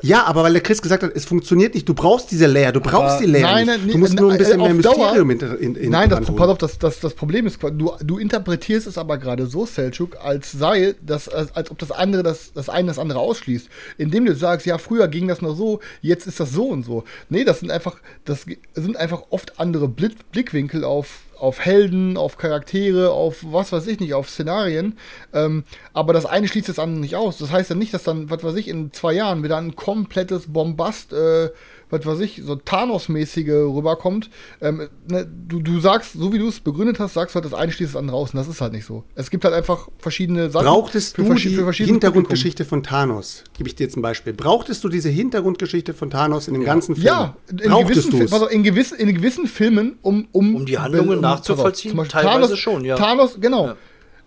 Ja, 0.02 0.24
aber 0.24 0.42
weil 0.44 0.52
der 0.52 0.62
Chris 0.62 0.80
gesagt 0.80 1.02
hat, 1.02 1.12
es 1.14 1.24
funktioniert 1.24 1.74
nicht, 1.74 1.88
du 1.88 1.94
brauchst 1.94 2.30
diese 2.30 2.46
Layer, 2.46 2.72
du 2.72 2.80
brauchst 2.80 3.16
Aber- 3.16 3.24
die 3.24 3.30
Layer 3.30 3.42
Nein, 3.42 3.66
nicht. 3.66 3.78
nein, 3.78 3.88
Du 3.90 3.98
musst 3.98 4.14
nur 4.18 4.32
ein 4.32 4.38
bisschen 4.38 4.56
mehr 4.58 4.66
auf 4.70 4.78
Dauer- 4.80 4.94
Mysterium 4.96 5.30
hinter, 5.30 5.58
in, 5.58 5.74
in 5.74 5.90
Nein, 5.90 6.08
das, 6.10 6.20
pass 6.26 6.48
auf, 6.48 6.58
das, 6.58 6.78
das, 6.78 7.00
das 7.00 7.14
Problem 7.14 7.46
ist, 7.46 7.60
du, 7.62 7.92
du 8.02 8.18
interpretierst 8.18 8.86
es 8.86 8.96
aber 8.98 9.18
gerade 9.18 9.46
so, 9.46 9.66
Selchuk, 9.66 10.16
als 10.22 10.52
sei, 10.52 10.94
das, 11.02 11.28
als, 11.28 11.54
als 11.56 11.70
ob 11.70 11.78
das 11.78 11.90
andere 11.90 12.22
das, 12.22 12.52
das 12.52 12.68
eine 12.68 12.88
das 12.88 12.98
andere 12.98 13.18
ausschließt. 13.18 13.68
Indem 13.98 14.26
du 14.26 14.34
sagst, 14.34 14.66
ja, 14.66 14.78
früher 14.78 15.08
ging 15.08 15.28
das 15.28 15.42
noch 15.42 15.54
so, 15.56 15.80
jetzt 16.00 16.26
ist 16.26 16.40
das 16.40 16.52
so 16.52 16.68
und 16.68 16.84
so. 16.84 17.04
Nee, 17.28 17.44
das 17.44 17.60
sind 17.60 17.70
einfach, 17.70 17.96
das 18.24 18.46
sind 18.74 18.96
einfach 18.96 19.22
oft 19.30 19.58
andere 19.58 19.88
Blick, 19.88 20.30
Blickwinkel 20.32 20.84
auf, 20.84 21.20
auf 21.40 21.60
Helden, 21.60 22.16
auf 22.16 22.36
Charaktere, 22.36 23.10
auf 23.10 23.38
was 23.42 23.72
weiß 23.72 23.86
ich 23.86 23.98
nicht, 23.98 24.14
auf 24.14 24.28
Szenarien. 24.28 24.98
Ähm, 25.32 25.64
aber 25.92 26.12
das 26.12 26.26
eine 26.26 26.46
schließt 26.48 26.68
das 26.68 26.78
andere 26.78 27.00
nicht 27.00 27.16
aus. 27.16 27.38
Das 27.38 27.50
heißt 27.50 27.70
ja 27.70 27.76
nicht, 27.76 27.94
dass 27.94 28.04
dann, 28.04 28.30
was 28.30 28.44
weiß 28.44 28.56
ich, 28.56 28.68
in 28.68 28.92
zwei 28.92 29.14
Jahren 29.14 29.42
wieder 29.42 29.56
ein 29.56 29.74
komplettes 29.74 30.52
Bombast, 30.52 31.12
äh, 31.12 31.50
was 31.90 32.06
weiß 32.06 32.20
ich, 32.20 32.42
so 32.44 32.56
Thanos-mäßige 32.56 33.48
rüberkommt. 33.48 34.30
Ähm, 34.60 34.88
ne, 35.08 35.28
du, 35.48 35.60
du 35.60 35.80
sagst, 35.80 36.12
so 36.14 36.32
wie 36.32 36.38
du 36.38 36.48
es 36.48 36.60
begründet 36.60 36.98
hast, 36.98 37.14
sagst 37.14 37.34
du 37.34 37.40
halt, 37.40 37.44
das 37.44 37.54
eine 37.54 37.72
schließt 37.72 37.94
das 37.94 37.98
andere 37.98 38.16
aus. 38.16 38.32
Und 38.32 38.38
das 38.38 38.48
ist 38.48 38.60
halt 38.60 38.72
nicht 38.72 38.84
so. 38.84 39.04
Es 39.14 39.30
gibt 39.30 39.44
halt 39.44 39.54
einfach 39.54 39.88
verschiedene 39.98 40.50
Sachen. 40.50 40.66
Brauchtest 40.66 41.16
für 41.16 41.24
du 41.24 41.34
die 41.34 41.84
Hintergrundgeschichte 41.84 42.64
von 42.64 42.82
Thanos? 42.82 43.44
Gebe 43.56 43.68
ich 43.68 43.74
dir 43.74 43.84
jetzt 43.84 43.96
ein 43.96 44.02
Beispiel. 44.02 44.32
Brauchtest 44.32 44.84
du 44.84 44.88
diese 44.88 45.08
Hintergrundgeschichte 45.08 45.94
von 45.94 46.10
Thanos 46.10 46.48
in 46.48 46.54
dem 46.54 46.64
ganzen 46.64 46.94
Film? 46.94 47.06
Ja, 47.06 47.36
in 47.50 47.56
Brauchtest 47.70 48.10
gewissen, 48.10 48.32
auf, 48.32 48.50
in, 48.50 48.62
gewissen, 48.62 48.98
in 48.98 49.14
gewissen 49.14 49.46
Filmen, 49.46 49.98
um, 50.02 50.28
um, 50.32 50.56
Um 50.56 50.66
die 50.66 50.78
Handlungen 50.78 51.18
auf, 51.18 51.22
nachzuvollziehen? 51.22 51.92
zum 51.92 51.98
Beispiel 51.98 52.20
Teilweise 52.22 52.56
schon, 52.56 52.84
ja. 52.84 52.96
Thanos, 52.96 53.40
genau. 53.40 53.66
Ja. 53.68 53.76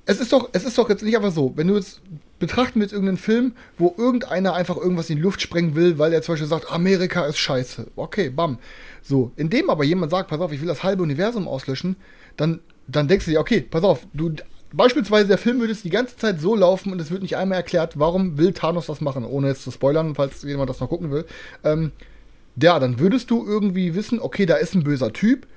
Es 0.06 0.20
ist 0.20 0.34
doch, 0.34 0.50
es 0.52 0.66
ist 0.66 0.78
doch 0.78 0.90
jetzt 0.90 1.04
nicht 1.04 1.16
einfach 1.16 1.32
so, 1.32 1.54
wenn 1.56 1.68
du 1.68 1.76
jetzt 1.76 2.02
betrachten 2.46 2.80
willst 2.80 2.94
irgendeinen 2.94 3.18
Film, 3.18 3.54
wo 3.78 3.96
irgendeiner 3.98 4.54
einfach 4.54 4.78
irgendwas 4.78 5.10
in 5.10 5.16
die 5.18 5.22
Luft 5.22 5.42
sprengen 5.42 5.76
will, 5.76 5.98
weil 5.98 6.14
er 6.14 6.22
zum 6.22 6.34
Beispiel 6.34 6.48
sagt, 6.48 6.72
Amerika 6.72 7.26
ist 7.26 7.38
scheiße. 7.38 7.88
Okay, 7.96 8.30
bam. 8.30 8.58
So, 9.02 9.32
indem 9.36 9.70
aber 9.70 9.84
jemand 9.84 10.12
sagt, 10.12 10.30
pass 10.30 10.40
auf, 10.40 10.52
ich 10.52 10.62
will 10.62 10.68
das 10.68 10.84
halbe 10.84 11.04
Universum 11.04 11.48
auslöschen, 11.48 11.96
dann, 12.38 12.60
dann 12.88 13.08
denkst 13.08 13.26
du 13.26 13.32
dir, 13.32 13.40
okay, 13.40 13.62
pass 13.62 13.84
auf, 13.84 14.06
du 14.14 14.34
beispielsweise 14.74 15.28
der 15.28 15.38
Film 15.38 15.60
würde 15.60 15.72
es 15.72 15.84
die 15.84 15.90
ganze 15.90 16.18
Zeit 16.18 16.42
so 16.42 16.56
laufen 16.56 16.92
und 16.92 17.00
es 17.00 17.12
wird 17.12 17.22
nicht 17.22 17.38
einmal 17.38 17.58
erklärt, 17.58 17.98
warum 17.98 18.38
will 18.38 18.54
Thanos 18.54 18.88
das 18.88 19.02
machen, 19.02 19.24
ohne 19.24 19.48
jetzt 19.48 19.64
zu 19.64 19.72
spoilern, 19.72 20.16
falls 20.16 20.42
jemand 20.44 20.70
das 20.70 20.80
noch 20.80 20.90
gucken 20.90 21.12
will. 21.12 21.26
Ähm, 21.64 21.92
ja, 22.62 22.80
dann 22.80 23.00
würdest 23.00 23.32
du 23.32 23.46
irgendwie 23.46 23.96
wissen, 23.96 24.20
okay, 24.20 24.46
da 24.46 24.56
ist 24.56 24.76
ein 24.76 24.84
böser 24.84 25.14
Typ 25.14 25.48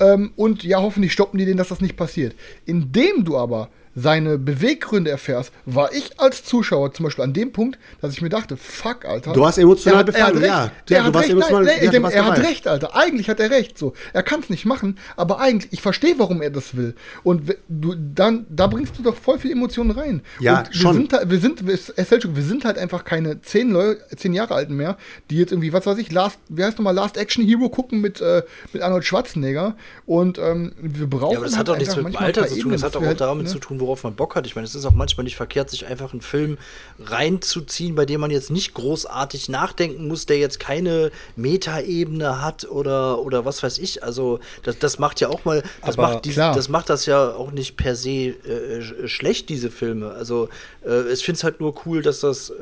ähm, 0.00 0.32
und 0.36 0.64
ja, 0.64 0.80
hoffentlich 0.80 1.12
stoppen 1.12 1.38
die 1.38 1.44
den, 1.44 1.56
dass 1.56 1.68
das 1.68 1.80
nicht 1.80 1.96
passiert. 1.96 2.34
Indem 2.66 3.24
du 3.24 3.36
aber 3.36 3.68
seine 3.94 4.38
Beweggründe 4.38 5.10
erfährst, 5.10 5.52
war 5.66 5.92
ich 5.92 6.18
als 6.20 6.42
Zuschauer 6.44 6.92
zum 6.94 7.04
Beispiel 7.04 7.24
an 7.24 7.32
dem 7.32 7.52
Punkt, 7.52 7.78
dass 8.00 8.12
ich 8.12 8.22
mir 8.22 8.28
dachte, 8.28 8.56
fuck, 8.56 9.04
Alter. 9.04 9.32
Du 9.32 9.46
hast 9.46 9.58
emotional 9.58 10.00
er 10.02 10.06
hat, 10.06 10.14
er 10.14 10.26
hat 10.26 10.32
befallen, 10.34 10.44
recht. 10.44 10.46
ja. 10.54 10.70
Der 10.88 10.96
Ja, 10.96 11.02
du 11.02 11.06
hat 11.08 11.14
warst 11.14 11.24
recht, 11.28 11.32
emotional- 11.32 11.64
nein, 11.64 11.78
nein, 11.84 11.94
ja, 11.94 12.02
warst 12.02 12.16
er 12.16 12.24
hat 12.26 12.38
recht, 12.40 12.68
Alter. 12.68 12.96
Eigentlich 12.96 13.28
hat 13.28 13.40
er 13.40 13.50
recht. 13.50 13.78
So, 13.78 13.92
er 14.12 14.22
kann 14.22 14.40
es 14.40 14.50
nicht 14.50 14.64
machen, 14.66 14.98
aber 15.16 15.40
eigentlich, 15.40 15.72
ich 15.72 15.82
verstehe, 15.82 16.14
warum 16.18 16.42
er 16.42 16.50
das 16.50 16.76
will. 16.76 16.94
Und 17.22 17.54
du, 17.68 17.94
dann, 17.94 18.46
da 18.48 18.66
bringst 18.66 18.98
du 18.98 19.02
doch 19.02 19.16
voll 19.16 19.38
viel 19.38 19.52
Emotionen 19.52 19.90
rein. 19.92 20.22
Ja, 20.40 20.58
Und 20.60 20.68
wir 20.68 20.74
schon. 20.74 20.94
Sind, 20.96 21.12
halt- 21.12 21.30
wir 21.30 21.38
sind, 21.38 21.66
wir, 21.66 21.74
Selçuk, 21.78 22.34
wir 22.36 22.42
sind 22.42 22.64
halt 22.64 22.78
einfach 22.78 23.04
keine 23.04 23.40
zehn, 23.42 23.70
Leu 23.70 23.94
zehn 24.16 24.32
Jahre 24.34 24.54
alten 24.54 24.74
mehr, 24.74 24.96
die 25.30 25.36
jetzt 25.38 25.52
irgendwie, 25.52 25.72
was 25.72 25.86
weiß 25.86 25.98
ich, 25.98 26.10
Last, 26.12 26.38
wie 26.48 26.64
heißt 26.64 26.78
nochmal, 26.78 26.94
Last 26.94 27.16
Action 27.16 27.44
Hero 27.44 27.68
gucken 27.68 28.00
mit, 28.00 28.20
äh, 28.20 28.42
mit 28.72 28.82
Arnold 28.82 29.04
Schwarzenegger. 29.04 29.76
Und 30.06 30.38
ähm, 30.38 30.72
wir 30.80 31.06
brauchen. 31.08 31.32
Ja, 31.32 31.38
aber 31.38 31.46
das 31.46 31.56
hat 31.56 31.68
halt 31.68 31.68
doch 31.68 31.78
nichts 31.78 31.96
mit 31.96 32.06
dem 32.06 32.16
Alter 32.16 32.46
zu 32.46 32.58
tun, 32.58 32.72
das 32.72 32.82
hat 32.82 32.94
dass 32.94 33.02
auch 33.02 33.14
damit 33.14 33.44
ne? 33.46 33.50
zu 33.52 33.58
tun, 33.58 33.78
worauf 33.84 34.02
man 34.04 34.14
Bock 34.14 34.34
hat. 34.36 34.46
Ich 34.46 34.54
meine, 34.56 34.66
es 34.66 34.74
ist 34.74 34.84
auch 34.86 34.92
manchmal 34.94 35.24
nicht 35.24 35.36
verkehrt, 35.36 35.70
sich 35.70 35.86
einfach 35.86 36.12
einen 36.12 36.20
Film 36.22 36.58
reinzuziehen, 36.98 37.94
bei 37.94 38.06
dem 38.06 38.20
man 38.20 38.30
jetzt 38.30 38.50
nicht 38.50 38.74
großartig 38.74 39.48
nachdenken 39.48 40.08
muss, 40.08 40.26
der 40.26 40.38
jetzt 40.38 40.58
keine 40.58 41.10
Metaebene 41.36 42.42
hat 42.42 42.64
oder, 42.68 43.20
oder 43.20 43.44
was 43.44 43.62
weiß 43.62 43.78
ich. 43.78 44.02
Also, 44.02 44.40
das, 44.62 44.78
das 44.78 44.98
macht 44.98 45.20
ja 45.20 45.28
auch 45.28 45.44
mal, 45.44 45.62
das 45.84 45.98
Aber 45.98 46.08
macht, 46.14 46.24
die, 46.24 46.34
das 46.34 46.68
macht 46.68 46.90
das 46.90 47.06
ja 47.06 47.34
auch 47.34 47.50
nicht 47.52 47.76
per 47.76 47.94
se 47.96 48.10
äh, 48.10 48.80
sch- 48.80 49.08
schlecht, 49.08 49.48
diese 49.48 49.70
Filme. 49.70 50.10
Also, 50.12 50.48
äh, 50.86 51.12
ich 51.12 51.24
finde 51.24 51.36
es 51.38 51.44
halt 51.44 51.60
nur 51.60 51.74
cool, 51.86 52.02
dass 52.02 52.20
das, 52.20 52.50
äh, 52.50 52.54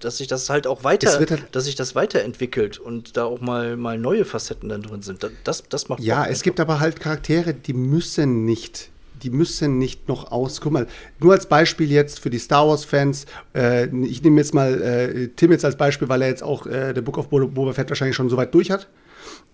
dass 0.00 0.18
sich 0.18 0.26
das 0.26 0.48
halt 0.50 0.66
auch 0.66 0.84
weiter, 0.84 1.12
halt- 1.12 1.44
dass 1.52 1.64
sich 1.64 1.74
das 1.74 1.94
weiterentwickelt 1.94 2.78
und 2.78 3.16
da 3.16 3.24
auch 3.24 3.40
mal, 3.40 3.76
mal 3.76 3.98
neue 3.98 4.24
Facetten 4.24 4.68
dann 4.68 4.82
drin 4.82 5.02
sind. 5.02 5.26
Das, 5.44 5.62
das 5.68 5.88
macht 5.88 6.00
Ja, 6.00 6.22
Bock 6.22 6.32
es 6.32 6.42
gibt 6.42 6.60
aber 6.60 6.80
halt 6.80 7.00
Charaktere, 7.00 7.54
die 7.54 7.72
müssen 7.74 8.44
nicht, 8.44 8.90
die 9.22 9.30
müssen 9.30 9.78
nicht 9.78 10.08
noch 10.08 10.30
aus. 10.30 10.60
Guck 10.60 10.72
mal, 10.72 10.86
nur 11.20 11.32
als 11.32 11.46
Beispiel 11.46 11.90
jetzt 11.90 12.20
für 12.20 12.30
die 12.30 12.38
Star 12.38 12.68
Wars-Fans, 12.68 13.26
äh, 13.54 13.86
ich 14.04 14.22
nehme 14.22 14.40
jetzt 14.40 14.54
mal 14.54 14.80
äh, 14.82 15.28
Tim 15.36 15.52
jetzt 15.52 15.64
als 15.64 15.76
Beispiel, 15.76 16.08
weil 16.08 16.22
er 16.22 16.28
jetzt 16.28 16.42
auch 16.42 16.66
äh, 16.66 16.92
The 16.94 17.00
Book 17.00 17.18
of 17.18 17.28
Bo 17.28 17.46
Boba 17.46 17.72
Fett 17.72 17.88
wahrscheinlich 17.88 18.16
schon 18.16 18.28
so 18.28 18.36
weit 18.36 18.54
durch 18.54 18.70
hat. 18.70 18.88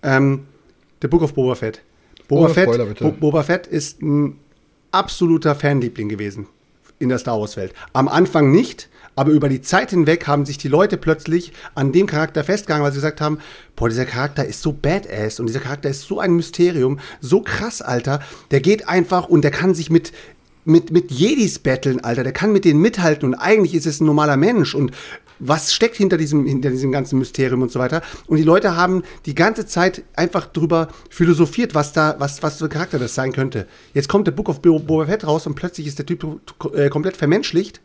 Ähm, 0.03 0.47
The 1.03 1.09
Book 1.09 1.23
of 1.23 1.35
Boba 1.35 1.55
Fett. 1.55 1.83
Boba, 2.27 2.45
Ohne 2.45 2.55
Fett, 2.55 2.65
Spoiler. 2.65 2.87
Bo 2.87 3.11
Boba 3.13 3.43
Fett 3.43 3.67
ist 3.67 4.03
ein 4.03 4.39
absoluter 4.91 5.55
Fanliebling 5.55 6.09
gewesen 6.09 6.47
in 6.99 7.09
der 7.09 7.19
Star 7.19 7.41
Wars-Welt. 7.41 7.75
Am 7.93 8.09
Anfang 8.09 8.51
nicht, 8.51 8.89
aber 9.15 9.33
über 9.33 9.49
die 9.49 9.63
Zeit 9.63 9.91
hinweg 9.91 10.27
haben 10.27 10.47
sich 10.47 10.59
die 10.59 10.69
Leute 10.69 10.97
plötzlich 10.97 11.53
an 11.75 11.93
dem 11.93 12.07
Charakter 12.07 12.45
festgehangen, 12.45 12.85
weil 12.85 12.93
sie 12.93 12.99
gesagt 12.99 13.21
haben, 13.21 13.39
boah, 13.75 13.89
dieser 13.89 14.05
Charakter 14.05 14.45
ist 14.45 14.63
so 14.63 14.73
badass 14.73 15.41
und 15.41 15.47
dieser 15.47 15.61
Charakter 15.61 15.89
ist 15.89 16.03
so 16.03 16.21
ein 16.21 16.35
Mysterium, 16.35 17.01
so 17.21 17.41
krass, 17.41 17.83
Alter. 17.83 18.21
Der 18.51 18.61
geht 18.61 18.89
einfach 18.89 19.29
und 19.29 19.43
der 19.43 19.51
kann 19.51 19.75
sich 19.75 19.91
mit 19.91 20.13
mit, 20.65 20.93
mit 20.93 21.11
Jedis 21.11 21.59
betteln, 21.59 22.05
Alter. 22.05 22.25
Der 22.25 22.33
kann 22.33 22.53
mit 22.53 22.67
denen 22.67 22.81
mithalten 22.81 23.27
und 23.27 23.35
eigentlich 23.35 23.75
ist 23.75 23.87
es 23.87 24.01
ein 24.01 24.07
normaler 24.07 24.37
Mensch. 24.37 24.75
Und 24.75 24.93
was 25.39 25.73
steckt 25.73 25.97
hinter 25.97 26.17
diesem, 26.17 26.47
hinter 26.47 26.71
diesem 26.71 26.93
ganzen 26.93 27.19
Mysterium 27.19 27.63
und 27.63 27.71
so 27.71 27.79
weiter? 27.79 28.03
Und 28.27 28.37
die 28.37 28.43
Leute 28.43 28.77
haben 28.77 29.03
die 29.27 29.35
ganze 29.35 29.67
Zeit 29.67 30.03
einfach 30.15 30.47
drüber 30.47 30.89
philosophiert, 31.11 31.75
was 31.75 31.93
da, 31.93 32.17
was, 32.19 32.43
was 32.43 32.59
für 32.59 32.65
ein 32.65 32.71
Charakter 32.71 32.99
das 32.99 33.15
sein 33.15 33.33
könnte. 33.33 33.67
Jetzt 33.95 34.09
kommt 34.09 34.27
der 34.27 34.33
Book 34.33 34.49
of 34.49 34.61
Bo- 34.61 34.79
Boba 34.79 35.07
Fett 35.07 35.27
raus 35.27 35.47
und 35.47 35.55
plötzlich 35.55 35.87
ist 35.87 35.99
der 35.99 36.07
Typ 36.07 36.25
äh, 36.75 36.89
komplett 36.89 37.17
vermenschlicht. 37.17 37.81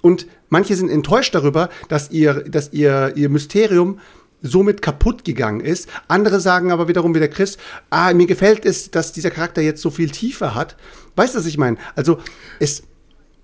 Und 0.00 0.26
manche 0.48 0.76
sind 0.76 0.90
enttäuscht 0.90 1.34
darüber, 1.34 1.70
dass 1.88 2.10
ihr, 2.10 2.44
dass 2.44 2.72
ihr, 2.72 3.12
ihr 3.16 3.28
Mysterium 3.28 3.98
somit 4.40 4.82
kaputt 4.82 5.24
gegangen 5.24 5.58
ist. 5.60 5.88
Andere 6.06 6.38
sagen 6.38 6.70
aber 6.70 6.86
wiederum 6.86 7.12
wie 7.14 7.18
der 7.18 7.30
Chris, 7.30 7.58
ah, 7.90 8.12
mir 8.14 8.26
gefällt 8.26 8.64
es, 8.64 8.92
dass 8.92 9.12
dieser 9.12 9.30
Charakter 9.30 9.60
jetzt 9.60 9.82
so 9.82 9.90
viel 9.90 10.10
Tiefe 10.10 10.54
hat. 10.54 10.76
Weißt 11.16 11.34
du, 11.34 11.40
was 11.40 11.46
ich 11.46 11.58
meine? 11.58 11.76
Also, 11.96 12.18
es, 12.60 12.84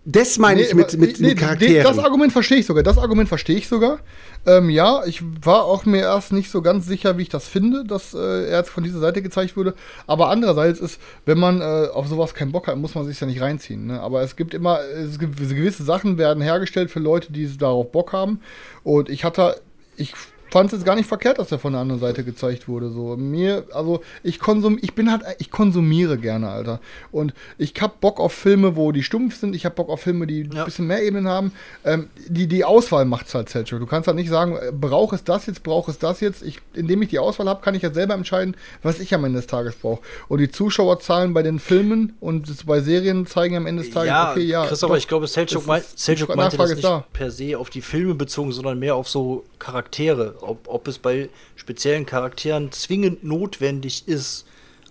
das 0.06 0.38
meine 0.38 0.60
ich 0.60 0.74
mit, 0.74 0.98
mit, 0.98 1.18
nee, 1.18 1.28
mit 1.28 1.38
Das 1.38 1.48
Charakteren. 1.48 1.98
Argument 2.00 2.32
verstehe 2.32 2.58
ich 2.58 2.66
sogar. 2.66 2.82
Das 2.82 2.98
Argument 2.98 3.28
verstehe 3.28 3.56
ich 3.56 3.68
sogar. 3.68 4.00
Ähm, 4.46 4.68
ja, 4.68 5.02
ich 5.06 5.22
war 5.42 5.64
auch 5.64 5.86
mir 5.86 6.02
erst 6.02 6.32
nicht 6.32 6.50
so 6.50 6.60
ganz 6.60 6.86
sicher, 6.86 7.16
wie 7.16 7.22
ich 7.22 7.30
das 7.30 7.48
finde, 7.48 7.84
dass 7.84 8.12
äh, 8.12 8.18
er 8.18 8.58
jetzt 8.58 8.68
von 8.68 8.84
dieser 8.84 9.00
Seite 9.00 9.22
gezeigt 9.22 9.56
wurde. 9.56 9.74
Aber 10.06 10.28
andererseits 10.28 10.78
ist, 10.80 11.00
wenn 11.24 11.38
man 11.38 11.62
äh, 11.62 11.88
auf 11.92 12.06
sowas 12.06 12.34
keinen 12.34 12.52
Bock 12.52 12.66
hat, 12.66 12.76
muss 12.76 12.94
man 12.94 13.06
sich 13.06 13.18
ja 13.18 13.26
nicht 13.26 13.40
reinziehen. 13.40 13.86
Ne? 13.86 14.00
Aber 14.00 14.20
es 14.22 14.36
gibt 14.36 14.52
immer, 14.52 14.80
es 14.80 15.18
gibt 15.18 15.38
gewisse 15.38 15.84
Sachen 15.84 16.18
werden 16.18 16.42
hergestellt 16.42 16.90
für 16.90 17.00
Leute, 17.00 17.32
die 17.32 17.56
darauf 17.56 17.90
Bock 17.90 18.12
haben. 18.12 18.40
Und 18.82 19.08
ich 19.08 19.24
hatte, 19.24 19.58
ich 19.96 20.12
fand 20.54 20.72
es 20.72 20.78
jetzt 20.78 20.86
gar 20.86 20.94
nicht 20.94 21.08
verkehrt, 21.08 21.40
dass 21.40 21.50
er 21.50 21.58
von 21.58 21.72
der 21.72 21.80
anderen 21.82 22.00
Seite 22.00 22.22
gezeigt 22.22 22.68
wurde. 22.68 22.88
So 22.88 23.16
mir, 23.16 23.64
also 23.72 24.02
ich 24.22 24.38
konsum, 24.38 24.78
ich 24.80 24.94
bin 24.94 25.10
halt, 25.10 25.22
ich 25.40 25.50
konsumiere 25.50 26.16
gerne, 26.16 26.48
Alter. 26.48 26.78
Und 27.10 27.34
ich 27.58 27.74
hab 27.80 28.00
Bock 28.00 28.20
auf 28.20 28.32
Filme, 28.32 28.76
wo 28.76 28.92
die 28.92 29.02
stumpf 29.02 29.34
sind. 29.36 29.56
Ich 29.56 29.66
hab 29.66 29.74
Bock 29.74 29.88
auf 29.88 30.02
Filme, 30.02 30.28
die 30.28 30.42
Ja. 30.52 30.60
ein 30.60 30.64
bisschen 30.66 30.86
mehr 30.86 31.02
Ebenen 31.02 31.26
haben. 31.26 31.50
Ähm, 31.84 32.08
die, 32.28 32.46
die 32.46 32.64
Auswahl 32.64 33.04
macht's 33.04 33.34
halt 33.34 33.48
Selchuk. 33.48 33.80
Du 33.80 33.86
kannst 33.86 34.06
halt 34.06 34.16
nicht 34.16 34.28
sagen, 34.30 34.56
äh, 34.56 34.70
brauche 34.70 35.16
es 35.16 35.24
das 35.24 35.46
jetzt, 35.46 35.64
brauche 35.64 35.90
es 35.90 35.98
das 35.98 36.20
jetzt. 36.20 36.44
Ich, 36.44 36.60
indem 36.72 37.02
ich 37.02 37.08
die 37.08 37.18
Auswahl 37.18 37.48
habe, 37.48 37.60
kann 37.60 37.74
ich 37.74 37.82
ja 37.82 37.92
selber 37.92 38.14
entscheiden, 38.14 38.56
was 38.84 39.00
ich 39.00 39.12
am 39.12 39.24
Ende 39.24 39.40
des 39.40 39.48
Tages 39.48 39.74
brauche. 39.74 40.02
Und 40.28 40.38
die 40.38 40.52
Zuschauerzahlen 40.52 41.34
bei 41.34 41.42
den 41.42 41.58
Filmen 41.58 42.12
und 42.20 42.64
bei 42.64 42.80
Serien 42.80 43.26
zeigen 43.26 43.56
am 43.56 43.66
Ende 43.66 43.82
des 43.82 43.92
Tages, 43.92 44.06
Ja, 44.08 44.30
okay, 44.30 44.42
ja. 44.44 44.66
Christopher, 44.66 44.92
doch, 44.94 44.98
ich 44.98 45.08
glaube, 45.08 45.26
Selchuk, 45.26 45.66
mein, 45.66 45.82
Selchuk 45.96 46.34
meinte 46.36 46.56
das 46.56 46.70
nicht 46.70 46.84
da. 46.84 47.04
per 47.12 47.32
se 47.32 47.58
auf 47.58 47.70
die 47.70 47.80
Filme 47.82 48.14
bezogen, 48.14 48.52
sondern 48.52 48.78
mehr 48.78 48.94
auf 48.94 49.08
so 49.08 49.44
Charaktere. 49.58 50.36
Ob, 50.44 50.68
ob 50.68 50.88
es 50.88 50.98
bei 50.98 51.28
speziellen 51.56 52.06
Charakteren 52.06 52.70
zwingend 52.72 53.24
notwendig 53.24 54.04
ist, 54.06 54.46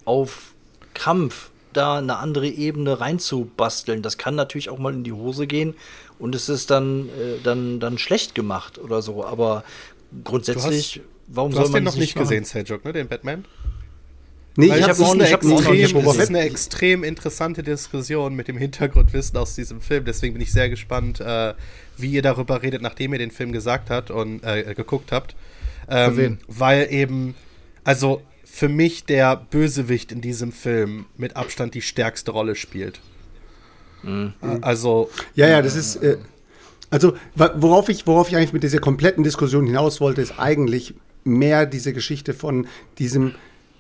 auf 0.06 0.54
Krampf 0.93 1.49
da 1.74 1.97
eine 1.97 2.18
andere 2.18 2.47
Ebene 2.47 2.99
reinzubasteln. 2.99 4.01
Das 4.01 4.18
kann 4.18 4.36
natürlich 4.36 4.70
auch 4.70 4.78
mal 4.78 4.93
in 4.93 5.04
die 5.04 5.12
Hose 5.14 5.47
gehen 5.47 5.74
und 6.20 6.36
es 6.36 6.49
ist 6.49 6.70
dann, 6.70 7.10
äh, 7.10 7.39
dann, 7.43 7.80
dann 7.80 7.97
schlecht 7.97 8.36
gemacht 8.36 8.78
oder 8.78 9.01
so. 9.01 9.26
Aber 9.26 9.64
grundsätzlich, 10.24 11.01
warum 11.28 11.51
Du 11.51 11.56
soll 11.56 11.66
hast 11.66 11.72
man 11.72 11.82
den 11.82 11.86
noch 11.86 11.95
nicht 11.95 12.16
machen? 12.16 12.26
gesehen, 12.26 12.45
Seljuk, 12.45 12.86
ne? 12.86 12.93
Den 12.93 13.08
Batman? 13.08 13.45
Nee, 14.56 14.70
Weil 14.70 14.80
ich 14.80 14.86
auch 14.86 15.16
nicht- 15.16 15.28
ich 15.28 15.34
hab's 15.34 15.45
auch 15.45 15.49
noch 15.49 15.58
extrem, 15.58 15.74
nicht 15.78 15.95
das 15.95 16.04
Boba 16.04 16.22
ist 16.22 16.30
eine 16.30 16.39
extrem 16.41 17.04
interessante 17.04 17.64
Diskussion 17.64 18.36
mit 18.36 18.47
dem 18.47 18.58
Hintergrundwissen 18.58 19.38
aus 19.38 19.56
diesem 19.56 19.82
Film. 19.82 20.06
Deswegen 20.06 20.34
bin 20.34 20.41
ich 20.41 20.51
sehr 20.51 20.70
gespannt, 20.70 21.20
äh, 21.22 21.54
wie 21.97 22.12
ihr 22.12 22.22
darüber 22.22 22.62
redet, 22.62 22.82
nachdem 22.82 23.14
ihr 23.14 23.20
den 23.20 23.32
Film 23.32 23.51
gesagt 23.51 23.89
habt 23.89 24.12
und 24.12 24.43
äh, 24.43 24.74
geguckt 24.76 25.12
habt. 25.12 25.36
Ähm, 25.89 26.38
weil 26.47 26.88
eben, 26.91 27.36
also 27.84 28.22
für 28.45 28.70
mich 28.70 29.06
der 29.06 29.36
Bösewicht 29.36 30.12
in 30.12 30.22
diesem 30.22 30.51
Film 30.51 31.06
mit 31.18 31.36
Abstand 31.36 31.74
die 31.74 31.82
stärkste 31.82 32.32
Rolle 32.32 32.56
spielt. 32.56 32.99
Mhm. 34.04 34.34
Äh, 34.41 34.58
Also, 34.62 35.10
Ja, 35.36 35.47
ja, 35.47 35.62
das 35.62 35.76
ist. 35.76 35.95
Äh, 35.97 36.18
also, 36.89 37.16
worauf 37.36 37.89
ich, 37.89 38.06
worauf 38.06 38.30
ich 38.30 38.36
eigentlich 38.36 38.54
mit 38.54 38.62
dieser 38.64 38.78
kompletten 38.80 39.24
Diskussion 39.24 39.66
hinaus 39.66 39.99
wollte, 39.99 40.22
ist 40.22 40.38
eigentlich 40.38 40.93
mehr 41.24 41.66
diese 41.66 41.91
Geschichte 41.93 42.34
von 42.36 42.68
diesem, 42.99 43.34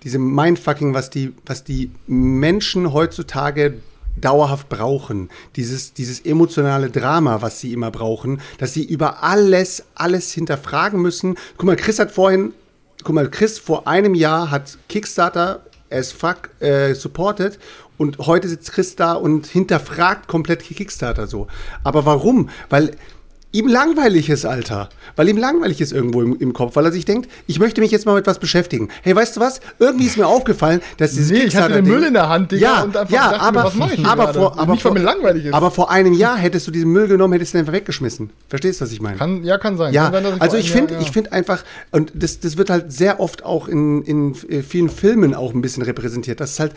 diesem 0.03 0.33
Mindfucking, 0.33 0.93
was 0.93 1.09
die, 1.09 1.33
was 1.45 1.63
die 1.63 1.91
Menschen 2.07 2.93
heutzutage 2.93 3.75
dauerhaft 4.15 4.69
brauchen. 4.69 5.29
Dieses, 5.55 5.93
dieses 5.93 6.19
emotionale 6.21 6.89
Drama, 6.89 7.41
was 7.41 7.59
sie 7.59 7.73
immer 7.73 7.91
brauchen, 7.91 8.41
dass 8.57 8.73
sie 8.73 8.83
über 8.83 9.23
alles, 9.23 9.83
alles 9.95 10.31
hinterfragen 10.31 11.01
müssen. 11.01 11.35
Guck 11.57 11.65
mal, 11.65 11.75
Chris 11.75 11.99
hat 11.99 12.11
vorhin, 12.11 12.53
guck 13.03 13.15
mal, 13.15 13.29
Chris 13.29 13.57
vor 13.59 13.87
einem 13.87 14.13
Jahr 14.13 14.51
hat 14.51 14.77
Kickstarter 14.89 15.63
as 15.89 16.11
fuck 16.11 16.49
äh, 16.59 16.93
supported 16.93 17.59
und 17.97 18.17
heute 18.17 18.47
sitzt 18.47 18.71
Chris 18.71 18.95
da 18.95 19.13
und 19.13 19.45
hinterfragt 19.45 20.27
komplett 20.27 20.63
Kickstarter 20.63 21.27
so. 21.27 21.47
Aber 21.83 22.05
warum? 22.05 22.49
Weil 22.69 22.97
ihm 23.53 23.67
langweilig 23.67 24.29
ist, 24.29 24.45
Alter. 24.45 24.89
Weil 25.15 25.29
ihm 25.29 25.37
langweilig 25.37 25.79
ist 25.79 25.93
irgendwo 25.93 26.21
im, 26.21 26.35
im 26.39 26.53
Kopf, 26.53 26.75
weil 26.75 26.85
er 26.85 26.91
sich 26.91 27.05
denkt, 27.05 27.29
ich 27.47 27.59
möchte 27.59 27.81
mich 27.81 27.91
jetzt 27.91 28.05
mal 28.05 28.15
mit 28.15 28.27
was 28.27 28.39
beschäftigen. 28.39 28.89
Hey, 29.03 29.15
weißt 29.15 29.37
du 29.37 29.41
was? 29.41 29.61
Irgendwie 29.79 30.07
ist 30.07 30.17
mir 30.17 30.27
aufgefallen, 30.27 30.81
dass 30.97 31.11
dieses 31.11 31.31
Nee, 31.31 31.43
ich 31.43 31.55
hatte 31.55 31.75
den 31.75 31.85
Müll 31.85 32.03
in 32.03 32.13
der 32.13 32.27
Hand, 32.27 32.51
Digga, 32.51 32.61
ja, 32.61 32.83
und 32.83 32.97
einfach 32.97 33.13
ja, 33.13 33.29
dachte 33.29 33.41
aber, 33.41 33.63
was 33.63 33.75
mach 33.75 33.91
ich 33.91 33.99
hier 33.99 34.07
aber, 34.09 34.25
gerade? 34.25 34.39
vor, 34.39 34.59
aber, 34.59 34.73
Nicht, 34.73 34.83
weil 34.83 34.91
vor, 34.91 34.99
mir 34.99 35.05
langweilig 35.05 35.45
ist. 35.45 35.53
aber 35.53 35.71
vor 35.71 35.91
einem 35.91 36.13
Jahr 36.13 36.35
hättest 36.35 36.67
du 36.67 36.71
diesen 36.71 36.91
Müll 36.91 37.07
genommen, 37.07 37.33
hättest 37.33 37.53
du 37.53 37.57
den 37.57 37.61
einfach 37.61 37.73
weggeschmissen. 37.73 38.31
Verstehst 38.49 38.81
du, 38.81 38.85
was 38.85 38.91
ich 38.91 39.01
meine? 39.01 39.17
kann, 39.17 39.43
ja, 39.43 39.59
kann 39.59 39.77
sein. 39.77 39.93
Ja, 39.93 40.09
kann 40.09 40.23
sein, 40.23 40.23
dass 40.23 40.41
also 40.41 40.57
ich 40.57 40.71
finde, 40.71 40.95
ja. 40.95 41.01
ich 41.01 41.11
finde 41.11 41.31
einfach, 41.31 41.63
und 41.91 42.11
das, 42.15 42.39
das 42.39 42.57
wird 42.57 42.71
halt 42.71 42.91
sehr 42.91 43.19
oft 43.19 43.45
auch 43.45 43.67
in, 43.67 44.01
in 44.03 44.35
äh, 44.49 44.63
vielen 44.63 44.89
Filmen 44.89 45.35
auch 45.35 45.53
ein 45.53 45.61
bisschen 45.61 45.83
repräsentiert, 45.83 46.39
dass 46.39 46.53
es 46.53 46.59
halt 46.59 46.73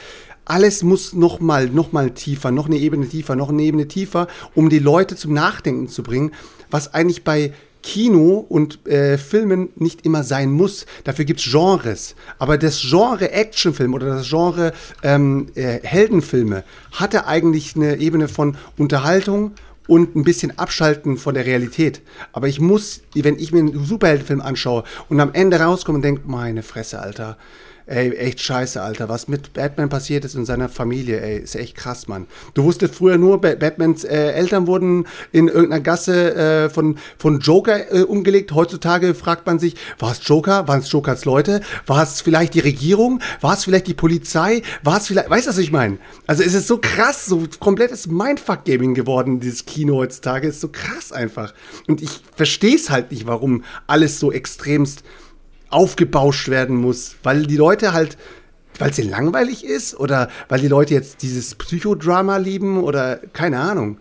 alles 0.46 0.82
muss 0.82 1.12
noch 1.12 1.40
mal, 1.40 1.68
noch 1.68 1.92
mal 1.92 2.10
tiefer, 2.12 2.50
noch 2.50 2.66
eine 2.66 2.76
Ebene 2.76 3.08
tiefer, 3.08 3.36
noch 3.36 3.50
eine 3.50 3.62
Ebene 3.62 3.88
tiefer, 3.88 4.28
um 4.54 4.70
die 4.70 4.78
Leute 4.78 5.16
zum 5.16 5.34
Nachdenken 5.34 5.88
zu 5.88 6.02
bringen, 6.02 6.32
was 6.70 6.94
eigentlich 6.94 7.24
bei 7.24 7.52
Kino 7.82 8.44
und 8.48 8.84
äh, 8.88 9.18
Filmen 9.18 9.68
nicht 9.76 10.04
immer 10.04 10.24
sein 10.24 10.50
muss. 10.50 10.86
Dafür 11.04 11.24
gibt's 11.24 11.44
Genres. 11.44 12.16
Aber 12.38 12.58
das 12.58 12.80
Genre 12.80 13.30
Actionfilm 13.30 13.94
oder 13.94 14.06
das 14.06 14.28
Genre 14.28 14.72
ähm, 15.02 15.48
äh, 15.54 15.80
Heldenfilme 15.82 16.64
hatte 16.92 17.26
eigentlich 17.26 17.76
eine 17.76 17.96
Ebene 17.98 18.26
von 18.26 18.56
Unterhaltung 18.76 19.52
und 19.86 20.16
ein 20.16 20.24
bisschen 20.24 20.58
abschalten 20.58 21.16
von 21.16 21.34
der 21.34 21.46
Realität. 21.46 22.02
Aber 22.32 22.48
ich 22.48 22.60
muss, 22.60 23.02
wenn 23.14 23.38
ich 23.38 23.52
mir 23.52 23.60
einen 23.60 23.84
Superheldenfilm 23.84 24.40
anschaue 24.40 24.82
und 25.08 25.20
am 25.20 25.32
Ende 25.32 25.60
rauskomme 25.60 25.96
und 25.96 26.02
denke, 26.02 26.22
meine 26.26 26.64
Fresse, 26.64 27.00
Alter, 27.00 27.36
Ey, 27.88 28.10
echt 28.16 28.40
scheiße, 28.40 28.82
Alter. 28.82 29.08
Was 29.08 29.28
mit 29.28 29.52
Batman 29.52 29.88
passiert 29.88 30.24
ist 30.24 30.34
in 30.34 30.44
seiner 30.44 30.68
Familie, 30.68 31.20
ey, 31.20 31.38
ist 31.38 31.54
echt 31.54 31.76
krass, 31.76 32.08
Mann. 32.08 32.26
Du 32.54 32.64
wusstest 32.64 32.96
früher 32.96 33.16
nur, 33.16 33.40
ba 33.40 33.54
Batmans 33.54 34.02
äh, 34.02 34.32
Eltern 34.32 34.66
wurden 34.66 35.06
in 35.30 35.46
irgendeiner 35.46 35.80
Gasse 35.80 36.34
äh, 36.34 36.68
von, 36.68 36.98
von 37.16 37.38
Joker 37.38 37.92
äh, 37.94 38.02
umgelegt. 38.02 38.50
Heutzutage 38.50 39.14
fragt 39.14 39.46
man 39.46 39.60
sich, 39.60 39.76
war 40.00 40.10
es 40.10 40.18
Joker? 40.24 40.66
Waren 40.66 40.80
es 40.80 40.90
Jokers 40.90 41.24
Leute? 41.24 41.60
War 41.86 42.02
es 42.02 42.20
vielleicht 42.20 42.54
die 42.54 42.60
Regierung? 42.60 43.20
War 43.40 43.54
es 43.54 43.62
vielleicht 43.62 43.86
die 43.86 43.94
Polizei? 43.94 44.62
War 44.82 44.96
es 44.96 45.06
vielleicht, 45.06 45.30
weißt 45.30 45.46
du, 45.46 45.50
was 45.50 45.58
ich 45.58 45.70
meine? 45.70 45.98
Also 46.26 46.42
es 46.42 46.54
ist 46.54 46.66
so 46.66 46.78
krass, 46.78 47.26
so 47.26 47.44
komplettes 47.60 48.08
Mindfuck-Gaming 48.08 48.94
geworden, 48.94 49.38
dieses 49.38 49.64
Kino 49.64 49.94
heutzutage. 49.94 50.48
Ist 50.48 50.60
so 50.60 50.70
krass 50.72 51.12
einfach. 51.12 51.54
Und 51.86 52.02
ich 52.02 52.20
verstehe 52.34 52.74
es 52.74 52.90
halt 52.90 53.12
nicht, 53.12 53.28
warum 53.28 53.62
alles 53.86 54.18
so 54.18 54.32
extremst 54.32 55.04
aufgebauscht 55.70 56.48
werden 56.48 56.76
muss, 56.76 57.16
weil 57.22 57.46
die 57.46 57.56
Leute 57.56 57.92
halt, 57.92 58.16
weil 58.78 58.90
es 58.90 58.98
ihnen 58.98 59.10
langweilig 59.10 59.64
ist 59.64 59.98
oder 59.98 60.28
weil 60.48 60.60
die 60.60 60.68
Leute 60.68 60.94
jetzt 60.94 61.22
dieses 61.22 61.54
Psychodrama 61.54 62.36
lieben 62.36 62.82
oder 62.82 63.16
keine 63.32 63.58
Ahnung. 63.60 63.98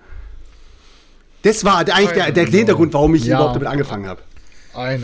Das 1.44 1.64
war 1.64 1.78
eigentlich 1.78 2.12
der, 2.12 2.32
der 2.32 2.46
Hintergrund, 2.48 2.94
warum 2.94 3.16
ich 3.16 3.26
Ja. 3.26 3.36
überhaupt 3.36 3.56
damit 3.56 3.68
angefangen 3.68 4.08
habe. 4.08 4.22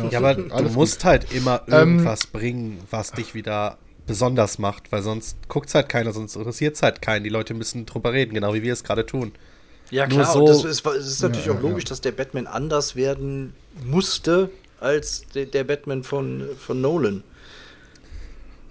Ja, 0.09 0.17
aber 0.17 0.35
du 0.35 0.53
Alles 0.53 0.73
musst 0.73 1.05
halt 1.05 1.31
immer 1.33 1.61
Ähm, 1.67 1.73
irgendwas 1.73 2.27
bringen, 2.27 2.79
was 2.89 3.11
dich 3.11 3.33
wieder 3.33 3.77
besonders 4.05 4.59
macht, 4.59 4.91
weil 4.91 5.01
sonst 5.01 5.37
guckt 5.47 5.73
halt 5.73 5.87
keiner, 5.87 6.11
sonst 6.11 6.35
interessiert 6.35 6.75
es 6.75 6.81
halt 6.81 7.01
keinen. 7.01 7.23
Die 7.23 7.29
Leute 7.29 7.53
müssen 7.53 7.85
drüber 7.85 8.11
reden, 8.11 8.33
genau 8.33 8.53
wie 8.53 8.63
wir 8.63 8.73
es 8.73 8.83
gerade 8.83 9.05
tun. 9.05 9.31
Ja, 9.91 10.07
Nur 10.07 10.19
klar, 10.21 10.33
so- 10.33 10.39
und 10.39 10.49
das 10.49 10.65
ist, 10.65 10.85
es 10.85 11.07
ist 11.07 11.21
natürlich 11.21 11.45
Ja, 11.45 11.53
auch 11.53 11.57
ja, 11.57 11.61
logisch, 11.69 11.85
dass 11.85 12.01
der 12.01 12.11
Batman 12.11 12.47
anders 12.47 12.95
werden 12.97 13.53
musste 13.85 14.49
als 14.81 15.23
der, 15.33 15.45
der 15.45 15.63
Batman 15.63 16.03
von, 16.03 16.43
von 16.57 16.81
Nolan. 16.81 17.23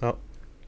Ja. 0.02 0.14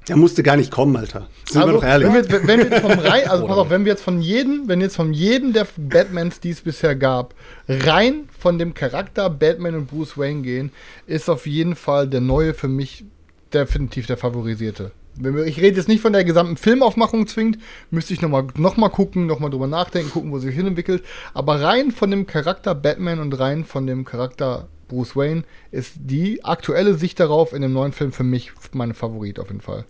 Der 0.09 0.17
musste 0.17 0.43
gar 0.43 0.57
nicht 0.57 0.71
kommen, 0.73 0.97
Alter. 0.97 1.29
Sind 1.49 1.61
wir 1.61 1.67
Also, 1.67 1.73
doch 1.79 1.85
ehrlich. 1.85 2.07
Wenn 2.09 2.15
wir, 2.15 2.21
jetzt- 2.23 2.47
wenn 2.49 2.59
wir 2.59 2.67
jetzt 2.71 2.81
vom 2.81 2.91
rein, 2.99 3.29
also 3.29 3.47
pass 3.47 3.57
auf, 3.59 3.71
wenn 3.71 3.85
wir 3.85 3.93
jetzt 3.93 4.03
von 4.03 4.21
jedem, 4.21 4.67
wenn 4.69 4.81
jetzt 4.81 4.97
von 4.97 5.13
jedem 5.13 5.53
der 5.53 5.67
Batmans, 5.77 6.41
die 6.41 6.51
es 6.51 6.61
bisher 6.61 6.97
gab, 6.97 7.35
rein 7.69 8.29
von 8.39 8.59
dem 8.59 8.75
Charakter 8.75 9.31
Batman 9.31 9.75
und 9.77 9.87
Bruce 9.87 10.19
Wayne 10.19 10.43
gehen, 10.43 10.73
ist 11.07 11.29
auf 11.31 11.47
jeden 11.47 11.77
Fall 11.77 12.09
der 12.09 12.21
neue 12.21 12.53
für 12.55 12.69
mich 12.69 13.05
definitiv 13.53 14.07
der 14.07 14.17
favorisierte. 14.17 14.91
Wenn 15.15 15.37
wir, 15.37 15.45
ich 15.45 15.59
rede 15.61 15.77
jetzt 15.77 15.89
nicht 15.89 16.01
von 16.01 16.15
der 16.15 16.25
gesamten 16.25 16.57
Filmaufmachung 16.57 17.27
zwingend, 17.27 17.59
müsste 17.91 18.15
ich 18.15 18.23
nochmal 18.23 18.47
noch 18.57 18.79
mal 18.79 18.89
gucken, 18.89 19.27
nochmal 19.27 19.51
drüber 19.51 19.67
nachdenken, 19.67 20.11
gucken, 20.11 20.33
wo 20.33 20.39
sich 20.39 20.55
hin 20.55 20.67
entwickelt. 20.67 21.05
Aber 21.35 21.61
rein 21.61 21.91
von 21.91 22.11
dem 22.11 22.27
Charakter 22.27 22.75
Batman 22.75 23.19
und 23.21 23.39
rein 23.39 23.65
von 23.67 23.87
dem 23.87 24.05
Charakter 24.07 24.69
Bruce 24.93 25.17
Wayne 25.17 25.45
ist 25.71 25.95
die 25.97 26.45
aktuelle 26.45 26.95
Sicht 26.95 27.19
darauf 27.19 27.53
in 27.55 27.63
dem 27.63 27.73
neuen 27.73 27.93
Film 27.93 28.13
für 28.13 28.25
mich 28.25 28.53
meine 28.73 28.93
Favorit 28.95 29.41
auf 29.41 29.49
jeden 29.49 29.63
Fall. 29.63 29.85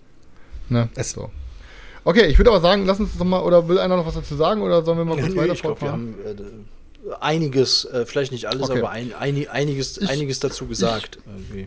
Ne? 0.69 0.89
Es- 0.95 1.11
so. 1.11 1.31
Okay, 2.05 2.27
ich 2.27 2.39
würde 2.39 2.51
aber 2.51 2.61
sagen, 2.61 2.87
lass 2.87 2.99
uns 3.01 3.17
doch 3.19 3.25
mal, 3.25 3.43
oder 3.43 3.69
will 3.69 3.79
einer 3.79 3.97
noch 3.97 4.07
was 4.07 4.15
dazu 4.15 4.35
sagen, 4.37 4.63
oder 4.63 4.85
sollen 4.85 4.99
wir 4.99 5.05
mal 5.05 5.17
kurz 5.19 5.29
nee, 5.35 5.37
weiter 5.41 5.53
ich 5.53 5.63
glaube, 5.63 5.81
wir 5.81 5.89
fortfahren? 5.89 6.15
haben 6.27 7.11
äh, 7.11 7.15
einiges, 7.21 7.85
äh, 7.85 8.07
vielleicht 8.07 8.33
nicht 8.33 8.47
alles, 8.47 8.71
Okay. 8.71 8.79
aber 8.81 8.91
ein, 8.91 9.13
einig, 9.15 9.51
einiges, 9.51 9.99
Ich- 9.99 10.09
einiges 10.09 10.41
dazu 10.41 10.67
gesagt. 10.67 11.19
irgendwie. 11.27 11.67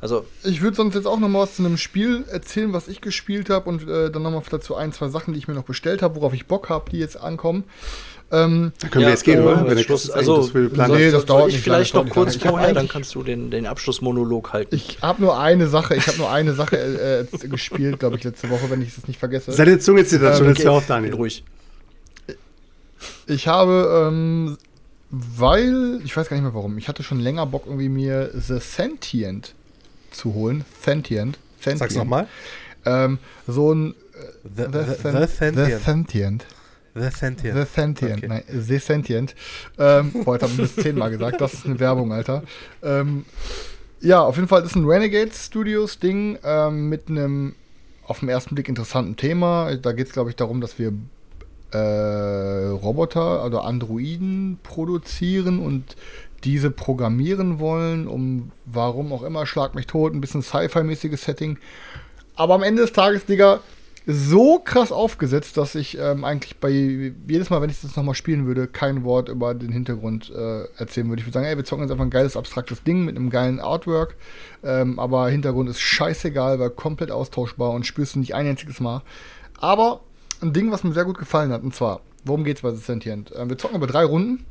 Also, 0.00 0.26
Ich 0.44 0.60
würde 0.60 0.76
sonst 0.76 0.94
jetzt 0.94 1.06
auch 1.06 1.18
noch 1.18 1.28
mal 1.28 1.40
was 1.40 1.56
zu 1.56 1.64
einem 1.64 1.76
Spiel 1.78 2.24
erzählen, 2.30 2.72
was 2.72 2.86
ich 2.88 3.00
gespielt 3.00 3.48
habe 3.48 3.68
und 3.68 3.88
äh, 3.88 4.10
dann 4.10 4.22
noch 4.22 4.30
mal 4.30 4.40
vielleicht 4.42 4.64
zu 4.64 4.74
ein, 4.74 4.92
zwei 4.92 5.08
Sachen, 5.08 5.32
die 5.32 5.38
ich 5.38 5.48
mir 5.48 5.54
noch 5.54 5.62
bestellt 5.64 6.02
habe, 6.02 6.16
worauf 6.16 6.34
ich 6.34 6.46
Bock 6.46 6.68
habe, 6.68 6.90
die 6.90 6.98
jetzt 6.98 7.16
ankommen. 7.18 7.64
Ähm, 8.32 8.72
Da 8.80 8.88
können 8.88 9.02
Ja, 9.02 9.08
wir 9.08 9.12
jetzt 9.14 9.24
gehen, 9.24 9.38
äh, 9.38 9.42
oder? 9.42 9.68
Wenn 9.68 9.76
der 9.76 9.84
Schluss- 9.84 10.10
also, 10.10 10.34
eigentlich 10.34 10.46
das 10.46 10.54
will 10.54 10.68
planen. 10.70 10.94
Nee, 10.96 11.04
das 11.04 11.12
soll 11.12 11.24
dauert 11.26 11.48
ich 11.48 11.54
nicht 11.54 11.62
vielleicht 11.64 11.94
lange, 11.94 12.06
noch 12.08 12.14
kurz 12.14 12.36
vorher, 12.36 12.68
Ich 12.70 12.74
dann 12.74 12.88
kannst 12.88 13.14
du 13.14 13.22
den, 13.22 13.50
den 13.52 13.66
Abschlussmonolog 13.66 14.52
halten. 14.52 14.74
ich 14.74 14.98
habe 15.00 15.22
nur 15.22 15.38
eine 15.38 15.68
Sache, 15.68 15.94
ich 15.94 16.06
habe 16.08 16.18
nur 16.18 16.30
eine 16.30 16.52
Sache 16.54 16.76
äh, 16.76 17.20
äh, 17.20 17.48
gespielt, 17.48 18.00
glaube 18.00 18.16
ich, 18.16 18.24
letzte 18.24 18.50
Woche, 18.50 18.68
wenn 18.68 18.82
ich 18.82 18.96
es 18.98 19.06
nicht 19.06 19.20
vergesse. 19.20 19.52
Seine 19.52 19.78
Zunge 19.78 20.04
zittert 20.04 20.36
schon, 20.38 20.46
Ähm, 20.48 20.54
jetzt 20.54 20.64
hör 20.64 20.72
auf, 20.72 20.86
Bin 20.86 20.88
Daniel. 20.88 21.14
ruhig. 21.14 21.44
Ich 23.28 23.46
habe, 23.48 24.08
ähm, 24.08 24.56
weil, 25.10 26.00
ich 26.04 26.16
weiß 26.16 26.28
gar 26.28 26.36
nicht 26.36 26.44
mehr 26.44 26.54
warum, 26.54 26.78
ich 26.78 26.88
hatte 26.88 27.02
schon 27.02 27.20
länger 27.20 27.46
Bock, 27.46 27.66
irgendwie 27.66 27.88
mir 27.88 28.30
The 28.34 28.58
Sentient 28.58 29.54
zu 30.10 30.34
holen. 30.34 30.64
Sentient. 30.82 31.38
Sentient. 31.60 31.78
Sag's 31.78 31.94
nochmal. 31.94 32.26
Ähm, 32.84 33.18
so 33.46 33.72
ein 33.72 33.94
The, 34.44 34.64
The, 34.64 34.78
the, 34.78 34.94
Sen- 35.38 35.54
the 35.56 35.64
The 35.64 35.72
Sentient. 35.84 36.44
The 36.98 37.10
Sentient. 37.10 37.56
The 37.56 37.64
Sentient, 37.64 38.18
Okay. 38.18 38.28
nein, 38.28 38.42
The 38.48 38.78
Sentient. 38.78 39.34
Ähm, 39.78 40.12
boah, 40.24 40.34
jetzt 40.34 40.42
habe 40.42 40.52
ich 40.52 40.58
das 40.58 40.76
zehnmal 40.76 41.10
gesagt, 41.10 41.40
das 41.40 41.54
ist 41.54 41.66
eine 41.66 41.78
Werbung, 41.78 42.12
Alter. 42.12 42.42
Ähm, 42.82 43.24
ja, 44.00 44.20
auf 44.22 44.36
jeden 44.36 44.48
Fall 44.48 44.62
ist 44.64 44.76
ein 44.76 44.84
Renegade 44.86 45.30
Studios 45.32 45.98
Ding 45.98 46.38
ähm, 46.44 46.88
mit 46.88 47.08
einem 47.08 47.54
auf 48.06 48.20
den 48.20 48.28
ersten 48.28 48.54
Blick 48.54 48.68
interessanten 48.68 49.16
Thema. 49.16 49.74
Da 49.76 49.92
geht 49.92 50.06
es, 50.06 50.12
glaube 50.12 50.30
ich, 50.30 50.36
darum, 50.36 50.60
dass 50.60 50.78
wir 50.78 50.92
äh, 51.72 52.68
Roboter 52.68 53.44
oder 53.44 53.64
Androiden 53.64 54.58
produzieren 54.62 55.58
und 55.58 55.96
diese 56.44 56.70
programmieren 56.70 57.58
wollen, 57.58 58.06
um 58.06 58.52
warum 58.64 59.12
auch 59.12 59.22
immer, 59.22 59.46
schlag 59.46 59.74
mich 59.74 59.86
tot, 59.86 60.14
ein 60.14 60.20
bisschen 60.20 60.42
Sci-Fi-mäßiges 60.42 61.22
Setting. 61.24 61.58
Aber 62.36 62.54
am 62.54 62.62
Ende 62.62 62.82
des 62.82 62.92
Tages, 62.92 63.24
Digga, 63.26 63.60
so 64.08 64.60
krass 64.60 64.92
aufgesetzt, 64.92 65.56
dass 65.56 65.74
ich 65.74 65.98
ähm, 65.98 66.24
eigentlich 66.24 66.58
bei 66.58 66.68
jedes 66.70 67.50
Mal, 67.50 67.60
wenn 67.60 67.70
ich 67.70 67.80
das 67.80 67.96
nochmal 67.96 68.14
spielen 68.14 68.46
würde, 68.46 68.68
kein 68.68 69.02
Wort 69.02 69.28
über 69.28 69.52
den 69.52 69.72
Hintergrund 69.72 70.30
äh, 70.30 70.64
erzählen 70.76 71.08
würde. 71.08 71.20
Ich 71.20 71.26
würde 71.26 71.34
sagen, 71.34 71.46
ey, 71.46 71.56
wir 71.56 71.64
zocken 71.64 71.84
jetzt 71.84 71.90
einfach 71.90 72.04
ein 72.04 72.10
geiles, 72.10 72.36
abstraktes 72.36 72.84
Ding 72.84 73.04
mit 73.04 73.16
einem 73.16 73.30
geilen 73.30 73.58
Artwork. 73.58 74.14
Ähm, 74.62 75.00
aber 75.00 75.28
Hintergrund 75.28 75.68
ist 75.68 75.80
scheißegal, 75.80 76.60
weil 76.60 76.70
komplett 76.70 77.10
austauschbar 77.10 77.72
und 77.72 77.84
spürst 77.84 78.14
du 78.14 78.20
nicht 78.20 78.36
ein 78.36 78.46
einziges 78.46 78.78
Mal. 78.78 79.02
Aber 79.58 80.02
ein 80.40 80.52
Ding, 80.52 80.70
was 80.70 80.84
mir 80.84 80.92
sehr 80.92 81.04
gut 81.04 81.18
gefallen 81.18 81.50
hat, 81.50 81.64
und 81.64 81.74
zwar, 81.74 82.00
worum 82.24 82.44
geht's 82.44 82.62
bei 82.62 82.70
The 82.70 82.76
Sentient? 82.76 83.32
Ähm, 83.34 83.48
wir 83.48 83.58
zocken 83.58 83.76
über 83.76 83.88
drei 83.88 84.04
Runden. 84.04 84.46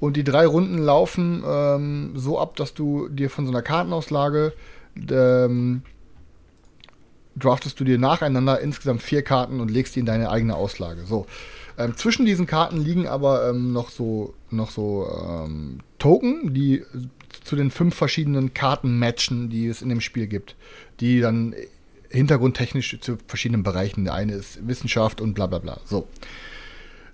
Und 0.00 0.16
die 0.16 0.24
drei 0.24 0.46
Runden 0.46 0.78
laufen 0.78 1.44
ähm, 1.46 2.12
so 2.16 2.40
ab, 2.40 2.56
dass 2.56 2.74
du 2.74 3.08
dir 3.08 3.30
von 3.30 3.44
so 3.44 3.52
einer 3.52 3.62
Kartenauslage 3.62 4.54
ähm, 5.10 5.82
draftest 7.36 7.78
du 7.80 7.84
dir 7.84 7.98
nacheinander 7.98 8.60
insgesamt 8.60 9.02
vier 9.02 9.22
Karten 9.22 9.60
und 9.60 9.70
legst 9.70 9.96
die 9.96 10.00
in 10.00 10.06
deine 10.06 10.30
eigene 10.30 10.56
Auslage. 10.56 11.04
So. 11.06 11.26
Ähm, 11.78 11.96
zwischen 11.96 12.26
diesen 12.26 12.46
Karten 12.46 12.78
liegen 12.78 13.06
aber 13.06 13.48
ähm, 13.48 13.72
noch 13.72 13.90
so, 13.90 14.34
noch 14.50 14.70
so 14.70 15.08
ähm, 15.46 15.80
Token, 15.98 16.52
die 16.52 16.82
zu 17.44 17.56
den 17.56 17.70
fünf 17.70 17.94
verschiedenen 17.94 18.52
Karten 18.52 18.98
matchen, 18.98 19.48
die 19.48 19.66
es 19.66 19.82
in 19.82 19.88
dem 19.88 20.00
Spiel 20.00 20.26
gibt. 20.26 20.56
Die 21.00 21.20
dann 21.20 21.54
hintergrundtechnisch 22.10 22.98
zu 23.00 23.18
verschiedenen 23.26 23.62
Bereichen. 23.62 24.04
Der 24.04 24.14
eine 24.14 24.34
ist 24.34 24.66
Wissenschaft 24.66 25.20
und 25.20 25.34
bla 25.34 25.46
bla 25.46 25.58
bla. 25.58 25.80
So. 25.84 26.08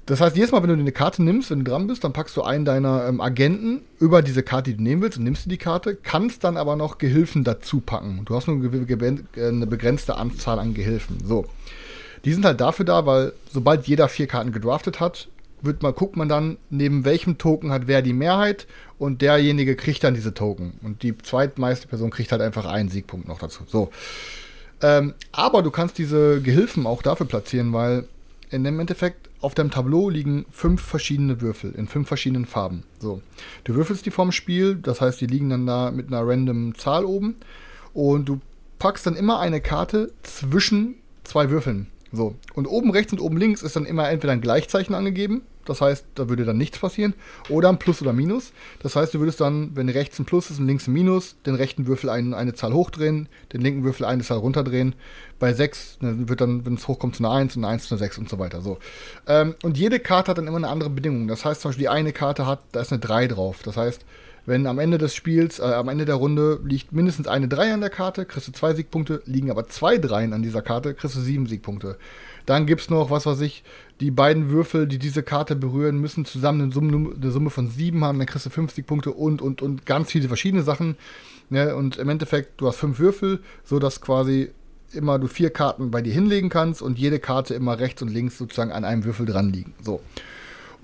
Das 0.06 0.20
heißt, 0.20 0.36
jedes 0.36 0.52
Mal, 0.52 0.62
wenn 0.62 0.68
du 0.68 0.74
eine 0.74 0.92
Karte 0.92 1.22
nimmst, 1.22 1.50
wenn 1.50 1.64
du 1.64 1.70
dran 1.70 1.88
bist, 1.88 2.04
dann 2.04 2.12
packst 2.12 2.36
du 2.36 2.42
einen 2.42 2.64
deiner 2.64 3.08
ähm, 3.08 3.20
Agenten 3.20 3.82
über 3.98 4.22
diese 4.22 4.44
Karte, 4.44 4.70
die 4.70 4.76
du 4.76 4.82
nehmen 4.82 5.02
willst, 5.02 5.18
und 5.18 5.24
nimmst 5.24 5.46
du 5.46 5.50
die 5.50 5.58
Karte, 5.58 5.96
kannst 5.96 6.44
dann 6.44 6.56
aber 6.56 6.76
noch 6.76 6.98
Gehilfen 6.98 7.42
dazu 7.42 7.80
packen. 7.80 8.22
Du 8.24 8.36
hast 8.36 8.46
nur 8.46 8.62
äh, 8.64 9.16
eine 9.36 9.66
begrenzte 9.66 10.16
Anzahl 10.16 10.60
an 10.60 10.74
Gehilfen. 10.74 11.18
So. 11.24 11.46
Die 12.24 12.32
sind 12.32 12.44
halt 12.44 12.60
dafür 12.60 12.84
da, 12.84 13.04
weil 13.04 13.32
sobald 13.52 13.88
jeder 13.88 14.08
vier 14.08 14.28
Karten 14.28 14.52
gedraftet 14.52 15.00
hat, 15.00 15.28
wird 15.62 15.82
man, 15.82 15.94
guckt 15.94 16.16
man 16.16 16.28
dann, 16.28 16.58
neben 16.70 17.04
welchem 17.04 17.38
Token 17.38 17.72
hat 17.72 17.86
wer 17.86 18.00
die 18.00 18.12
Mehrheit 18.12 18.68
und 18.98 19.22
derjenige 19.22 19.74
kriegt 19.74 20.04
dann 20.04 20.14
diese 20.14 20.34
Token. 20.34 20.74
Und 20.82 21.02
die 21.02 21.18
zweitmeiste 21.18 21.88
Person 21.88 22.10
kriegt 22.10 22.30
halt 22.30 22.42
einfach 22.42 22.64
einen 22.66 22.90
Siegpunkt 22.90 23.26
noch 23.26 23.40
dazu. 23.40 23.64
So. 23.66 23.90
Ähm, 24.82 25.14
aber 25.32 25.62
du 25.62 25.70
kannst 25.72 25.98
diese 25.98 26.40
Gehilfen 26.40 26.86
auch 26.86 27.02
dafür 27.02 27.26
platzieren, 27.26 27.72
weil 27.72 28.04
in 28.50 28.62
dem 28.62 28.78
Endeffekt 28.78 29.28
auf 29.40 29.54
deinem 29.54 29.70
Tableau 29.70 30.08
liegen 30.08 30.46
fünf 30.50 30.82
verschiedene 30.82 31.40
Würfel 31.40 31.72
in 31.72 31.88
fünf 31.88 32.08
verschiedenen 32.08 32.46
Farben. 32.46 32.84
So. 32.98 33.20
Du 33.64 33.74
würfelst 33.74 34.06
die 34.06 34.10
vorm 34.10 34.32
Spiel, 34.32 34.76
das 34.76 35.00
heißt, 35.00 35.20
die 35.20 35.26
liegen 35.26 35.50
dann 35.50 35.66
da 35.66 35.90
mit 35.90 36.08
einer 36.08 36.26
random 36.26 36.74
Zahl 36.76 37.04
oben 37.04 37.36
und 37.92 38.28
du 38.28 38.40
packst 38.78 39.06
dann 39.06 39.16
immer 39.16 39.40
eine 39.40 39.60
Karte 39.60 40.12
zwischen 40.22 40.96
zwei 41.24 41.50
Würfeln. 41.50 41.88
So. 42.12 42.34
Und 42.54 42.66
oben 42.66 42.90
rechts 42.90 43.12
und 43.12 43.20
oben 43.20 43.36
links 43.36 43.62
ist 43.62 43.76
dann 43.76 43.84
immer 43.84 44.08
entweder 44.08 44.32
ein 44.32 44.40
Gleichzeichen 44.40 44.94
angegeben, 44.94 45.42
das 45.66 45.80
heißt, 45.80 46.06
da 46.14 46.28
würde 46.28 46.44
dann 46.44 46.56
nichts 46.56 46.78
passieren, 46.78 47.14
oder 47.48 47.68
ein 47.68 47.78
Plus 47.78 48.00
oder 48.02 48.12
Minus. 48.12 48.52
Das 48.82 48.96
heißt, 48.96 49.12
du 49.14 49.20
würdest 49.20 49.40
dann, 49.40 49.70
wenn 49.74 49.88
rechts 49.88 50.18
ein 50.18 50.24
Plus 50.24 50.50
ist 50.50 50.58
und 50.58 50.66
links 50.66 50.86
ein 50.86 50.92
Minus, 50.92 51.36
den 51.44 51.54
rechten 51.54 51.86
Würfel 51.86 52.10
ein, 52.10 52.34
eine 52.34 52.54
Zahl 52.54 52.72
hochdrehen, 52.72 53.28
den 53.52 53.60
linken 53.60 53.84
Würfel 53.84 54.06
eine 54.06 54.22
Zahl 54.22 54.38
runterdrehen. 54.38 54.94
Bei 55.38 55.52
6 55.52 55.98
wird 56.00 56.40
dann, 56.40 56.64
wenn 56.64 56.74
es 56.74 56.88
hochkommt, 56.88 57.16
zu 57.16 57.24
einer 57.24 57.34
1 57.34 57.56
und 57.56 57.64
eine 57.64 57.74
1 57.74 57.88
zu 57.88 57.94
einer 57.94 57.98
6 57.98 58.18
und 58.18 58.28
so 58.28 58.38
weiter. 58.38 58.62
So. 58.62 58.78
Ähm, 59.26 59.54
und 59.62 59.76
jede 59.76 60.00
Karte 60.00 60.30
hat 60.30 60.38
dann 60.38 60.46
immer 60.46 60.56
eine 60.56 60.68
andere 60.68 60.90
Bedingung. 60.90 61.28
Das 61.28 61.44
heißt 61.44 61.60
zum 61.60 61.70
Beispiel, 61.70 61.84
die 61.84 61.88
eine 61.88 62.12
Karte 62.12 62.46
hat, 62.46 62.60
da 62.72 62.80
ist 62.80 62.92
eine 62.92 63.00
3 63.00 63.28
drauf. 63.28 63.60
Das 63.62 63.76
heißt, 63.76 64.04
Wenn 64.46 64.68
am 64.68 64.78
Ende 64.78 64.96
des 64.96 65.14
Spiels, 65.14 65.58
äh, 65.58 65.64
am 65.64 65.88
Ende 65.88 66.04
der 66.04 66.14
Runde 66.14 66.60
liegt 66.64 66.92
mindestens 66.92 67.26
eine 67.26 67.48
3 67.48 67.74
an 67.74 67.80
der 67.80 67.90
Karte, 67.90 68.24
kriegst 68.24 68.46
du 68.46 68.52
zwei 68.52 68.74
Siegpunkte, 68.74 69.20
liegen 69.26 69.50
aber 69.50 69.66
zwei 69.66 69.98
Dreien 69.98 70.32
an 70.32 70.42
dieser 70.42 70.62
Karte, 70.62 70.94
kriegst 70.94 71.16
du 71.16 71.20
sieben 71.20 71.46
Siegpunkte. 71.46 71.98
Dann 72.46 72.66
gibt 72.66 72.80
es 72.80 72.90
noch, 72.90 73.10
was 73.10 73.26
weiß 73.26 73.40
ich, 73.40 73.64
die 74.00 74.10
beiden 74.10 74.50
Würfel, 74.50 74.86
die 74.86 74.98
diese 74.98 75.22
Karte 75.22 75.56
berühren, 75.56 76.00
müssen 76.00 76.24
zusammen 76.24 76.62
eine 76.62 76.72
Summe, 76.72 77.14
eine 77.14 77.30
Summe 77.30 77.50
von 77.50 77.68
sieben 77.68 78.04
haben, 78.04 78.18
dann 78.18 78.26
kriegst 78.26 78.46
du 78.46 78.50
50 78.50 78.86
Punkte 78.86 79.10
und, 79.10 79.42
und, 79.42 79.62
und 79.62 79.84
ganz 79.84 80.10
viele 80.10 80.28
verschiedene 80.28 80.62
Sachen. 80.62 80.96
Ne? 81.50 81.74
Und 81.74 81.96
im 81.96 82.08
Endeffekt, 82.08 82.60
du 82.60 82.68
hast 82.68 82.76
fünf 82.76 82.98
Würfel, 82.98 83.40
sodass 83.64 84.00
quasi 84.00 84.50
immer 84.92 85.18
du 85.18 85.26
vier 85.26 85.50
Karten 85.50 85.90
bei 85.90 86.02
dir 86.02 86.12
hinlegen 86.12 86.48
kannst 86.48 86.82
und 86.82 86.98
jede 86.98 87.18
Karte 87.18 87.54
immer 87.54 87.78
rechts 87.78 88.02
und 88.02 88.08
links 88.08 88.38
sozusagen 88.38 88.72
an 88.72 88.84
einem 88.84 89.04
Würfel 89.04 89.26
dran 89.26 89.52
liegen. 89.52 89.74
So. 89.82 90.00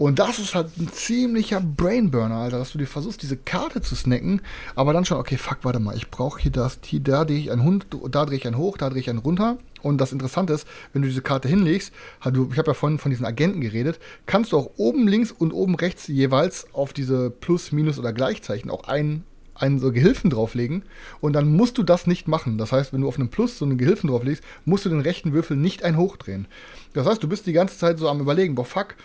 Und 0.03 0.19
das 0.19 0.41
ist 0.41 0.57
halt 0.57 0.77
ein 0.79 0.89
ziemlicher 0.89 1.61
Brainburner, 1.61 2.35
Alter, 2.35 2.59
dass 2.59 2.73
du 2.73 2.79
dir 2.79 2.89
versuchst, 2.89 3.23
diese 3.23 3.37
Karte 3.37 3.83
zu 3.83 3.95
snacken, 3.95 4.41
aber 4.75 4.93
dann 4.93 5.05
schon, 5.05 5.17
okay, 5.17 5.37
fuck, 5.37 5.59
warte 5.63 5.79
mal, 5.79 5.97
ich 5.97 6.11
brauche 6.11 6.43
hier 6.43 6.51
das, 6.51 6.81
hier, 6.85 6.99
da 6.99 7.25
drehe 7.25 7.39
ich 7.39 7.53
einen 7.53 7.63
Hund, 7.63 7.87
da 8.11 8.27
drehe 8.27 8.37
ich 8.37 8.45
einen 8.45 8.57
hoch, 8.57 8.77
da 8.77 8.91
drehe 8.91 8.99
ich 8.99 9.09
einen 9.09 9.21
runter. 9.21 9.59
Und 9.81 10.01
das 10.01 10.11
Interessante 10.11 10.55
ist, 10.55 10.67
wenn 10.93 11.03
du 11.03 11.09
diese 11.09 11.23
Karte 11.23 11.47
hinlegst, 11.47 11.93
du, 12.33 12.49
ich 12.51 12.59
habe 12.59 12.73
ja 12.73 12.75
vorhin 12.75 12.99
von 12.99 13.13
diesen 13.13 13.25
Agenten 13.25 13.61
geredet, 13.61 14.01
kannst 14.27 14.51
du 14.51 14.59
auch 14.59 14.71
oben 14.77 15.07
links 15.07 15.31
und 15.31 15.53
oben 15.53 15.77
rechts 15.77 16.09
jeweils 16.09 16.67
auf 16.73 16.93
diese 16.93 17.31
Plus, 17.31 17.71
Minus 17.71 18.01
oder 18.01 18.13
Gleichzeichen 18.13 18.71
auch 18.71 18.89
ein 18.89 19.23
einen 19.55 19.79
so 19.79 19.93
Gehilfen 19.93 20.31
drauflegen 20.31 20.83
und 21.21 21.35
dann 21.35 21.55
musst 21.55 21.79
du 21.79 21.85
das 21.85 22.09
nicht 22.09 22.27
machen. 22.27 22.59
Das 22.59 22.73
heißt, 22.73 22.93
wenn 22.93 23.03
du 23.03 23.09
auf 23.09 23.17
einem 23.17 23.29
Plus 23.29 23.59
so 23.59 23.65
einen 23.65 23.79
Gehilfen 23.79 24.09
drauflegst, 24.09 24.43
musst 24.65 24.85
du 24.85 24.89
den 24.89 25.01
rechten 25.01 25.33
Würfel 25.33 25.57
nicht 25.57 25.85
ein 25.85 25.97
hochdrehen. 25.97 26.49
Das 26.95 27.07
heißt, 27.07 27.23
du 27.23 27.29
bist 27.29 27.47
die 27.47 27.53
ganze 27.53 27.79
Zeit 27.79 27.99
so 27.99 28.09
am 28.09 28.19
überlegen, 28.19 28.57
boah 28.57 28.65
fuck, 28.65 28.97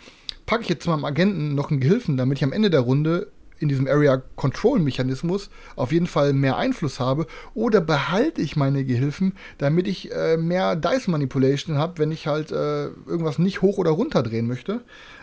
packe 0.48 0.64
ich 0.64 0.70
jetzt 0.70 0.88
meinem 0.88 1.06
Agenten 1.06 1.54
noch 1.54 1.70
einen 1.70 1.80
Gehilfen, 1.80 2.18
damit 2.18 2.40
ich 2.40 2.44
am 2.44 2.54
Ende 2.54 2.72
der 2.72 2.80
Runde 2.80 3.28
in 3.60 3.70
diesem 3.70 3.88
Area 3.88 4.22
Control 4.36 4.80
Mechanismus 4.80 5.50
auf 5.76 5.92
jeden 5.92 6.08
Fall 6.08 6.34
mehr 6.34 6.58
Einfluss 6.58 7.00
habe 7.00 7.28
oder 7.54 7.82
behalte 7.82 8.42
ich 8.42 8.56
meine 8.56 8.84
Gehilfen, 8.86 9.34
damit 9.58 9.88
ich 9.88 10.12
äh, 10.12 10.38
mehr 10.38 10.76
Dice 10.76 11.08
Manipulation 11.08 11.78
habe, 11.78 11.98
wenn 11.98 12.12
ich 12.12 12.28
halt 12.28 12.52
äh, 12.52 12.86
irgendwas 12.86 13.40
nicht 13.40 13.62
hoch 13.62 13.78
oder 13.78 13.92
runter 13.92 14.24
drehen 14.24 14.48
möchte. 14.48 14.82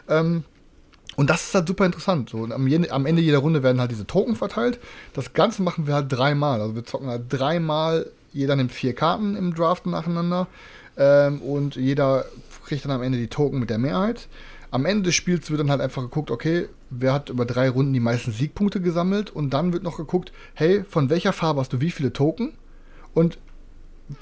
Ähm, 0.09 0.45
und 1.17 1.31
das 1.31 1.45
ist 1.45 1.55
halt 1.55 1.69
super 1.69 1.87
interessant. 1.87 2.29
So, 2.29 2.45
am, 2.45 2.85
am, 2.91 3.07
Ende 3.07 3.23
jeder 3.23 3.39
Runde 3.39 3.63
werden 3.63 3.81
halt 3.81 3.93
diese 3.93 4.07
Token 4.07 4.35
verteilt. 4.35 4.81
Das 5.13 5.33
Ganze 5.33 5.63
machen 5.63 5.87
wir 5.87 5.95
halt 5.95 6.13
dreimal. 6.13 6.61
Also 6.61 6.75
wir 6.75 6.85
zocken 6.85 7.09
halt 7.09 7.25
dreimal, 7.29 8.11
jeder 8.33 8.57
nimmt 8.57 8.73
vier 8.73 8.95
Karten 8.95 9.37
im 9.37 9.55
Draft 9.55 9.87
nacheinander. 9.87 10.49
Ähm, 10.97 11.41
und 11.41 11.77
jeder 11.77 12.25
kriegt 12.67 12.85
dann 12.85 12.93
am 12.93 13.03
Ende 13.03 13.19
die 13.19 13.29
Token 13.29 13.61
mit 13.61 13.71
der 13.71 13.79
Mehrheit. 13.79 14.29
Am 14.75 14.87
Ende 14.87 15.05
des 15.05 15.15
Spiels 15.15 15.53
wird 15.53 15.61
dann 15.61 15.71
halt 15.71 15.81
einfach 15.81 16.03
geguckt, 16.03 16.33
okay, 16.33 16.69
wer 16.91 17.13
hat 17.13 17.29
über 17.29 17.45
drei 17.45 17.71
Runden 17.71 17.93
die 17.93 18.01
meisten 18.01 18.33
Siegpunkte 18.33 18.81
gesammelt 18.81 19.31
und 19.31 19.51
dann 19.51 19.73
wird 19.73 19.85
noch 19.85 19.99
geguckt, 19.99 20.33
hey, 20.55 20.83
von 20.83 21.11
welcher 21.11 21.33
Farbe 21.33 21.61
hast 21.61 21.73
du 21.73 21.81
wie 21.81 21.93
viele 21.93 22.13
Token 22.13 22.55
und 23.13 23.39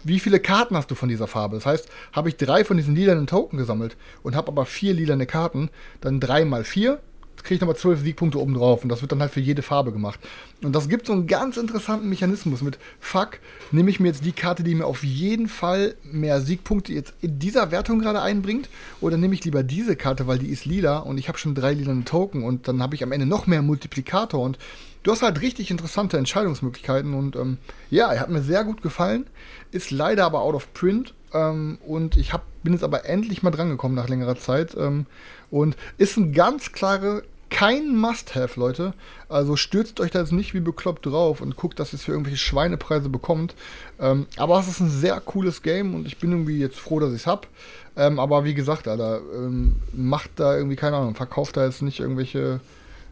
wie 0.05 0.21
viele 0.21 0.41
Karten 0.41 0.77
hast 0.77 0.91
du 0.91 0.95
von 0.95 1.09
dieser 1.09 1.27
Farbe? 1.27 1.57
Das 1.57 1.65
heißt, 1.65 1.89
habe 2.13 2.29
ich 2.29 2.37
drei 2.37 2.67
von 2.67 2.77
diesen 2.77 2.95
lilanen 2.95 3.27
Token 3.27 3.57
gesammelt 3.57 3.97
und 4.23 4.37
habe 4.37 4.49
aber 4.49 4.67
vier 4.67 4.93
lilane 4.93 5.25
Karten, 5.25 5.71
dann 6.03 6.21
drei 6.21 6.45
mal 6.45 6.65
vier, 6.65 7.01
kriege 7.43 7.57
ich 7.57 7.61
nochmal 7.61 7.77
zwölf 7.77 8.01
Siegpunkte 8.01 8.41
oben 8.41 8.55
drauf 8.55 8.83
und 8.83 8.89
das 8.89 9.01
wird 9.01 9.13
dann 9.13 9.21
halt 9.21 9.33
für 9.33 9.41
jede 9.41 9.63
Farbe 9.63 9.93
gemacht. 9.93 10.21
Und 10.63 10.75
das 10.75 10.89
gibt 10.89 11.07
so 11.07 11.13
einen 11.13 11.27
ganz 11.27 11.57
interessanten 11.57 12.09
Mechanismus 12.09 12.63
mit, 12.63 12.79
fuck, 13.01 13.39
nehme 13.71 13.91
ich 13.91 14.01
mir 14.01 14.09
jetzt 14.09 14.25
die 14.25 14.33
Karte, 14.33 14.63
die 14.63 14.75
mir 14.75 14.87
auf 14.87 15.05
jeden 15.05 15.49
Fall 15.49 15.95
mehr 16.05 16.41
Siegpunkte 16.41 16.93
jetzt 16.93 17.15
in 17.21 17.39
dieser 17.39 17.71
Wertung 17.71 17.99
gerade 17.99 18.23
einbringt 18.23 18.69
oder 19.01 19.17
nehme 19.17 19.35
ich 19.35 19.45
lieber 19.45 19.63
diese 19.63 19.97
Karte, 19.97 20.27
weil 20.27 20.39
die 20.39 20.49
ist 20.49 20.65
lila 20.65 20.99
und 20.99 21.19
ich 21.19 21.29
habe 21.29 21.39
schon 21.39 21.55
drei 21.55 21.75
lilane 21.75 22.05
Token 22.05 22.45
und 22.45 22.69
dann 22.69 22.83
habe 22.83 22.95
ich 22.95 23.03
am 23.03 23.13
Ende 23.13 23.27
noch 23.27 23.47
mehr 23.47 23.63
Multiplikator 23.63 24.41
und 24.41 24.59
du 25.03 25.11
hast 25.11 25.23
halt 25.23 25.41
richtig 25.41 25.71
interessante 25.71 26.17
Entscheidungsmöglichkeiten 26.19 27.15
und 27.15 27.37
ähm, 27.37 27.59
ja, 27.91 28.13
er 28.13 28.21
hat 28.21 28.31
mir 28.31 28.43
sehr 28.43 28.65
gut 28.65 28.83
gefallen 28.83 29.27
ist 29.73 29.91
leider 29.91 30.25
aber 30.25 30.43
out 30.43 30.55
of 30.55 30.73
print. 30.73 31.15
Ähm, 31.35 31.79
und 31.85 32.17
ich 32.17 32.33
hab, 32.33 32.45
bin 32.63 32.75
jetzt 32.75 32.85
aber 32.85 33.07
endlich 33.07 33.43
mal 33.43 33.51
drangekommen 33.51 33.97
nach 33.97 34.09
längerer 34.09 34.37
Zeit. 34.37 34.77
Ähm, 34.79 35.07
und 35.51 35.77
ist 35.99 36.17
ein 36.17 36.33
ganz 36.33 36.73
klare, 36.73 37.25
kein 37.53 37.97
Must-Have, 37.97 38.59
Leute. 38.59 38.95
Also 39.29 39.57
stürzt 39.57 40.01
euch 40.01 40.11
da 40.11 40.21
jetzt 40.21 40.33
nicht 40.33 40.55
wie 40.55 40.61
bekloppt 40.61 41.05
drauf 41.07 41.43
und 41.43 41.55
guckt, 41.55 41.79
dass 41.79 41.93
ihr 41.93 41.97
es 41.97 42.05
für 42.05 42.13
irgendwelche 42.13 42.39
Schweinepreise 42.39 43.11
bekommt. 43.11 43.55
Ähm, 44.01 44.27
aber 44.37 44.59
es 44.59 44.69
ist 44.69 44.81
ein 44.81 44.91
sehr 44.91 45.21
cooles 45.21 45.63
Game 45.63 45.95
und 45.95 46.07
ich 46.07 46.19
bin 46.19 46.33
irgendwie 46.33 46.59
jetzt 46.59 46.79
froh, 46.79 46.99
dass 46.99 47.11
ich 47.11 47.21
es 47.21 47.27
habe. 47.27 47.47
Ähm, 47.95 48.19
aber 48.19 48.45
wie 48.45 48.55
gesagt, 48.55 48.89
Alter, 48.89 49.21
ähm, 49.37 49.77
macht 49.93 50.31
da 50.37 50.57
irgendwie, 50.57 50.77
keine 50.77 50.97
Ahnung, 50.97 51.15
verkauft 51.15 51.59
da 51.59 51.67
jetzt 51.67 51.83
nicht 51.83 52.01
irgendwelche 52.01 52.61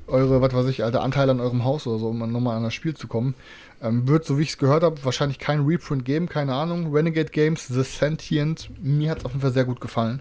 eure, 0.06 0.40
was 0.40 0.52
weiß 0.52 0.66
ich, 0.66 0.82
alte 0.82 1.00
Anteile 1.00 1.32
an 1.32 1.40
eurem 1.40 1.64
Haus 1.64 1.86
oder 1.86 1.98
so, 1.98 2.08
um 2.08 2.18
nochmal 2.32 2.56
an 2.56 2.64
das 2.64 2.74
Spiel 2.74 2.94
zu 2.94 3.06
kommen. 3.06 3.34
Ähm, 3.82 4.06
wird, 4.06 4.26
so 4.26 4.38
wie 4.38 4.42
ich 4.42 4.50
es 4.50 4.58
gehört 4.58 4.82
habe, 4.82 5.02
wahrscheinlich 5.04 5.38
kein 5.38 5.64
Reprint 5.64 6.04
geben, 6.04 6.28
keine 6.28 6.54
Ahnung. 6.54 6.92
Renegade 6.92 7.30
Games, 7.30 7.66
The 7.66 7.82
Sentient, 7.82 8.70
mir 8.82 9.10
hat 9.10 9.20
es 9.20 9.24
auf 9.24 9.32
jeden 9.32 9.40
Fall 9.40 9.52
sehr 9.52 9.64
gut 9.64 9.80
gefallen. 9.80 10.20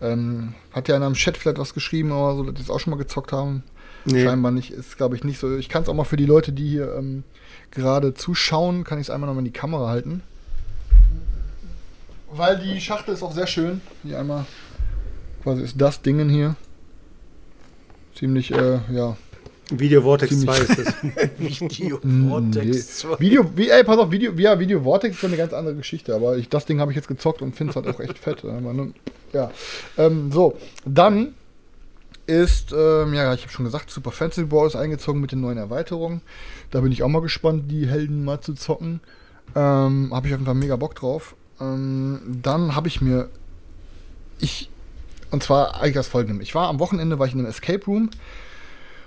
Ähm, 0.00 0.54
hat 0.72 0.88
ja 0.88 0.96
in 0.96 1.02
einem 1.02 1.14
Chat 1.14 1.36
vielleicht 1.36 1.58
was 1.58 1.74
geschrieben 1.74 2.12
oder 2.12 2.36
so, 2.36 2.44
dass 2.44 2.54
die 2.54 2.62
es 2.62 2.70
auch 2.70 2.80
schon 2.80 2.92
mal 2.92 2.96
gezockt 2.96 3.32
haben. 3.32 3.62
Nee. 4.06 4.24
Scheinbar 4.24 4.52
nicht, 4.52 4.70
ist 4.70 4.96
glaube 4.96 5.16
ich 5.16 5.24
nicht 5.24 5.38
so. 5.38 5.54
Ich 5.56 5.68
kann 5.68 5.82
es 5.82 5.88
auch 5.88 5.94
mal 5.94 6.04
für 6.04 6.16
die 6.16 6.26
Leute, 6.26 6.52
die 6.52 6.68
hier 6.68 6.94
ähm, 6.96 7.24
gerade 7.70 8.14
zuschauen, 8.14 8.84
kann 8.84 8.98
ich 8.98 9.08
es 9.08 9.10
einmal 9.10 9.26
nochmal 9.26 9.40
in 9.42 9.52
die 9.52 9.58
Kamera 9.58 9.88
halten. 9.88 10.22
Weil 12.30 12.58
die 12.58 12.80
Schachtel 12.80 13.14
ist 13.14 13.22
auch 13.22 13.32
sehr 13.32 13.46
schön. 13.46 13.80
Hier 14.02 14.18
einmal, 14.18 14.46
quasi 15.42 15.62
ist 15.62 15.80
das 15.80 16.00
Ding 16.02 16.28
hier. 16.28 16.56
Ziemlich, 18.14 18.52
äh, 18.52 18.80
ja, 18.90 19.16
Video 19.70 20.02
Vortex 20.02 20.40
2 20.40 20.58
ist 20.58 20.78
das. 20.78 20.94
Video 21.38 21.98
Vortex 22.28 22.98
2. 22.98 23.20
Video, 23.20 23.50
ey, 23.56 23.84
pass 23.84 23.98
auf, 23.98 24.10
Video, 24.10 24.32
ja, 24.32 24.58
Video 24.58 24.82
Vortex 24.82 25.16
ist 25.16 25.24
eine 25.24 25.36
ganz 25.36 25.52
andere 25.52 25.74
Geschichte, 25.74 26.14
aber 26.14 26.36
ich, 26.36 26.48
das 26.48 26.66
Ding 26.66 26.80
habe 26.80 26.92
ich 26.92 26.96
jetzt 26.96 27.08
gezockt 27.08 27.40
und 27.40 27.56
finde 27.56 27.70
es 27.70 27.76
halt 27.76 27.88
auch 27.88 28.00
echt 28.00 28.18
fett. 28.18 28.44
Ne? 28.44 28.92
Ja. 29.32 29.50
Ähm, 29.96 30.30
so, 30.30 30.58
dann 30.84 31.34
ist, 32.26 32.72
ähm, 32.72 33.14
ja, 33.14 33.32
ich 33.34 33.42
habe 33.42 33.52
schon 33.52 33.64
gesagt, 33.64 33.90
Super 33.90 34.10
Fantasy 34.10 34.44
Ball 34.44 34.66
ist 34.66 34.76
eingezogen 34.76 35.20
mit 35.20 35.32
den 35.32 35.40
neuen 35.40 35.58
Erweiterungen. 35.58 36.20
Da 36.70 36.80
bin 36.80 36.92
ich 36.92 37.02
auch 37.02 37.08
mal 37.08 37.22
gespannt, 37.22 37.70
die 37.70 37.86
Helden 37.86 38.24
mal 38.24 38.40
zu 38.40 38.54
zocken. 38.54 39.00
Ähm, 39.54 40.10
habe 40.12 40.26
ich 40.26 40.34
auf 40.34 40.40
jeden 40.40 40.46
Fall 40.46 40.54
mega 40.54 40.76
Bock 40.76 40.94
drauf. 40.94 41.36
Ähm, 41.60 42.20
dann 42.42 42.74
habe 42.74 42.88
ich 42.88 43.00
mir, 43.00 43.28
ich, 44.38 44.70
und 45.30 45.42
zwar 45.42 45.80
eigentlich 45.80 45.94
das 45.94 46.08
folgende. 46.08 46.42
Ich 46.42 46.54
war 46.54 46.68
am 46.68 46.80
Wochenende, 46.80 47.18
war 47.18 47.26
ich 47.26 47.34
in 47.34 47.40
einem 47.40 47.48
Escape 47.48 47.84
Room 47.86 48.10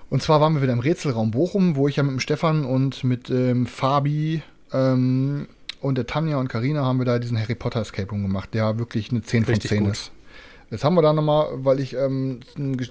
und 0.10 0.22
zwar 0.22 0.42
waren 0.42 0.56
wir 0.56 0.62
wieder 0.62 0.74
im 0.74 0.80
Rätselraum 0.80 1.32
Bochum, 1.32 1.76
wo 1.76 1.88
ich 1.88 1.98
ja 1.98 2.04
mit 2.04 2.14
dem 2.14 2.20
Stefan 2.20 2.66
und 2.66 3.04
mit 3.04 3.30
ähm, 3.30 3.66
Fabi 3.66 4.42
ähm, 4.72 5.48
und 5.82 5.98
der 5.98 6.08
Tanja 6.08 6.38
und 6.38 6.48
Karina 6.48 6.86
haben 6.86 7.00
wir 7.00 7.06
da 7.06 7.20
diesen 7.20 7.40
Harry 7.40 7.56
Potter 7.56 7.82
Escape 7.82 8.10
Room 8.10 8.24
gemacht, 8.24 8.54
der 8.54 8.80
wirklich 8.80 9.12
eine 9.12 9.22
10 9.22 9.46
von 9.46 9.54
Richtig 9.54 9.70
10 9.70 9.84
gut. 9.84 9.94
ist. 9.94 10.12
Jetzt 10.70 10.84
haben 10.84 10.96
wir 10.96 11.02
da 11.02 11.14
nochmal, 11.14 11.48
weil 11.64 11.80
ich 11.80 11.94
ähm, 11.94 12.42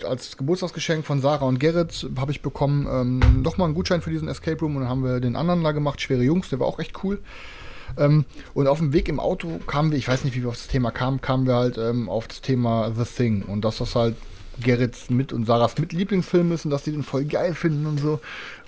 als 0.09 0.39
Geburtstagsgeschenk 0.39 1.05
von 1.05 1.21
Sarah 1.21 1.45
und 1.45 1.61
Gerrit 1.61 2.09
habe 2.17 2.33
ich 2.33 2.41
bekommen, 2.41 2.87
ähm, 2.91 3.43
nochmal 3.43 3.67
einen 3.67 3.75
Gutschein 3.75 4.01
für 4.01 4.11
diesen 4.11 4.29
Escape 4.29 4.59
Room 4.61 4.77
und 4.77 4.83
dann 4.83 4.91
haben 4.91 5.05
wir 5.05 5.21
den 5.21 5.37
anderen 5.37 5.63
da 5.63 5.73
gemacht, 5.73 6.01
Schwere 6.01 6.23
Jungs, 6.23 6.49
der 6.49 6.61
war 6.61 6.67
auch 6.67 6.79
echt 6.79 7.05
cool. 7.05 7.21
Ähm, 7.99 8.25
und 8.55 8.67
auf 8.67 8.79
dem 8.79 8.93
Weg 8.95 9.09
im 9.09 9.21
Auto 9.21 9.59
kamen 9.67 9.91
wir, 9.91 9.99
ich 9.99 10.09
weiß 10.09 10.25
nicht, 10.25 10.35
wie 10.35 10.43
wir 10.43 10.49
auf 10.49 10.57
das 10.57 10.69
Thema 10.69 10.91
kamen, 10.91 11.21
kamen 11.21 11.47
wir 11.47 11.55
halt 11.55 11.77
ähm, 11.77 12.09
auf 12.09 12.29
das 12.29 12.41
Thema 12.41 12.93
The 12.97 13.05
Thing 13.05 13.43
und 13.43 13.65
dass 13.65 13.79
das 13.79 13.95
halt 13.95 14.17
Gerrits 14.63 15.11
mit 15.11 15.33
und 15.33 15.47
Sarahs 15.47 15.79
mit 15.79 15.93
Lieblingsfilm 15.93 16.53
ist 16.53 16.65
und 16.65 16.71
dass 16.71 16.85
die 16.85 16.93
den 16.93 17.03
voll 17.03 17.25
geil 17.25 17.55
finden 17.55 17.87
und 17.87 18.01
so. 18.01 18.21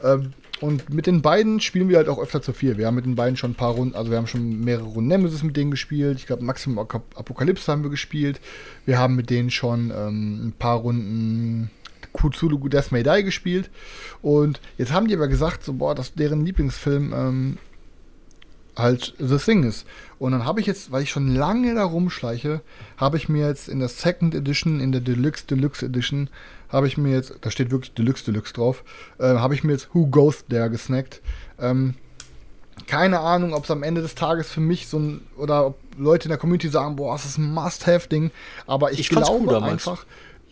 Ähm, 0.02 0.32
und 0.60 0.92
mit 0.92 1.06
den 1.06 1.22
beiden 1.22 1.60
spielen 1.60 1.88
wir 1.88 1.98
halt 1.98 2.08
auch 2.08 2.18
öfter 2.18 2.42
zu 2.42 2.52
viel. 2.52 2.78
Wir 2.78 2.86
haben 2.86 2.96
mit 2.96 3.06
den 3.06 3.14
beiden 3.14 3.36
schon 3.36 3.52
ein 3.52 3.54
paar 3.56 3.72
Runden, 3.72 3.94
also 3.94 4.10
wir 4.10 4.18
haben 4.18 4.26
schon 4.26 4.60
mehrere 4.60 4.86
Runden 4.86 5.08
Nemesis 5.08 5.44
mit 5.44 5.56
denen 5.56 5.70
gespielt. 5.70 6.18
Ich 6.18 6.26
glaube, 6.26 6.44
Maximum 6.44 6.78
Apokalypse 6.78 7.70
haben 7.70 7.84
wir 7.84 7.90
gespielt. 7.90 8.40
Wir 8.84 8.98
haben 8.98 9.14
mit 9.14 9.30
denen 9.30 9.50
schon 9.50 9.92
ähm, 9.96 10.48
ein 10.48 10.54
paar 10.58 10.78
Runden 10.78 11.70
Cthulhu 12.12 12.68
Death 12.68 12.90
May 12.90 13.04
Die 13.04 13.22
gespielt. 13.22 13.70
Und 14.20 14.60
jetzt 14.78 14.92
haben 14.92 15.06
die 15.06 15.14
aber 15.14 15.28
gesagt, 15.28 15.62
so, 15.62 15.74
boah, 15.74 15.94
das 15.94 16.14
deren 16.14 16.44
Lieblingsfilm 16.44 17.12
ähm, 17.12 17.58
halt 18.78 19.14
The 19.18 19.36
Thing 19.36 19.64
ist. 19.64 19.86
Und 20.18 20.32
dann 20.32 20.44
habe 20.44 20.60
ich 20.60 20.66
jetzt, 20.66 20.90
weil 20.90 21.02
ich 21.02 21.10
schon 21.10 21.34
lange 21.34 21.74
da 21.74 21.84
rumschleiche, 21.84 22.62
habe 22.96 23.16
ich 23.16 23.28
mir 23.28 23.46
jetzt 23.46 23.68
in 23.68 23.80
der 23.80 23.88
Second 23.88 24.34
Edition, 24.34 24.80
in 24.80 24.92
der 24.92 25.00
Deluxe 25.00 25.46
Deluxe 25.46 25.84
Edition, 25.86 26.30
habe 26.68 26.86
ich 26.86 26.96
mir 26.96 27.14
jetzt, 27.14 27.34
da 27.40 27.50
steht 27.50 27.70
wirklich 27.70 27.94
Deluxe 27.94 28.24
Deluxe 28.24 28.54
drauf, 28.54 28.84
äh, 29.18 29.24
habe 29.24 29.54
ich 29.54 29.64
mir 29.64 29.72
jetzt 29.72 29.94
Who 29.94 30.06
Goes 30.06 30.44
There 30.48 30.70
gesnackt. 30.70 31.20
Ähm, 31.58 31.94
keine 32.86 33.20
Ahnung, 33.20 33.54
ob 33.54 33.64
es 33.64 33.70
am 33.70 33.82
Ende 33.82 34.00
des 34.00 34.14
Tages 34.14 34.48
für 34.48 34.60
mich 34.60 34.86
so 34.86 34.98
ein, 34.98 35.20
oder 35.36 35.66
ob 35.66 35.78
Leute 35.96 36.26
in 36.26 36.30
der 36.30 36.38
Community 36.38 36.68
sagen, 36.68 36.96
boah, 36.96 37.14
das 37.14 37.24
ist 37.24 37.38
ein 37.38 37.52
Must-Have-Ding, 37.52 38.30
aber 38.66 38.92
ich, 38.92 39.00
ich 39.00 39.08
glaube 39.10 39.62
einfach, 39.62 40.06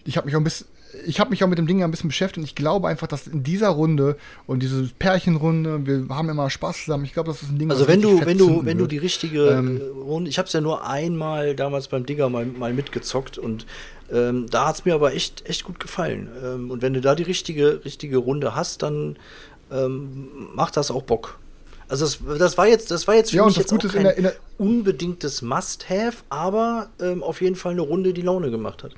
ich 0.05 0.17
habe 0.17 0.27
mich 0.27 0.35
auch 0.35 0.41
ein 0.41 0.45
bisschen, 0.45 0.67
ich 1.05 1.21
habe 1.21 1.31
mich 1.31 1.43
auch 1.45 1.49
mit 1.49 1.59
dem 1.59 1.67
Ding 1.67 1.83
ein 1.83 1.91
bisschen 1.91 2.09
beschäftigt 2.09 2.39
und 2.39 2.45
ich 2.45 2.55
glaube 2.55 2.89
einfach, 2.89 3.07
dass 3.07 3.27
in 3.27 3.43
dieser 3.43 3.69
Runde 3.69 4.17
und 4.47 4.63
diese 4.63 4.85
Pärchenrunde, 4.99 5.87
wir 5.87 6.07
haben 6.15 6.29
immer 6.29 6.49
Spaß 6.49 6.85
zusammen. 6.85 7.05
Ich 7.05 7.13
glaube, 7.13 7.29
das 7.31 7.43
ist 7.43 7.51
ein 7.51 7.59
Ding, 7.59 7.71
Also 7.71 7.87
wenn 7.89 8.01
du, 8.01 8.25
wenn 8.25 8.39
du, 8.39 8.65
wenn 8.65 8.79
du 8.79 8.87
die 8.87 8.99
richtige 8.99 9.49
ähm, 9.51 9.81
Runde, 10.03 10.31
ich 10.31 10.39
habe 10.39 10.47
es 10.47 10.53
ja 10.53 10.61
nur 10.61 10.87
einmal 10.87 11.55
damals 11.55 11.89
beim 11.89 12.07
Digger 12.07 12.29
mal, 12.29 12.47
mal 12.47 12.73
mitgezockt 12.73 13.37
und 13.39 13.67
ähm, 14.13 14.47
da 14.51 14.69
hat 14.69 14.77
es 14.77 14.85
mir 14.85 14.95
aber 14.95 15.15
echt, 15.15 15.49
echt 15.49 15.65
gut 15.65 15.81
gefallen. 15.81 16.29
Ähm, 16.45 16.71
und 16.71 16.81
wenn 16.81 16.95
du 16.95 17.01
da 17.01 17.15
die 17.17 17.25
richtige, 17.25 17.85
richtige 17.85 18.19
Runde 18.19 18.55
hast, 18.55 18.83
dann 18.83 19.17
ähm, 19.73 20.29
macht 20.55 20.77
das 20.77 20.91
auch 20.93 21.03
Bock. 21.03 21.39
Also 21.89 22.05
das, 22.05 22.19
das 22.39 22.57
war 22.59 22.67
jetzt, 22.69 22.91
das 22.91 23.07
war 23.09 23.15
jetzt 23.17 23.31
für 23.31 23.37
Ja, 23.39 23.45
mich 23.47 23.55
das 23.55 23.65
jetzt 23.65 23.73
auch 23.73 23.77
ist 23.79 23.85
in 23.85 23.91
kein 23.91 24.05
der- 24.05 24.17
in 24.17 24.23
der- 24.25 24.35
unbedingtes 24.59 25.43
Must-Have, 25.43 26.19
aber 26.31 26.89
ähm, 27.01 27.23
auf 27.23 27.41
jeden 27.41 27.57
Fall 27.57 27.73
eine 27.73 27.81
Runde, 27.83 28.13
die 28.13 28.23
Laune 28.23 28.51
gemacht 28.51 28.83
hat. 28.83 28.93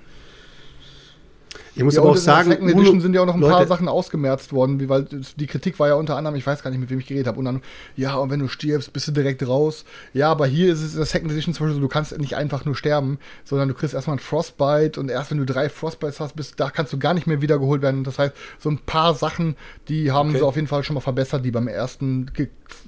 Ich 1.78 1.84
muss 1.84 1.94
Ja, 1.94 2.00
aber 2.00 2.10
auch 2.10 2.14
in 2.14 2.16
der 2.16 2.22
sagen, 2.24 2.50
Second 2.50 2.70
Edition 2.70 3.00
sind 3.00 3.14
ja 3.14 3.20
auch 3.22 3.26
noch 3.26 3.36
ein 3.36 3.40
paar 3.40 3.50
Leute, 3.50 3.68
Sachen 3.68 3.86
ausgemerzt 3.88 4.52
worden, 4.52 4.80
wie, 4.80 4.88
weil 4.88 5.06
die 5.36 5.46
Kritik 5.46 5.78
war 5.78 5.86
ja 5.88 5.94
unter 5.94 6.16
anderem, 6.16 6.34
ich 6.36 6.44
weiß 6.46 6.62
gar 6.62 6.70
nicht, 6.70 6.80
mit 6.80 6.90
wem 6.90 6.98
ich 6.98 7.06
geredet 7.06 7.28
habe, 7.28 7.38
und 7.38 7.44
dann, 7.44 7.62
ja, 7.96 8.16
und 8.16 8.30
wenn 8.30 8.40
du 8.40 8.48
stirbst, 8.48 8.92
bist 8.92 9.06
du 9.06 9.12
direkt 9.12 9.46
raus. 9.46 9.84
Ja, 10.12 10.30
aber 10.30 10.46
hier 10.46 10.72
ist 10.72 10.82
es 10.82 10.92
in 10.92 10.98
der 10.98 11.06
Second 11.06 11.30
Edition 11.30 11.54
zum 11.54 11.66
Beispiel 11.66 11.76
so, 11.76 11.80
du 11.80 11.88
kannst 11.88 12.18
nicht 12.18 12.34
einfach 12.36 12.64
nur 12.64 12.74
sterben, 12.74 13.18
sondern 13.44 13.68
du 13.68 13.74
kriegst 13.74 13.94
erstmal 13.94 14.14
einen 14.14 14.24
Frostbite 14.24 14.98
und 14.98 15.08
erst 15.08 15.30
wenn 15.30 15.38
du 15.38 15.46
drei 15.46 15.68
Frostbites 15.68 16.18
hast, 16.18 16.34
bist, 16.34 16.58
da 16.58 16.70
kannst 16.70 16.92
du 16.92 16.98
gar 16.98 17.14
nicht 17.14 17.28
mehr 17.28 17.40
wiedergeholt 17.40 17.80
werden. 17.80 18.02
Das 18.02 18.18
heißt, 18.18 18.34
so 18.58 18.70
ein 18.70 18.78
paar 18.78 19.14
Sachen, 19.14 19.54
die 19.88 20.10
haben 20.10 20.30
Okay. 20.30 20.38
sie 20.38 20.44
auf 20.44 20.56
jeden 20.56 20.66
Fall 20.68 20.82
schon 20.82 20.94
mal 20.94 21.00
verbessert, 21.00 21.44
die 21.44 21.52
beim 21.52 21.68
ersten 21.68 22.26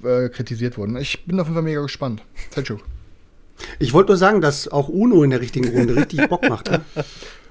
äh, 0.03 0.27
kritisiert 0.29 0.77
wurden. 0.77 0.97
Ich 0.97 1.25
bin 1.25 1.39
auf 1.39 1.47
jeden 1.47 1.55
Fall 1.55 1.63
mega 1.63 1.81
gespannt. 1.81 2.21
Selchuk. 2.53 2.81
Ich 3.79 3.93
wollte 3.93 4.11
nur 4.11 4.17
sagen, 4.17 4.41
dass 4.41 4.67
auch 4.67 4.87
Uno 4.89 5.23
in 5.23 5.29
der 5.31 5.41
richtigen 5.41 5.69
Runde 5.69 5.95
richtig 5.95 6.27
Bock 6.29 6.47
macht. 6.49 6.71
Ne? 6.71 6.81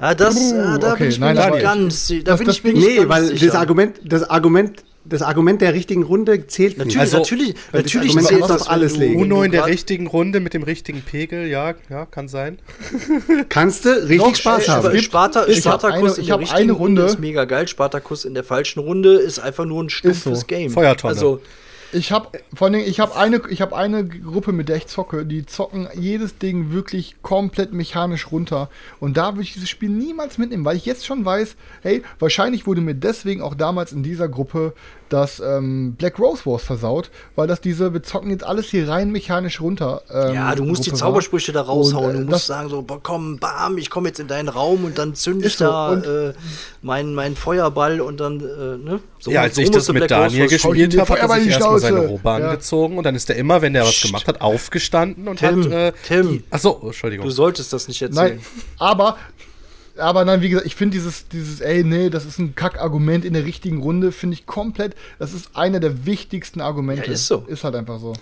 Ja, 0.00 0.14
das, 0.14 0.36
Uh, 0.36 0.54
äh, 0.54 0.78
da 0.78 0.92
okay, 0.92 0.98
bin 1.04 1.08
ich 1.10 1.18
mir 1.20 1.26
nein, 1.26 1.36
nicht 1.36 1.46
aber- 1.46 1.60
ganz, 1.60 2.08
da 2.08 2.14
das- 2.22 2.38
bin 2.38 2.46
das- 2.46 2.56
ich 2.56 2.64
mir 2.64 2.72
nicht 2.72 2.86
Nee, 2.88 2.96
ganz 2.96 3.08
weil 3.08 3.24
sicher. 3.26 3.46
das 3.46 3.54
Argument, 3.54 4.00
das 4.04 4.30
Argument, 4.30 4.82
das 5.04 5.22
Argument 5.22 5.60
der 5.62 5.72
richtigen 5.74 6.02
Runde 6.02 6.46
zählt 6.46 6.76
Natürlich, 6.78 6.94
nicht. 6.94 7.00
Also, 7.00 7.16
natürlich, 7.18 7.54
natürlich 7.72 8.16
zählt 8.18 8.42
auf 8.42 8.70
alles 8.70 8.94
du- 8.94 9.00
legen. 9.00 9.20
Uno 9.20 9.42
in 9.42 9.50
der 9.50 9.66
richtigen 9.66 10.06
Runde 10.06 10.40
mit 10.40 10.52
dem 10.54 10.62
richtigen 10.62 11.00
Pegel, 11.02 11.46
ja, 11.48 11.74
ja, 11.88 12.06
kann 12.06 12.28
sein. 12.28 12.58
Kannst 13.48 13.84
du 13.84 13.90
richtig 13.90 14.18
Doch, 14.18 14.34
Spaß 14.36 14.68
äh, 14.68 14.70
haben. 14.70 14.88
Sp- 14.96 15.02
Sparta, 15.04 15.46
Ich 15.46 15.56
hab 15.66 15.80
Spartakus 15.80 15.96
eine- 16.12 16.14
in 16.16 16.20
ich 16.20 16.26
der 16.26 16.32
hab 16.34 16.40
richtigen 16.40 16.60
eine 16.62 16.72
Runde 16.72 17.00
Runde- 17.02 17.12
ist 17.14 17.18
mega 17.20 17.44
geil. 17.44 17.68
Spartakus 17.68 18.24
in 18.24 18.34
der 18.34 18.44
falschen 18.44 18.80
Runde 18.80 19.14
ist 19.14 19.38
einfach 19.38 19.64
nur 19.64 19.82
ein 19.82 19.90
stumpfes 19.90 20.40
so. 20.40 20.46
Game. 20.46 20.70
Feuertonne. 20.70 21.14
Also, 21.14 21.40
Ich 21.92 22.12
habe 22.12 22.38
vor 22.54 22.66
allen 22.66 22.74
Dingen, 22.74 22.88
ich 22.88 23.00
habe 23.00 23.16
eine, 23.16 23.42
ich 23.48 23.60
habe 23.60 23.74
eine 23.76 24.06
Gruppe, 24.06 24.52
mit 24.52 24.68
der 24.68 24.76
ich 24.76 24.86
zocke, 24.86 25.26
die 25.26 25.44
zocken 25.44 25.88
jedes 25.94 26.38
Ding 26.38 26.72
wirklich 26.72 27.16
komplett 27.22 27.72
mechanisch 27.72 28.30
runter. 28.30 28.70
Und 29.00 29.16
da 29.16 29.32
würde 29.32 29.42
ich 29.42 29.54
dieses 29.54 29.68
Spiel 29.68 29.90
niemals 29.90 30.38
mitnehmen, 30.38 30.64
weil 30.64 30.76
ich 30.76 30.86
jetzt 30.86 31.04
schon 31.04 31.24
weiß, 31.24 31.56
hey, 31.82 32.02
wahrscheinlich 32.20 32.66
wurde 32.66 32.80
mir 32.80 32.94
deswegen 32.94 33.42
auch 33.42 33.54
damals 33.54 33.92
in 33.92 34.04
dieser 34.04 34.28
Gruppe 34.28 34.74
das 35.12 35.40
ähm, 35.40 35.94
Black 35.98 36.18
Rose 36.18 36.46
Wars 36.46 36.62
versaut, 36.62 37.10
weil 37.36 37.46
das 37.46 37.60
diese, 37.60 37.92
wir 37.92 38.02
zocken 38.02 38.30
jetzt 38.30 38.44
alles 38.44 38.66
hier 38.70 38.88
rein 38.88 39.10
mechanisch 39.10 39.60
runter. 39.60 40.02
ähm, 40.10 40.34
ja, 40.34 40.54
du 40.54 40.64
musst 40.64 40.86
die 40.86 40.90
Gruppe 40.90 41.02
war. 41.02 41.08
Zaubersprüche 41.10 41.52
da 41.52 41.62
raushauen. 41.62 42.04
Und, 42.06 42.14
äh, 42.14 42.18
du 42.18 42.24
das- 42.24 42.30
musst 42.30 42.46
sagen 42.46 42.68
so, 42.68 42.82
komm, 43.02 43.38
bam, 43.38 43.76
ich 43.78 43.90
komme 43.90 44.08
jetzt 44.08 44.20
in 44.20 44.28
deinen 44.28 44.48
Raum 44.48 44.84
und 44.84 44.96
dann 44.98 45.14
zünde 45.14 45.46
ich 45.48 45.56
so. 45.56 45.64
da 45.64 45.88
Und- 45.90 46.06
äh, 46.06 46.32
meinen 46.82 47.14
mein 47.14 47.36
Feuerball 47.36 48.00
und 48.00 48.20
dann, 48.20 48.40
äh, 48.40 48.42
ne? 48.78 49.00
So, 49.18 49.30
ja, 49.30 49.42
als 49.42 49.56
so 49.56 49.60
ich 49.60 49.70
das 49.70 49.86
mit 49.88 50.06
Black 50.06 50.10
Rose 50.12 50.30
Daniel 50.30 50.48
gespielt 50.48 50.98
habe, 50.98 51.10
hat 51.12 51.18
er 51.18 51.28
sich 51.36 51.44
die 51.44 51.50
erstmal 51.50 51.78
seine. 51.78 52.06
Robe 52.06 52.22
Ja. 52.24 52.34
angezogen 52.36 52.96
und 52.96 53.04
dann 53.04 53.14
ist 53.14 53.28
er 53.28 53.36
immer, 53.36 53.60
wenn 53.60 53.74
der 53.74 53.82
was 53.84 54.00
gemacht 54.00 54.26
hat, 54.28 54.40
aufgestanden 54.40 55.28
und 55.28 55.38
Tim, 55.40 55.64
hat. 55.64 55.72
Äh, 55.72 55.92
Tim. 56.06 56.28
die- 56.28 56.44
Ach 56.50 56.58
so, 56.58 56.80
Entschuldigung. 56.84 57.26
Du 57.26 57.30
solltest 57.32 57.72
das 57.72 57.86
nicht 57.88 58.00
erzählen. 58.00 58.36
Nein, 58.36 58.40
aber, 58.78 59.18
aber 60.00 60.24
nein, 60.24 60.42
wie 60.42 60.48
gesagt, 60.50 60.66
ich 60.66 60.74
finde 60.74 60.96
dieses, 60.96 61.28
dieses, 61.28 61.60
ey, 61.60 61.84
nee, 61.84 62.10
das 62.10 62.24
ist 62.24 62.38
ein 62.38 62.54
Kackargument 62.54 63.24
in 63.24 63.34
der 63.34 63.44
richtigen 63.44 63.80
Runde, 63.82 64.12
finde 64.12 64.34
ich 64.34 64.46
komplett, 64.46 64.94
das 65.18 65.32
ist 65.32 65.56
einer 65.56 65.80
der 65.80 66.06
wichtigsten 66.06 66.60
Argumente. 66.60 67.06
Ja, 67.06 67.12
ist 67.12 67.26
so. 67.26 67.44
Ist 67.46 67.64
halt 67.64 67.74
einfach 67.74 67.98
so. 68.00 68.14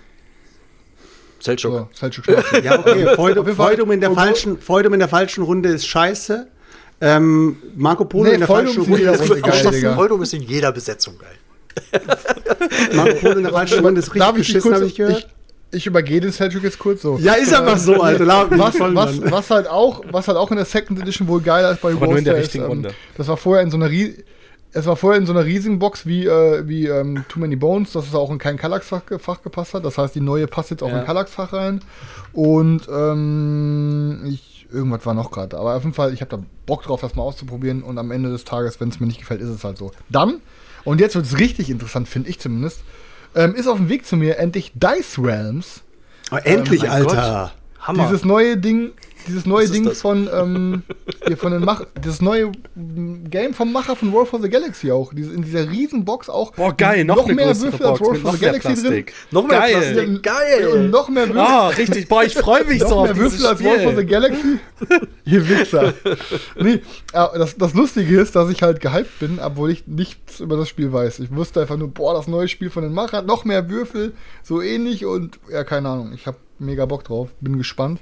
Selchuk. 1.39 1.71
So, 1.71 1.87
scheiße. 1.97 2.25
Ja, 2.63 2.79
okay, 2.79 3.15
Feudum, 3.15 3.91
in 3.91 4.01
der 4.01 4.11
falschen, 4.11 4.59
Feudum 4.59 4.93
in 4.93 4.99
der 4.99 5.07
falschen 5.09 5.43
Runde 5.43 5.69
ist 5.69 5.87
scheiße. 5.87 6.47
Ähm, 7.01 7.57
Marco 7.75 8.03
Polo 8.05 8.25
Nee, 8.25 8.33
in 8.33 8.39
der 8.39 8.47
Feudum 8.47 8.73
falschen 8.73 8.81
ist 8.81 8.87
in 8.87 8.93
Runde 8.93 8.99
jeder 8.99 9.13
ist 9.13 9.21
Runde 9.21 9.35
richtig 9.35 9.63
geil. 9.63 9.71
Digga. 9.71 9.95
Feudum 9.95 10.21
ist 10.21 10.33
in 10.33 10.41
jeder 10.41 10.71
Besetzung 10.73 11.17
geil. 11.17 12.01
Marco 12.93 13.15
Polo 13.19 13.37
in 13.37 13.43
der 13.43 13.51
falschen 13.53 13.79
Runde 13.85 13.99
ist 13.99 14.07
richtig 14.07 14.19
Darf 14.19 14.37
ich 14.37 14.47
dich 14.47 14.55
beschissen, 14.55 14.75
habe 14.75 14.85
ich 14.85 14.95
gehört. 14.95 15.19
ich, 15.19 15.27
ich 15.71 15.85
übergehe 15.85 16.19
den 16.21 16.31
Selchuk 16.31 16.63
jetzt 16.63 16.79
kurz 16.79 17.01
so. 17.01 17.17
ja, 17.19 17.33
ist 17.33 17.53
einfach 17.53 17.77
so, 17.77 18.01
Alter. 18.01 18.25
Was, 18.51 18.79
was, 18.79 19.31
was, 19.31 19.49
halt 19.51 19.67
auch, 19.67 20.03
was 20.11 20.27
halt 20.27 20.37
auch 20.37 20.49
in 20.51 20.57
der 20.57 20.65
Second 20.65 20.99
Edition 20.99 21.27
wohl 21.27 21.41
geiler 21.41 21.71
ist 21.71 21.81
bei 21.81 21.91
Aber 21.91 22.07
nur 22.07 22.17
in 22.17 22.25
der 22.25 22.37
richtigen 22.37 22.63
ist, 22.63 22.69
ähm, 22.69 22.71
Runde. 22.77 22.93
Das 23.17 23.27
war 23.27 23.37
vorher 23.37 23.63
in 23.63 23.69
so 23.71 23.77
einer 23.77 23.89
Rie 23.89 24.15
es 24.71 24.85
war 24.85 24.95
vorher 24.95 25.19
in 25.19 25.25
so 25.25 25.33
einer 25.33 25.45
riesigen 25.45 25.79
Box 25.79 26.05
wie, 26.05 26.27
äh, 26.27 26.67
wie 26.67 26.85
ähm, 26.85 27.25
Too 27.27 27.39
Many 27.39 27.55
Bones, 27.55 27.91
dass 27.93 28.05
es 28.07 28.13
auch 28.13 28.29
in 28.29 28.37
kein 28.37 28.55
Kallax-Fach 28.55 29.03
ge- 29.07 29.17
Fach 29.17 29.41
gepasst 29.41 29.73
hat. 29.73 29.83
Das 29.83 29.97
heißt, 29.97 30.13
die 30.13 30.21
neue 30.21 30.45
passt 30.45 30.69
jetzt 30.69 30.83
auch 30.83 30.89
Ja. 30.91 30.99
in 30.99 31.05
Kallax-Fach 31.07 31.53
rein. 31.53 31.81
Und 32.33 32.87
ähm, 32.87 34.21
ich, 34.27 34.67
irgendwas 34.71 35.05
war 35.07 35.15
noch 35.15 35.31
gerade. 35.31 35.57
Aber 35.57 35.75
auf 35.75 35.83
jeden 35.83 35.95
Fall, 35.95 36.13
ich 36.13 36.21
habe 36.21 36.37
da 36.37 36.43
Bock 36.67 36.83
drauf, 36.83 37.01
das 37.01 37.15
mal 37.15 37.23
auszuprobieren. 37.23 37.81
Und 37.81 37.97
am 37.97 38.11
Ende 38.11 38.29
des 38.29 38.43
Tages, 38.43 38.79
wenn 38.79 38.89
es 38.89 38.99
mir 38.99 39.07
nicht 39.07 39.19
gefällt, 39.19 39.41
ist 39.41 39.49
es 39.49 39.63
halt 39.63 39.77
so. 39.79 39.91
Dann, 40.09 40.35
und 40.83 40.99
jetzt 41.01 41.15
wird 41.15 41.25
es 41.25 41.39
richtig 41.39 41.71
interessant, 41.71 42.07
finde 42.07 42.29
ich 42.29 42.39
zumindest, 42.39 42.81
ähm, 43.35 43.55
ist 43.55 43.67
auf 43.67 43.77
dem 43.77 43.89
Weg 43.89 44.05
zu 44.05 44.17
mir 44.17 44.37
endlich 44.37 44.71
Dice 44.75 45.19
Realms. 45.19 45.81
Oh, 46.31 46.37
endlich, 46.43 46.81
mein 46.81 46.91
Alter. 46.91 47.51
Hammer. 47.79 48.07
Dieses 48.07 48.25
neue 48.25 48.57
Ding, 48.57 48.91
dieses 49.29 49.45
neue 49.45 49.69
Ding 49.69 49.85
das? 49.85 50.01
von, 50.01 50.29
ähm, 50.33 50.83
hier 51.25 51.37
von 51.37 51.53
den 51.53 51.63
Mach, 51.63 51.85
das 52.01 52.21
neue 52.21 52.51
Game 52.75 53.53
vom 53.53 53.71
Macher 53.71 53.95
von 53.95 54.13
War 54.13 54.25
for 54.25 54.41
the 54.41 54.49
Galaxy 54.49 54.91
auch. 54.91 55.13
Diese, 55.13 55.33
in 55.33 55.43
dieser 55.43 55.69
riesen 55.71 56.03
Box 56.03 56.29
auch. 56.29 56.51
Boah, 56.51 56.75
geil, 56.75 57.05
noch, 57.05 57.23
eine 57.23 57.33
mehr 57.33 57.59
Würfel 57.59 57.85
als 57.85 57.99
for 57.99 58.17
noch 58.17 58.33
the 58.33 58.39
Galaxy 58.39 58.75
drin. 58.75 59.05
Noch 59.31 59.47
mehr 59.47 59.59
Geil. 59.59 59.93
Plastik. 59.93 60.23
Geil. 60.23 60.67
Und 60.67 60.89
noch 60.89 61.07
mehr 61.07 61.27
Würfel. 61.27 61.41
Ah, 61.41 61.67
richtig. 61.69 62.09
Boah, 62.09 62.23
ich 62.23 62.33
freue 62.33 62.65
mich 62.65 62.79
so 62.81 62.89
noch 62.89 62.97
auf 62.97 63.15
mehr 63.15 63.29
dieses 63.29 63.39
Würfel 63.39 63.47
als 63.47 63.63
War 63.63 63.79
for 63.79 63.95
the. 63.95 64.09
Galaxy. 64.09 64.59
Ihr 65.25 65.47
Wichser. 65.47 65.93
nee, 66.59 66.81
aber 67.13 67.37
das, 67.37 67.55
das 67.57 67.73
Lustige 67.73 68.19
ist, 68.19 68.35
dass 68.35 68.49
ich 68.49 68.61
halt 68.61 68.81
gehypt 68.81 69.19
bin, 69.19 69.39
obwohl 69.39 69.71
ich 69.71 69.87
nichts 69.87 70.39
über 70.39 70.57
das 70.57 70.67
Spiel 70.67 70.91
weiß. 70.91 71.19
Ich 71.19 71.33
wusste 71.33 71.61
einfach 71.61 71.77
nur, 71.77 71.89
boah, 71.89 72.13
das 72.13 72.27
neue 72.27 72.47
Spiel 72.47 72.69
von 72.69 72.83
den 72.83 72.93
Machern, 72.93 73.25
noch 73.25 73.45
mehr 73.45 73.69
Würfel, 73.69 74.13
so 74.43 74.61
ähnlich 74.61 75.05
und 75.05 75.39
ja, 75.51 75.63
keine 75.63 75.89
Ahnung. 75.89 76.13
Ich 76.13 76.27
habe 76.27 76.37
mega 76.57 76.85
Bock 76.85 77.03
drauf, 77.03 77.29
bin 77.39 77.57
gespannt. 77.57 78.01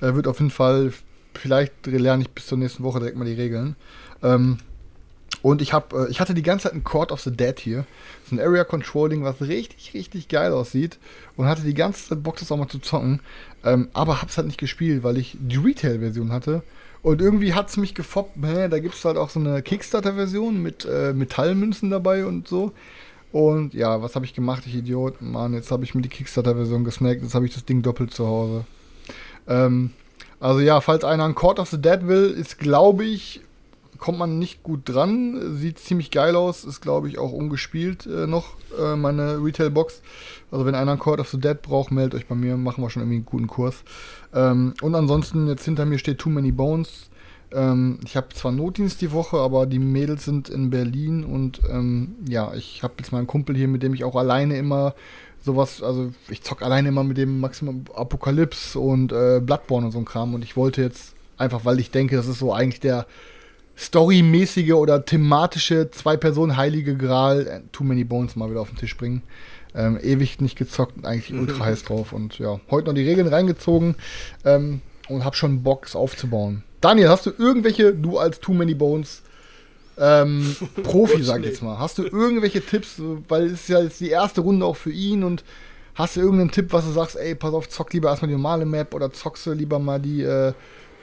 Äh, 0.00 0.14
wird 0.14 0.26
auf 0.26 0.38
jeden 0.38 0.50
Fall, 0.50 0.92
vielleicht 1.34 1.86
lerne 1.86 2.22
ich 2.22 2.30
bis 2.30 2.46
zur 2.46 2.58
nächsten 2.58 2.82
Woche 2.82 3.00
direkt 3.00 3.16
mal 3.16 3.24
die 3.24 3.34
Regeln. 3.34 3.76
Ähm, 4.22 4.58
und 5.42 5.62
ich 5.62 5.72
habe, 5.72 6.06
äh, 6.06 6.10
ich 6.10 6.20
hatte 6.20 6.34
die 6.34 6.42
ganze 6.42 6.64
Zeit 6.64 6.74
ein 6.74 6.84
Court 6.84 7.12
of 7.12 7.20
the 7.20 7.30
Dead 7.30 7.58
hier. 7.58 7.86
Ist 8.24 8.32
ein 8.32 8.40
Area 8.40 8.64
Controlling, 8.64 9.24
was 9.24 9.40
richtig, 9.40 9.94
richtig 9.94 10.28
geil 10.28 10.52
aussieht. 10.52 10.98
Und 11.36 11.46
hatte 11.46 11.62
die 11.62 11.74
ganze 11.74 12.08
Zeit 12.08 12.22
Bock, 12.22 12.36
das 12.36 12.52
auch 12.52 12.56
mal 12.56 12.68
zu 12.68 12.78
zocken. 12.78 13.20
Ähm, 13.64 13.88
aber 13.92 14.20
hab's 14.20 14.36
halt 14.36 14.46
nicht 14.46 14.58
gespielt, 14.58 15.02
weil 15.02 15.16
ich 15.18 15.36
die 15.40 15.56
Retail-Version 15.56 16.32
hatte. 16.32 16.62
Und 17.02 17.22
irgendwie 17.22 17.54
hat's 17.54 17.78
mich 17.78 17.94
gefoppt. 17.94 18.36
Hä, 18.44 18.68
da 18.68 18.78
gibt's 18.78 19.04
halt 19.04 19.16
auch 19.16 19.30
so 19.30 19.40
eine 19.40 19.62
Kickstarter-Version 19.62 20.62
mit 20.62 20.84
äh, 20.84 21.14
Metallmünzen 21.14 21.88
dabei 21.90 22.26
und 22.26 22.46
so. 22.46 22.72
Und 23.32 23.74
ja, 23.74 24.02
was 24.02 24.16
habe 24.16 24.26
ich 24.26 24.34
gemacht, 24.34 24.64
ich 24.66 24.74
Idiot? 24.74 25.22
Mann, 25.22 25.54
jetzt 25.54 25.70
habe 25.70 25.84
ich 25.84 25.94
mir 25.94 26.02
die 26.02 26.08
Kickstarter-Version 26.08 26.84
gesnackt. 26.84 27.22
Jetzt 27.22 27.34
habe 27.34 27.46
ich 27.46 27.54
das 27.54 27.64
Ding 27.64 27.80
doppelt 27.80 28.12
zu 28.12 28.26
Hause. 28.26 28.64
Ähm, 29.48 29.90
also 30.38 30.60
ja, 30.60 30.80
falls 30.80 31.04
einer 31.04 31.24
ein 31.24 31.34
Court 31.34 31.58
of 31.58 31.68
the 31.68 31.80
Dead 31.80 32.06
will, 32.06 32.30
ist 32.30 32.58
glaube 32.58 33.04
ich, 33.04 33.42
kommt 33.98 34.18
man 34.18 34.38
nicht 34.38 34.62
gut 34.62 34.80
dran. 34.84 35.56
Sieht 35.56 35.78
ziemlich 35.78 36.10
geil 36.10 36.34
aus, 36.34 36.64
ist 36.64 36.80
glaube 36.80 37.08
ich 37.08 37.18
auch 37.18 37.32
ungespielt 37.32 38.06
äh, 38.06 38.26
noch, 38.26 38.56
äh, 38.80 38.96
meine 38.96 39.44
Retail-Box. 39.44 40.02
Also 40.50 40.66
wenn 40.66 40.74
einer 40.74 40.92
ein 40.92 40.98
Court 40.98 41.20
of 41.20 41.28
the 41.28 41.38
Dead 41.38 41.60
braucht, 41.60 41.92
meldet 41.92 42.14
euch 42.14 42.26
bei 42.26 42.34
mir, 42.34 42.56
machen 42.56 42.82
wir 42.82 42.90
schon 42.90 43.02
irgendwie 43.02 43.18
einen 43.18 43.26
guten 43.26 43.46
Kurs. 43.46 43.84
Ähm, 44.34 44.74
und 44.80 44.94
ansonsten, 44.94 45.46
jetzt 45.46 45.64
hinter 45.64 45.84
mir 45.84 45.98
steht 45.98 46.18
Too 46.18 46.30
Many 46.30 46.52
Bones. 46.52 47.10
Ähm, 47.52 47.98
ich 48.04 48.16
habe 48.16 48.28
zwar 48.30 48.52
Notdienst 48.52 49.00
die 49.00 49.12
Woche, 49.12 49.38
aber 49.38 49.66
die 49.66 49.78
Mädels 49.78 50.24
sind 50.24 50.48
in 50.48 50.70
Berlin 50.70 51.24
und 51.24 51.60
ähm, 51.68 52.16
ja, 52.28 52.54
ich 52.54 52.82
habe 52.82 52.94
jetzt 52.98 53.12
meinen 53.12 53.26
Kumpel 53.26 53.56
hier, 53.56 53.68
mit 53.68 53.82
dem 53.82 53.92
ich 53.92 54.04
auch 54.04 54.16
alleine 54.16 54.56
immer 54.56 54.94
sowas, 55.42 55.82
also 55.82 56.12
ich 56.28 56.42
zock 56.42 56.62
alleine 56.62 56.88
immer 56.88 57.04
mit 57.04 57.16
dem 57.16 57.40
Maximum 57.40 57.84
Apokalypse 57.94 58.78
und 58.78 59.12
äh, 59.12 59.40
Bloodborne 59.40 59.86
und 59.86 59.92
so 59.92 59.98
ein 59.98 60.04
Kram 60.04 60.34
und 60.34 60.44
ich 60.44 60.56
wollte 60.56 60.82
jetzt 60.82 61.14
einfach, 61.38 61.64
weil 61.64 61.80
ich 61.80 61.90
denke, 61.90 62.16
das 62.16 62.26
ist 62.26 62.38
so 62.38 62.52
eigentlich 62.52 62.80
der 62.80 63.06
storymäßige 63.76 64.72
oder 64.72 65.04
thematische 65.04 65.90
Zwei-Personen-Heilige 65.90 66.96
Gral, 66.96 67.46
äh, 67.46 67.60
Too 67.72 67.84
Many 67.84 68.04
Bones 68.04 68.36
mal 68.36 68.50
wieder 68.50 68.60
auf 68.60 68.68
den 68.68 68.76
Tisch 68.76 68.96
bringen. 68.96 69.22
Ähm, 69.74 69.98
ewig 70.02 70.40
nicht 70.40 70.56
gezockt, 70.56 71.04
eigentlich 71.04 71.32
ultra 71.32 71.64
heiß 71.66 71.84
drauf 71.84 72.12
und 72.12 72.38
ja, 72.38 72.60
heute 72.70 72.88
noch 72.88 72.94
die 72.94 73.08
Regeln 73.08 73.28
reingezogen 73.28 73.94
ähm, 74.44 74.82
und 75.08 75.24
hab 75.24 75.36
schon 75.36 75.62
Bock, 75.62 75.86
es 75.86 75.94
aufzubauen. 75.94 76.64
Daniel, 76.80 77.08
hast 77.08 77.26
du 77.26 77.30
irgendwelche, 77.36 77.94
du 77.94 78.18
als 78.18 78.40
Too 78.40 78.52
Many 78.52 78.74
Bones 78.74 79.22
ähm, 80.00 80.56
Profi, 80.82 81.22
sag 81.22 81.40
ich 81.40 81.46
jetzt 81.46 81.62
mal, 81.62 81.78
hast 81.78 81.98
du 81.98 82.04
irgendwelche 82.04 82.60
Tipps, 82.64 82.94
weil 83.28 83.46
es 83.46 83.52
ist 83.52 83.68
ja 83.68 83.80
jetzt 83.82 84.00
die 84.00 84.08
erste 84.08 84.40
Runde 84.40 84.64
auch 84.66 84.76
für 84.76 84.90
ihn 84.92 85.22
und 85.22 85.44
hast 85.94 86.16
du 86.16 86.20
irgendeinen 86.20 86.50
Tipp, 86.50 86.72
was 86.72 86.86
du 86.86 86.92
sagst, 86.92 87.16
ey, 87.16 87.34
pass 87.34 87.52
auf, 87.52 87.68
zock 87.68 87.92
lieber 87.92 88.08
erstmal 88.08 88.28
die 88.28 88.34
normale 88.36 88.64
Map 88.64 88.94
oder 88.94 89.12
zockst 89.12 89.46
du 89.46 89.52
lieber 89.52 89.78
mal 89.78 89.98
die, 90.00 90.22
äh, 90.22 90.52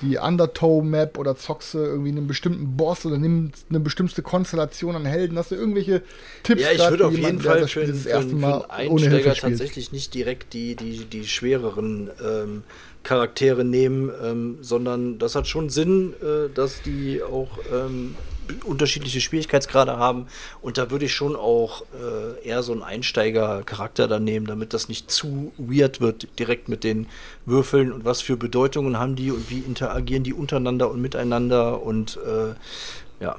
die 0.02 0.18
Undertow-Map 0.18 1.18
oder 1.18 1.36
zockst 1.36 1.74
du 1.74 1.80
irgendwie 1.80 2.10
einen 2.10 2.28
bestimmten 2.28 2.78
Boss 2.78 3.06
oder 3.06 3.18
nimmst 3.18 3.66
eine 3.70 3.80
bestimmte 3.80 4.22
Konstellation 4.22 4.96
an 4.96 5.06
Helden? 5.06 5.38
Hast 5.38 5.52
du 5.52 5.56
irgendwelche 5.56 6.02
Tipps? 6.44 6.62
Ja, 6.62 6.72
ich 6.72 6.80
würde 6.80 6.98
für 7.04 7.08
auf 7.08 7.18
jeden 7.18 7.42
Fall 7.42 7.62
das 7.62 7.72
für, 7.72 7.86
das 7.86 8.02
für, 8.04 8.10
erste 8.10 8.32
einen- 8.32 8.40
Mal 8.42 8.62
für 8.62 8.70
einen 8.72 8.92
Einsteiger 8.92 9.34
tatsächlich 9.36 9.92
nicht 9.92 10.14
direkt 10.14 10.54
die, 10.54 10.76
die, 10.76 11.06
die 11.06 11.26
schwereren 11.28 12.10
ähm, 12.24 12.64
Charaktere 13.04 13.64
nehmen, 13.64 14.12
ähm, 14.24 14.58
sondern 14.62 15.18
das 15.20 15.36
hat 15.36 15.48
schon 15.48 15.70
Sinn, 15.70 16.14
äh, 16.22 16.50
dass 16.54 16.82
die 16.84 17.22
auch 17.24 17.50
ähm, 17.74 18.16
unterschiedliche 18.64 19.22
Schwierigkeitsgrade 19.22 19.98
haben. 19.98 20.28
Und 20.62 20.78
da 20.78 20.92
würde 20.92 21.06
ich 21.06 21.14
schon 21.14 21.36
auch 21.36 21.84
äh, 21.94 22.48
eher 22.48 22.64
so 22.64 22.72
einen 22.72 22.84
Einsteiger-Charakter 22.84 24.08
dann 24.08 24.24
nehmen, 24.24 24.46
damit 24.46 24.74
das 24.74 24.90
nicht 24.90 25.12
zu 25.12 25.52
weird 25.58 26.02
wird, 26.02 26.28
direkt 26.40 26.70
mit 26.70 26.84
den 26.84 27.08
Würfeln 27.46 27.92
und 27.92 28.06
was 28.06 28.22
für 28.22 28.38
Bedeutungen 28.38 29.00
haben 29.00 29.16
die 29.16 29.32
und 29.32 29.50
wie 29.50 29.60
interagieren 29.60 30.24
die 30.24 30.34
untereinander 30.34 30.90
und 30.90 31.02
miteinander 31.02 31.82
und 31.84 32.18
äh, 32.18 33.24
ja. 33.24 33.38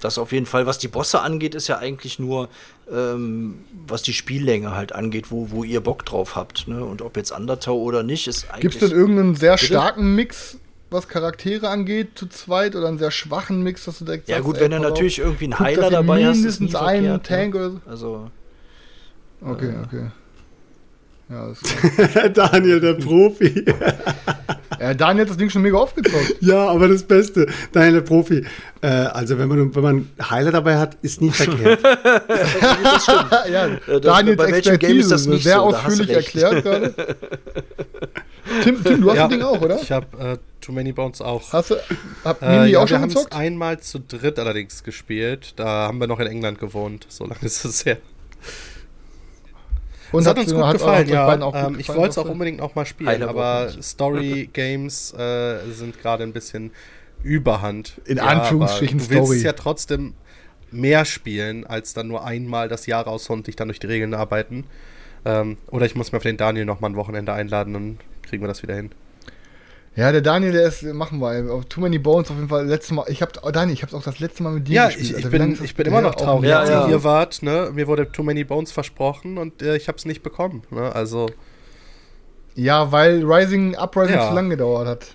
Das 0.00 0.16
auf 0.16 0.32
jeden 0.32 0.46
Fall, 0.46 0.64
was 0.64 0.78
die 0.78 0.88
Bosse 0.88 1.20
angeht, 1.20 1.54
ist 1.54 1.68
ja 1.68 1.76
eigentlich 1.76 2.18
nur, 2.18 2.48
ähm, 2.90 3.66
was 3.86 4.02
die 4.02 4.14
Spiellänge 4.14 4.74
halt 4.74 4.94
angeht, 4.94 5.30
wo, 5.30 5.50
wo 5.50 5.62
ihr 5.62 5.82
Bock 5.82 6.06
drauf 6.06 6.36
habt. 6.36 6.68
Ne? 6.68 6.82
Und 6.82 7.02
ob 7.02 7.18
jetzt 7.18 7.32
Undertow 7.32 7.78
oder 7.78 8.02
nicht, 8.02 8.26
ist 8.26 8.50
eigentlich. 8.50 8.62
Gibt 8.62 8.82
es 8.82 8.88
denn 8.88 8.98
irgendeinen 8.98 9.34
sehr 9.34 9.56
Bitte? 9.56 9.66
starken 9.66 10.14
Mix, 10.14 10.56
was 10.90 11.08
Charaktere 11.08 11.68
angeht, 11.68 12.10
zu 12.16 12.26
zweit 12.26 12.74
oder 12.76 12.88
einen 12.88 12.98
sehr 12.98 13.10
schwachen 13.10 13.62
Mix, 13.62 13.84
dass 13.84 13.98
du 13.98 14.04
direkt 14.04 14.28
Ja 14.28 14.36
sagst, 14.36 14.46
gut, 14.46 14.56
ey, 14.56 14.62
wenn 14.62 14.70
du 14.72 14.76
pass 14.78 14.86
auf, 14.86 14.90
natürlich 14.92 15.18
irgendwie 15.18 15.44
einen 15.44 15.52
guck, 15.54 15.66
Heiler 15.66 15.84
ihr 15.84 15.90
dabei 15.90 16.24
hast, 16.24 16.30
ist 16.30 16.60
mindestens 16.60 16.72
nie 16.72 16.78
einen 16.78 17.06
verkehrt, 17.20 17.26
Tank 17.26 17.54
ne? 17.54 17.60
oder 17.60 17.70
so. 17.70 17.90
Also, 17.90 18.30
Okay, 19.42 19.72
okay. 19.86 20.06
Ja, 21.30 21.52
klar. 21.52 22.28
Daniel, 22.50 22.80
der 22.80 22.94
Profi. 22.94 23.64
ja, 24.80 24.94
Daniel 24.94 25.22
hat 25.24 25.30
das 25.30 25.36
Ding 25.36 25.48
schon 25.48 25.62
mega 25.62 25.76
aufgezockt. 25.78 26.36
ja, 26.40 26.66
aber 26.68 26.88
das 26.88 27.04
Beste, 27.04 27.46
Daniel, 27.72 27.92
der 27.94 28.00
Profi. 28.00 28.44
Äh, 28.82 28.86
also, 28.88 29.38
wenn 29.38 29.48
man, 29.48 29.72
wenn 29.74 29.82
man 29.82 30.08
Heiler 30.28 30.50
dabei 30.50 30.76
hat, 30.76 30.96
ist 31.02 31.20
nie 31.22 31.30
verkehrt. 31.30 31.80
ja, 33.48 33.68
das- 33.86 34.00
Daniels 34.00 34.36
bei 34.38 34.50
welchem 34.50 34.78
Game 34.78 34.98
ist 34.98 35.12
das 35.12 35.26
nicht 35.26 35.44
sehr 35.44 35.54
so, 35.56 35.60
ausführlich 35.66 36.10
erklärt 36.10 36.64
gerade. 36.64 36.94
Tim, 38.64 38.82
Tim, 38.82 39.00
du 39.00 39.10
hast 39.10 39.16
ja, 39.16 39.22
das 39.28 39.30
Ding 39.30 39.42
auch, 39.42 39.60
oder? 39.62 39.80
Ich 39.80 39.92
habe 39.92 40.06
äh, 40.18 40.36
Too 40.60 40.72
Many 40.72 40.92
Bones 40.92 41.20
auch. 41.20 41.52
Hast 41.52 41.70
du, 41.70 41.76
hab 42.24 42.42
Äh, 42.42 42.58
Mimi 42.58 42.70
ja, 42.70 42.78
auch 42.78 42.82
wir 42.84 42.88
schon 42.88 43.00
haben 43.00 43.08
es 43.08 43.14
gezockt? 43.14 43.34
einmal 43.34 43.80
zu 43.80 43.98
dritt 44.00 44.38
allerdings 44.38 44.82
gespielt. 44.84 45.54
Da 45.56 45.66
haben 45.88 45.98
wir 45.98 46.06
noch 46.06 46.20
in 46.20 46.26
England 46.26 46.58
gewohnt. 46.58 47.06
So 47.08 47.24
lange 47.24 47.42
ist 47.42 47.64
es 47.64 47.84
her. 47.86 47.98
Und 50.12 50.22
es 50.22 50.26
hat 50.26 50.38
uns 50.38 50.48
du- 50.48 50.56
gut 50.56 50.64
hat- 50.64 50.72
gefallen, 50.72 51.08
ja. 51.08 51.36
gut 51.36 51.54
ähm, 51.54 51.76
ich 51.78 51.88
wollte 51.88 52.08
es 52.10 52.18
auch 52.18 52.28
unbedingt 52.28 52.58
noch 52.58 52.74
mal 52.74 52.84
spielen, 52.84 53.08
Heiler 53.08 53.28
aber. 53.28 53.70
Story-Games 53.80 55.12
äh, 55.14 55.58
sind 55.72 56.00
gerade 56.00 56.24
ein 56.24 56.32
bisschen 56.32 56.72
Überhand. 57.22 58.00
In 58.06 58.16
Ja, 58.16 58.24
Anführungsstrichen 58.24 58.98
Du 58.98 59.10
willst 59.10 59.24
Story. 59.26 59.36
es 59.38 59.42
ja 59.44 59.52
trotzdem 59.52 60.14
mehr 60.72 61.04
spielen, 61.04 61.66
als 61.66 61.94
dann 61.94 62.08
nur 62.08 62.24
einmal 62.24 62.68
das 62.68 62.86
Jahr 62.86 63.04
raushauen 63.04 63.40
und 63.40 63.46
dich 63.46 63.56
dann 63.56 63.68
durch 63.68 63.78
die 63.78 63.86
Regeln 63.86 64.14
arbeiten. 64.14 64.64
Ähm, 65.24 65.58
oder 65.70 65.84
ich 65.86 65.94
muss 65.94 66.12
mir 66.12 66.20
für 66.20 66.28
den 66.28 66.38
Daniel 66.38 66.64
noch 66.64 66.80
mal 66.80 66.88
ein 66.88 66.96
Wochenende 66.96 67.32
einladen, 67.32 67.74
dann 67.74 67.98
kriegen 68.22 68.42
wir 68.42 68.48
das 68.48 68.62
wieder 68.62 68.74
hin. 68.74 68.90
Ja, 70.00 70.12
der 70.12 70.22
Daniel, 70.22 70.52
der 70.52 70.62
ist, 70.66 70.82
machen 70.82 71.18
wir. 71.20 71.52
Auf 71.52 71.66
Too 71.66 71.82
Many 71.82 71.98
Bones 71.98 72.30
auf 72.30 72.36
jeden 72.36 72.48
Fall. 72.48 72.66
Letztes 72.66 72.92
Mal, 72.92 73.04
ich 73.08 73.20
hab, 73.20 73.32
oh, 73.44 73.50
Daniel, 73.50 73.74
ich 73.74 73.82
hab's 73.82 73.92
auch 73.92 74.02
das 74.02 74.18
letzte 74.18 74.42
Mal 74.42 74.52
mit 74.52 74.66
dir 74.66 74.74
Ja, 74.74 74.86
gespielt. 74.86 75.10
ich, 75.10 75.16
ich, 75.26 75.32
wie 75.32 75.36
lange 75.36 75.56
bin, 75.56 75.64
ich 75.64 75.74
bin 75.74 75.86
immer 75.86 76.00
noch 76.00 76.14
traurig, 76.14 76.48
Ja, 76.48 76.60
als 76.60 76.70
ja. 76.70 76.82
ihr 76.84 76.86
hier 76.88 77.04
wart. 77.04 77.42
Ne? 77.42 77.70
Mir 77.74 77.86
wurde 77.86 78.10
Too 78.10 78.22
Many 78.22 78.44
Bones 78.44 78.72
versprochen 78.72 79.36
und 79.36 79.60
äh, 79.60 79.76
ich 79.76 79.88
habe 79.88 79.98
es 79.98 80.06
nicht 80.06 80.22
bekommen. 80.22 80.62
Ne? 80.70 80.90
Also, 80.94 81.28
Ja, 82.54 82.90
weil 82.92 83.22
Rising 83.24 83.76
Uprising 83.76 84.14
Ja. 84.16 84.28
zu 84.28 84.34
lang 84.34 84.48
gedauert 84.48 84.88
hat. 84.88 85.06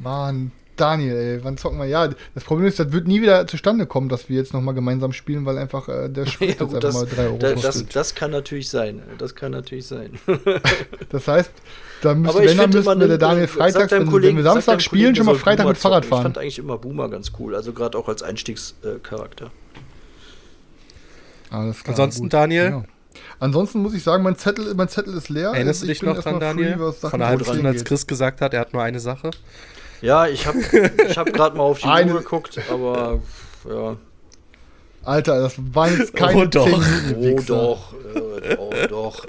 Mann, 0.00 0.50
Daniel, 0.76 1.14
ey, 1.16 1.44
wann 1.44 1.58
zocken 1.58 1.78
wir? 1.78 1.84
Ja, 1.84 2.08
das 2.34 2.44
Problem 2.44 2.66
ist, 2.66 2.78
das 2.78 2.92
wird 2.92 3.06
nie 3.06 3.20
wieder 3.20 3.46
zustande 3.46 3.86
kommen, 3.86 4.08
dass 4.08 4.28
wir 4.30 4.36
jetzt 4.36 4.54
nochmal 4.54 4.74
gemeinsam 4.74 5.12
spielen, 5.12 5.44
weil 5.44 5.58
einfach 5.58 5.88
äh, 5.88 6.08
der 6.08 6.24
Sprit 6.26 6.48
ja, 6.48 6.52
jetzt 6.54 6.62
einfach 6.62 6.80
das, 6.80 6.94
mal 6.94 7.06
3 7.06 7.22
Euro 7.24 7.36
da, 7.38 7.52
das, 7.52 7.62
kostet. 7.64 7.94
das 7.96 8.14
kann 8.14 8.30
natürlich 8.30 8.70
sein. 8.70 9.02
Das 9.18 9.34
kann 9.34 9.52
natürlich 9.52 9.86
sein. 9.86 10.18
Das 11.10 11.28
heißt, 11.28 11.50
da 12.00 12.12
ich 12.12 12.16
wenn, 12.16 12.24
dann 12.56 12.84
man 12.84 13.00
wir 13.00 13.06
der 13.06 13.08
nimmt- 13.08 13.22
Daniel 13.22 13.46
freitags, 13.48 13.92
wenn, 13.92 14.06
Kollegen- 14.06 14.38
wenn 14.38 14.44
wir 14.44 14.50
Samstag 14.50 14.80
spielen, 14.80 15.02
Kollegen, 15.14 15.16
schon 15.16 15.26
der 15.26 15.34
mal 15.34 15.38
Freitag 15.40 15.58
Boomer 15.64 15.68
mit 15.72 15.78
Fahrrad 15.78 16.04
zocken. 16.04 16.06
Ich 16.06 16.08
fahren. 16.10 16.22
fand 16.22 16.38
eigentlich 16.38 16.58
immer 16.58 16.78
Boomer 16.78 17.08
ganz 17.10 17.32
cool. 17.38 17.54
Also 17.54 17.72
gerade 17.74 17.98
auch 17.98 18.08
als 18.08 18.22
Einstiegscharakter. 18.22 19.50
Alles 21.50 21.82
klar, 21.84 21.90
Ansonsten, 21.90 22.22
gut. 22.24 22.32
Daniel? 22.32 22.64
Ja. 22.64 22.84
Ansonsten 23.38 23.80
muss 23.82 23.92
ich 23.94 24.02
sagen, 24.02 24.22
mein 24.22 24.36
Zettel, 24.36 24.72
mein 24.74 24.88
Zettel 24.88 25.14
ist 25.14 25.28
leer. 25.28 25.50
erinnerst 25.50 25.82
du 25.82 25.86
ich 25.86 25.98
dich 25.98 26.02
noch 26.02 26.18
dran, 26.18 26.34
free, 26.36 26.40
Daniel? 26.40 26.76
was 26.78 27.00
Sachen 27.00 27.10
Von 27.10 27.20
einer 27.20 27.28
halben 27.30 27.44
Stunde, 27.44 27.68
als 27.68 27.84
Chris 27.84 28.06
gesagt 28.06 28.40
hat, 28.40 28.54
er 28.54 28.60
hat 28.60 28.72
nur 28.72 28.82
eine 28.82 29.00
Sache. 29.00 29.30
Ja, 30.02 30.26
ich 30.26 30.46
habe 30.46 30.58
ich 31.08 31.16
hab 31.16 31.32
gerade 31.32 31.56
mal 31.56 31.62
auf 31.64 31.78
die 31.78 31.84
Eine- 31.88 32.12
Uhr 32.14 32.18
geguckt, 32.20 32.58
aber 32.70 33.20
ja. 33.68 33.96
Alter, 35.04 35.40
das 35.40 35.54
waren 35.72 35.98
jetzt 35.98 36.14
keine 36.14 36.42
Oh, 36.42 36.44
doch. 36.44 36.64
10 37.08 37.20
Minuten. 37.20 37.52
Oh 37.52 37.56
doch, 37.56 37.94
äh, 38.44 38.56
oh 38.56 38.70
doch. 38.88 39.26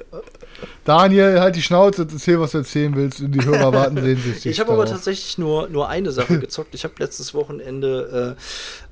Daniel, 0.86 1.40
halt 1.40 1.56
die 1.56 1.64
Schnauze 1.64 2.04
erzähl, 2.12 2.40
was 2.40 2.52
du 2.52 2.60
erzählen 2.60 2.96
willst. 2.96 3.22
Und 3.22 3.32
die 3.32 3.44
Hörer 3.44 3.74
warten 3.74 4.00
sehnsüchtig. 4.00 4.46
Ich 4.52 4.60
habe 4.60 4.72
aber 4.74 4.86
tatsächlich 4.86 5.40
nur, 5.40 5.68
nur 5.70 5.90
eine 5.90 6.12
Sache 6.12 6.38
gezockt. 6.42 6.76
Ich 6.76 6.84
habe 6.84 6.94
letztes 7.00 7.34
Wochenende 7.34 8.36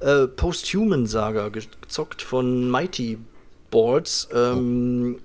äh, 0.01 0.05
äh, 0.23 0.27
Posthuman 0.27 1.05
Saga 1.05 1.49
ge- 1.49 1.63
gezockt 1.81 2.23
von 2.23 2.69
Mighty 2.71 3.19
Boards. 3.69 4.27
Ähm, 4.33 5.19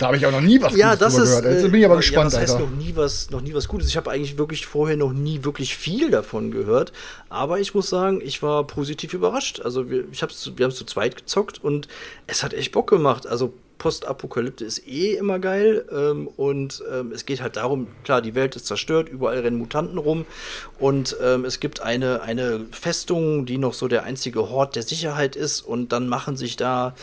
Da 0.00 0.06
habe 0.06 0.16
ich 0.16 0.24
auch 0.24 0.32
noch 0.32 0.40
nie 0.40 0.58
was 0.62 0.74
ja, 0.74 0.94
Gutes 0.94 0.98
das 0.98 1.18
ist. 1.18 1.42
gehört. 1.42 1.44
Jetzt 1.56 1.64
äh, 1.64 1.68
bin 1.68 1.80
ich 1.80 1.84
aber 1.84 1.96
ja, 1.96 2.00
gespannt, 2.00 2.32
was 2.32 2.38
heißt 2.38 2.54
Alter. 2.54 2.64
noch 2.64 2.74
nie 2.74 2.96
was, 2.96 3.28
noch 3.28 3.42
nie 3.42 3.52
was 3.52 3.68
Gutes. 3.68 3.86
Ich 3.86 3.98
habe 3.98 4.10
eigentlich 4.10 4.38
wirklich 4.38 4.64
vorher 4.64 4.96
noch 4.96 5.12
nie 5.12 5.44
wirklich 5.44 5.76
viel 5.76 6.10
davon 6.10 6.50
gehört. 6.50 6.94
Aber 7.28 7.60
ich 7.60 7.74
muss 7.74 7.90
sagen, 7.90 8.22
ich 8.24 8.42
war 8.42 8.66
positiv 8.66 9.12
überrascht. 9.12 9.60
Also 9.60 9.90
wir, 9.90 10.04
ich 10.10 10.22
hab's, 10.22 10.52
wir 10.56 10.64
haben 10.64 10.70
es 10.70 10.78
zu 10.78 10.86
zweit 10.86 11.16
gezockt 11.16 11.62
und 11.62 11.86
es 12.26 12.42
hat 12.42 12.54
echt 12.54 12.72
Bock 12.72 12.88
gemacht. 12.88 13.26
Also 13.26 13.52
Postapokalypse 13.80 14.64
ist 14.64 14.86
eh 14.86 15.14
immer 15.14 15.38
geil 15.38 15.86
ähm, 15.90 16.28
und 16.36 16.84
ähm, 16.92 17.12
es 17.12 17.24
geht 17.24 17.40
halt 17.40 17.56
darum, 17.56 17.88
klar, 18.04 18.20
die 18.20 18.34
Welt 18.34 18.54
ist 18.54 18.66
zerstört, 18.66 19.08
überall 19.08 19.38
rennen 19.38 19.56
Mutanten 19.56 19.96
rum 19.96 20.26
und 20.78 21.16
ähm, 21.22 21.46
es 21.46 21.60
gibt 21.60 21.80
eine, 21.80 22.20
eine 22.20 22.66
Festung, 22.72 23.46
die 23.46 23.56
noch 23.56 23.72
so 23.72 23.88
der 23.88 24.04
einzige 24.04 24.50
Hort 24.50 24.76
der 24.76 24.82
Sicherheit 24.82 25.34
ist 25.34 25.62
und 25.62 25.92
dann 25.92 26.08
machen 26.08 26.36
sich 26.36 26.56
da 26.56 26.94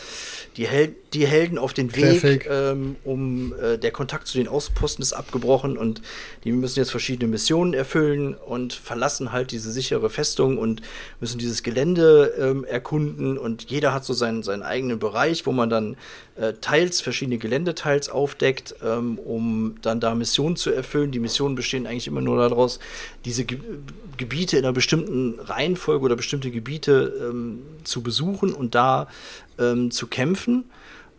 die, 0.56 0.68
Hel 0.68 0.94
die 1.12 1.26
Helden 1.26 1.58
auf 1.58 1.72
den 1.72 1.96
Weg, 1.96 2.46
ähm, 2.48 2.94
um 3.04 3.54
äh, 3.60 3.76
der 3.76 3.90
Kontakt 3.90 4.28
zu 4.28 4.38
den 4.38 4.46
Außenposten 4.46 5.02
ist 5.02 5.14
abgebrochen 5.14 5.76
und 5.76 6.00
die 6.44 6.52
müssen 6.52 6.78
jetzt 6.78 6.90
verschiedene 6.92 7.28
Missionen 7.28 7.74
erfüllen 7.74 8.34
und 8.34 8.72
verlassen 8.72 9.32
halt 9.32 9.50
diese 9.50 9.72
sichere 9.72 10.10
Festung 10.10 10.58
und 10.58 10.80
müssen 11.18 11.38
dieses 11.38 11.64
Gelände 11.64 12.34
ähm, 12.38 12.64
erkunden 12.64 13.36
und 13.36 13.68
jeder 13.68 13.92
hat 13.92 14.04
so 14.04 14.12
seinen, 14.12 14.44
seinen 14.44 14.62
eigenen 14.62 15.00
Bereich, 15.00 15.44
wo 15.44 15.50
man 15.50 15.70
dann 15.70 15.96
äh, 16.38 16.54
teils 16.60 17.00
verschiedene 17.00 17.38
Geländeteils 17.38 18.08
aufdeckt, 18.08 18.74
ähm, 18.84 19.18
um 19.18 19.76
dann 19.82 20.00
da 20.00 20.14
Missionen 20.14 20.56
zu 20.56 20.70
erfüllen. 20.70 21.10
Die 21.10 21.18
Missionen 21.18 21.54
bestehen 21.54 21.86
eigentlich 21.86 22.06
immer 22.06 22.20
nur 22.20 22.48
daraus, 22.48 22.78
diese 23.24 23.44
Ge 23.44 23.58
Gebiete 24.16 24.58
in 24.58 24.64
einer 24.64 24.72
bestimmten 24.72 25.38
Reihenfolge 25.38 26.04
oder 26.04 26.16
bestimmte 26.16 26.50
Gebiete 26.50 27.28
ähm, 27.30 27.62
zu 27.84 28.02
besuchen 28.02 28.52
und 28.52 28.74
da 28.74 29.06
ähm, 29.60 29.92
zu 29.92 30.08
kämpfen. 30.08 30.64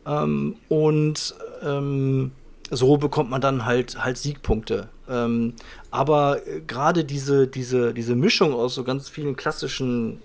Ähm, 0.06 0.56
und 0.68 1.34
ähm, 1.64 2.32
so 2.72 2.98
bekommt 2.98 3.30
man 3.30 3.40
dann 3.40 3.64
halt 3.66 4.04
halt 4.04 4.18
Siegpunkte. 4.18 4.90
Ähm, 5.10 5.54
aber 5.92 6.46
äh, 6.46 6.62
gerade 6.62 7.04
diese, 7.04 7.48
diese, 7.48 7.94
diese 7.94 8.16
Mischung 8.16 8.54
aus 8.54 8.76
so 8.76 8.84
ganz 8.84 9.10
vielen 9.10 9.36
klassischen 9.36 10.20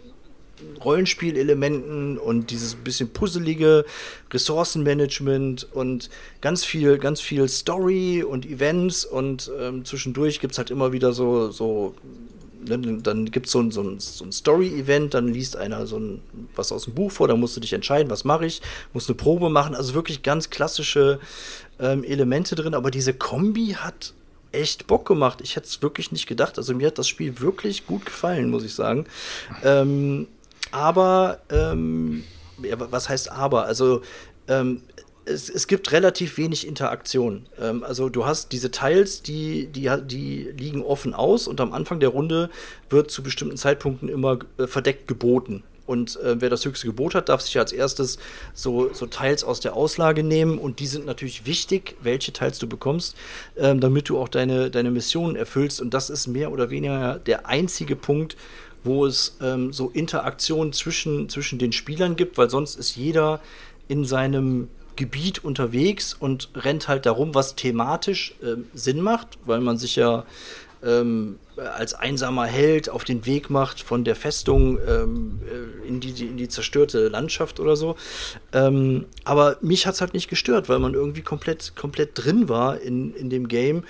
Rollenspielelementen 0.85 2.19
und 2.19 2.51
dieses 2.51 2.74
bisschen 2.74 3.09
puzzelige 3.11 3.85
Ressourcenmanagement 4.32 5.69
und 5.73 6.11
ganz 6.41 6.65
viel, 6.65 6.99
ganz 6.99 7.20
viel 7.20 7.49
Story 7.49 8.23
und 8.23 8.47
Events 8.47 9.05
und 9.05 9.51
ähm, 9.59 9.85
zwischendurch 9.85 10.41
gibt 10.41 10.53
es 10.53 10.59
halt 10.59 10.70
immer 10.70 10.93
wieder 10.93 11.12
so, 11.12 11.51
so 11.51 11.95
ne, 12.69 12.99
dann 13.03 13.31
gibt 13.31 13.49
so 13.49 13.62
es 13.62 13.74
so 13.74 13.82
ein, 13.82 14.01
so 14.01 14.24
ein 14.24 14.32
Story-Event, 14.32 15.15
dann 15.15 15.28
liest 15.28 15.57
einer 15.57 15.86
so 15.86 15.99
ein, 15.99 16.20
was 16.55 16.73
aus 16.73 16.85
dem 16.85 16.95
Buch 16.95 17.12
vor, 17.12 17.28
dann 17.28 17.41
musst 17.41 17.57
du 17.57 17.61
dich 17.61 17.73
entscheiden, 17.73 18.11
was 18.11 18.24
mache 18.24 18.47
ich, 18.47 18.62
musst 18.93 19.09
eine 19.09 19.16
Probe 19.16 19.51
machen, 19.51 19.74
also 19.74 19.95
wirklich 19.95 20.23
ganz 20.23 20.51
klassische 20.51 21.20
ähm, 21.78 22.05
Elemente 22.05 22.55
drin, 22.55 22.74
aber 22.74 22.91
diese 22.91 23.15
Kombi 23.15 23.77
hat 23.78 24.15
echt 24.53 24.86
Bock 24.86 25.07
gemacht. 25.07 25.41
Ich 25.43 25.57
hätte 25.57 25.66
es 25.66 25.82
wirklich 25.82 26.12
nicht 26.12 26.27
gedacht. 26.27 26.59
Also 26.59 26.74
mir 26.74 26.86
hat 26.86 26.99
das 26.99 27.09
Spiel 27.09 27.41
wirklich 27.41 27.86
gut 27.86 28.07
gefallen, 28.07 28.51
muss 28.51 28.62
ich 28.65 28.73
sagen. 28.73 29.07
Ähm, 29.65 30.28
aber, 30.74 31.40
ähm, 31.51 32.24
ja, 32.62 32.76
was 32.78 33.09
heißt 33.09 33.30
aber? 33.30 33.64
Also, 33.64 34.02
ähm, 34.48 34.82
es, 35.26 35.48
es 35.48 35.66
gibt 35.66 35.92
relativ 35.92 36.36
wenig 36.36 36.66
Interaktion. 36.66 37.46
Ähm, 37.60 37.82
also 37.82 38.09
du 38.09 38.26
hast 38.26 38.52
diese 38.52 38.70
Teils, 38.70 39.22
die, 39.22 39.66
die, 39.68 39.90
die 40.05 40.52
liegen 40.56 40.82
offen 40.82 41.14
aus 41.14 41.48
und 41.48 41.60
am 41.60 41.72
Anfang 41.72 42.01
der 42.01 42.10
Runde 42.10 42.51
wird 42.90 43.10
zu 43.10 43.22
bestimmten 43.22 43.56
Zeitpunkten 43.56 44.09
immer 44.09 44.38
äh, 44.59 44.66
verdeckt 44.66 45.09
geboten. 45.09 45.62
Und 45.86 46.18
äh, 46.20 46.40
wer 46.40 46.48
das 46.48 46.64
höchste 46.64 46.86
Gebot 46.86 47.14
hat, 47.14 47.28
darf 47.28 47.42
sich 47.42 47.59
als 47.59 47.70
erstes 47.70 48.18
so, 48.55 48.92
so 48.94 49.05
Teils 49.06 49.44
aus 49.44 49.60
der 49.60 49.76
Auslage 49.76 50.22
nehmen. 50.22 50.59
Und 50.59 50.80
die 50.80 50.86
sind 50.86 51.05
natürlich 51.05 51.44
wichtig, 51.44 51.96
welche 52.01 52.32
Teils 52.32 52.59
du 52.59 52.66
bekommst, 52.66 53.14
ähm, 53.59 53.80
damit 53.80 54.09
du 54.09 54.18
auch 54.18 54.28
deine, 54.28 54.70
deine 54.70 54.90
Missionen 54.90 55.36
erfüllst. 55.36 55.82
Und 55.82 55.92
das 55.92 56.09
ist 56.09 56.26
mehr 56.26 56.52
oder 56.52 56.70
weniger 56.70 57.18
der 57.18 57.46
einzige 57.46 57.96
Punkt, 57.96 58.36
wo 58.85 59.06
es 59.06 59.36
ähm, 59.40 59.73
so 59.73 59.90
Interaktion 59.90 60.73
zwischen, 60.73 61.28
zwischen 61.28 61.59
den 61.59 61.73
Spielern 61.73 62.16
gibt, 62.16 62.39
weil 62.39 62.51
sonst 62.51 62.77
ist 62.77 62.97
jeder 62.97 63.40
in 63.89 64.05
seinem 64.05 64.69
Gebiet 64.97 65.43
unterwegs 65.43 66.15
und 66.15 66.51
rennt 66.55 66.86
halt 66.86 67.06
darum, 67.06 67.35
was 67.35 67.56
thematisch 67.56 68.35
ähm, 68.43 68.66
Sinn 68.74 69.01
macht, 69.01 69.39
weil 69.44 69.61
man 69.61 69.77
sich 69.77 69.97
ja 69.97 70.24
ähm, 70.85 71.39
als 71.56 71.94
einsamer 71.94 72.47
Held 72.47 72.90
auf 72.90 73.05
den 73.05 73.27
Weg 73.27 73.48
macht 73.48 73.81
von 73.81 74.05
der 74.05 74.16
Festung 74.16 74.78
ähm, 74.86 75.40
äh, 75.44 75.89
in, 75.89 76.01
die, 76.01 76.11
in 76.27 76.36
die 76.36 76.48
zerstörte 76.48 77.09
Landschaft 77.09 77.59
oder 77.59 77.77
so. 77.77 77.97
Ähm, 78.52 79.06
aber 79.24 79.56
mich 79.61 79.86
hat 79.86 79.94
es 79.94 80.01
halt 80.01 80.15
nicht 80.15 80.28
gestört, 80.28 80.69
weil 80.69 80.78
man 80.78 80.94
irgendwie 80.94 81.23
komplett, 81.23 81.74
komplett 81.77 82.11
drin 82.15 82.48
war 82.48 82.81
in, 82.81 83.15
in 83.15 83.31
dem 83.31 83.48
Game 83.48 83.85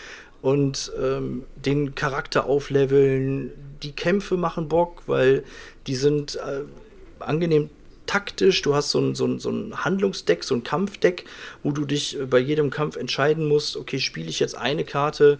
und 0.45 0.93
ähm, 1.03 1.45
den 1.57 1.95
Charakter 1.95 2.45
aufleveln. 2.45 3.51
Die 3.83 3.93
Kämpfe 3.93 4.37
machen 4.37 4.69
Bock, 4.69 5.05
weil 5.07 5.43
die 5.87 5.95
sind 5.95 6.37
äh, 6.37 6.65
angenehm 7.19 7.71
taktisch. 8.05 8.61
Du 8.61 8.75
hast 8.75 8.91
so 8.91 9.01
ein, 9.01 9.15
so, 9.15 9.25
ein, 9.25 9.39
so 9.39 9.49
ein 9.49 9.87
Handlungsdeck, 9.87 10.45
so 10.45 10.55
ein 10.55 10.63
Kampfdeck, 10.63 11.25
wo 11.63 11.73
du 11.73 11.87
dich 11.87 12.19
bei 12.29 12.39
jedem 12.39 12.69
Kampf 12.69 12.97
entscheiden 12.97 13.49
musst, 13.49 13.75
okay, 13.75 13.99
spiele 13.99 14.29
ich 14.29 14.39
jetzt 14.39 14.55
eine 14.55 14.85
Karte 14.85 15.39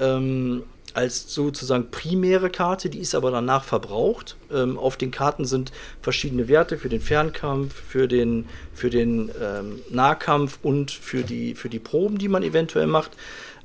ähm, 0.00 0.64
als 0.94 1.32
sozusagen 1.32 1.92
primäre 1.92 2.50
Karte, 2.50 2.90
die 2.90 2.98
ist 2.98 3.14
aber 3.14 3.30
danach 3.30 3.62
verbraucht. 3.62 4.36
Ähm, 4.52 4.78
auf 4.78 4.96
den 4.96 5.12
Karten 5.12 5.44
sind 5.44 5.70
verschiedene 6.02 6.48
Werte 6.48 6.76
für 6.76 6.88
den 6.88 7.00
Fernkampf, 7.00 7.72
für 7.72 8.08
den, 8.08 8.46
für 8.74 8.90
den 8.90 9.30
ähm, 9.40 9.78
Nahkampf 9.90 10.58
und 10.62 10.90
für 10.90 11.22
die, 11.22 11.54
für 11.54 11.68
die 11.68 11.78
Proben, 11.78 12.18
die 12.18 12.26
man 12.26 12.42
eventuell 12.42 12.88
macht. 12.88 13.12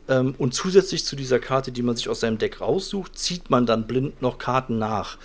Ähm, 0.07 0.35
und 0.37 0.53
zusätzlich 0.53 1.05
zu 1.05 1.15
dieser 1.15 1.39
Karte, 1.39 1.71
die 1.71 1.81
man 1.81 1.95
sich 1.95 2.09
aus 2.09 2.19
seinem 2.19 2.37
Deck 2.37 2.61
raussucht, 2.61 3.17
zieht 3.17 3.49
man 3.49 3.65
dann 3.65 3.87
blind 3.87 4.21
noch 4.21 4.37
Karten 4.37 4.77
nach. 4.77 5.17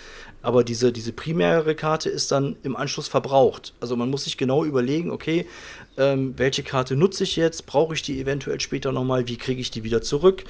Aber 0.43 0.63
diese, 0.63 0.91
diese 0.91 1.13
primäre 1.13 1.75
Karte 1.75 2.09
ist 2.09 2.31
dann 2.31 2.55
im 2.63 2.75
Anschluss 2.75 3.07
verbraucht. 3.07 3.73
Also 3.79 3.95
man 3.95 4.09
muss 4.09 4.23
sich 4.23 4.37
genau 4.37 4.65
überlegen, 4.65 5.11
okay, 5.11 5.45
ähm, 5.97 6.33
welche 6.37 6.63
Karte 6.63 6.95
nutze 6.95 7.23
ich 7.23 7.35
jetzt? 7.35 7.67
Brauche 7.67 7.93
ich 7.93 8.01
die 8.01 8.19
eventuell 8.19 8.59
später 8.59 8.91
nochmal? 8.91 9.27
Wie 9.27 9.37
kriege 9.37 9.61
ich 9.61 9.69
die 9.69 9.83
wieder 9.83 10.01
zurück? 10.01 10.43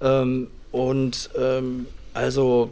Ähm, 0.00 0.48
und 0.72 1.30
ähm, 1.38 1.86
also 2.12 2.70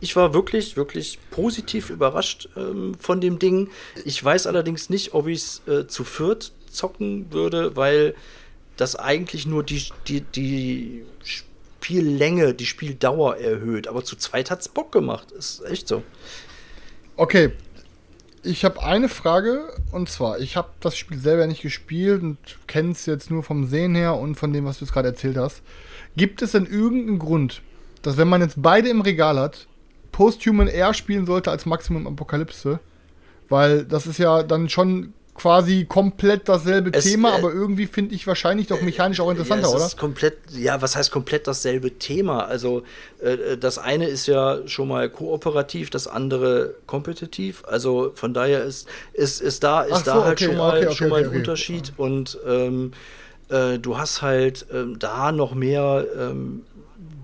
ich 0.00 0.16
war 0.16 0.34
wirklich, 0.34 0.76
wirklich 0.76 1.18
positiv 1.30 1.90
überrascht 1.90 2.48
ähm, 2.56 2.94
von 2.98 3.20
dem 3.20 3.38
Ding. 3.38 3.70
Ich 4.04 4.22
weiß 4.22 4.46
allerdings 4.46 4.90
nicht, 4.90 5.14
ob 5.14 5.28
ich 5.28 5.38
es 5.38 5.62
äh, 5.68 5.86
zu 5.86 6.04
viert 6.04 6.52
zocken 6.70 7.32
würde, 7.32 7.76
weil 7.76 8.14
das 8.80 8.96
eigentlich 8.96 9.46
nur 9.46 9.62
die, 9.62 9.84
die, 10.08 10.22
die 10.22 11.04
Spiellänge, 11.22 12.54
die 12.54 12.66
Spieldauer 12.66 13.36
erhöht. 13.36 13.88
Aber 13.88 14.04
zu 14.04 14.16
zweit 14.16 14.50
hat 14.50 14.60
es 14.60 14.68
Bock 14.68 14.90
gemacht. 14.92 15.32
Ist 15.32 15.62
echt 15.64 15.86
so. 15.86 16.02
Okay. 17.16 17.52
Ich 18.42 18.64
habe 18.64 18.82
eine 18.82 19.10
Frage 19.10 19.70
und 19.92 20.08
zwar, 20.08 20.38
ich 20.38 20.56
habe 20.56 20.70
das 20.80 20.96
Spiel 20.96 21.18
selber 21.18 21.46
nicht 21.46 21.60
gespielt 21.60 22.22
und 22.22 22.38
kenne 22.66 22.92
es 22.92 23.04
jetzt 23.04 23.30
nur 23.30 23.42
vom 23.42 23.66
Sehen 23.66 23.94
her 23.94 24.16
und 24.16 24.36
von 24.36 24.50
dem, 24.54 24.64
was 24.64 24.78
du 24.78 24.86
jetzt 24.86 24.94
gerade 24.94 25.08
erzählt 25.08 25.36
hast. 25.36 25.60
Gibt 26.16 26.40
es 26.40 26.52
denn 26.52 26.64
irgendeinen 26.64 27.18
Grund, 27.18 27.60
dass 28.00 28.16
wenn 28.16 28.28
man 28.28 28.40
jetzt 28.40 28.54
beide 28.56 28.88
im 28.88 29.02
Regal 29.02 29.38
hat, 29.38 29.66
Posthuman 30.10 30.68
eher 30.68 30.94
spielen 30.94 31.26
sollte 31.26 31.50
als 31.50 31.66
Maximum 31.66 32.06
Apokalypse? 32.06 32.80
Weil 33.50 33.84
das 33.84 34.06
ist 34.06 34.18
ja 34.18 34.42
dann 34.42 34.70
schon 34.70 35.12
quasi 35.40 35.86
komplett 35.86 36.50
dasselbe 36.50 36.90
es, 36.92 37.04
Thema, 37.04 37.30
äh, 37.30 37.38
aber 37.38 37.50
irgendwie 37.50 37.86
finde 37.86 38.14
ich 38.14 38.26
wahrscheinlich 38.26 38.66
doch 38.66 38.82
mechanisch 38.82 39.20
auch 39.20 39.30
interessanter, 39.30 39.68
ja, 39.68 39.68
es 39.68 39.74
oder? 39.74 39.86
Ist 39.86 39.96
komplett, 39.96 40.36
ja, 40.52 40.82
was 40.82 40.96
heißt 40.96 41.10
komplett 41.10 41.46
dasselbe 41.46 41.92
Thema? 41.92 42.44
Also 42.44 42.82
äh, 43.22 43.56
das 43.56 43.78
eine 43.78 44.06
ist 44.06 44.26
ja 44.26 44.58
schon 44.68 44.88
mal 44.88 45.08
kooperativ, 45.08 45.88
das 45.88 46.06
andere 46.06 46.74
kompetitiv. 46.86 47.64
Also 47.66 48.12
von 48.16 48.34
daher 48.34 48.64
ist, 48.64 48.86
ist, 49.14 49.40
ist 49.40 49.62
da, 49.64 49.80
ist 49.80 50.04
so, 50.04 50.10
da 50.10 50.24
halt 50.24 50.32
okay, 50.32 50.44
schon 50.44 50.56
mal, 50.58 50.76
okay, 50.76 50.86
okay, 50.86 50.94
schon 50.94 51.08
mal 51.08 51.24
ein 51.24 51.30
Unterschied 51.30 51.94
und 51.96 52.38
ähm, 52.46 52.92
äh, 53.48 53.78
du 53.78 53.96
hast 53.96 54.20
halt 54.20 54.66
ähm, 54.72 54.98
da 54.98 55.32
noch 55.32 55.54
mehr 55.54 56.04
ähm, 56.18 56.66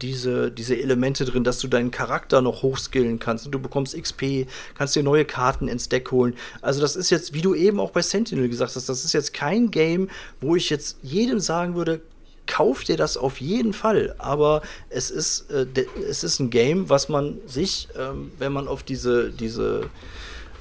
diese, 0.01 0.51
diese 0.51 0.81
Elemente 0.81 1.24
drin, 1.24 1.44
dass 1.44 1.59
du 1.59 1.68
deinen 1.68 1.90
Charakter 1.90 2.43
noch 2.43 2.62
hochskillen 2.62 3.18
kannst 3.18 3.47
und 3.47 3.52
du 3.52 3.59
bekommst 3.59 4.01
XP, 4.01 4.47
kannst 4.74 4.97
dir 4.97 5.02
neue 5.02 5.24
Karten 5.24 5.68
ins 5.68 5.89
Deck 5.89 6.10
holen. 6.10 6.35
Also 6.62 6.81
das 6.81 6.97
ist 6.97 7.10
jetzt, 7.10 7.35
wie 7.35 7.43
du 7.43 7.55
eben 7.55 7.81
auch 7.81 7.90
bei 7.90 8.02
Sentinel 8.02 8.48
gesagt 8.48 8.77
hast, 8.77 8.89
das 8.89 9.05
ist 9.05 9.12
jetzt 9.12 9.32
kein 9.32 9.70
Game, 9.70 10.09
wo 10.40 10.56
ich 10.56 10.70
jetzt 10.70 10.98
jedem 11.02 11.40
sagen 11.40 11.74
würde, 11.74 12.01
kauf 12.47 12.85
dir 12.85 12.97
das 12.97 13.16
auf 13.16 13.40
jeden 13.40 13.73
Fall. 13.73 14.14
Aber 14.18 14.62
es 14.89 15.10
ist, 15.10 15.51
äh, 15.51 15.66
es 16.09 16.24
ist 16.24 16.39
ein 16.40 16.51
Game, 16.51 16.89
was 16.89 17.09
man 17.09 17.39
sich, 17.47 17.89
ähm, 17.98 18.32
wenn 18.39 18.52
man 18.52 18.68
auf 18.68 18.82
diese, 18.82 19.31
diese 19.31 19.90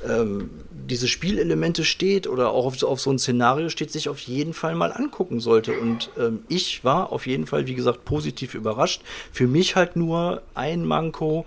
ähm, 0.07 0.49
diese 0.71 1.07
Spielelemente 1.07 1.83
steht 1.83 2.27
oder 2.27 2.51
auch 2.51 2.65
auf, 2.65 2.83
auf, 2.83 3.01
so 3.01 3.11
ein 3.11 3.19
Szenario 3.19 3.69
steht, 3.69 3.91
sich 3.91 4.09
auf 4.09 4.19
jeden 4.19 4.53
Fall 4.53 4.75
mal 4.75 4.91
angucken 4.91 5.39
sollte. 5.39 5.79
Und 5.79 6.09
ähm, 6.17 6.39
ich 6.47 6.83
war 6.83 7.11
auf 7.11 7.27
jeden 7.27 7.47
Fall, 7.47 7.67
wie 7.67 7.75
gesagt, 7.75 8.05
positiv 8.05 8.53
überrascht. 8.53 9.01
Für 9.31 9.47
mich 9.47 9.75
halt 9.75 9.95
nur 9.95 10.41
ein 10.53 10.85
Manko, 10.85 11.45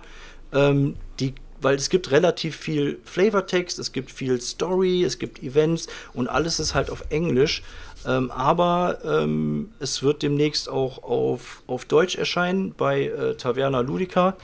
ähm, 0.53 0.95
die 1.19 1.33
weil 1.61 1.75
es 1.75 1.89
gibt 1.89 2.11
relativ 2.11 2.55
viel 2.55 2.99
Flavortext, 3.03 3.79
es 3.79 3.91
gibt 3.91 4.11
viel 4.11 4.39
Story, 4.39 5.03
es 5.03 5.19
gibt 5.19 5.43
Events 5.43 5.87
und 6.13 6.29
alles 6.29 6.59
ist 6.59 6.73
halt 6.73 6.89
auf 6.89 7.03
Englisch. 7.09 7.63
Ähm, 8.07 8.31
aber 8.31 8.99
ähm, 9.03 9.71
es 9.79 10.01
wird 10.03 10.23
demnächst 10.23 10.69
auch 10.69 11.03
auf, 11.03 11.63
auf 11.67 11.83
Deutsch 11.85 12.15
erscheinen 12.15 12.73
bei 12.77 13.07
äh, 13.07 13.35
Taverna 13.35 13.81
Ludica. 13.81 14.37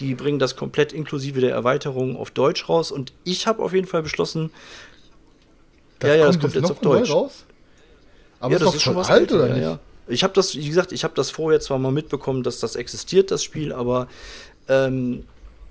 Die 0.00 0.14
bringen 0.14 0.38
das 0.38 0.56
komplett 0.56 0.92
inklusive 0.92 1.40
der 1.40 1.52
Erweiterung 1.52 2.16
auf 2.16 2.30
Deutsch 2.30 2.68
raus. 2.68 2.90
Und 2.90 3.12
ich 3.24 3.46
habe 3.46 3.62
auf 3.62 3.72
jeden 3.72 3.86
Fall 3.86 4.02
beschlossen, 4.02 4.50
das 5.98 6.08
ja, 6.08 6.16
ja, 6.16 6.26
das 6.26 6.40
kommt 6.40 6.54
jetzt 6.54 6.70
auf 6.70 6.80
Deutsch. 6.80 7.10
Raus? 7.10 7.44
Aber 8.40 8.54
ja, 8.54 8.58
das 8.58 8.74
ist 8.74 8.82
schon 8.82 8.96
was 8.96 9.10
alt, 9.10 9.30
oder 9.32 9.48
nicht? 9.50 9.62
Ja, 9.62 9.78
Ich 10.08 10.24
habe 10.24 10.32
das, 10.32 10.56
wie 10.56 10.66
gesagt, 10.66 10.92
ich 10.92 11.04
habe 11.04 11.14
das 11.14 11.30
vorher 11.30 11.60
zwar 11.60 11.78
mal 11.78 11.92
mitbekommen, 11.92 12.42
dass 12.42 12.58
das 12.58 12.74
existiert, 12.74 13.30
das 13.30 13.44
Spiel, 13.44 13.72
aber 13.72 14.08
ähm, 14.68 15.24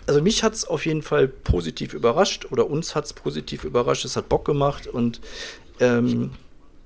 also 0.06 0.22
mich 0.22 0.43
hat 0.43 0.53
es 0.53 0.65
auf 0.65 0.85
jeden 0.85 1.01
Fall 1.01 1.27
positiv 1.27 1.93
überrascht 1.93 2.47
oder 2.51 2.69
uns 2.69 2.95
hat 2.95 3.06
es 3.06 3.14
positiv 3.14 3.64
überrascht. 3.64 4.06
Es 4.06 4.15
hat 4.15 4.30
Bock 4.30 4.45
gemacht 4.45 4.88
und 4.88 5.19
ähm, 5.80 6.31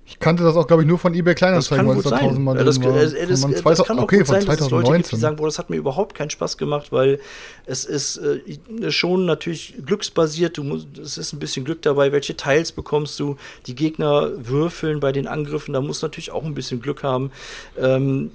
ich 0.05 0.19
kannte 0.19 0.43
das 0.43 0.57
auch, 0.57 0.67
glaube 0.67 0.83
ich, 0.83 0.87
nur 0.87 0.99
von 0.99 1.13
eBay 1.13 1.33
Kleinanzeigen, 1.33 1.87
weil 1.87 1.97
es 1.97 2.03
da 2.03 2.17
tausendmal 2.19 2.57
ja, 2.57 2.63
das, 2.65 2.83
war. 2.83 2.93
Das, 2.93 3.13
das, 3.13 3.63
das, 3.63 3.83
kann 3.85 3.99
auch 3.99 4.03
okay, 4.03 4.17
gut 4.17 4.27
sein, 4.27 4.45
dass 4.45 4.59
es 4.59 4.69
Leute 4.69 4.91
gibt, 4.91 5.11
die 5.11 5.15
sagen, 5.15 5.37
boah, 5.37 5.45
das 5.45 5.59
hat 5.59 5.69
mir 5.69 5.77
überhaupt 5.77 6.13
keinen 6.13 6.29
Spaß 6.29 6.57
gemacht, 6.57 6.91
weil 6.91 7.19
es 7.65 7.85
ist 7.85 8.17
äh, 8.17 8.91
schon 8.91 9.25
natürlich 9.25 9.75
glücksbasiert, 9.85 10.57
du 10.57 10.63
musst, 10.63 10.97
es 10.97 11.17
ist 11.17 11.31
ein 11.31 11.39
bisschen 11.39 11.63
Glück 11.63 11.81
dabei, 11.81 12.11
welche 12.11 12.35
Teils 12.35 12.73
bekommst 12.73 13.17
du, 13.19 13.37
die 13.65 13.75
Gegner 13.75 14.31
würfeln 14.37 14.99
bei 14.99 15.13
den 15.13 15.25
Angriffen, 15.25 15.73
da 15.73 15.79
muss 15.79 16.01
natürlich 16.01 16.31
auch 16.31 16.43
ein 16.43 16.53
bisschen 16.53 16.81
Glück 16.81 17.03
haben. 17.03 17.31
Ähm, 17.79 18.31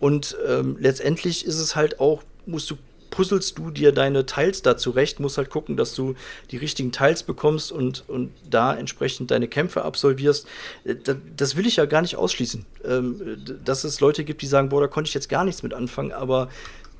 und 0.00 0.36
ähm, 0.48 0.76
letztendlich 0.80 1.46
ist 1.46 1.60
es 1.60 1.76
halt 1.76 2.00
auch, 2.00 2.24
musst 2.44 2.68
du 2.70 2.76
puzzelst 3.12 3.56
du 3.58 3.70
dir 3.70 3.92
deine 3.92 4.26
Teils 4.26 4.62
da 4.62 4.76
zurecht, 4.76 5.20
musst 5.20 5.38
halt 5.38 5.50
gucken, 5.50 5.76
dass 5.76 5.94
du 5.94 6.16
die 6.50 6.56
richtigen 6.56 6.90
Teils 6.90 7.22
bekommst 7.22 7.70
und, 7.70 8.04
und 8.08 8.32
da 8.50 8.74
entsprechend 8.74 9.30
deine 9.30 9.46
Kämpfe 9.46 9.84
absolvierst. 9.84 10.48
Äh, 10.84 10.96
das 11.36 11.54
will 11.54 11.66
ich 11.66 11.76
ja 11.76 11.84
gar 11.84 12.02
nicht 12.02 12.16
ausschließen. 12.16 12.66
Ähm, 12.84 13.36
dass 13.64 13.84
es 13.84 14.00
Leute 14.00 14.24
gibt, 14.24 14.42
die 14.42 14.46
sagen, 14.46 14.70
boah, 14.70 14.80
da 14.80 14.88
konnte 14.88 15.08
ich 15.08 15.14
jetzt 15.14 15.28
gar 15.28 15.44
nichts 15.44 15.62
mit 15.62 15.74
anfangen, 15.74 16.10
aber 16.10 16.48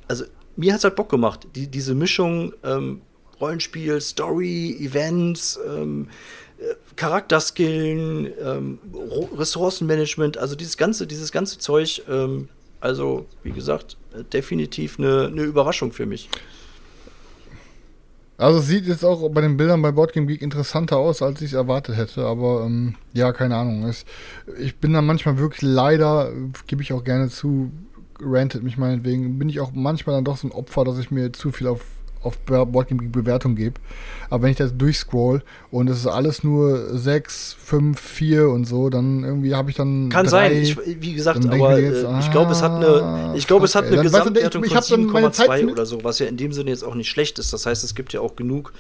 also 0.07 0.25
mir 0.55 0.73
hat 0.73 0.79
es 0.79 0.85
halt 0.85 0.97
Bock 0.97 1.09
gemacht. 1.09 1.49
Die, 1.57 1.67
diese 1.67 1.95
Mischung 1.95 2.53
ähm, 2.63 3.01
Rollenspiel, 3.41 4.01
Story, 4.01 4.77
Events, 4.79 5.59
ähm, 5.67 6.09
äh, 6.59 6.75
Charakterskillen, 6.97 8.31
ähm, 8.39 8.79
Ressourcenmanagement, 9.35 10.37
also 10.37 10.55
dieses 10.57 10.77
ganze, 10.77 11.07
dieses 11.07 11.33
ganze 11.33 11.59
Zeug, 11.59 12.03
ähm, 12.07 12.51
also 12.81 13.27
wie 13.43 13.53
gesagt, 13.53 13.97
definitiv 14.33 14.99
eine, 14.99 15.27
eine 15.27 15.43
Überraschung 15.43 15.93
für 15.93 16.07
mich. 16.07 16.29
Also 18.39 18.59
sieht 18.59 18.87
jetzt 18.87 19.05
auch 19.05 19.29
bei 19.29 19.41
den 19.41 19.57
Bildern 19.57 19.83
bei 19.83 19.93
Boardgame 19.93 20.27
Geek 20.27 20.43
interessanter 20.43 20.97
aus, 20.97 21.23
als 21.23 21.41
ich 21.43 21.49
es 21.49 21.53
erwartet 21.53 21.97
hätte. 21.97 22.27
Aber 22.27 22.65
ähm, 22.67 22.97
ja, 23.13 23.33
keine 23.33 23.57
Ahnung. 23.57 23.85
Es, 23.85 24.05
ich 24.59 24.77
bin 24.77 24.93
da 24.93 25.03
manchmal 25.03 25.39
wirklich 25.39 25.63
leider, 25.63 26.33
gebe 26.67 26.83
ich 26.83 26.93
auch 26.93 27.05
gerne 27.05 27.29
zu, 27.29 27.71
rantet 28.21 28.65
mich 28.65 28.77
meinetwegen, 28.77 29.39
bin 29.39 29.49
ich 29.49 29.61
auch 29.61 29.71
manchmal 29.73 30.17
dann 30.17 30.25
doch 30.25 30.37
so 30.37 30.49
ein 30.49 30.53
Opfer, 30.53 30.85
dass 30.85 30.99
ich 30.99 31.11
mir 31.11 31.33
zu 31.33 31.53
viel 31.53 31.69
auf 31.69 31.85
auf 32.23 32.39
Boardgame 32.39 33.09
Bewertung 33.09 33.57
gebe. 33.57 33.81
Aber 34.31 34.45
wenn 34.45 34.53
ich 34.53 34.57
das 34.57 34.77
durchscroll 34.77 35.43
und 35.71 35.91
es 35.91 35.99
ist 35.99 36.07
alles 36.07 36.43
nur 36.43 36.97
6, 36.99 37.57
5, 37.63 38.01
4 38.01 38.49
und 38.49 38.65
so, 38.65 38.89
dann 38.89 39.25
irgendwie 39.25 39.55
habe 39.55 39.71
ich 39.71 39.77
dann. 39.77 40.09
Kann 40.09 40.27
drei, 40.27 40.49
sein, 40.49 40.63
ich, 40.63 41.03
wie 41.03 41.13
gesagt, 41.13 41.45
aber 41.47 41.79
ich, 41.79 41.85
jetzt, 41.85 42.05
äh, 42.05 42.19
ich 42.21 42.31
glaube, 42.31 42.53
es 42.53 42.63
hat 42.63 42.73
eine, 42.73 42.87
ah, 42.87 43.35
ich 43.37 43.47
glaube, 43.47 43.67
es 43.67 43.75
hat 43.75 43.87
eine 43.87 44.01
Gesamtwertung 44.01 44.63
weißt 44.63 44.91
du, 44.91 44.95
ich, 44.95 45.03
ich 45.05 45.11
von 45.11 45.33
7,2 45.33 45.71
oder 45.71 45.85
so, 45.85 46.03
was 46.03 46.19
ja 46.19 46.27
in 46.27 46.39
dem 46.39 46.53
Sinne 46.53 46.71
jetzt 46.71 46.83
auch 46.83 46.95
nicht 46.95 47.11
schlecht 47.11 47.39
ist. 47.39 47.53
Das 47.53 47.67
heißt, 47.67 47.85
es 47.85 47.95
gibt 47.95 48.13
ja 48.15 48.21
auch 48.21 48.35
genug 48.37 48.73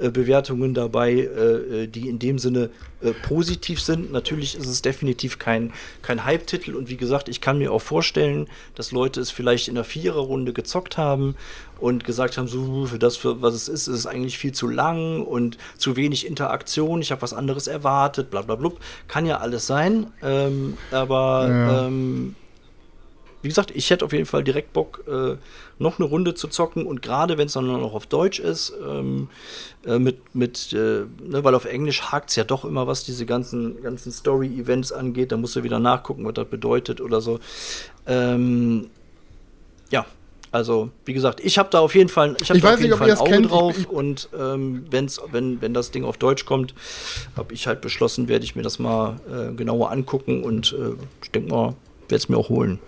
äh, 0.00 0.10
Bewertungen 0.10 0.72
dabei, 0.74 1.12
äh, 1.12 1.82
äh, 1.82 1.86
die 1.86 2.08
in 2.08 2.18
dem 2.18 2.38
Sinne 2.38 2.70
äh, 3.02 3.10
positiv 3.10 3.80
sind. 3.80 4.12
Natürlich 4.12 4.56
ist 4.56 4.66
es 4.66 4.80
definitiv 4.80 5.38
kein, 5.38 5.72
kein 6.02 6.24
Hype-Titel 6.24 6.74
und 6.74 6.88
wie 6.88 6.96
gesagt, 6.96 7.28
ich 7.28 7.40
kann 7.40 7.58
mir 7.58 7.72
auch 7.72 7.82
vorstellen, 7.82 8.46
dass 8.74 8.92
Leute 8.92 9.20
es 9.20 9.30
vielleicht 9.30 9.68
in 9.68 9.74
der 9.74 9.84
Viererrunde 9.84 10.52
gezockt 10.52 10.96
haben 10.96 11.34
und 11.80 12.04
gesagt 12.04 12.36
haben, 12.36 12.48
so 12.48 12.86
für 12.86 12.98
das, 12.98 13.16
für 13.16 13.42
was 13.42 13.54
es 13.54 13.68
ist, 13.68 13.88
ist 13.88 13.96
es 13.96 14.06
eigentlich 14.06 14.38
viel 14.38 14.52
zu 14.52 14.68
lang 14.68 15.22
und 15.22 15.58
zu 15.78 15.96
wenig 15.96 16.26
Interaktion. 16.26 17.00
Ich 17.00 17.10
habe 17.10 17.22
was 17.22 17.32
anderes 17.32 17.66
erwartet, 17.66 18.30
bla 18.30 18.42
bla 18.42 18.56
bla. 18.56 18.70
Kann 19.08 19.26
ja 19.26 19.38
alles 19.38 19.66
sein, 19.66 20.12
ähm, 20.22 20.76
aber 20.90 21.48
ja. 21.48 21.86
ähm, 21.86 22.36
wie 23.42 23.48
gesagt, 23.48 23.70
ich 23.74 23.88
hätte 23.88 24.04
auf 24.04 24.12
jeden 24.12 24.26
Fall 24.26 24.44
direkt 24.44 24.72
Bock, 24.72 25.04
äh, 25.08 25.36
noch 25.78 25.98
eine 25.98 26.06
Runde 26.06 26.34
zu 26.34 26.48
zocken 26.48 26.84
und 26.84 27.00
gerade 27.00 27.38
wenn 27.38 27.46
es 27.46 27.54
dann 27.54 27.66
noch 27.66 27.94
auf 27.94 28.06
Deutsch 28.06 28.38
ist, 28.38 28.74
ähm, 28.86 29.28
äh, 29.86 29.98
mit, 29.98 30.34
mit 30.34 30.74
äh, 30.74 31.06
ne, 31.22 31.42
weil 31.42 31.54
auf 31.54 31.64
Englisch 31.64 32.02
hakt 32.02 32.30
es 32.30 32.36
ja 32.36 32.44
doch 32.44 32.66
immer, 32.66 32.86
was 32.86 33.04
diese 33.04 33.24
ganzen, 33.24 33.82
ganzen 33.82 34.12
Story-Events 34.12 34.92
angeht, 34.92 35.32
da 35.32 35.38
musst 35.38 35.56
du 35.56 35.62
wieder 35.62 35.78
nachgucken, 35.78 36.26
was 36.26 36.34
das 36.34 36.48
bedeutet 36.48 37.00
oder 37.00 37.22
so. 37.22 37.40
Ähm, 38.06 38.90
ja, 39.90 40.04
also, 40.52 40.90
wie 41.04 41.12
gesagt, 41.12 41.40
ich 41.44 41.58
habe 41.58 41.68
da 41.70 41.78
auf 41.80 41.94
jeden 41.94 42.08
Fall, 42.08 42.36
ich 42.40 42.50
Ich 42.50 42.60
da 42.60 42.68
weiß 42.68 42.74
auf 42.74 42.80
jeden 42.80 42.82
nicht, 42.82 42.92
ob 42.94 42.98
Fall 42.98 43.08
ihr 43.08 43.12
ein 43.12 43.18
das 43.18 43.20
Auge 43.20 43.30
kennt. 43.30 43.46
Ich- 43.46 43.50
drauf 43.52 43.78
ich- 43.78 43.88
und 43.88 44.28
ähm, 44.38 44.84
wenn's, 44.90 45.20
wenn, 45.30 45.60
wenn 45.62 45.74
das 45.74 45.90
Ding 45.92 46.04
auf 46.04 46.16
Deutsch 46.16 46.44
kommt, 46.44 46.74
habe 47.36 47.54
ich 47.54 47.66
halt 47.66 47.80
beschlossen, 47.80 48.26
werde 48.28 48.44
ich 48.44 48.56
mir 48.56 48.62
das 48.62 48.78
mal 48.78 49.20
äh, 49.30 49.54
genauer 49.54 49.90
angucken 49.92 50.42
und 50.42 50.72
äh, 50.72 50.94
ich 51.22 51.30
denke 51.30 51.50
mal, 51.50 51.74
werde 52.08 52.16
es 52.16 52.28
mir 52.28 52.36
auch 52.36 52.48
holen. 52.48 52.78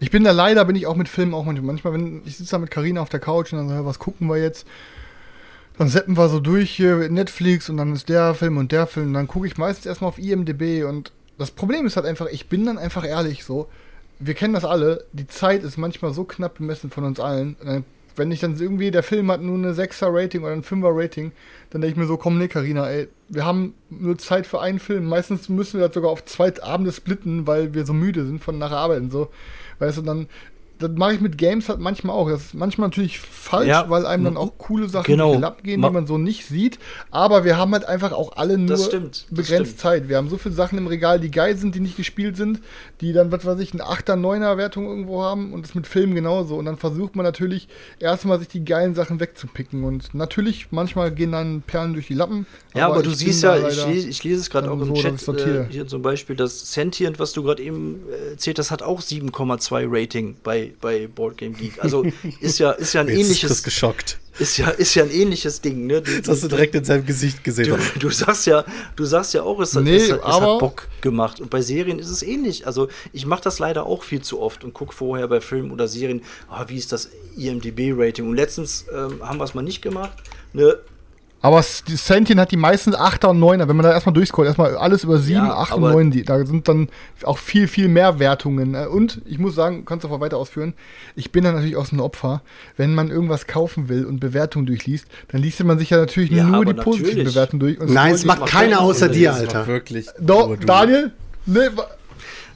Ich 0.00 0.10
bin 0.10 0.24
da 0.24 0.32
leider, 0.32 0.64
bin 0.64 0.76
ich 0.76 0.86
auch 0.86 0.96
mit 0.96 1.08
Filmen 1.08 1.34
auch 1.34 1.44
manchmal. 1.44 1.66
Manchmal, 1.66 1.92
wenn 1.92 2.22
ich 2.24 2.36
sitze 2.36 2.50
da 2.52 2.58
mit 2.58 2.70
Karina 2.70 3.00
auf 3.00 3.08
der 3.10 3.20
Couch 3.20 3.52
und 3.52 3.58
dann 3.58 3.68
ja, 3.68 3.84
was 3.84 3.98
gucken 3.98 4.26
wir 4.28 4.38
jetzt? 4.38 4.66
Dann 5.78 5.88
seppen 5.88 6.16
wir 6.16 6.28
so 6.28 6.40
durch 6.40 6.70
hier 6.70 7.08
Netflix 7.10 7.68
und 7.68 7.76
dann 7.76 7.92
ist 7.92 8.08
der 8.08 8.34
Film 8.34 8.56
und 8.56 8.72
der 8.72 8.86
Film. 8.86 9.08
Und 9.08 9.14
dann 9.14 9.28
gucke 9.28 9.46
ich 9.46 9.56
meistens 9.56 9.86
erstmal 9.86 10.08
auf 10.08 10.18
IMDB 10.18 10.84
und 10.84 11.12
das 11.38 11.50
Problem 11.50 11.86
ist 11.86 11.96
halt 11.96 12.06
einfach, 12.06 12.26
ich 12.30 12.48
bin 12.48 12.64
dann 12.64 12.78
einfach 12.78 13.04
ehrlich 13.06 13.44
so. 13.44 13.68
Wir 14.18 14.34
kennen 14.34 14.54
das 14.54 14.64
alle, 14.64 15.04
die 15.12 15.26
Zeit 15.26 15.62
ist 15.62 15.76
manchmal 15.76 16.12
so 16.12 16.24
knapp 16.24 16.58
bemessen 16.58 16.90
von 16.90 17.04
uns 17.04 17.20
allen. 17.20 17.56
Dann, 17.62 17.84
wenn 18.16 18.30
ich 18.30 18.40
dann 18.40 18.56
irgendwie, 18.58 18.90
der 18.90 19.02
Film 19.02 19.30
hat 19.30 19.42
nur 19.42 19.56
eine 19.56 19.72
6er 19.72 20.08
Rating 20.10 20.42
oder 20.42 20.52
ein 20.52 20.62
5er 20.62 20.90
Rating, 20.92 21.32
dann 21.70 21.80
denke 21.80 21.92
ich 21.92 21.96
mir 21.96 22.06
so, 22.06 22.16
komm, 22.16 22.38
nee, 22.38 22.48
Karina, 22.48 22.88
ey, 22.88 23.08
wir 23.28 23.44
haben 23.44 23.74
nur 23.90 24.16
Zeit 24.18 24.46
für 24.46 24.60
einen 24.60 24.78
Film. 24.78 25.06
Meistens 25.06 25.48
müssen 25.48 25.80
wir 25.80 25.86
das 25.86 25.94
sogar 25.94 26.10
auf 26.10 26.24
zwei 26.24 26.52
Abende 26.62 26.92
splitten, 26.92 27.46
weil 27.46 27.74
wir 27.74 27.84
so 27.84 27.92
müde 27.92 28.24
sind 28.24 28.42
von 28.42 28.58
nach 28.58 28.70
der 28.70 28.78
Arbeit 28.78 29.00
und 29.02 29.10
so. 29.10 29.30
Weißt 29.80 29.98
du, 29.98 30.02
dann, 30.02 30.28
das 30.78 30.90
mache 30.94 31.14
ich 31.14 31.20
mit 31.20 31.38
Games 31.38 31.68
halt 31.68 31.78
manchmal 31.78 32.16
auch. 32.16 32.28
Das 32.28 32.46
ist 32.46 32.54
manchmal 32.54 32.88
natürlich 32.88 33.20
falsch, 33.20 33.68
Ja, 33.68 33.88
weil 33.88 34.06
einem 34.06 34.24
dann 34.24 34.36
auch 34.36 34.58
coole 34.58 34.88
Sachen 34.88 35.06
genau. 35.06 35.34
abgehen, 35.40 35.82
die 35.82 35.90
man 35.90 36.06
so 36.06 36.18
nicht 36.18 36.46
sieht. 36.46 36.78
Aber 37.10 37.44
wir 37.44 37.56
haben 37.56 37.72
halt 37.72 37.84
einfach 37.86 38.12
auch 38.12 38.36
alle 38.36 38.58
nur 38.58 38.76
stimmt, 38.76 39.26
begrenzt. 39.30 39.78
Zeit. 39.78 40.08
Wir 40.08 40.16
haben 40.16 40.28
so 40.28 40.36
viele 40.36 40.54
Sachen 40.54 40.78
im 40.78 40.86
Regal, 40.86 41.20
die 41.20 41.30
geil 41.30 41.56
sind, 41.56 41.74
die 41.74 41.80
nicht 41.80 41.96
gespielt 41.96 42.36
sind, 42.36 42.60
die 43.00 43.12
dann, 43.12 43.30
was 43.30 43.44
weiß 43.44 43.58
ich, 43.60 43.72
eine 43.72 43.84
8er, 43.84 44.14
9er 44.14 44.56
Wertung 44.56 44.86
irgendwo 44.86 45.22
haben 45.22 45.52
und 45.52 45.62
das 45.62 45.74
mit 45.74 45.86
Filmen 45.86 46.14
genauso. 46.14 46.56
Und 46.56 46.64
dann 46.64 46.76
versucht 46.76 47.16
man 47.16 47.24
natürlich 47.24 47.68
erstmal 47.98 48.38
sich 48.38 48.48
die 48.48 48.64
geilen 48.64 48.94
Sachen 48.94 49.20
wegzupicken. 49.20 49.84
Und 49.84 50.14
natürlich, 50.14 50.68
manchmal 50.70 51.12
gehen 51.12 51.32
dann 51.32 51.62
Perlen 51.62 51.92
durch 51.94 52.08
die 52.08 52.14
Lappen. 52.14 52.46
Ja, 52.74 52.86
aber, 52.88 53.02
du 53.02 53.10
ich 53.10 53.18
siehst 53.18 53.42
ja, 53.42 53.68
ich 53.68 53.86
lese, 53.86 54.08
ich 54.08 54.24
lese 54.24 54.40
es 54.40 54.50
gerade 54.50 54.70
auch 54.70 54.80
im 54.80 54.86
so, 54.86 54.94
Chat, 54.94 55.28
äh, 55.28 55.66
hier 55.70 55.86
zum 55.86 56.02
Beispiel, 56.02 56.34
das 56.36 56.72
Sentient, 56.72 57.18
was 57.18 57.32
du 57.32 57.42
gerade 57.42 57.62
eben 57.62 58.00
äh, 58.10 58.32
erzählt 58.32 58.58
hast, 58.58 58.70
hat 58.70 58.82
auch 58.82 59.00
7,2 59.00 59.86
Rating 59.88 60.36
bei, 60.42 60.63
bei 60.80 61.06
Board 61.06 61.36
Game 61.38 61.54
Geek. 61.56 61.82
Also 61.82 62.04
ist 62.40 62.58
ja, 62.58 62.70
ist 62.72 62.92
ja 62.92 63.00
ein 63.02 63.08
Jetzt 63.08 63.18
ist 63.18 63.24
ähnliches, 63.42 63.62
geschockt. 63.62 64.18
ist 64.38 64.56
ja, 64.56 64.68
ist 64.70 64.94
ja 64.94 65.04
ein 65.04 65.10
ähnliches 65.10 65.60
Ding, 65.60 65.86
ne? 65.86 66.02
Du, 66.02 66.18
Das 66.20 66.28
hast 66.28 66.42
du 66.44 66.48
direkt 66.48 66.74
in 66.74 66.84
seinem 66.84 67.04
Gesicht 67.06 67.44
gesehen. 67.44 67.76
Du, 67.94 67.98
du 68.00 68.10
sagst 68.10 68.46
ja, 68.46 68.64
du 68.96 69.04
sagst 69.04 69.34
ja 69.34 69.42
auch, 69.42 69.60
es, 69.60 69.74
hat- 69.76 69.84
Nee, 69.84 69.96
es, 69.96 70.10
hat, 70.12 70.20
es 70.20 70.26
hat 70.26 70.58
Bock 70.58 70.88
gemacht. 71.00 71.40
Und 71.40 71.50
bei 71.50 71.60
Serien 71.60 71.98
ist 71.98 72.08
es 72.10 72.22
ähnlich. 72.22 72.66
Also 72.66 72.88
ich 73.12 73.26
mache 73.26 73.42
das 73.42 73.58
leider 73.58 73.86
auch 73.86 74.02
viel 74.02 74.22
zu 74.22 74.40
oft 74.40 74.64
und 74.64 74.72
gucke 74.74 74.94
vorher 74.94 75.28
bei 75.28 75.40
Filmen 75.40 75.70
oder 75.70 75.86
Serien, 75.88 76.22
ah, 76.48 76.64
wie 76.68 76.76
ist 76.76 76.92
das 76.92 77.10
IMDB-Rating? 77.36 78.28
Und 78.28 78.36
letztens 78.36 78.86
ähm, 78.92 79.20
haben 79.26 79.38
wir 79.38 79.44
es 79.44 79.54
mal 79.54 79.62
nicht 79.62 79.82
gemacht. 79.82 80.16
Ne? 80.52 80.78
Aber 81.44 81.58
S- 81.58 81.84
die 81.86 81.96
Sentient 81.96 82.40
hat 82.40 82.52
die 82.52 82.56
meisten 82.56 82.94
8er 82.94 83.26
und 83.28 83.38
9er. 83.38 83.68
Wenn 83.68 83.76
man 83.76 83.84
da 83.84 83.92
erstmal 83.92 84.14
durchscrollt, 84.14 84.46
erstmal 84.46 84.76
alles 84.78 85.04
über 85.04 85.18
7, 85.18 85.44
Ja, 85.44 85.54
8 85.58 85.72
und 85.74 85.84
aber- 85.84 85.92
9, 85.92 86.10
die, 86.10 86.22
da 86.22 86.42
sind 86.46 86.66
dann 86.68 86.88
auch 87.22 87.36
viel, 87.36 87.68
viel 87.68 87.88
mehr 87.88 88.18
Wertungen. 88.18 88.74
Äh, 88.74 88.86
Und 88.86 89.20
ich 89.26 89.38
muss 89.38 89.54
sagen, 89.54 89.84
kannst 89.84 90.04
du 90.04 90.08
auch 90.08 90.20
weiter 90.20 90.38
ausführen, 90.38 90.72
ich 91.16 91.32
bin 91.32 91.44
dann 91.44 91.52
natürlich 91.54 91.76
auch 91.76 91.84
so 91.84 91.96
ein 91.96 92.00
Opfer. 92.00 92.40
Wenn 92.78 92.94
man 92.94 93.10
irgendwas 93.10 93.46
kaufen 93.46 93.90
will 93.90 94.06
und 94.06 94.20
Bewertungen 94.20 94.64
durchliest, 94.64 95.06
dann 95.28 95.42
liest 95.42 95.62
man 95.64 95.78
sich 95.78 95.90
ja 95.90 95.98
natürlich 95.98 96.30
Ja, 96.30 96.44
nur 96.44 96.64
die 96.64 96.72
positiven. 96.72 97.24
Bewertungen 97.24 97.60
durch. 97.60 97.78
Und 97.78 97.92
Nein, 97.92 98.14
es 98.14 98.24
macht 98.24 98.46
keiner 98.46 98.80
außer 98.80 99.10
dir, 99.10 99.34
Alter. 99.34 99.66
Wirklich. 99.66 100.06
Doch. 100.18 100.56
Daniel? 100.64 101.12
Nee, 101.44 101.58
wa- 101.74 101.86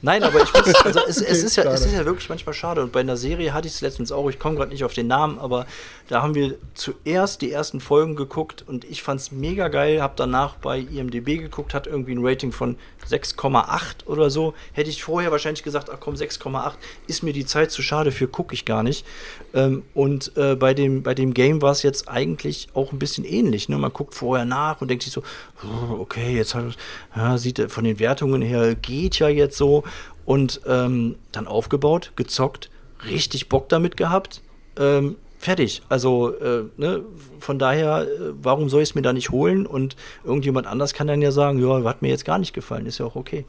Nein, 0.01 0.23
aber 0.23 0.41
ich 0.41 0.53
muss, 0.53 0.75
also 0.75 0.99
es, 1.07 1.17
es, 1.21 1.43
ist 1.43 1.55
ja, 1.55 1.63
es 1.65 1.85
ist 1.85 1.93
ja 1.93 2.05
wirklich 2.05 2.29
manchmal 2.29 2.53
schade. 2.53 2.81
Und 2.81 2.91
bei 2.91 3.01
einer 3.01 3.17
Serie 3.17 3.53
hatte 3.53 3.67
ich 3.67 3.73
es 3.73 3.81
letztens 3.81 4.11
auch, 4.11 4.29
ich 4.29 4.39
komme 4.39 4.55
gerade 4.55 4.71
nicht 4.71 4.83
auf 4.83 4.93
den 4.93 5.07
Namen, 5.07 5.39
aber 5.39 5.65
da 6.07 6.21
haben 6.21 6.35
wir 6.35 6.55
zuerst 6.73 7.41
die 7.41 7.51
ersten 7.51 7.79
Folgen 7.79 8.15
geguckt 8.15 8.63
und 8.65 8.85
ich 8.85 9.03
fand 9.03 9.19
es 9.21 9.31
mega 9.31 9.67
geil, 9.67 10.01
habe 10.01 10.13
danach 10.15 10.55
bei 10.55 10.79
IMDB 10.79 11.39
geguckt, 11.39 11.73
hat 11.73 11.87
irgendwie 11.87 12.13
ein 12.13 12.25
Rating 12.25 12.51
von 12.51 12.77
6,8 13.07 14.05
oder 14.05 14.29
so. 14.29 14.53
Hätte 14.73 14.89
ich 14.89 15.03
vorher 15.03 15.31
wahrscheinlich 15.31 15.63
gesagt, 15.63 15.89
ach 15.93 15.97
komm, 15.99 16.15
6,8 16.15 16.73
ist 17.07 17.23
mir 17.23 17.33
die 17.33 17.45
Zeit 17.45 17.71
zu 17.71 17.81
schade 17.81 18.11
für, 18.11 18.27
gucke 18.27 18.53
ich 18.53 18.65
gar 18.65 18.83
nicht. 18.83 19.05
Ähm, 19.53 19.83
und 19.93 20.35
äh, 20.37 20.55
bei, 20.55 20.73
dem, 20.73 21.03
bei 21.03 21.13
dem 21.13 21.33
Game 21.33 21.61
war 21.61 21.71
es 21.71 21.83
jetzt 21.83 22.07
eigentlich 22.07 22.67
auch 22.73 22.91
ein 22.91 22.99
bisschen 22.99 23.25
ähnlich. 23.25 23.69
Ne? 23.69 23.77
Man 23.77 23.93
guckt 23.93 24.15
vorher 24.15 24.45
nach 24.45 24.81
und 24.81 24.89
denkt 24.89 25.03
sich 25.03 25.13
so, 25.13 25.23
oh, 25.63 25.99
okay, 25.99 26.35
jetzt 26.35 26.55
hat, 26.55 26.77
ja, 27.15 27.37
sieht 27.37 27.59
er 27.59 27.69
von 27.69 27.83
den 27.83 27.99
Wertungen 27.99 28.41
her, 28.41 28.75
geht 28.75 29.19
ja 29.19 29.27
jetzt 29.29 29.57
so. 29.57 29.83
Und 30.25 30.61
ähm, 30.67 31.15
dann 31.31 31.47
aufgebaut, 31.47 32.11
gezockt, 32.15 32.69
richtig 33.09 33.49
Bock 33.49 33.69
damit 33.69 33.97
gehabt. 33.97 34.41
Ähm, 34.77 35.15
fertig. 35.39 35.81
Also, 35.89 36.35
äh, 36.35 36.65
ne, 36.77 37.03
von 37.39 37.57
daher, 37.57 38.03
äh, 38.03 38.33
warum 38.41 38.69
soll 38.69 38.83
ich 38.83 38.89
es 38.89 38.95
mir 38.95 39.01
da 39.01 39.13
nicht 39.13 39.31
holen? 39.31 39.65
Und 39.65 39.95
irgendjemand 40.23 40.67
anders 40.67 40.93
kann 40.93 41.07
dann 41.07 41.21
ja 41.21 41.31
sagen, 41.31 41.59
ja, 41.59 41.83
hat 41.83 42.01
mir 42.01 42.09
jetzt 42.09 42.25
gar 42.25 42.37
nicht 42.37 42.53
gefallen, 42.53 42.85
ist 42.85 42.99
ja 42.99 43.05
auch 43.05 43.15
okay. 43.15 43.45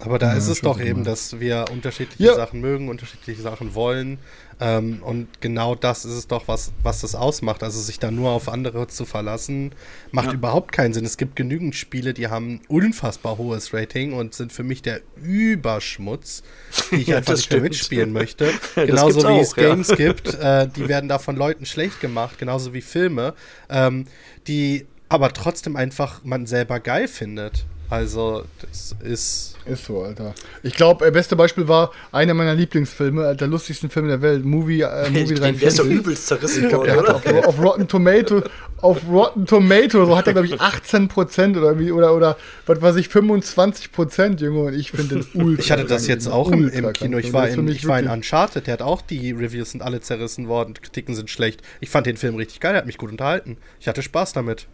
Aber 0.00 0.18
da 0.18 0.32
Ja, 0.32 0.38
ist 0.38 0.48
es 0.48 0.60
doch 0.60 0.80
eben, 0.80 1.04
dass 1.04 1.40
wir 1.40 1.64
unterschiedliche 1.72 2.22
Ja. 2.22 2.34
Sachen 2.34 2.60
mögen, 2.60 2.88
unterschiedliche 2.88 3.42
Sachen 3.42 3.74
wollen. 3.74 4.18
Ähm, 4.60 5.02
und 5.02 5.40
genau 5.40 5.74
das 5.76 6.04
ist 6.04 6.14
es 6.14 6.26
doch, 6.26 6.48
was, 6.48 6.72
was 6.82 7.00
das 7.00 7.14
ausmacht. 7.14 7.62
Also 7.62 7.80
sich 7.80 7.98
da 7.98 8.10
nur 8.10 8.30
auf 8.30 8.48
andere 8.48 8.88
zu 8.88 9.04
verlassen, 9.04 9.72
macht 10.10 10.26
Ja. 10.28 10.32
überhaupt 10.34 10.72
keinen 10.72 10.92
Sinn. 10.94 11.04
Es 11.04 11.16
gibt 11.16 11.36
genügend 11.36 11.74
Spiele, 11.76 12.12
die 12.14 12.28
haben 12.28 12.54
ein 12.54 12.60
unfassbar 12.68 13.38
hohes 13.38 13.72
Rating 13.72 14.12
und 14.12 14.34
sind 14.34 14.52
für 14.52 14.64
mich 14.64 14.82
der 14.82 15.00
Überschmutz, 15.22 16.42
die 16.90 16.96
ich 16.96 17.06
Ja, 17.08 17.18
einfach 17.18 17.34
nicht 17.34 17.50
mehr 17.50 17.60
mitspielen 17.60 18.12
möchte. 18.12 18.52
Genauso 18.74 19.28
wie 19.28 19.38
es 19.40 19.52
auch, 19.52 19.56
ja. 19.58 19.68
Games 19.70 19.88
gibt, 19.96 20.34
äh, 20.34 20.68
die 20.68 20.88
werden 20.88 21.08
da 21.08 21.18
von 21.18 21.36
Leuten 21.36 21.66
schlecht 21.66 22.00
gemacht, 22.00 22.38
genauso 22.38 22.72
wie 22.74 22.80
Filme, 22.80 23.34
ähm, 23.68 24.06
die 24.46 24.86
aber 25.08 25.32
trotzdem 25.32 25.76
einfach 25.76 26.22
man 26.24 26.46
selber 26.46 26.80
geil 26.80 27.08
findet. 27.08 27.64
Also, 27.90 28.44
das 28.60 28.94
ist. 29.02 29.54
Ist 29.64 29.84
so, 29.84 30.02
Alter. 30.02 30.34
Ich 30.62 30.74
glaube, 30.74 31.06
äh, 31.06 31.10
beste 31.10 31.36
Beispiel 31.36 31.68
war 31.68 31.90
einer 32.12 32.32
meiner 32.34 32.54
Lieblingsfilme, 32.54 33.30
äh, 33.30 33.36
der 33.36 33.48
lustigsten 33.48 33.90
Filme 33.90 34.08
der 34.08 34.22
Welt, 34.22 34.44
Movie, 34.44 34.80
äh, 34.80 35.10
Movie 35.10 35.34
Der 35.34 35.52
ist 35.52 35.78
doch 35.78 35.84
43. 35.84 35.90
übelst 35.90 36.26
zerrissen 36.26 36.64
Ich 36.64 36.68
glaube, 36.68 36.86
worden, 36.86 37.04
der 37.04 37.14
hat 37.14 37.26
oder? 37.26 37.38
auf, 37.38 37.48
auf 37.48 37.62
Rotten 37.62 37.88
Tomato, 37.88 38.42
auf 38.80 38.98
Rotten 39.08 39.46
Tomato, 39.46 40.04
so 40.06 40.16
hat 40.16 40.26
er, 40.26 40.32
glaube 40.34 40.46
ich, 40.46 40.60
18 40.60 41.08
Prozent 41.08 41.56
oder 41.56 41.78
wie, 41.78 41.92
oder, 41.92 42.14
oder, 42.14 42.36
was 42.66 42.80
weiß 42.80 42.96
ich, 42.96 43.08
25 43.08 43.92
Prozent, 43.92 44.40
Junge, 44.40 44.64
und 44.64 44.74
ich 44.74 44.90
finde 44.90 45.16
den 45.16 45.26
ultra 45.42 45.62
Ich 45.62 45.70
hatte 45.70 45.84
das 45.84 46.06
jetzt 46.06 46.28
auch 46.28 46.50
im, 46.50 46.68
im. 46.68 46.92
Kino. 46.92 47.18
Ich 47.18 47.32
war 47.32 47.46
das 47.46 47.56
in, 47.56 47.64
mich 47.64 47.76
ich 47.76 47.88
war 47.88 47.98
in 47.98 48.08
Uncharted, 48.08 48.66
der 48.66 48.74
hat 48.74 48.82
auch 48.82 49.02
die 49.02 49.32
Reviews 49.32 49.72
sind 49.72 49.82
alle 49.82 50.00
zerrissen 50.00 50.48
worden, 50.48 50.74
Kritiken 50.74 51.14
sind 51.14 51.30
schlecht. 51.30 51.62
Ich 51.80 51.90
fand 51.90 52.06
den 52.06 52.16
Film 52.16 52.36
richtig 52.36 52.60
geil, 52.60 52.72
der 52.72 52.80
hat 52.80 52.86
mich 52.86 52.98
gut 52.98 53.10
unterhalten. 53.10 53.58
Ich 53.80 53.88
hatte 53.88 54.02
Spaß 54.02 54.32
damit. 54.32 54.66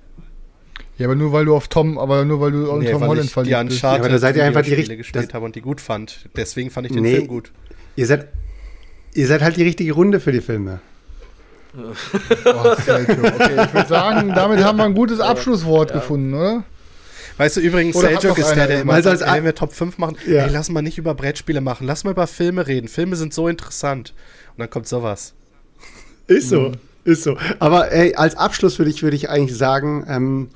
Ja, 0.99 1.07
aber 1.07 1.16
nur 1.16 1.33
weil 1.33 1.45
du 1.45 1.57
auf 1.57 1.66
Tom, 1.69 1.99
aber 1.99 2.25
nur 2.25 2.41
weil 2.41 2.53
du 2.53 2.71
auf 2.71 2.79
Nee, 2.79 2.93
Tom 2.93 3.01
weil 3.01 3.09
Holland 3.09 3.29
die 3.29 3.33
verliebt 3.33 3.69
bist. 3.69 3.83
Ja, 3.83 3.93
aber 3.95 4.09
da 4.09 4.19
seid 4.19 4.37
ihr 4.37 4.45
einfach 4.45 4.62
die 4.62 4.71
Videospiele 4.73 4.99
richt- 4.99 5.12
gespielt 5.12 5.35
habe 5.35 5.45
und 5.45 5.57
die 5.57 5.61
gut 5.61 5.81
fand. 5.81 6.29
Deswegen 6.37 6.71
fand 6.71 6.87
ich 6.87 6.93
den 6.93 7.03
Nee. 7.03 7.16
Film 7.16 7.27
gut. 7.29 7.51
Ihr 7.97 8.07
seid, 8.07 8.29
ihr 9.15 9.27
seid 9.27 9.43
halt 9.43 9.57
die 9.57 9.65
richtige 9.65 9.93
Runde 9.93 10.21
für 10.21 10.31
die 10.33 10.41
Filme. 10.41 10.81
Oh, 11.77 11.81
okay, 12.71 13.07
ich 13.09 13.75
würde 13.75 13.89
sagen, 13.89 14.33
damit 14.35 14.62
haben 14.62 14.79
wir 14.79 14.85
ein 14.85 14.95
gutes 14.95 15.19
Abschlusswort 15.19 15.93
gefunden, 15.93 16.33
oder? 16.35 16.62
Weißt 17.37 17.57
du, 17.57 17.61
übrigens, 17.61 17.99
Seljuk 17.99 18.39
ist 18.39 18.47
der, 18.47 18.53
einer 18.53 18.66
der 18.69 18.81
immer 18.83 18.93
Also 18.93 19.09
sagt, 19.11 19.23
als 19.23 19.31
ey, 19.33 19.39
wenn 19.39 19.45
wir 19.45 19.55
Top 19.57 19.73
5 19.73 19.99
machen, 19.99 20.16
Ja. 20.25 20.45
ey, 20.45 20.51
lass 20.53 20.69
mal 20.71 20.83
nicht 20.83 20.99
über 20.99 21.15
Brettspiele 21.15 21.61
machen, 21.61 21.85
lass 21.89 22.05
mal 22.05 22.12
über 22.12 22.29
Filme 22.29 22.69
reden. 22.69 22.87
Filme 22.87 23.16
sind 23.16 23.35
so 23.35 23.49
interessant. 23.49 24.15
Und 24.57 24.61
dann 24.61 24.71
kommt 24.71 24.87
sowas. 24.87 25.35
Ist 26.29 26.49
so, 26.51 26.71
ist 27.03 27.25
so. 27.25 27.37
Aber 27.59 27.91
ey, 27.91 28.15
als 28.15 28.37
Abschluss 28.37 28.79
würde 28.79 28.93
ich, 28.93 29.03
würde 29.03 29.16
ich 29.16 29.29
eigentlich 29.31 29.59
sagen, 29.59 30.07
ähm, 30.09 30.49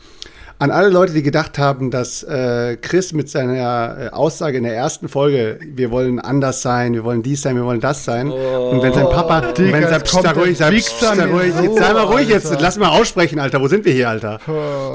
an 0.61 0.73
alle 0.73 0.89
Leute, 0.89 1.13
die 1.13 1.23
gedacht 1.23 1.57
haben, 1.57 1.93
dass 1.93 2.25
äh, 2.25 2.77
Chris 2.83 3.13
mit 3.13 3.31
seiner 3.31 4.07
äh, 4.07 4.09
Aussage 4.09 4.59
in 4.59 4.65
der 4.65 4.75
ersten 4.75 5.09
Folge, 5.09 5.61
wir 5.65 5.93
wollen 5.93 6.19
anders 6.19 6.63
sein, 6.63 6.95
wir 6.95 7.05
wollen 7.05 7.23
dies 7.23 7.43
sein, 7.43 7.55
wir 7.55 7.65
wollen 7.65 7.81
das 7.81 8.05
sein. 8.05 8.29
und 8.33 8.83
wenn 8.83 8.93
sein 8.93 9.05
Papa, 9.09 9.41
wenn 9.41 9.55
Digga, 9.55 9.83
sein, 9.83 9.93
jetzt 10.01 10.11
kommt 10.11 10.25
sei 10.25 10.33
ruhig, 10.33 10.59
sei, 10.59 10.71
sei 10.81 11.27
ruhig, 11.27 11.53
so, 11.57 11.63
jetzt 11.63 11.79
sei 11.79 11.93
mal 11.93 12.03
ruhig 12.03 12.29
jetzt, 12.29 12.47
Alter. 12.51 12.61
lass 12.61 12.77
mal 12.77 12.89
aussprechen, 12.89 13.39
Alter, 13.39 13.61
wo 13.61 13.69
sind 13.69 13.85
wir 13.85 13.93
hier, 13.93 14.09
Alter? 14.09 14.41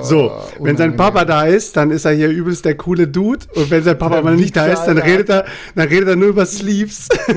So, 0.01 0.31
wenn 0.59 0.75
sein. 0.75 0.97
Papa 0.97 1.23
da 1.23 1.45
ist, 1.45 1.77
dann 1.77 1.91
ist 1.91 2.03
er 2.03 2.11
hier 2.11 2.27
übelst 2.27 2.65
der 2.65 2.75
coole 2.75 3.07
Dude 3.07 3.45
und 3.55 3.71
wenn 3.71 3.83
sein 3.83 3.97
Papa 3.97 4.21
mal 4.21 4.35
nicht 4.35 4.57
da 4.57 4.65
ist, 4.65 4.81
dann 4.83 4.97
Alter. 4.97 5.07
redet 5.07 5.29
er, 5.29 5.45
dann 5.75 5.87
redet 5.87 6.09
er 6.09 6.15
nur 6.17 6.27
über 6.27 6.45
Sleeves. 6.45 7.07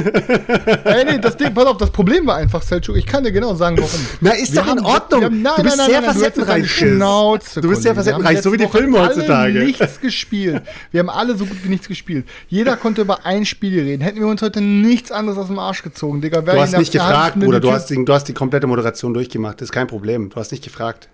Ey, 0.85 1.05
nee, 1.05 1.19
das 1.20 1.36
Ding, 1.36 1.55
pass 1.55 1.66
auf, 1.66 1.77
das 1.77 1.90
Problem 1.90 2.27
war 2.27 2.36
einfach, 2.36 2.62
Selchuk, 2.62 2.97
ich 2.97 3.07
kann 3.07 3.23
dir 3.23 3.31
genau 3.31 3.55
sagen, 3.55 3.77
warum. 3.78 3.90
Na, 4.20 4.31
ist 4.32 4.53
Wir 4.53 4.62
doch 4.62 4.73
in 4.73 4.78
haben- 4.78 4.86
Ordnung. 4.86 5.20
wir 5.20 5.27
haben- 5.27 5.43
nein, 5.43 5.53
du 5.59 5.62
bist 5.62 5.77
nein, 5.77 5.86
sehr 5.86 6.01
nein, 6.01 6.07
nein, 6.11 6.19
du 6.19 6.24
hättest 6.24 6.47
facettenreich. 6.47 7.62
Du 7.62 7.69
bist 7.69 7.82
sehr 7.82 7.94
Kollege. 7.94 8.15
Haben 8.16 8.24
reicht, 8.26 8.43
so 8.43 8.52
wie 8.52 8.56
die 8.56 8.66
Filme 8.68 8.98
heutzutage. 9.01 9.59
nichts 9.60 10.01
gespielt. 10.01 10.62
Wir 10.93 11.01
haben 11.01 11.10
alle 11.10 11.36
so 11.36 11.47
gut 11.47 11.56
wie 11.62 11.68
nichts 11.68 11.88
gespielt. 11.88 12.26
Jeder 12.48 12.76
konnte 12.76 13.01
über 13.02 13.24
ein 13.24 13.44
Spiel 13.47 13.80
reden. 13.80 14.02
Hätten 14.02 14.18
wir 14.20 14.26
uns 14.26 14.43
heute 14.43 14.60
nichts 14.60 15.10
anderes 15.12 15.38
aus 15.38 15.47
dem 15.47 15.59
Arsch 15.59 15.82
gezogen, 15.82 16.20
Digga. 16.20 16.40
Du 16.40 16.52
hast 16.52 16.76
nicht 16.76 16.93
gefragt, 16.93 17.38
Bruder. 17.38 17.60
Du 17.60 17.70
hast, 17.70 17.86
die, 17.90 18.05
du 18.05 18.12
hast 18.12 18.24
die 18.24 18.34
komplette 18.34 18.66
Moderation 18.66 19.14
durchgemacht. 19.14 19.60
Das 19.60 19.66
ist 19.68 19.72
kein 19.72 19.86
Problem. 19.86 20.30
Du 20.30 20.36
hast 20.36 20.51
nicht 20.52 20.64
gefragt. 20.64 21.09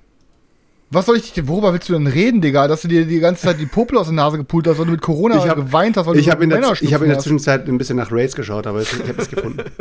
Was 0.95 1.07
soll 1.07 1.17
ich, 1.17 1.33
worüber 1.49 1.73
willst 1.73 1.89
du 1.89 1.95
denn 1.95 2.07
reden, 2.07 2.43
Digga? 2.43 2.69
Dass 2.69 2.83
du 2.83 2.89
dir 2.89 3.07
die 3.07 3.19
ganze 3.19 3.43
Zeit 3.45 3.59
die 3.59 3.65
Popel 3.65 3.97
aus 3.97 4.09
der 4.09 4.15
Nase 4.15 4.37
gepult 4.37 4.67
hast, 4.67 4.79
weil 4.79 4.85
du 4.85 4.91
mit 4.93 5.01
Corona 5.01 5.37
Ich 5.39 5.49
hab- 5.49 5.57
geweint 5.57 5.97
hast, 5.97 6.05
weil 6.07 6.19
Ich 6.19 6.27
du 6.27 6.31
habe 6.33 6.45
in, 6.45 6.51
der- 6.51 6.61
ich 6.81 6.93
hab 6.93 7.01
in 7.01 7.09
der. 7.09 7.19
Zwischenzeit 7.19 7.67
ein 7.67 7.79
bisschen 7.79 7.97
nach 7.97 8.13
Raids 8.13 8.37
geschaut, 8.37 8.67
aber 8.67 8.83
ich 8.83 8.93
habe 8.93 9.15
es 9.17 9.31
gefunden. 9.31 9.63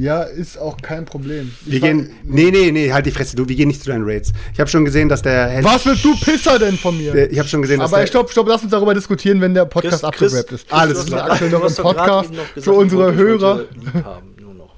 Ja, 0.00 0.22
ist 0.22 0.58
auch 0.58 0.76
kein 0.80 1.04
Problem. 1.06 1.50
Ich 1.66 1.72
Wir 1.72 1.82
war- 1.82 1.88
gehen. 1.88 2.10
Nee, 2.22 2.50
nee, 2.52 2.70
nee, 2.70 2.92
halt 2.92 3.04
die 3.06 3.10
Fresse. 3.10 3.34
Du, 3.34 3.48
wir 3.48 3.56
gehen 3.56 3.66
nicht 3.66 3.82
zu 3.82 3.88
deinen 3.90 4.04
Raids. 4.04 4.32
Ich 4.54 4.60
habe 4.60 4.70
schon 4.70 4.84
gesehen, 4.84 5.08
dass 5.08 5.22
der. 5.22 5.48
Held- 5.48 5.64
Was 5.64 5.84
willst 5.86 6.04
du 6.04 6.14
Pisser 6.20 6.56
denn 6.58 6.76
von 6.78 6.96
mir? 6.96 7.12
Der- 7.12 7.32
Ich 7.32 7.38
habe 7.38 7.48
schon 7.48 7.62
gesehen, 7.62 7.80
dass 7.80 7.90
Aber 7.92 8.00
der. 8.02 8.06
stopp, 8.06 8.30
stopp, 8.30 8.46
lass 8.48 8.62
uns 8.62 8.70
darüber 8.70 8.94
diskutieren, 8.94 9.40
wenn 9.40 9.54
der 9.54 9.64
Podcast 9.64 10.04
abgerappt 10.04 10.52
ist. 10.52 10.68
Chris, 10.68 10.72
Alles 10.72 11.04
klar. 11.06 11.32
Aktuell 11.32 11.50
noch 11.50 11.64
im 11.68 11.74
Podcast 11.82 12.30
für 12.60 12.72
unsere 12.72 13.12
Hörer. 13.14 13.54
heute 13.56 13.68
lieb 13.74 14.04
haben, 14.04 14.34
nur 14.40 14.54
noch. 14.54 14.76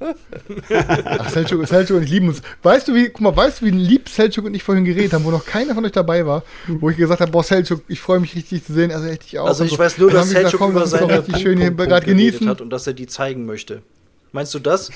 Ach, 1.18 1.28
Selchuk, 1.30 1.66
Selchuk 1.68 1.98
und 1.98 2.02
ich 2.02 2.10
lieben 2.10 2.28
uns. 2.28 2.42
Weißt 2.62 2.88
du, 2.88 2.94
wie, 2.94 3.08
guck 3.08 3.20
mal, 3.20 3.36
weißt 3.36 3.60
du, 3.60 3.66
wie 3.66 3.70
lieb 3.70 4.08
Selchuk 4.08 4.46
und 4.46 4.54
ich 4.54 4.64
vorhin 4.64 4.84
geredet 4.84 5.12
haben, 5.12 5.24
wo 5.24 5.30
noch 5.30 5.46
keiner 5.46 5.74
von 5.74 5.84
euch 5.84 5.92
dabei 5.92 6.26
war, 6.26 6.42
wo 6.66 6.90
ich 6.90 6.96
gesagt 6.96 7.20
habe, 7.20 7.30
boah, 7.30 7.44
Selchuk, 7.44 7.82
ich 7.86 8.00
freue 8.00 8.18
mich 8.18 8.34
richtig 8.34 8.64
zu 8.66 8.72
sehen, 8.72 8.90
also 8.90 9.06
echt 9.06 9.22
ich 9.26 9.38
auch. 9.38 9.46
Also 9.46 9.62
ich 9.64 9.70
so. 9.70 9.78
weiß 9.78 9.96
nur, 9.98 10.10
dass 10.10 10.26
wir 10.28 10.34
gesagt, 10.34 10.42
Selchuk 10.50 10.60
komm, 10.60 10.70
über 10.72 10.86
seine 10.88 11.18
richtig 11.20 11.36
schön 11.38 11.58
hier 11.58 11.68
Punkt, 11.68 11.88
gerade 11.88 12.04
Punkt 12.04 12.06
geredet 12.18 12.32
genießen. 12.40 12.48
hat 12.48 12.60
und 12.60 12.70
dass 12.70 12.86
er 12.88 12.94
die 12.94 13.06
zeigen 13.06 13.46
möchte. 13.46 13.82
Meinst 14.36 14.52
du 14.52 14.58
das? 14.58 14.90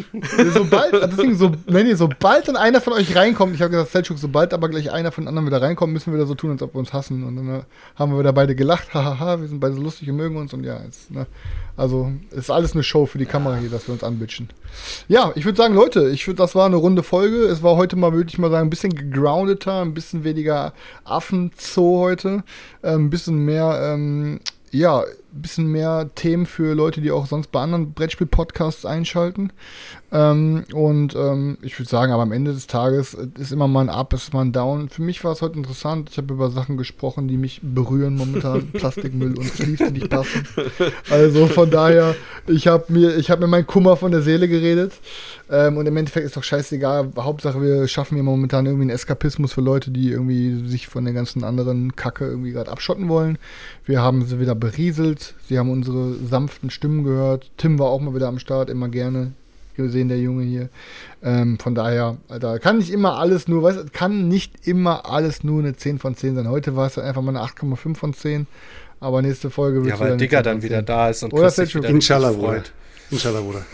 sobald, 0.54 0.92
deswegen, 0.92 1.36
so, 1.36 1.50
wenn 1.66 1.88
ihr, 1.88 1.96
sobald 1.96 2.46
dann 2.46 2.54
einer 2.54 2.80
von 2.80 2.92
euch 2.92 3.16
reinkommt, 3.16 3.52
ich 3.52 3.60
habe 3.60 3.72
gesagt, 3.72 3.90
Selchuk, 3.90 4.18
sobald 4.20 4.54
aber 4.54 4.68
gleich 4.68 4.92
einer 4.92 5.10
von 5.10 5.24
den 5.24 5.28
anderen 5.30 5.48
wieder 5.48 5.60
reinkommt, 5.60 5.92
müssen 5.92 6.12
wir 6.12 6.14
wieder 6.14 6.28
so 6.28 6.36
tun, 6.36 6.52
als 6.52 6.62
ob 6.62 6.74
wir 6.74 6.78
uns 6.78 6.92
hassen. 6.92 7.24
Und 7.24 7.34
dann 7.34 7.48
äh, 7.48 7.62
haben 7.96 8.12
wir 8.12 8.20
wieder 8.20 8.32
beide 8.32 8.54
gelacht, 8.54 8.94
hahaha, 8.94 9.40
wir 9.40 9.48
sind 9.48 9.58
beide 9.58 9.74
so 9.74 9.82
lustig 9.82 10.08
und 10.10 10.16
mögen 10.16 10.36
uns 10.36 10.54
und 10.54 10.62
ja, 10.62 10.80
jetzt, 10.84 11.10
ne, 11.10 11.26
also 11.76 12.12
ist 12.30 12.52
alles 12.52 12.74
eine 12.74 12.84
Show 12.84 13.04
für 13.06 13.18
die 13.18 13.26
Kamera 13.26 13.56
hier, 13.56 13.68
dass 13.68 13.88
wir 13.88 13.94
uns 13.94 14.04
anbitschen. 14.04 14.48
Ja, 15.08 15.32
ich 15.34 15.44
würde 15.44 15.56
sagen, 15.56 15.74
Leute, 15.74 16.10
ich 16.10 16.24
würde, 16.28 16.38
das 16.38 16.54
war 16.54 16.66
eine 16.66 16.76
runde 16.76 17.02
Folge. 17.02 17.46
Es 17.46 17.64
war 17.64 17.74
heute 17.74 17.96
mal, 17.96 18.12
würde 18.12 18.30
ich 18.30 18.38
mal 18.38 18.52
sagen, 18.52 18.68
ein 18.68 18.70
bisschen 18.70 18.94
gegroundeter, 18.94 19.80
ein 19.80 19.92
bisschen 19.92 20.22
weniger 20.22 20.72
Affenzoo 21.02 21.98
heute, 21.98 22.44
äh, 22.82 22.92
ein 22.92 23.10
bisschen 23.10 23.38
mehr, 23.38 23.92
ähm, 23.92 24.38
ja, 24.70 25.02
bisschen 25.42 25.66
mehr 25.66 26.10
Themen 26.14 26.46
für 26.46 26.74
Leute, 26.74 27.00
die 27.00 27.10
auch 27.10 27.26
sonst 27.26 27.52
bei 27.52 27.60
anderen 27.60 27.92
Brettspiel-Podcasts 27.92 28.86
einschalten. 28.86 29.52
Ähm, 30.14 30.62
und 30.72 31.16
ähm, 31.16 31.58
ich 31.60 31.76
würde 31.76 31.88
sagen, 31.88 32.12
aber 32.12 32.22
am 32.22 32.30
Ende 32.30 32.52
des 32.52 32.68
Tages 32.68 33.14
äh, 33.14 33.26
ist 33.36 33.50
immer 33.50 33.66
mal 33.66 33.80
ein 33.80 33.88
Up, 33.88 34.12
ist 34.12 34.32
mal 34.32 34.42
ein 34.42 34.52
Down. 34.52 34.88
Für 34.88 35.02
mich 35.02 35.24
war 35.24 35.32
es 35.32 35.42
heute 35.42 35.58
interessant. 35.58 36.08
Ich 36.08 36.18
habe 36.18 36.32
über 36.32 36.50
Sachen 36.50 36.76
gesprochen, 36.76 37.26
die 37.26 37.36
mich 37.36 37.60
berühren 37.64 38.14
momentan. 38.14 38.68
Plastikmüll 38.72 39.36
und 39.36 39.48
Sleeves, 39.48 39.88
die 39.88 39.98
nicht 39.98 40.10
passen. 40.10 40.46
Also 41.10 41.48
von 41.48 41.68
daher, 41.68 42.14
ich 42.46 42.68
habe 42.68 42.92
mir, 42.92 43.16
ich 43.16 43.28
habe 43.28 43.40
mir 43.40 43.48
meinen 43.48 43.66
Kummer 43.66 43.96
von 43.96 44.12
der 44.12 44.22
Seele 44.22 44.46
geredet. 44.46 44.92
Ähm, 45.50 45.78
und 45.78 45.86
im 45.86 45.96
Endeffekt 45.96 46.26
ist 46.26 46.36
doch 46.36 46.44
scheißegal. 46.44 47.10
Hauptsache, 47.18 47.60
wir 47.60 47.88
schaffen 47.88 48.14
hier 48.14 48.22
momentan 48.22 48.66
irgendwie 48.66 48.84
einen 48.84 48.90
Eskapismus 48.90 49.52
für 49.52 49.62
Leute, 49.62 49.90
die 49.90 50.12
irgendwie 50.12 50.64
sich 50.68 50.86
von 50.86 51.04
der 51.04 51.12
ganzen 51.12 51.42
anderen 51.42 51.96
Kacke 51.96 52.24
irgendwie 52.24 52.52
gerade 52.52 52.70
abschotten 52.70 53.08
wollen. 53.08 53.36
Wir 53.84 54.00
haben 54.00 54.24
sie 54.24 54.38
wieder 54.38 54.54
berieselt. 54.54 55.34
Sie 55.48 55.58
haben 55.58 55.70
unsere 55.70 56.14
sanften 56.14 56.70
Stimmen 56.70 57.02
gehört. 57.02 57.50
Tim 57.56 57.80
war 57.80 57.88
auch 57.88 58.00
mal 58.00 58.14
wieder 58.14 58.28
am 58.28 58.38
Start, 58.38 58.70
immer 58.70 58.88
gerne 58.88 59.32
gesehen, 59.74 60.08
der 60.08 60.18
Junge 60.18 60.44
hier. 60.44 60.68
Ähm, 61.22 61.58
von 61.58 61.74
daher, 61.74 62.16
Alter, 62.28 62.58
kann 62.58 62.78
nicht 62.78 62.90
immer 62.90 63.18
alles 63.18 63.48
nur, 63.48 63.62
weißt 63.62 63.92
kann 63.92 64.28
nicht 64.28 64.66
immer 64.66 65.10
alles 65.10 65.44
nur 65.44 65.60
eine 65.60 65.76
10 65.76 65.98
von 65.98 66.16
10 66.16 66.36
sein. 66.36 66.48
Heute 66.48 66.76
war 66.76 66.86
es 66.86 66.98
einfach 66.98 67.22
mal 67.22 67.36
eine 67.36 67.46
8,5 67.46 67.96
von 67.96 68.14
10. 68.14 68.46
Aber 69.00 69.20
nächste 69.20 69.50
Folge 69.50 69.84
wird 69.84 69.98
Ja, 69.98 70.00
weil 70.00 70.16
Digger 70.16 70.42
dann 70.42 70.62
wieder 70.62 70.82
da 70.82 71.10
ist 71.10 71.22
und 71.22 71.32
Oder 71.34 71.42
Chris 71.42 71.56
sich 71.56 71.74
wieder 71.74 71.88
Inshallah, 71.88 72.32
Bruder. 72.32 72.62
Inshallah, 73.10 73.40
Bruder. 73.40 73.66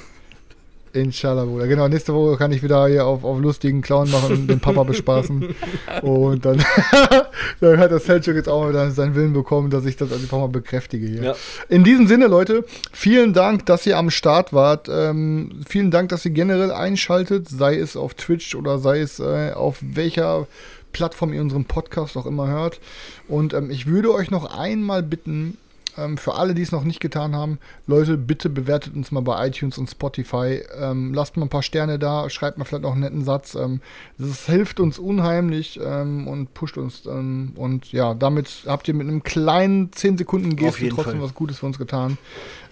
Inshallah, 0.93 1.45
Bruder. 1.45 1.69
Genau, 1.69 1.87
nächste 1.87 2.13
Woche 2.13 2.37
kann 2.37 2.51
ich 2.51 2.63
wieder 2.63 2.89
hier 2.89 3.07
auf, 3.07 3.23
auf 3.23 3.39
lustigen 3.41 3.81
Clown 3.81 4.11
machen 4.11 4.33
und 4.33 4.47
den 4.49 4.59
Papa 4.59 4.83
bespaßen. 4.83 5.55
und 6.03 6.45
dann, 6.45 6.65
dann 7.61 7.79
hat 7.79 7.93
der 7.93 8.01
Selchuk 8.01 8.35
jetzt 8.35 8.49
auch 8.49 8.69
wieder 8.69 8.91
seinen 8.91 9.15
Willen 9.15 9.33
bekommen, 9.33 9.71
dass 9.71 9.85
ich 9.85 9.97
das 9.97 10.13
einfach 10.13 10.39
mal 10.39 10.49
bekräftige 10.49 11.07
hier. 11.07 11.23
Ja. 11.23 11.35
In 11.69 11.85
diesem 11.85 12.09
Sinne, 12.09 12.27
Leute, 12.27 12.65
vielen 12.93 13.33
Dank, 13.35 13.67
dass 13.67 13.87
ihr 13.87 13.99
am 13.99 14.11
Start 14.11 14.53
wart. 14.53 14.89
Ähm, 14.91 15.63
vielen 15.69 15.93
Dank, 15.93 16.09
dass 16.09 16.25
ihr 16.25 16.33
generell 16.33 16.73
einschaltet, 16.73 17.49
sei 17.49 17.77
es 17.77 17.97
auf 17.97 18.15
Twitch 18.15 18.57
oder 18.57 18.79
sei 18.81 19.01
es 19.01 19.21
äh, 19.21 19.53
auf 19.53 19.79
welcher 19.81 20.49
Plattform 20.93 21.33
ihr 21.33 21.41
unseren 21.41 21.67
Podcast 21.67 22.17
auch 22.17 22.27
immer 22.27 22.49
hört. 22.49 22.81
Und 23.29 23.55
ähm, 23.55 23.71
ich 23.71 23.87
würde 23.87 24.13
euch 24.13 24.33
noch 24.33 24.59
einmal 24.59 25.05
bitten, 25.05 25.57
ähm, 26.01 26.17
für 26.17 26.35
alle, 26.35 26.55
die 26.55 26.63
es 26.63 26.73
noch 26.73 26.85
nicht 26.85 27.01
getan 27.01 27.35
haben, 27.35 27.59
Leute, 27.87 28.17
bitte 28.17 28.49
bewertet 28.49 28.95
uns 28.95 29.11
mal 29.11 29.21
bei 29.21 29.47
iTunes 29.47 29.79
und 29.79 29.89
Spotify. 29.91 30.63
Ähm, 30.79 31.15
lasst 31.15 31.37
mal 31.37 31.47
ein 31.47 31.51
paar 31.51 31.63
Sterne 31.63 31.99
da, 31.99 32.31
schreibt 32.31 32.59
mal 32.59 32.65
vielleicht 32.65 32.83
noch 32.83 32.93
einen 32.93 33.03
netten 33.03 33.25
Satz. 33.25 33.55
Ähm, 33.55 33.81
das 34.19 34.47
hilft 34.47 34.81
uns 34.81 34.99
unheimlich 34.99 35.81
ähm, 35.83 36.27
und 36.27 36.55
pusht 36.55 36.79
uns. 36.79 37.07
Ähm, 37.07 37.53
und 37.57 37.93
ja, 37.93 38.15
damit 38.15 38.65
habt 38.67 38.89
ihr 38.89 38.95
mit 38.95 39.09
einem 39.09 39.23
kleinen 39.23 39.93
10 39.93 40.19
Sekunden 40.19 40.57
jeden 40.81 40.97
trotzdem 40.97 41.19
Fall. 41.19 41.23
was 41.23 41.35
Gutes 41.35 41.59
für 41.59 41.67
uns 41.67 41.79
getan. 41.79 42.19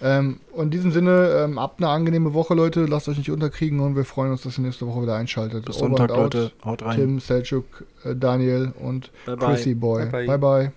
Ähm, 0.01 0.41
und 0.53 0.67
in 0.67 0.71
diesem 0.71 0.93
Sinne, 0.93 1.45
ähm, 1.45 1.61
habt 1.61 1.81
eine 1.81 1.91
angenehme 1.91 2.35
Woche, 2.35 2.55
Leute. 2.55 2.87
Lasst 2.87 3.09
euch 3.09 3.19
nicht 3.19 3.31
unterkriegen 3.31 3.81
und 3.81 3.97
wir 3.97 4.05
freuen 4.05 4.33
uns, 4.33 4.43
dass 4.43 4.59
ihr 4.59 4.65
nächste 4.65 4.87
Woche 4.87 5.03
wieder 5.03 5.17
einschaltet. 5.17 5.65
Bis 5.65 5.79
Sonntag. 5.79 6.11
Leute. 6.11 6.53
Haut 6.65 6.83
rein. 6.83 6.97
Tim, 6.97 7.21
Selchuk, 7.21 7.85
äh, 8.05 8.15
Daniel 8.15 8.73
und 8.81 9.11
Bye, 9.27 9.37
bye. 9.37 9.55
Chrissy 9.55 9.75
Boy. 9.75 10.07
Bye, 10.07 10.11
bye. 10.11 10.27
bye. 10.27 10.39
bye. 10.39 10.73